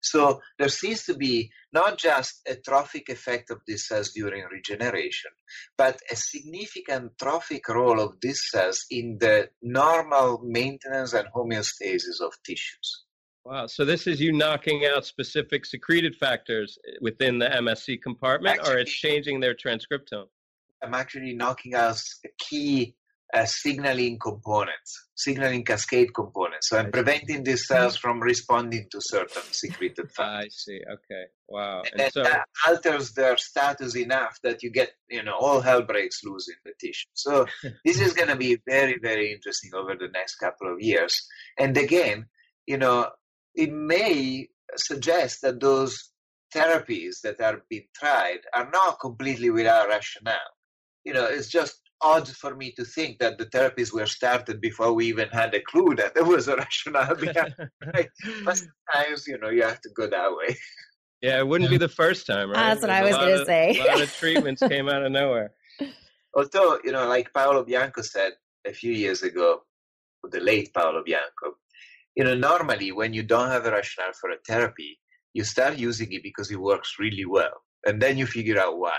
So 0.00 0.40
there 0.58 0.68
seems 0.68 1.04
to 1.04 1.14
be 1.14 1.50
not 1.72 1.98
just 1.98 2.40
a 2.48 2.56
trophic 2.56 3.08
effect 3.08 3.50
of 3.50 3.60
these 3.66 3.86
cells 3.86 4.12
during 4.12 4.44
regeneration, 4.44 5.30
but 5.76 6.00
a 6.10 6.16
significant 6.16 7.12
trophic 7.20 7.68
role 7.68 8.00
of 8.00 8.14
these 8.20 8.42
cells 8.50 8.84
in 8.90 9.18
the 9.20 9.48
normal 9.60 10.40
maintenance 10.44 11.12
and 11.12 11.28
homeostasis 11.34 12.20
of 12.20 12.32
tissues. 12.44 13.04
Wow. 13.44 13.66
So 13.66 13.84
this 13.84 14.06
is 14.06 14.20
you 14.20 14.32
knocking 14.32 14.84
out 14.84 15.06
specific 15.06 15.64
secreted 15.64 16.14
factors 16.16 16.78
within 17.00 17.38
the 17.38 17.46
MSC 17.46 18.02
compartment, 18.02 18.58
actually, 18.58 18.74
or 18.74 18.78
it's 18.78 18.92
changing 18.92 19.40
their 19.40 19.54
transcriptome? 19.54 20.26
I'm 20.82 20.94
actually 20.94 21.34
knocking 21.34 21.74
out 21.74 22.00
key 22.38 22.94
uh, 23.34 23.44
signaling 23.44 24.18
components, 24.18 25.09
signaling 25.14 25.64
cascade 25.64 26.14
components. 26.14 26.68
So 26.70 26.78
I'm 26.78 26.90
preventing 26.90 27.44
these 27.44 27.66
cells 27.66 27.96
from 27.96 28.20
responding 28.20 28.86
to 28.90 28.98
certain 29.00 29.42
secreted 29.52 30.10
factors. 30.12 30.44
I 30.44 30.48
see. 30.48 30.80
Okay. 30.90 31.24
Wow. 31.46 31.82
And, 31.92 32.00
and 32.00 32.12
so 32.12 32.22
that 32.22 32.46
alters 32.66 33.12
their 33.12 33.36
status 33.36 33.96
enough 33.96 34.38
that 34.42 34.62
you 34.62 34.70
get, 34.70 34.92
you 35.10 35.22
know, 35.22 35.36
all 35.38 35.60
hell 35.60 35.82
breaks 35.82 36.24
loose 36.24 36.48
in 36.48 36.56
the 36.64 36.72
tissue. 36.80 37.09
So 37.12 37.46
this 37.84 38.00
is 38.00 38.14
going 38.14 38.28
to 38.28 38.36
be 38.36 38.59
very, 38.66 38.98
very 39.00 39.32
interesting 39.32 39.72
over 39.74 39.94
the 39.94 40.09
next 40.09 40.36
couple 40.36 40.72
of 40.72 40.80
years. 40.80 41.20
And 41.59 41.76
again, 41.76 42.26
you 42.66 42.78
know, 42.78 43.10
it 43.55 43.72
may 43.72 44.48
suggest 44.76 45.42
that 45.42 45.60
those 45.60 46.10
therapies 46.55 47.20
that 47.22 47.40
are 47.40 47.62
being 47.68 47.88
tried 47.94 48.38
are 48.55 48.70
not 48.70 49.00
completely 49.00 49.50
without 49.50 49.88
rationale. 49.88 50.55
You 51.05 51.12
know, 51.12 51.26
it's 51.26 51.48
just 51.48 51.78
odd 52.00 52.28
for 52.28 52.54
me 52.54 52.72
to 52.72 52.84
think 52.84 53.18
that 53.18 53.38
the 53.38 53.46
therapies 53.46 53.92
were 53.92 54.06
started 54.06 54.60
before 54.60 54.92
we 54.92 55.06
even 55.06 55.28
had 55.28 55.54
a 55.54 55.60
clue 55.60 55.94
that 55.96 56.14
there 56.14 56.24
was 56.24 56.48
a 56.48 56.56
rationale 56.56 57.14
behind 57.20 57.54
right? 57.94 58.08
But 58.44 58.58
sometimes, 58.58 59.26
you 59.26 59.38
know, 59.38 59.50
you 59.50 59.62
have 59.62 59.80
to 59.80 59.90
go 59.94 60.06
that 60.06 60.30
way. 60.36 60.56
Yeah, 61.20 61.38
it 61.38 61.48
wouldn't 61.48 61.70
be 61.70 61.78
the 61.78 61.88
first 61.88 62.26
time, 62.26 62.50
right? 62.50 62.56
That's 62.56 62.80
what 62.80 62.88
There's 62.88 63.00
I 63.00 63.02
was 63.02 63.16
going 63.16 63.38
to 63.38 63.44
say. 63.44 63.80
a 63.80 63.84
lot 63.84 64.00
of 64.00 64.12
treatments 64.18 64.62
came 64.62 64.88
out 64.88 65.02
of 65.02 65.10
nowhere. 65.10 65.52
Although, 66.34 66.78
you 66.84 66.92
know, 66.92 67.08
like 67.08 67.32
Paolo 67.34 67.64
Bianco 67.64 68.02
said 68.02 68.34
a 68.66 68.72
few 68.72 68.92
years 68.92 69.22
ago, 69.22 69.62
the 70.30 70.40
late 70.40 70.72
Paolo 70.72 71.02
Bianco, 71.04 71.56
you 72.14 72.24
know, 72.24 72.34
normally 72.34 72.92
when 72.92 73.12
you 73.12 73.22
don't 73.24 73.50
have 73.50 73.66
a 73.66 73.72
rationale 73.72 74.12
for 74.20 74.30
a 74.30 74.36
therapy, 74.46 75.00
you 75.34 75.42
start 75.42 75.76
using 75.78 76.12
it 76.12 76.22
because 76.22 76.50
it 76.50 76.60
works 76.60 76.96
really 76.98 77.24
well. 77.24 77.62
And 77.86 78.00
then 78.00 78.18
you 78.18 78.26
figure 78.26 78.58
out 78.60 78.78
why. 78.78 78.98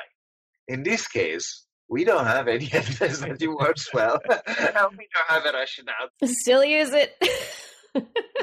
In 0.67 0.83
this 0.83 1.07
case, 1.07 1.65
we 1.89 2.03
don't 2.03 2.25
have 2.25 2.47
any 2.47 2.69
evidence 2.71 3.19
that 3.19 3.41
it 3.41 3.47
works 3.47 3.93
well. 3.93 4.19
and 4.29 4.97
we 4.97 5.07
don't 5.13 5.27
have 5.27 5.45
a 5.45 5.51
rationale. 5.53 6.09
Still 6.23 6.63
use 6.63 6.91
it. 6.93 7.15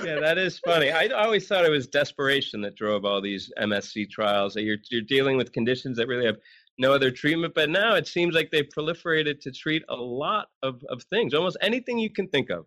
yeah, 0.02 0.20
that 0.20 0.38
is 0.38 0.58
funny. 0.58 0.90
I 0.90 1.08
always 1.08 1.46
thought 1.46 1.64
it 1.64 1.70
was 1.70 1.86
desperation 1.86 2.60
that 2.62 2.74
drove 2.74 3.04
all 3.04 3.20
these 3.20 3.52
MSC 3.58 4.10
trials. 4.10 4.54
That 4.54 4.62
you're 4.62 4.78
you're 4.90 5.02
dealing 5.02 5.36
with 5.36 5.52
conditions 5.52 5.96
that 5.98 6.08
really 6.08 6.26
have 6.26 6.38
no 6.78 6.92
other 6.92 7.10
treatment, 7.10 7.54
but 7.54 7.70
now 7.70 7.94
it 7.94 8.06
seems 8.06 8.34
like 8.34 8.50
they've 8.50 8.68
proliferated 8.76 9.40
to 9.40 9.50
treat 9.50 9.82
a 9.88 9.96
lot 9.96 10.48
of, 10.62 10.82
of 10.90 11.02
things, 11.04 11.32
almost 11.32 11.56
anything 11.62 11.98
you 11.98 12.10
can 12.10 12.28
think 12.28 12.50
of 12.50 12.66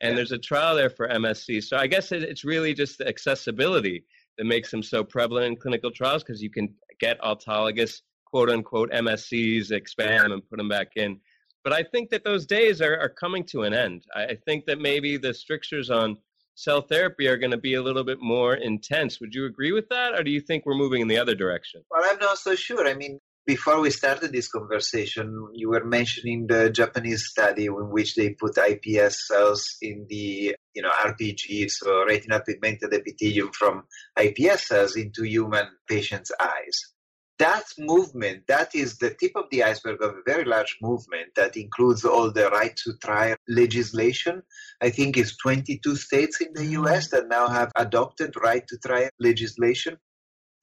and 0.00 0.10
yeah. 0.10 0.16
there's 0.16 0.32
a 0.32 0.38
trial 0.38 0.76
there 0.76 0.90
for 0.90 1.08
MSC. 1.08 1.62
So 1.62 1.76
I 1.76 1.86
guess 1.86 2.12
it's 2.12 2.44
really 2.44 2.74
just 2.74 2.98
the 2.98 3.08
accessibility 3.08 4.04
that 4.38 4.44
makes 4.44 4.70
them 4.70 4.82
so 4.82 5.04
prevalent 5.04 5.46
in 5.46 5.56
clinical 5.56 5.90
trials 5.90 6.22
because 6.22 6.42
you 6.42 6.50
can 6.50 6.74
get 7.00 7.20
autologous 7.20 8.00
quote 8.34 8.50
unquote 8.50 8.90
MSCs, 8.90 9.70
expand 9.70 10.24
them 10.24 10.32
and 10.32 10.50
put 10.50 10.56
them 10.56 10.68
back 10.68 10.96
in. 10.96 11.20
But 11.62 11.72
I 11.72 11.84
think 11.84 12.10
that 12.10 12.24
those 12.24 12.46
days 12.46 12.80
are, 12.80 12.98
are 12.98 13.08
coming 13.08 13.44
to 13.52 13.62
an 13.62 13.72
end. 13.72 14.02
I 14.12 14.36
think 14.44 14.66
that 14.66 14.80
maybe 14.80 15.18
the 15.18 15.32
strictures 15.32 15.88
on 15.88 16.16
cell 16.56 16.82
therapy 16.82 17.28
are 17.28 17.36
going 17.36 17.52
to 17.52 17.58
be 17.58 17.74
a 17.74 17.82
little 17.82 18.02
bit 18.02 18.18
more 18.20 18.54
intense. 18.54 19.20
Would 19.20 19.36
you 19.36 19.46
agree 19.46 19.70
with 19.70 19.88
that, 19.90 20.14
or 20.14 20.24
do 20.24 20.32
you 20.32 20.40
think 20.40 20.66
we're 20.66 20.74
moving 20.74 21.00
in 21.00 21.06
the 21.06 21.18
other 21.18 21.36
direction? 21.36 21.82
Well, 21.92 22.02
I'm 22.04 22.18
not 22.18 22.38
so 22.38 22.56
sure. 22.56 22.88
I 22.88 22.94
mean, 22.94 23.20
before 23.46 23.78
we 23.80 23.90
started 23.90 24.32
this 24.32 24.48
conversation, 24.48 25.50
you 25.52 25.68
were 25.70 25.84
mentioning 25.84 26.48
the 26.48 26.70
Japanese 26.70 27.26
study 27.26 27.66
in 27.66 27.90
which 27.90 28.16
they 28.16 28.30
put 28.30 28.56
iPS 28.56 29.14
cells 29.28 29.76
in 29.80 30.06
the, 30.08 30.56
you 30.74 30.82
know, 30.82 30.90
RPG, 30.90 31.70
so 31.70 32.04
retinal 32.04 32.40
pigmented 32.40 32.92
epithelium 32.92 33.52
from 33.52 33.84
iPS 34.18 34.62
cells 34.62 34.96
into 34.96 35.22
human 35.22 35.68
patients' 35.88 36.32
eyes. 36.40 36.93
That 37.40 37.64
movement, 37.78 38.46
that 38.46 38.74
is 38.74 38.98
the 38.98 39.10
tip 39.10 39.32
of 39.34 39.46
the 39.50 39.64
iceberg 39.64 40.00
of 40.02 40.14
a 40.14 40.22
very 40.24 40.44
large 40.44 40.76
movement 40.80 41.34
that 41.34 41.56
includes 41.56 42.04
all 42.04 42.30
the 42.30 42.48
right 42.50 42.76
to 42.84 42.92
try 43.02 43.34
legislation. 43.48 44.42
I 44.80 44.90
think 44.90 45.16
it's 45.16 45.36
22 45.38 45.96
states 45.96 46.40
in 46.40 46.52
the 46.54 46.60
mm-hmm. 46.60 46.86
US 46.86 47.10
that 47.10 47.28
now 47.28 47.48
have 47.48 47.72
adopted 47.74 48.34
right 48.42 48.64
to 48.68 48.78
try 48.78 49.10
legislation 49.18 49.98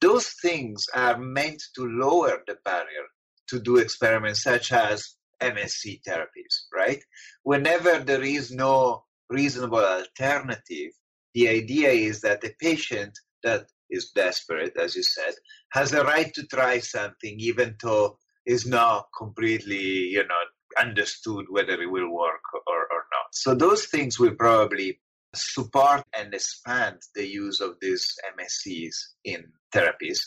those 0.02 0.34
things 0.42 0.84
are 0.94 1.16
meant 1.16 1.62
to 1.76 1.86
lower 1.86 2.42
the 2.46 2.56
barrier 2.64 3.06
to 3.48 3.60
do 3.60 3.76
experiments 3.76 4.42
such 4.42 4.72
as 4.72 5.14
MSC 5.40 6.00
therapies, 6.06 6.54
right? 6.74 7.02
Whenever 7.44 8.00
there 8.00 8.22
is 8.22 8.50
no 8.50 9.04
reasonable 9.30 9.78
alternative, 9.78 10.90
the 11.34 11.48
idea 11.48 11.90
is 11.90 12.20
that 12.22 12.44
a 12.44 12.52
patient 12.60 13.16
that 13.44 13.66
is 13.92 14.10
desperate, 14.14 14.76
as 14.76 14.96
you 14.96 15.02
said, 15.02 15.34
has 15.72 15.92
a 15.92 16.04
right 16.04 16.32
to 16.34 16.46
try 16.46 16.78
something, 16.80 17.38
even 17.38 17.76
though 17.82 18.18
is 18.46 18.66
not 18.66 19.06
completely, 19.16 20.08
you 20.08 20.26
know, 20.26 20.42
understood 20.80 21.46
whether 21.50 21.80
it 21.80 21.90
will 21.90 22.10
work 22.10 22.42
or, 22.54 22.80
or 22.80 23.04
not. 23.12 23.28
So 23.32 23.54
those 23.54 23.86
things 23.86 24.18
will 24.18 24.34
probably 24.34 24.98
support 25.34 26.02
and 26.18 26.34
expand 26.34 26.96
the 27.14 27.26
use 27.26 27.60
of 27.60 27.76
these 27.80 28.14
MSCs 28.38 28.94
in 29.24 29.44
therapies. 29.74 30.18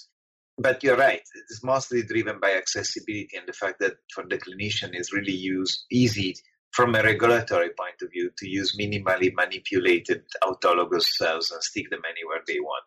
But 0.58 0.84
you're 0.84 0.98
right, 0.98 1.22
it's 1.50 1.64
mostly 1.64 2.04
driven 2.04 2.40
by 2.40 2.54
accessibility 2.54 3.30
and 3.36 3.48
the 3.48 3.54
fact 3.54 3.80
that 3.80 3.96
for 4.14 4.24
the 4.30 4.38
clinician 4.38 4.92
it's 4.94 5.14
really 5.14 5.34
use, 5.34 5.86
easy 5.92 6.36
from 6.72 6.96
a 6.96 7.04
regulatory 7.04 7.70
point 7.78 7.96
of 8.02 8.12
view 8.12 8.30
to 8.38 8.50
use 8.50 8.78
minimally 8.78 9.34
manipulated 9.34 10.24
autologous 10.44 11.04
cells 11.18 11.52
and 11.52 11.62
stick 11.64 11.90
them 11.90 12.02
anywhere 12.10 12.42
they 12.48 12.60
want. 12.60 12.84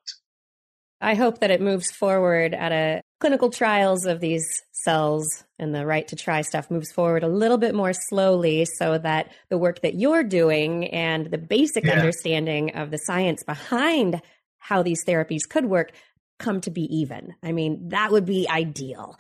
I 1.01 1.15
hope 1.15 1.41
that 1.41 1.51
it 1.51 1.61
moves 1.61 1.91
forward 1.91 2.55
at 2.55 2.73
a 2.73 3.03
clinical 3.21 3.51
trials 3.51 4.05
of 4.05 4.21
these 4.21 4.47
cells 4.73 5.45
and 5.59 5.75
the 5.75 5.87
right 5.87 6.07
to 6.09 6.17
try 6.17 6.43
stuff 6.43 6.71
moves 6.71 6.93
forward 6.93 7.23
a 7.25 7.29
little 7.29 7.59
bit 7.59 7.75
more 7.75 7.93
slowly 7.93 8.65
so 8.65 8.99
that 8.99 9.33
the 9.49 9.59
work 9.59 9.81
that 9.83 9.95
you're 9.95 10.23
doing 10.23 10.87
and 10.89 11.31
the 11.31 11.39
basic 11.39 11.85
yeah. 11.85 11.93
understanding 11.93 12.75
of 12.77 12.91
the 12.91 12.99
science 12.99 13.43
behind 13.43 14.23
how 14.59 14.83
these 14.83 15.05
therapies 15.05 15.49
could 15.49 15.67
work 15.67 15.93
come 16.39 16.61
to 16.61 16.71
be 16.71 16.83
even. 16.97 17.35
I 17.43 17.53
mean, 17.53 17.89
that 17.89 18.13
would 18.13 18.25
be 18.25 18.49
ideal. 18.49 19.19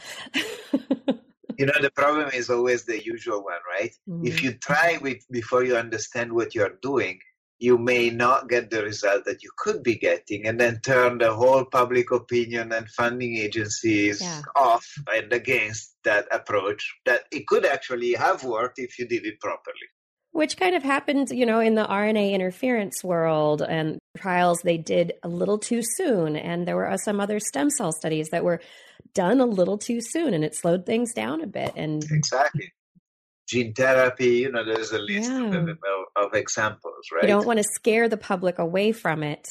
you 1.58 1.66
know, 1.66 1.74
the 1.80 1.90
problem 1.94 2.30
is 2.32 2.50
always 2.50 2.84
the 2.84 3.02
usual 3.02 3.42
one, 3.42 3.58
right? 3.68 3.92
Mm-hmm. 4.08 4.26
If 4.26 4.42
you 4.42 4.52
try 4.52 4.98
with 5.02 5.18
before 5.30 5.64
you 5.64 5.76
understand 5.76 6.32
what 6.32 6.54
you're 6.54 6.78
doing, 6.80 7.18
you 7.58 7.76
may 7.76 8.08
not 8.08 8.48
get 8.48 8.70
the 8.70 8.82
result 8.82 9.24
that 9.24 9.42
you 9.42 9.50
could 9.58 9.82
be 9.82 9.96
getting 9.96 10.46
and 10.46 10.60
then 10.60 10.80
turn 10.80 11.18
the 11.18 11.32
whole 11.32 11.64
public 11.64 12.10
opinion 12.10 12.72
and 12.72 12.88
funding 12.90 13.36
agencies 13.36 14.20
yeah. 14.20 14.42
off 14.56 14.86
and 15.08 15.32
against 15.32 15.96
that 16.04 16.26
approach 16.32 16.94
that 17.04 17.24
it 17.32 17.46
could 17.46 17.66
actually 17.66 18.14
have 18.14 18.44
worked 18.44 18.78
if 18.78 18.98
you 18.98 19.06
did 19.06 19.26
it 19.26 19.40
properly 19.40 19.88
which 20.32 20.56
kind 20.56 20.74
of 20.74 20.82
happened 20.82 21.30
you 21.30 21.46
know 21.46 21.60
in 21.60 21.74
the 21.74 21.84
rna 21.84 22.32
interference 22.32 23.02
world 23.02 23.62
and 23.62 23.98
trials 24.16 24.60
they 24.62 24.78
did 24.78 25.12
a 25.22 25.28
little 25.28 25.58
too 25.58 25.82
soon 25.82 26.36
and 26.36 26.66
there 26.66 26.76
were 26.76 26.96
some 26.96 27.20
other 27.20 27.40
stem 27.40 27.70
cell 27.70 27.92
studies 27.92 28.28
that 28.30 28.44
were 28.44 28.60
done 29.14 29.40
a 29.40 29.46
little 29.46 29.78
too 29.78 30.00
soon 30.00 30.34
and 30.34 30.44
it 30.44 30.54
slowed 30.54 30.86
things 30.86 31.12
down 31.12 31.40
a 31.40 31.46
bit 31.46 31.72
and 31.76 32.04
exactly 32.10 32.72
gene 33.48 33.72
therapy. 33.72 34.36
You 34.38 34.52
know, 34.52 34.64
there's 34.64 34.92
a 34.92 34.98
list 34.98 35.30
yeah. 35.30 35.54
of, 35.54 35.68
of, 36.16 36.34
examples, 36.34 37.06
right? 37.12 37.22
You 37.22 37.28
don't 37.28 37.46
want 37.46 37.58
to 37.58 37.64
scare 37.74 38.08
the 38.08 38.16
public 38.16 38.58
away 38.58 38.92
from 38.92 39.22
it 39.22 39.48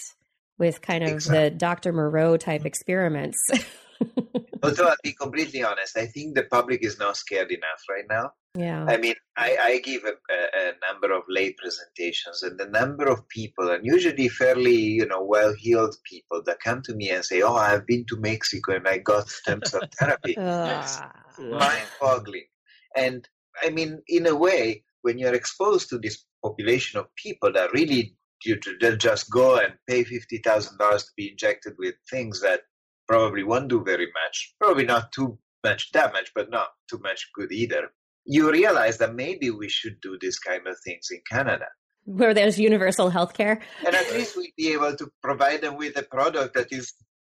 with 0.57 0.81
kind 0.81 1.03
of 1.03 1.09
exactly. 1.11 1.49
the 1.49 1.55
Dr. 1.55 1.93
Moreau 1.93 2.37
type 2.37 2.65
experiments. 2.65 3.37
Although 4.63 4.87
I'll 4.87 4.95
be 5.03 5.13
completely 5.13 5.63
honest, 5.63 5.97
I 5.97 6.05
think 6.07 6.35
the 6.35 6.43
public 6.43 6.83
is 6.83 6.97
not 6.99 7.17
scared 7.17 7.51
enough 7.51 7.83
right 7.89 8.05
now. 8.09 8.31
Yeah. 8.55 8.85
I 8.87 8.97
mean, 8.97 9.13
I, 9.35 9.57
I 9.61 9.79
give 9.83 10.03
a, 10.03 10.13
a, 10.33 10.71
number 10.91 11.15
of 11.15 11.23
lay 11.29 11.53
presentations, 11.53 12.41
and 12.41 12.59
the 12.59 12.65
number 12.65 13.05
of 13.05 13.27
people, 13.29 13.69
and 13.69 13.85
usually 13.85 14.29
fairly, 14.29 14.75
you 14.75 15.05
know, 15.05 15.23
well-heeled 15.23 15.95
people 16.03 16.41
that 16.45 16.59
come 16.59 16.81
to 16.83 16.95
me 16.95 17.11
and 17.11 17.23
say, 17.23 17.43
"Oh, 17.43 17.55
I've 17.55 17.85
been 17.85 18.05
to 18.09 18.17
Mexico 18.17 18.75
and 18.75 18.87
I 18.87 18.97
got 18.97 19.29
stem 19.29 19.61
cell 19.63 19.81
therapy." 19.99 20.35
mind-boggling. 21.39 22.47
And 22.95 23.27
I 23.63 23.69
mean, 23.69 24.01
in 24.07 24.27
a 24.27 24.35
way, 24.35 24.83
when 25.01 25.17
you're 25.17 25.33
exposed 25.33 25.89
to 25.89 25.97
this 25.97 26.25
population 26.43 26.99
of 26.99 27.13
people 27.15 27.51
that 27.53 27.71
really 27.73 28.15
you 28.45 28.59
they'll 28.79 28.97
just 28.97 29.29
go 29.31 29.57
and 29.57 29.73
pay 29.87 30.03
fifty 30.03 30.37
thousand 30.37 30.77
dollars 30.77 31.05
to 31.05 31.11
be 31.17 31.31
injected 31.31 31.73
with 31.77 31.95
things 32.09 32.41
that 32.41 32.61
probably 33.07 33.43
won't 33.43 33.69
do 33.69 33.83
very 33.83 34.05
much, 34.05 34.53
probably 34.59 34.85
not 34.85 35.11
too 35.11 35.37
much 35.63 35.91
damage, 35.91 36.31
but 36.35 36.49
not 36.49 36.69
too 36.89 36.99
much 36.99 37.29
good 37.33 37.51
either. 37.51 37.89
You 38.25 38.51
realize 38.51 38.97
that 38.97 39.15
maybe 39.15 39.49
we 39.49 39.69
should 39.69 39.99
do 40.01 40.17
this 40.19 40.37
kind 40.37 40.67
of 40.67 40.75
things 40.83 41.07
in 41.09 41.21
Canada. 41.29 41.67
Where 42.03 42.33
there's 42.33 42.59
universal 42.59 43.09
health 43.09 43.33
care. 43.33 43.61
and 43.85 43.95
at 43.95 44.11
least 44.11 44.37
we'd 44.37 44.53
be 44.57 44.73
able 44.73 44.95
to 44.95 45.09
provide 45.23 45.61
them 45.61 45.77
with 45.77 45.97
a 45.97 46.03
product 46.03 46.53
that 46.55 46.71
is 46.71 46.93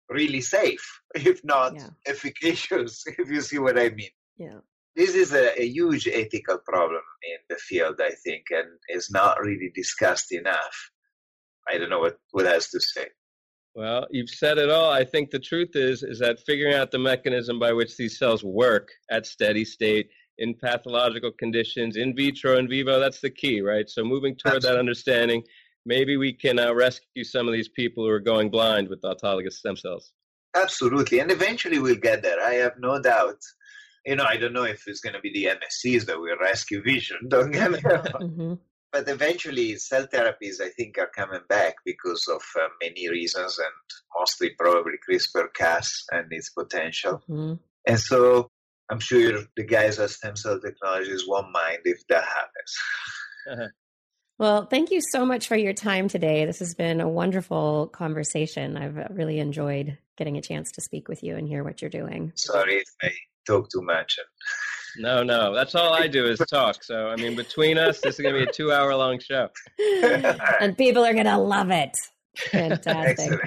really 0.08 0.40
safe, 0.40 0.84
if 1.14 1.42
not 1.44 1.76
yeah. 1.76 1.90
efficacious, 2.06 3.04
if 3.18 3.30
you 3.30 3.40
see 3.40 3.58
what 3.58 3.78
I 3.78 3.90
mean. 3.90 4.10
Yeah 4.36 4.60
this 4.96 5.14
is 5.14 5.32
a, 5.32 5.60
a, 5.60 5.66
huge 5.66 6.08
ethical 6.08 6.58
problem 6.58 7.02
in 7.22 7.38
the 7.48 7.56
field, 7.56 8.00
I 8.00 8.10
think, 8.24 8.44
and 8.50 8.68
is 8.88 9.10
not 9.10 9.40
really 9.40 9.70
discussed 9.74 10.32
enough. 10.32 10.90
I 11.68 11.78
don't 11.78 11.90
know 11.90 12.00
what, 12.00 12.18
what 12.32 12.46
else 12.46 12.70
to 12.70 12.80
say. 12.80 13.06
Well, 13.74 14.08
you've 14.10 14.30
said 14.30 14.58
it 14.58 14.68
all. 14.68 14.90
I 14.90 15.04
think 15.04 15.30
the 15.30 15.38
truth 15.38 15.70
is 15.74 16.02
is 16.02 16.18
that 16.18 16.40
figuring 16.40 16.74
out 16.74 16.90
the 16.90 16.98
mechanism 16.98 17.60
by 17.60 17.72
which 17.72 17.96
these 17.96 18.18
cells 18.18 18.42
work 18.42 18.88
at 19.10 19.26
steady 19.26 19.64
state 19.64 20.10
in 20.38 20.54
pathological 20.54 21.30
conditions, 21.38 21.96
in 21.96 22.16
vitro 22.16 22.58
and 22.58 22.68
vivo, 22.68 22.98
that's 22.98 23.20
the 23.20 23.30
key, 23.30 23.60
right? 23.60 23.88
So 23.88 24.02
moving 24.02 24.34
toward 24.34 24.56
Absolutely. 24.56 24.76
that 24.76 24.80
understanding, 24.80 25.42
maybe 25.86 26.16
we 26.16 26.32
can 26.32 26.58
uh, 26.58 26.74
rescue 26.74 27.24
some 27.24 27.46
of 27.46 27.52
these 27.52 27.68
people 27.68 28.04
who 28.04 28.10
are 28.10 28.20
going 28.20 28.50
blind 28.50 28.88
with 28.88 29.02
autologous 29.02 29.52
stem 29.52 29.76
cells. 29.76 30.12
Absolutely, 30.56 31.20
and 31.20 31.30
eventually 31.30 31.78
we'll 31.78 31.94
get 31.94 32.22
there. 32.22 32.40
I 32.40 32.54
have 32.54 32.74
no 32.80 33.00
doubt. 33.00 33.40
You 34.06 34.16
know, 34.16 34.24
I 34.24 34.36
don't 34.36 34.52
know 34.52 34.64
if 34.64 34.84
it's 34.86 35.00
going 35.00 35.14
to 35.14 35.20
be 35.20 35.32
the 35.32 35.50
MSCs 35.50 36.06
that 36.06 36.18
will 36.18 36.36
rescue 36.40 36.82
vision. 36.82 37.18
Don't 37.28 37.50
get 37.50 37.70
me 37.70 37.78
wrong. 37.84 38.04
mm-hmm 38.04 38.54
but 38.92 39.08
eventually 39.08 39.76
cell 39.76 40.06
therapies 40.06 40.60
i 40.60 40.68
think 40.68 40.98
are 40.98 41.10
coming 41.14 41.40
back 41.48 41.76
because 41.84 42.26
of 42.28 42.42
uh, 42.60 42.68
many 42.82 43.08
reasons 43.08 43.58
and 43.58 43.72
mostly 44.18 44.50
probably 44.58 44.94
crispr 45.08 45.46
cas 45.54 46.04
and 46.10 46.26
its 46.30 46.50
potential 46.50 47.22
mm-hmm. 47.28 47.54
and 47.86 47.98
so 47.98 48.50
i'm 48.90 49.00
sure 49.00 49.42
the 49.56 49.64
guys 49.64 49.98
at 49.98 50.10
stem 50.10 50.36
cell 50.36 50.60
technologies 50.60 51.24
won't 51.26 51.52
mind 51.52 51.78
if 51.84 52.06
that 52.08 52.24
happens 52.24 53.70
well 54.38 54.66
thank 54.66 54.90
you 54.90 55.00
so 55.12 55.24
much 55.24 55.48
for 55.48 55.56
your 55.56 55.72
time 55.72 56.08
today 56.08 56.44
this 56.44 56.58
has 56.58 56.74
been 56.74 57.00
a 57.00 57.08
wonderful 57.08 57.88
conversation 57.88 58.76
i've 58.76 58.96
really 59.10 59.38
enjoyed 59.38 59.96
getting 60.16 60.36
a 60.36 60.42
chance 60.42 60.70
to 60.72 60.80
speak 60.82 61.08
with 61.08 61.22
you 61.22 61.36
and 61.36 61.48
hear 61.48 61.64
what 61.64 61.80
you're 61.80 61.90
doing 61.90 62.32
sorry 62.36 62.76
if 62.76 62.88
i 63.02 63.10
talk 63.46 63.68
too 63.70 63.82
much 63.82 64.18
no, 64.96 65.22
no. 65.22 65.54
That's 65.54 65.74
all 65.74 65.92
I 65.92 66.06
do 66.06 66.26
is 66.26 66.38
talk. 66.50 66.82
So, 66.82 67.08
I 67.08 67.16
mean, 67.16 67.36
between 67.36 67.78
us, 67.78 68.00
this 68.00 68.14
is 68.14 68.20
going 68.20 68.34
to 68.34 68.40
be 68.40 68.48
a 68.48 68.52
two 68.52 68.72
hour 68.72 68.94
long 68.94 69.18
show. 69.20 69.48
and 70.60 70.76
people 70.76 71.04
are 71.04 71.12
going 71.12 71.26
to 71.26 71.38
love 71.38 71.70
it. 71.70 71.96
Fantastic. 72.50 73.40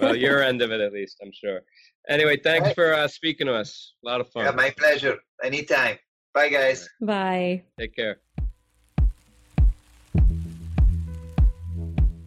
well, 0.00 0.16
your 0.16 0.42
end 0.42 0.62
of 0.62 0.70
it, 0.70 0.80
at 0.80 0.92
least, 0.92 1.18
I'm 1.22 1.32
sure. 1.32 1.60
Anyway, 2.08 2.38
thanks 2.42 2.66
right. 2.66 2.74
for 2.74 2.94
uh, 2.94 3.08
speaking 3.08 3.46
to 3.46 3.54
us. 3.54 3.94
A 4.04 4.08
lot 4.08 4.20
of 4.20 4.28
fun. 4.30 4.44
Yeah, 4.44 4.50
my 4.52 4.70
pleasure. 4.70 5.18
Anytime. 5.42 5.98
Bye, 6.34 6.48
guys. 6.48 6.88
Bye. 7.00 7.62
Take 7.78 7.94
care. 7.94 8.18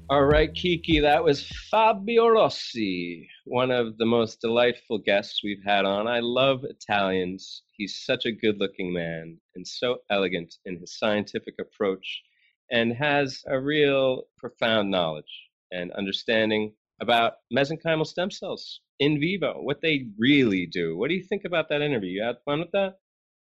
All 0.07 0.25
right, 0.25 0.53
Kiki, 0.53 0.99
that 0.99 1.23
was 1.23 1.51
Fabio 1.71 2.27
Rossi, 2.27 3.27
one 3.45 3.71
of 3.71 3.97
the 3.97 4.05
most 4.05 4.39
delightful 4.39 4.99
guests 4.99 5.41
we've 5.43 5.63
had 5.65 5.83
on. 5.83 6.07
I 6.07 6.19
love 6.19 6.63
Italians. 6.63 7.63
He's 7.75 8.03
such 8.05 8.27
a 8.27 8.31
good 8.31 8.59
looking 8.59 8.93
man 8.93 9.39
and 9.55 9.67
so 9.67 9.97
elegant 10.11 10.53
in 10.65 10.79
his 10.79 10.99
scientific 10.99 11.55
approach 11.59 12.21
and 12.69 12.93
has 12.93 13.41
a 13.47 13.59
real 13.59 14.25
profound 14.37 14.91
knowledge 14.91 15.49
and 15.71 15.91
understanding 15.93 16.73
about 17.01 17.33
mesenchymal 17.51 18.05
stem 18.05 18.29
cells 18.29 18.81
in 18.99 19.19
vivo, 19.19 19.55
what 19.63 19.81
they 19.81 20.05
really 20.19 20.67
do. 20.67 20.95
What 20.95 21.09
do 21.09 21.15
you 21.15 21.23
think 21.23 21.45
about 21.45 21.69
that 21.69 21.81
interview? 21.81 22.11
You 22.11 22.23
had 22.23 22.35
fun 22.45 22.59
with 22.59 22.71
that? 22.73 22.99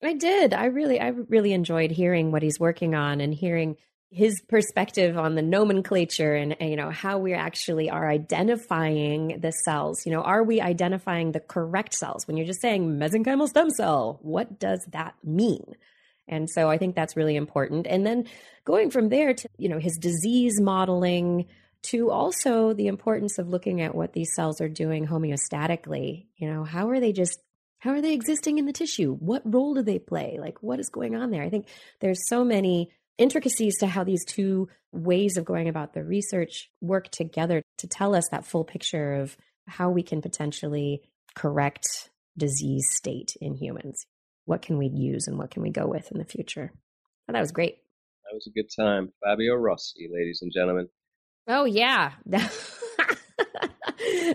I 0.02 0.14
did. 0.14 0.54
I 0.54 0.64
really, 0.66 0.98
I 0.98 1.08
really 1.08 1.52
enjoyed 1.52 1.90
hearing 1.90 2.32
what 2.32 2.42
he's 2.42 2.58
working 2.58 2.94
on 2.94 3.20
and 3.20 3.34
hearing 3.34 3.76
his 4.10 4.40
perspective 4.48 5.18
on 5.18 5.34
the 5.34 5.42
nomenclature 5.42 6.34
and, 6.34 6.56
you 6.60 6.76
know 6.76 6.90
how 6.90 7.18
we 7.18 7.34
actually 7.34 7.90
are 7.90 8.08
identifying 8.08 9.38
the 9.40 9.52
cells. 9.52 10.06
You 10.06 10.12
know 10.12 10.22
are 10.22 10.42
we 10.42 10.60
identifying 10.60 11.32
the 11.32 11.40
correct 11.40 11.94
cells? 11.94 12.26
When 12.26 12.36
you're 12.36 12.46
just 12.46 12.62
saying 12.62 12.98
mesenchymal 12.98 13.48
stem 13.48 13.70
cell 13.70 14.18
what 14.22 14.58
does 14.58 14.86
that 14.92 15.14
mean? 15.22 15.74
And 16.26 16.48
so 16.50 16.68
i 16.68 16.78
think 16.78 16.94
that's 16.94 17.16
really 17.16 17.36
important. 17.36 17.86
And 17.86 18.06
then 18.06 18.24
going 18.64 18.90
from 18.90 19.08
there 19.08 19.34
to 19.34 19.48
you 19.58 19.68
know 19.68 19.78
his 19.78 19.96
disease 19.98 20.60
modeling 20.60 21.46
to 21.80 22.10
also 22.10 22.72
the 22.72 22.88
importance 22.88 23.38
of 23.38 23.48
looking 23.48 23.80
at 23.80 23.94
what 23.94 24.12
these 24.12 24.34
cells 24.34 24.60
are 24.60 24.68
doing 24.68 25.06
homeostatically. 25.06 26.26
You 26.36 26.50
know 26.50 26.64
how 26.64 26.88
are 26.88 27.00
they 27.00 27.12
just 27.12 27.38
how 27.80 27.90
are 27.90 28.00
they 28.00 28.14
existing 28.14 28.58
in 28.58 28.64
the 28.64 28.72
tissue? 28.72 29.14
What 29.14 29.42
role 29.44 29.74
do 29.74 29.82
they 29.82 29.98
play? 29.98 30.38
Like 30.40 30.62
what 30.62 30.80
is 30.80 30.88
going 30.88 31.14
on 31.14 31.30
there? 31.30 31.42
I 31.42 31.50
think 31.50 31.68
there's 32.00 32.26
so 32.26 32.42
many 32.42 32.90
intricacies 33.18 33.78
to 33.78 33.86
how 33.86 34.04
these 34.04 34.24
two 34.24 34.68
ways 34.92 35.36
of 35.36 35.44
going 35.44 35.68
about 35.68 35.92
the 35.92 36.02
research 36.04 36.70
work 36.80 37.08
together 37.10 37.62
to 37.78 37.86
tell 37.86 38.14
us 38.14 38.24
that 38.30 38.46
full 38.46 38.64
picture 38.64 39.14
of 39.14 39.36
how 39.66 39.90
we 39.90 40.02
can 40.02 40.22
potentially 40.22 41.02
correct 41.34 42.10
disease 42.36 42.86
state 42.90 43.34
in 43.40 43.54
humans. 43.54 44.06
What 44.46 44.62
can 44.62 44.78
we 44.78 44.86
use 44.86 45.26
and 45.26 45.36
what 45.36 45.50
can 45.50 45.62
we 45.62 45.70
go 45.70 45.86
with 45.86 46.10
in 46.10 46.18
the 46.18 46.24
future? 46.24 46.72
Oh, 47.28 47.32
that 47.32 47.40
was 47.40 47.52
great. 47.52 47.78
That 48.24 48.34
was 48.34 48.46
a 48.46 48.50
good 48.50 48.70
time. 48.74 49.12
Fabio 49.22 49.54
Rossi, 49.54 50.08
ladies 50.10 50.40
and 50.40 50.52
gentlemen. 50.52 50.88
Oh, 51.46 51.64
yeah. 51.64 52.12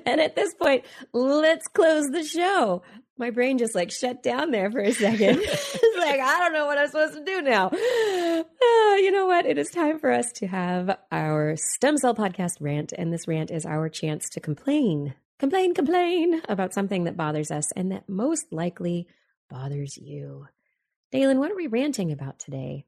and 0.06 0.22
at 0.22 0.36
this 0.36 0.54
point, 0.56 0.86
let's 1.14 1.68
close 1.68 2.06
the 2.12 2.24
show 2.24 2.84
my 3.18 3.30
brain 3.30 3.58
just 3.58 3.76
like 3.76 3.92
shut 3.92 4.24
down 4.24 4.52
there 4.52 4.72
for 4.72 4.80
a 4.80 4.92
second. 4.92 5.40
it's 5.44 5.98
like, 5.98 6.20
I 6.20 6.40
don't 6.40 6.54
know 6.54 6.66
what 6.66 6.78
I'm 6.78 6.88
supposed 6.88 7.14
to 7.14 7.24
do 7.24 7.42
now. 7.42 7.68
Uh, 7.68 8.96
you 8.96 9.12
know 9.12 9.28
what? 9.28 9.46
It 9.46 9.58
is 9.58 9.70
time 9.70 10.00
for 10.00 10.12
us 10.12 10.32
to 10.34 10.48
have 10.48 10.98
our 11.12 11.56
stem 11.56 11.98
cell 11.98 12.16
podcast 12.16 12.58
rant. 12.60 12.94
And 12.98 13.14
this 13.14 13.28
rant 13.28 13.52
is 13.52 13.66
our 13.66 13.90
chance 13.90 14.30
to 14.30 14.40
complain, 14.40 15.14
complain, 15.40 15.74
complain 15.74 16.42
about 16.50 16.74
something 16.74 17.04
that 17.04 17.18
bothers 17.18 17.52
us 17.52 17.72
and 17.74 17.92
that 17.92 18.10
most 18.10 18.52
likely 18.52 19.08
bothers 19.50 19.98
you. 19.98 20.48
Dalen, 21.12 21.38
what 21.38 21.52
are 21.52 21.56
we 21.56 21.68
ranting 21.68 22.12
about 22.12 22.40
today? 22.40 22.86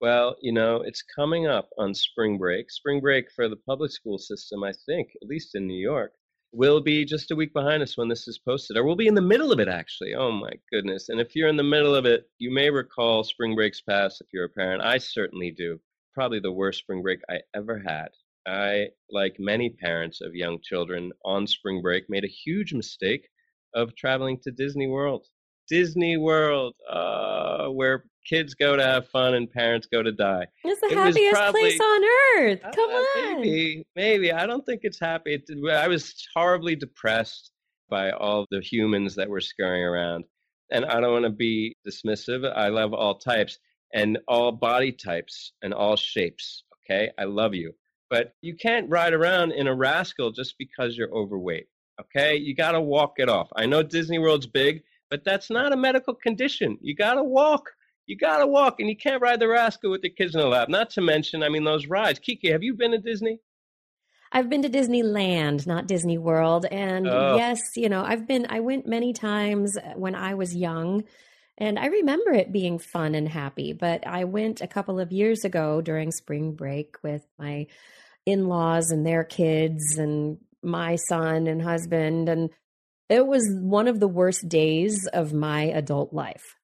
Well, 0.00 0.36
you 0.40 0.52
know, 0.52 0.82
it's 0.84 1.02
coming 1.02 1.46
up 1.46 1.68
on 1.78 1.94
spring 1.94 2.38
break. 2.38 2.70
Spring 2.70 3.00
break 3.00 3.30
for 3.30 3.48
the 3.48 3.56
public 3.56 3.90
school 3.90 4.18
system, 4.18 4.64
I 4.64 4.72
think, 4.86 5.10
at 5.22 5.28
least 5.28 5.54
in 5.54 5.66
New 5.66 5.80
York 5.80 6.12
will 6.52 6.80
be 6.80 7.04
just 7.04 7.30
a 7.30 7.36
week 7.36 7.52
behind 7.52 7.82
us 7.82 7.96
when 7.96 8.08
this 8.08 8.26
is 8.26 8.38
posted, 8.38 8.76
or 8.76 8.84
we'll 8.84 8.96
be 8.96 9.06
in 9.06 9.14
the 9.14 9.20
middle 9.20 9.52
of 9.52 9.60
it 9.60 9.68
actually. 9.68 10.14
Oh 10.14 10.32
my 10.32 10.52
goodness. 10.70 11.08
And 11.08 11.20
if 11.20 11.36
you're 11.36 11.48
in 11.48 11.56
the 11.56 11.62
middle 11.62 11.94
of 11.94 12.06
it, 12.06 12.28
you 12.38 12.52
may 12.52 12.70
recall 12.70 13.22
spring 13.22 13.54
breaks 13.54 13.80
past 13.80 14.20
if 14.20 14.26
you're 14.32 14.44
a 14.44 14.48
parent. 14.48 14.82
I 14.82 14.98
certainly 14.98 15.50
do. 15.50 15.78
Probably 16.14 16.40
the 16.40 16.52
worst 16.52 16.80
spring 16.80 17.02
break 17.02 17.20
I 17.28 17.40
ever 17.54 17.78
had. 17.86 18.08
I, 18.46 18.88
like 19.10 19.36
many 19.38 19.70
parents 19.70 20.20
of 20.20 20.34
young 20.34 20.58
children 20.62 21.12
on 21.24 21.46
spring 21.46 21.82
break, 21.82 22.08
made 22.08 22.24
a 22.24 22.28
huge 22.44 22.72
mistake 22.72 23.28
of 23.74 23.94
traveling 23.94 24.38
to 24.42 24.50
Disney 24.50 24.88
World. 24.88 25.26
Disney 25.70 26.16
World, 26.16 26.74
uh, 26.90 27.68
where 27.68 28.04
kids 28.28 28.54
go 28.54 28.76
to 28.76 28.82
have 28.82 29.08
fun 29.08 29.34
and 29.34 29.50
parents 29.50 29.86
go 29.90 30.02
to 30.02 30.12
die. 30.12 30.46
It's 30.64 30.80
the 30.80 30.88
it 30.88 30.98
happiest 30.98 31.32
probably, 31.32 31.60
place 31.62 31.80
on 31.80 32.04
earth. 32.38 32.60
Uh, 32.64 32.70
Come 32.72 32.90
uh, 32.90 32.94
on. 32.94 33.40
Maybe, 33.40 33.86
maybe. 33.96 34.32
I 34.32 34.46
don't 34.46 34.66
think 34.66 34.80
it's 34.82 35.00
happy. 35.00 35.42
I 35.70 35.88
was 35.88 36.14
horribly 36.34 36.76
depressed 36.76 37.52
by 37.88 38.10
all 38.10 38.46
the 38.50 38.60
humans 38.60 39.14
that 39.16 39.28
were 39.28 39.40
scurrying 39.40 39.84
around. 39.84 40.24
And 40.72 40.84
I 40.84 41.00
don't 41.00 41.12
want 41.12 41.24
to 41.24 41.30
be 41.30 41.76
dismissive. 41.86 42.50
I 42.54 42.68
love 42.68 42.92
all 42.92 43.16
types 43.16 43.58
and 43.92 44.18
all 44.28 44.52
body 44.52 44.92
types 44.92 45.52
and 45.62 45.74
all 45.74 45.96
shapes. 45.96 46.64
Okay. 46.84 47.10
I 47.18 47.24
love 47.24 47.54
you. 47.54 47.72
But 48.08 48.32
you 48.40 48.54
can't 48.56 48.88
ride 48.88 49.12
around 49.12 49.52
in 49.52 49.66
a 49.66 49.74
rascal 49.74 50.30
just 50.30 50.56
because 50.58 50.96
you're 50.96 51.12
overweight. 51.12 51.66
Okay. 52.00 52.36
You 52.36 52.54
got 52.54 52.72
to 52.72 52.80
walk 52.80 53.14
it 53.18 53.28
off. 53.28 53.48
I 53.56 53.66
know 53.66 53.82
Disney 53.82 54.18
World's 54.18 54.46
big, 54.46 54.82
but 55.10 55.24
that's 55.24 55.50
not 55.50 55.72
a 55.72 55.76
medical 55.76 56.14
condition. 56.14 56.78
You 56.80 56.94
got 56.94 57.14
to 57.14 57.24
walk. 57.24 57.70
You 58.06 58.16
got 58.16 58.38
to 58.38 58.46
walk, 58.46 58.80
and 58.80 58.88
you 58.88 58.96
can't 58.96 59.22
ride 59.22 59.40
the 59.40 59.48
rascal 59.48 59.90
with 59.90 60.02
the 60.02 60.10
kids 60.10 60.34
in 60.34 60.40
the 60.40 60.46
lap. 60.46 60.68
Not 60.68 60.90
to 60.90 61.00
mention, 61.00 61.42
I 61.42 61.48
mean, 61.48 61.64
those 61.64 61.86
rides. 61.86 62.18
Kiki, 62.18 62.50
have 62.50 62.62
you 62.62 62.74
been 62.74 62.90
to 62.92 62.98
Disney? 62.98 63.38
I've 64.32 64.48
been 64.48 64.62
to 64.62 64.68
Disneyland, 64.68 65.66
not 65.66 65.88
Disney 65.88 66.18
World. 66.18 66.64
And 66.70 67.08
oh. 67.08 67.36
yes, 67.36 67.60
you 67.76 67.88
know, 67.88 68.04
I've 68.04 68.28
been, 68.28 68.46
I 68.48 68.60
went 68.60 68.86
many 68.86 69.12
times 69.12 69.76
uh, 69.76 69.92
when 69.96 70.14
I 70.14 70.34
was 70.34 70.54
young. 70.54 71.04
And 71.58 71.78
I 71.78 71.86
remember 71.86 72.32
it 72.32 72.52
being 72.52 72.78
fun 72.78 73.14
and 73.14 73.28
happy. 73.28 73.72
But 73.72 74.06
I 74.06 74.24
went 74.24 74.60
a 74.60 74.68
couple 74.68 74.98
of 74.98 75.12
years 75.12 75.44
ago 75.44 75.80
during 75.80 76.10
spring 76.10 76.52
break 76.54 76.96
with 77.02 77.26
my 77.38 77.66
in 78.24 78.46
laws 78.46 78.90
and 78.90 79.04
their 79.04 79.24
kids 79.24 79.98
and 79.98 80.38
my 80.62 80.96
son 80.96 81.46
and 81.46 81.60
husband. 81.60 82.28
And 82.28 82.50
it 83.10 83.26
was 83.26 83.46
one 83.60 83.88
of 83.88 84.00
the 84.00 84.08
worst 84.08 84.48
days 84.48 85.06
of 85.12 85.32
my 85.32 85.64
adult 85.64 86.12
life. 86.12 86.56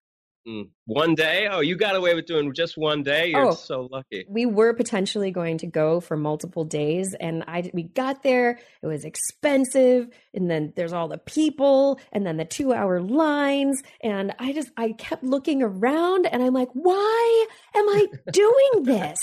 Mm. 0.49 0.69
One 0.85 1.17
day? 1.17 1.49
Oh, 1.51 1.59
you 1.59 1.75
got 1.75 1.97
away 1.97 2.15
with 2.15 2.27
doing 2.27 2.55
just 2.55 2.79
one 2.79 3.03
day. 3.03 3.31
You're 3.31 3.49
oh, 3.49 3.51
so 3.51 3.89
lucky. 3.91 4.25
We 4.29 4.47
were 4.47 4.75
potentially 4.75 5.33
going 5.33 5.59
to 5.59 5.67
go 5.67 5.99
for 5.99 6.17
multiple 6.17 6.65
days, 6.65 7.17
and 7.19 7.43
I 7.49 7.69
we 7.75 7.83
got 7.83 8.23
there. 8.23 8.61
It 8.81 8.87
was 8.87 9.05
expensive, 9.05 10.09
and 10.33 10.49
then 10.49 10.73
there's 10.77 10.93
all 10.93 11.09
the 11.09 11.19
people, 11.19 11.99
and 12.13 12.25
then 12.25 12.37
the 12.37 12.45
two 12.45 12.73
hour 12.73 13.01
lines, 13.01 13.83
and 14.01 14.37
I 14.39 14.53
just 14.53 14.71
I 14.77 14.93
kept 14.93 15.25
looking 15.25 15.65
around, 15.65 16.27
and 16.27 16.41
I'm 16.45 16.55
like, 16.55 16.71
why 16.75 17.47
am 17.75 17.89
I 17.89 18.07
doing 18.31 18.85
this? 18.85 19.19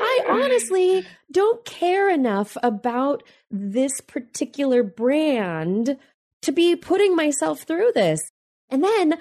I 0.00 0.20
honestly 0.28 1.04
don't 1.30 1.64
care 1.66 2.10
enough 2.10 2.56
about 2.62 3.22
this 3.50 4.00
particular 4.00 4.82
brand 4.82 5.98
to 6.42 6.52
be 6.52 6.76
putting 6.76 7.14
myself 7.16 7.62
through 7.62 7.92
this. 7.94 8.20
And 8.70 8.82
then 8.82 9.18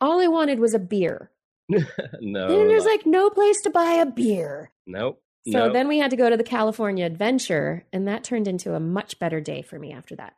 all 0.00 0.20
I 0.20 0.26
wanted 0.28 0.58
was 0.60 0.74
a 0.74 0.78
beer. 0.78 1.30
no. 1.68 1.80
And 1.80 2.70
there's 2.70 2.84
like 2.84 3.06
no 3.06 3.30
place 3.30 3.60
to 3.62 3.70
buy 3.70 3.92
a 3.94 4.06
beer. 4.06 4.70
Nope. 4.86 5.20
So 5.48 5.66
No. 5.66 5.72
then 5.72 5.88
we 5.88 5.98
had 5.98 6.10
to 6.10 6.16
go 6.16 6.30
to 6.30 6.36
the 6.36 6.44
California 6.44 7.04
Adventure, 7.04 7.84
and 7.92 8.06
that 8.06 8.22
turned 8.24 8.46
into 8.46 8.74
a 8.74 8.80
much 8.80 9.18
better 9.18 9.40
day 9.40 9.62
for 9.62 9.78
me 9.78 9.92
after 9.92 10.14
that. 10.16 10.34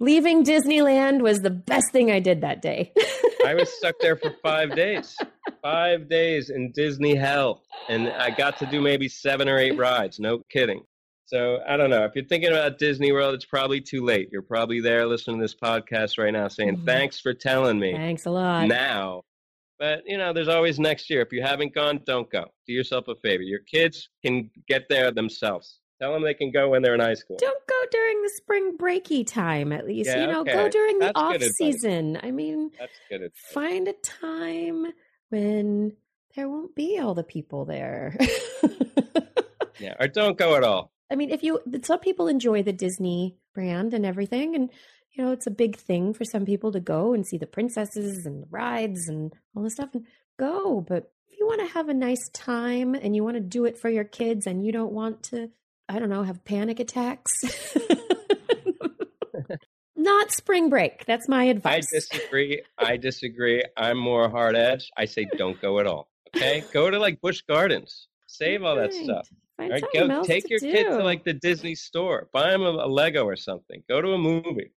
Leaving 0.00 0.44
Disneyland 0.44 1.22
was 1.22 1.40
the 1.40 1.50
best 1.50 1.90
thing 1.92 2.10
I 2.10 2.20
did 2.20 2.40
that 2.42 2.62
day. 2.62 2.92
I 3.46 3.54
was 3.54 3.68
stuck 3.68 3.96
there 4.00 4.16
for 4.16 4.32
five 4.42 4.74
days. 4.76 5.16
Five 5.62 6.08
days 6.08 6.50
in 6.50 6.70
Disney 6.72 7.14
hell. 7.16 7.62
And 7.88 8.08
I 8.08 8.30
got 8.30 8.58
to 8.58 8.66
do 8.66 8.80
maybe 8.80 9.08
seven 9.08 9.48
or 9.48 9.58
eight 9.58 9.76
rides. 9.76 10.18
No 10.20 10.40
kidding. 10.50 10.82
So 11.28 11.58
I 11.68 11.76
don't 11.76 11.90
know. 11.90 12.04
If 12.06 12.12
you're 12.14 12.24
thinking 12.24 12.48
about 12.52 12.78
Disney 12.78 13.12
World, 13.12 13.34
it's 13.34 13.44
probably 13.44 13.82
too 13.82 14.02
late. 14.02 14.30
You're 14.32 14.40
probably 14.40 14.80
there 14.80 15.04
listening 15.06 15.36
to 15.38 15.44
this 15.44 15.54
podcast 15.54 16.16
right 16.16 16.32
now 16.32 16.48
saying, 16.48 16.78
Mhm. 16.78 16.86
thanks 16.86 17.20
for 17.20 17.34
telling 17.34 17.78
me 17.78 17.92
Thanks 17.92 18.24
a 18.24 18.30
lot. 18.30 18.66
now. 18.66 19.24
But, 19.78 20.04
you 20.06 20.16
know, 20.16 20.32
there's 20.32 20.48
always 20.48 20.78
next 20.80 21.10
year. 21.10 21.20
If 21.20 21.30
you 21.30 21.42
haven't 21.42 21.74
gone, 21.74 22.00
don't 22.06 22.30
go. 22.30 22.46
Do 22.66 22.72
yourself 22.72 23.08
a 23.08 23.14
favor. 23.16 23.42
Your 23.42 23.58
kids 23.60 24.08
can 24.24 24.50
get 24.68 24.88
there 24.88 25.10
themselves. 25.10 25.80
Tell 26.00 26.14
them 26.14 26.22
they 26.22 26.32
can 26.32 26.50
go 26.50 26.70
when 26.70 26.80
they're 26.80 26.94
in 26.94 27.00
high 27.00 27.12
school. 27.12 27.36
Don't 27.38 27.66
go 27.66 27.82
during 27.90 28.22
the 28.22 28.30
spring 28.30 28.78
breaky 28.78 29.26
time, 29.26 29.70
at 29.70 29.86
least. 29.86 30.08
Yeah, 30.08 30.22
you 30.22 30.26
know, 30.32 30.44
go 30.44 30.70
during 30.70 30.98
the 30.98 31.12
That's 31.14 31.20
good 31.38 31.42
off 31.42 31.50
season. 31.56 32.18
I 32.22 32.30
mean, 32.30 32.70
That's 32.78 32.98
good 33.10 33.30
find 33.52 33.86
a 33.86 33.92
time 33.92 34.86
when 35.28 35.94
there 36.34 36.48
won't 36.48 36.74
be 36.74 36.98
all 36.98 37.12
the 37.14 37.22
people 37.22 37.66
there. 37.66 38.16
Yeah, 39.80 39.94
or 40.00 40.08
don't 40.08 40.36
go 40.36 40.56
at 40.56 40.64
all. 40.64 40.90
I 41.10 41.16
mean, 41.16 41.30
if 41.30 41.42
you, 41.42 41.60
some 41.82 42.00
people 42.00 42.28
enjoy 42.28 42.62
the 42.62 42.72
Disney 42.72 43.36
brand 43.54 43.94
and 43.94 44.04
everything, 44.04 44.54
and 44.54 44.70
you 45.12 45.24
know, 45.24 45.32
it's 45.32 45.46
a 45.46 45.50
big 45.50 45.76
thing 45.76 46.12
for 46.14 46.24
some 46.24 46.44
people 46.44 46.70
to 46.72 46.80
go 46.80 47.12
and 47.12 47.26
see 47.26 47.38
the 47.38 47.46
princesses 47.46 48.24
and 48.26 48.42
the 48.42 48.46
rides 48.50 49.08
and 49.08 49.32
all 49.56 49.62
this 49.62 49.74
stuff. 49.74 49.94
And 49.94 50.06
go, 50.38 50.80
but 50.80 51.10
if 51.28 51.38
you 51.38 51.46
want 51.46 51.60
to 51.66 51.72
have 51.74 51.88
a 51.88 51.94
nice 51.94 52.28
time 52.34 52.94
and 52.94 53.16
you 53.16 53.24
want 53.24 53.36
to 53.36 53.40
do 53.40 53.64
it 53.64 53.78
for 53.78 53.88
your 53.88 54.04
kids, 54.04 54.46
and 54.46 54.64
you 54.64 54.70
don't 54.70 54.92
want 54.92 55.22
to, 55.24 55.50
I 55.88 55.98
don't 55.98 56.10
know, 56.10 56.22
have 56.22 56.44
panic 56.44 56.78
attacks. 56.78 57.32
Not 59.96 60.30
spring 60.30 60.70
break. 60.70 61.04
That's 61.06 61.28
my 61.28 61.44
advice. 61.44 61.86
I 61.92 61.96
disagree. 61.96 62.62
I 62.78 62.96
disagree. 63.08 63.64
I'm 63.76 63.98
more 63.98 64.28
hard 64.30 64.54
edge. 64.56 64.90
I 64.96 65.06
say 65.06 65.26
don't 65.36 65.60
go 65.60 65.80
at 65.80 65.86
all. 65.86 66.08
Okay, 66.36 66.62
go 66.72 66.88
to 66.90 66.98
like 66.98 67.20
Busch 67.20 67.40
Gardens. 67.42 68.06
Save 68.26 68.62
all 68.62 68.76
that 68.76 68.90
Right. 68.92 69.04
stuff. 69.04 69.28
Find 69.58 69.72
right, 69.72 69.80
something 69.80 70.08
go 70.08 70.14
else 70.14 70.26
take 70.26 70.44
to 70.44 70.50
your 70.50 70.60
kid 70.60 70.84
to 70.84 71.02
like 71.02 71.24
the 71.24 71.34
Disney 71.34 71.74
store. 71.74 72.28
Buy 72.32 72.54
him 72.54 72.62
a, 72.62 72.70
a 72.70 72.88
Lego 72.88 73.24
or 73.24 73.36
something. 73.36 73.82
Go 73.88 74.00
to 74.00 74.12
a 74.12 74.18
movie. 74.18 74.72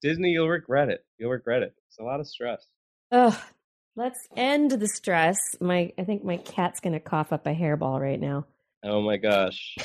Disney, 0.00 0.30
you'll 0.30 0.48
regret 0.48 0.88
it. 0.88 1.04
You'll 1.18 1.30
regret 1.30 1.62
it. 1.62 1.74
It's 1.88 1.98
a 1.98 2.02
lot 2.02 2.18
of 2.18 2.26
stress. 2.26 2.66
Ugh. 3.12 3.38
Let's 3.94 4.18
end 4.36 4.70
the 4.70 4.88
stress. 4.88 5.36
My, 5.60 5.92
I 5.98 6.04
think 6.04 6.24
my 6.24 6.38
cat's 6.38 6.80
gonna 6.80 6.98
cough 6.98 7.30
up 7.30 7.46
a 7.46 7.54
hairball 7.54 8.00
right 8.00 8.18
now. 8.18 8.46
Oh 8.82 9.02
my 9.02 9.18
gosh. 9.18 9.76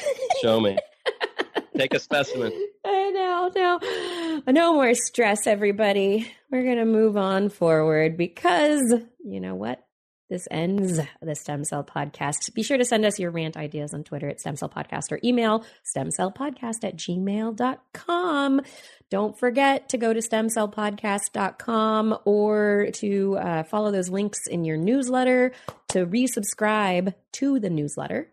Show 0.41 0.61
me. 0.61 0.77
Take 1.77 1.93
a 1.93 1.99
specimen. 1.99 2.53
I 2.85 3.11
know, 3.11 3.51
no, 3.53 4.51
no 4.51 4.73
more 4.73 4.93
stress, 4.95 5.45
everybody. 5.45 6.31
We're 6.49 6.63
gonna 6.63 6.85
move 6.85 7.17
on 7.17 7.49
forward 7.49 8.17
because 8.17 8.81
you 9.23 9.41
know 9.41 9.55
what? 9.55 9.85
This 10.29 10.45
ends 10.51 10.99
the 11.21 11.35
Stem 11.35 11.63
Cell 11.63 11.85
Podcast. 11.85 12.53
Be 12.53 12.61
sure 12.61 12.77
to 12.77 12.83
send 12.83 13.05
us 13.05 13.17
your 13.17 13.31
rant 13.31 13.55
ideas 13.55 13.93
on 13.93 14.03
Twitter 14.03 14.27
at 14.27 14.41
Stem 14.41 14.57
Cell 14.57 14.67
Podcast 14.67 15.11
or 15.11 15.19
email 15.23 15.63
stemcellpodcast 15.95 16.83
at 16.83 16.97
gmail.com. 16.97 18.61
Don't 19.09 19.39
forget 19.39 19.87
to 19.89 19.97
go 19.97 20.13
to 20.13 20.19
stemcellpodcast.com 20.19 22.17
or 22.25 22.87
to 22.95 23.37
uh, 23.37 23.63
follow 23.63 23.91
those 23.91 24.09
links 24.09 24.47
in 24.47 24.65
your 24.65 24.75
newsletter 24.75 25.53
to 25.89 26.05
resubscribe 26.05 27.13
to 27.33 27.59
the 27.61 27.69
newsletter. 27.69 28.29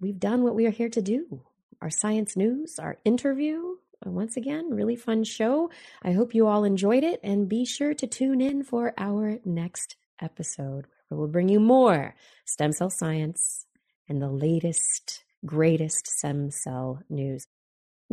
We've 0.00 0.18
done 0.18 0.44
what 0.44 0.54
we 0.54 0.64
are 0.66 0.70
here 0.70 0.88
to 0.88 1.02
do 1.02 1.42
our 1.82 1.90
science 1.90 2.34
news, 2.36 2.78
our 2.78 2.96
interview. 3.04 3.76
Uh, 4.06 4.10
Once 4.10 4.38
again, 4.38 4.70
really 4.70 4.96
fun 4.96 5.24
show. 5.24 5.70
I 6.02 6.12
hope 6.12 6.34
you 6.34 6.46
all 6.46 6.64
enjoyed 6.64 7.04
it 7.04 7.20
and 7.22 7.50
be 7.50 7.66
sure 7.66 7.92
to 7.92 8.06
tune 8.06 8.40
in 8.40 8.62
for 8.62 8.94
our 8.96 9.40
next 9.44 9.96
episode 10.22 10.86
where 11.08 11.18
we'll 11.18 11.28
bring 11.28 11.48
you 11.48 11.60
more 11.60 12.14
stem 12.44 12.72
cell 12.72 12.90
science 12.90 13.66
and 14.08 14.20
the 14.20 14.30
latest, 14.30 15.24
greatest 15.44 16.06
stem 16.06 16.50
cell 16.50 17.00
news. 17.08 17.46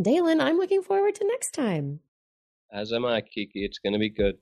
Dalen, 0.02 0.40
I'm 0.40 0.58
looking 0.58 0.82
forward 0.82 1.16
to 1.16 1.28
next 1.28 1.52
time. 1.52 2.00
As 2.72 2.94
am 2.94 3.06
I, 3.06 3.22
Kiki. 3.22 3.66
It's 3.66 3.80
going 3.80 3.94
to 3.94 4.00
be 4.00 4.10
good. 4.10 4.38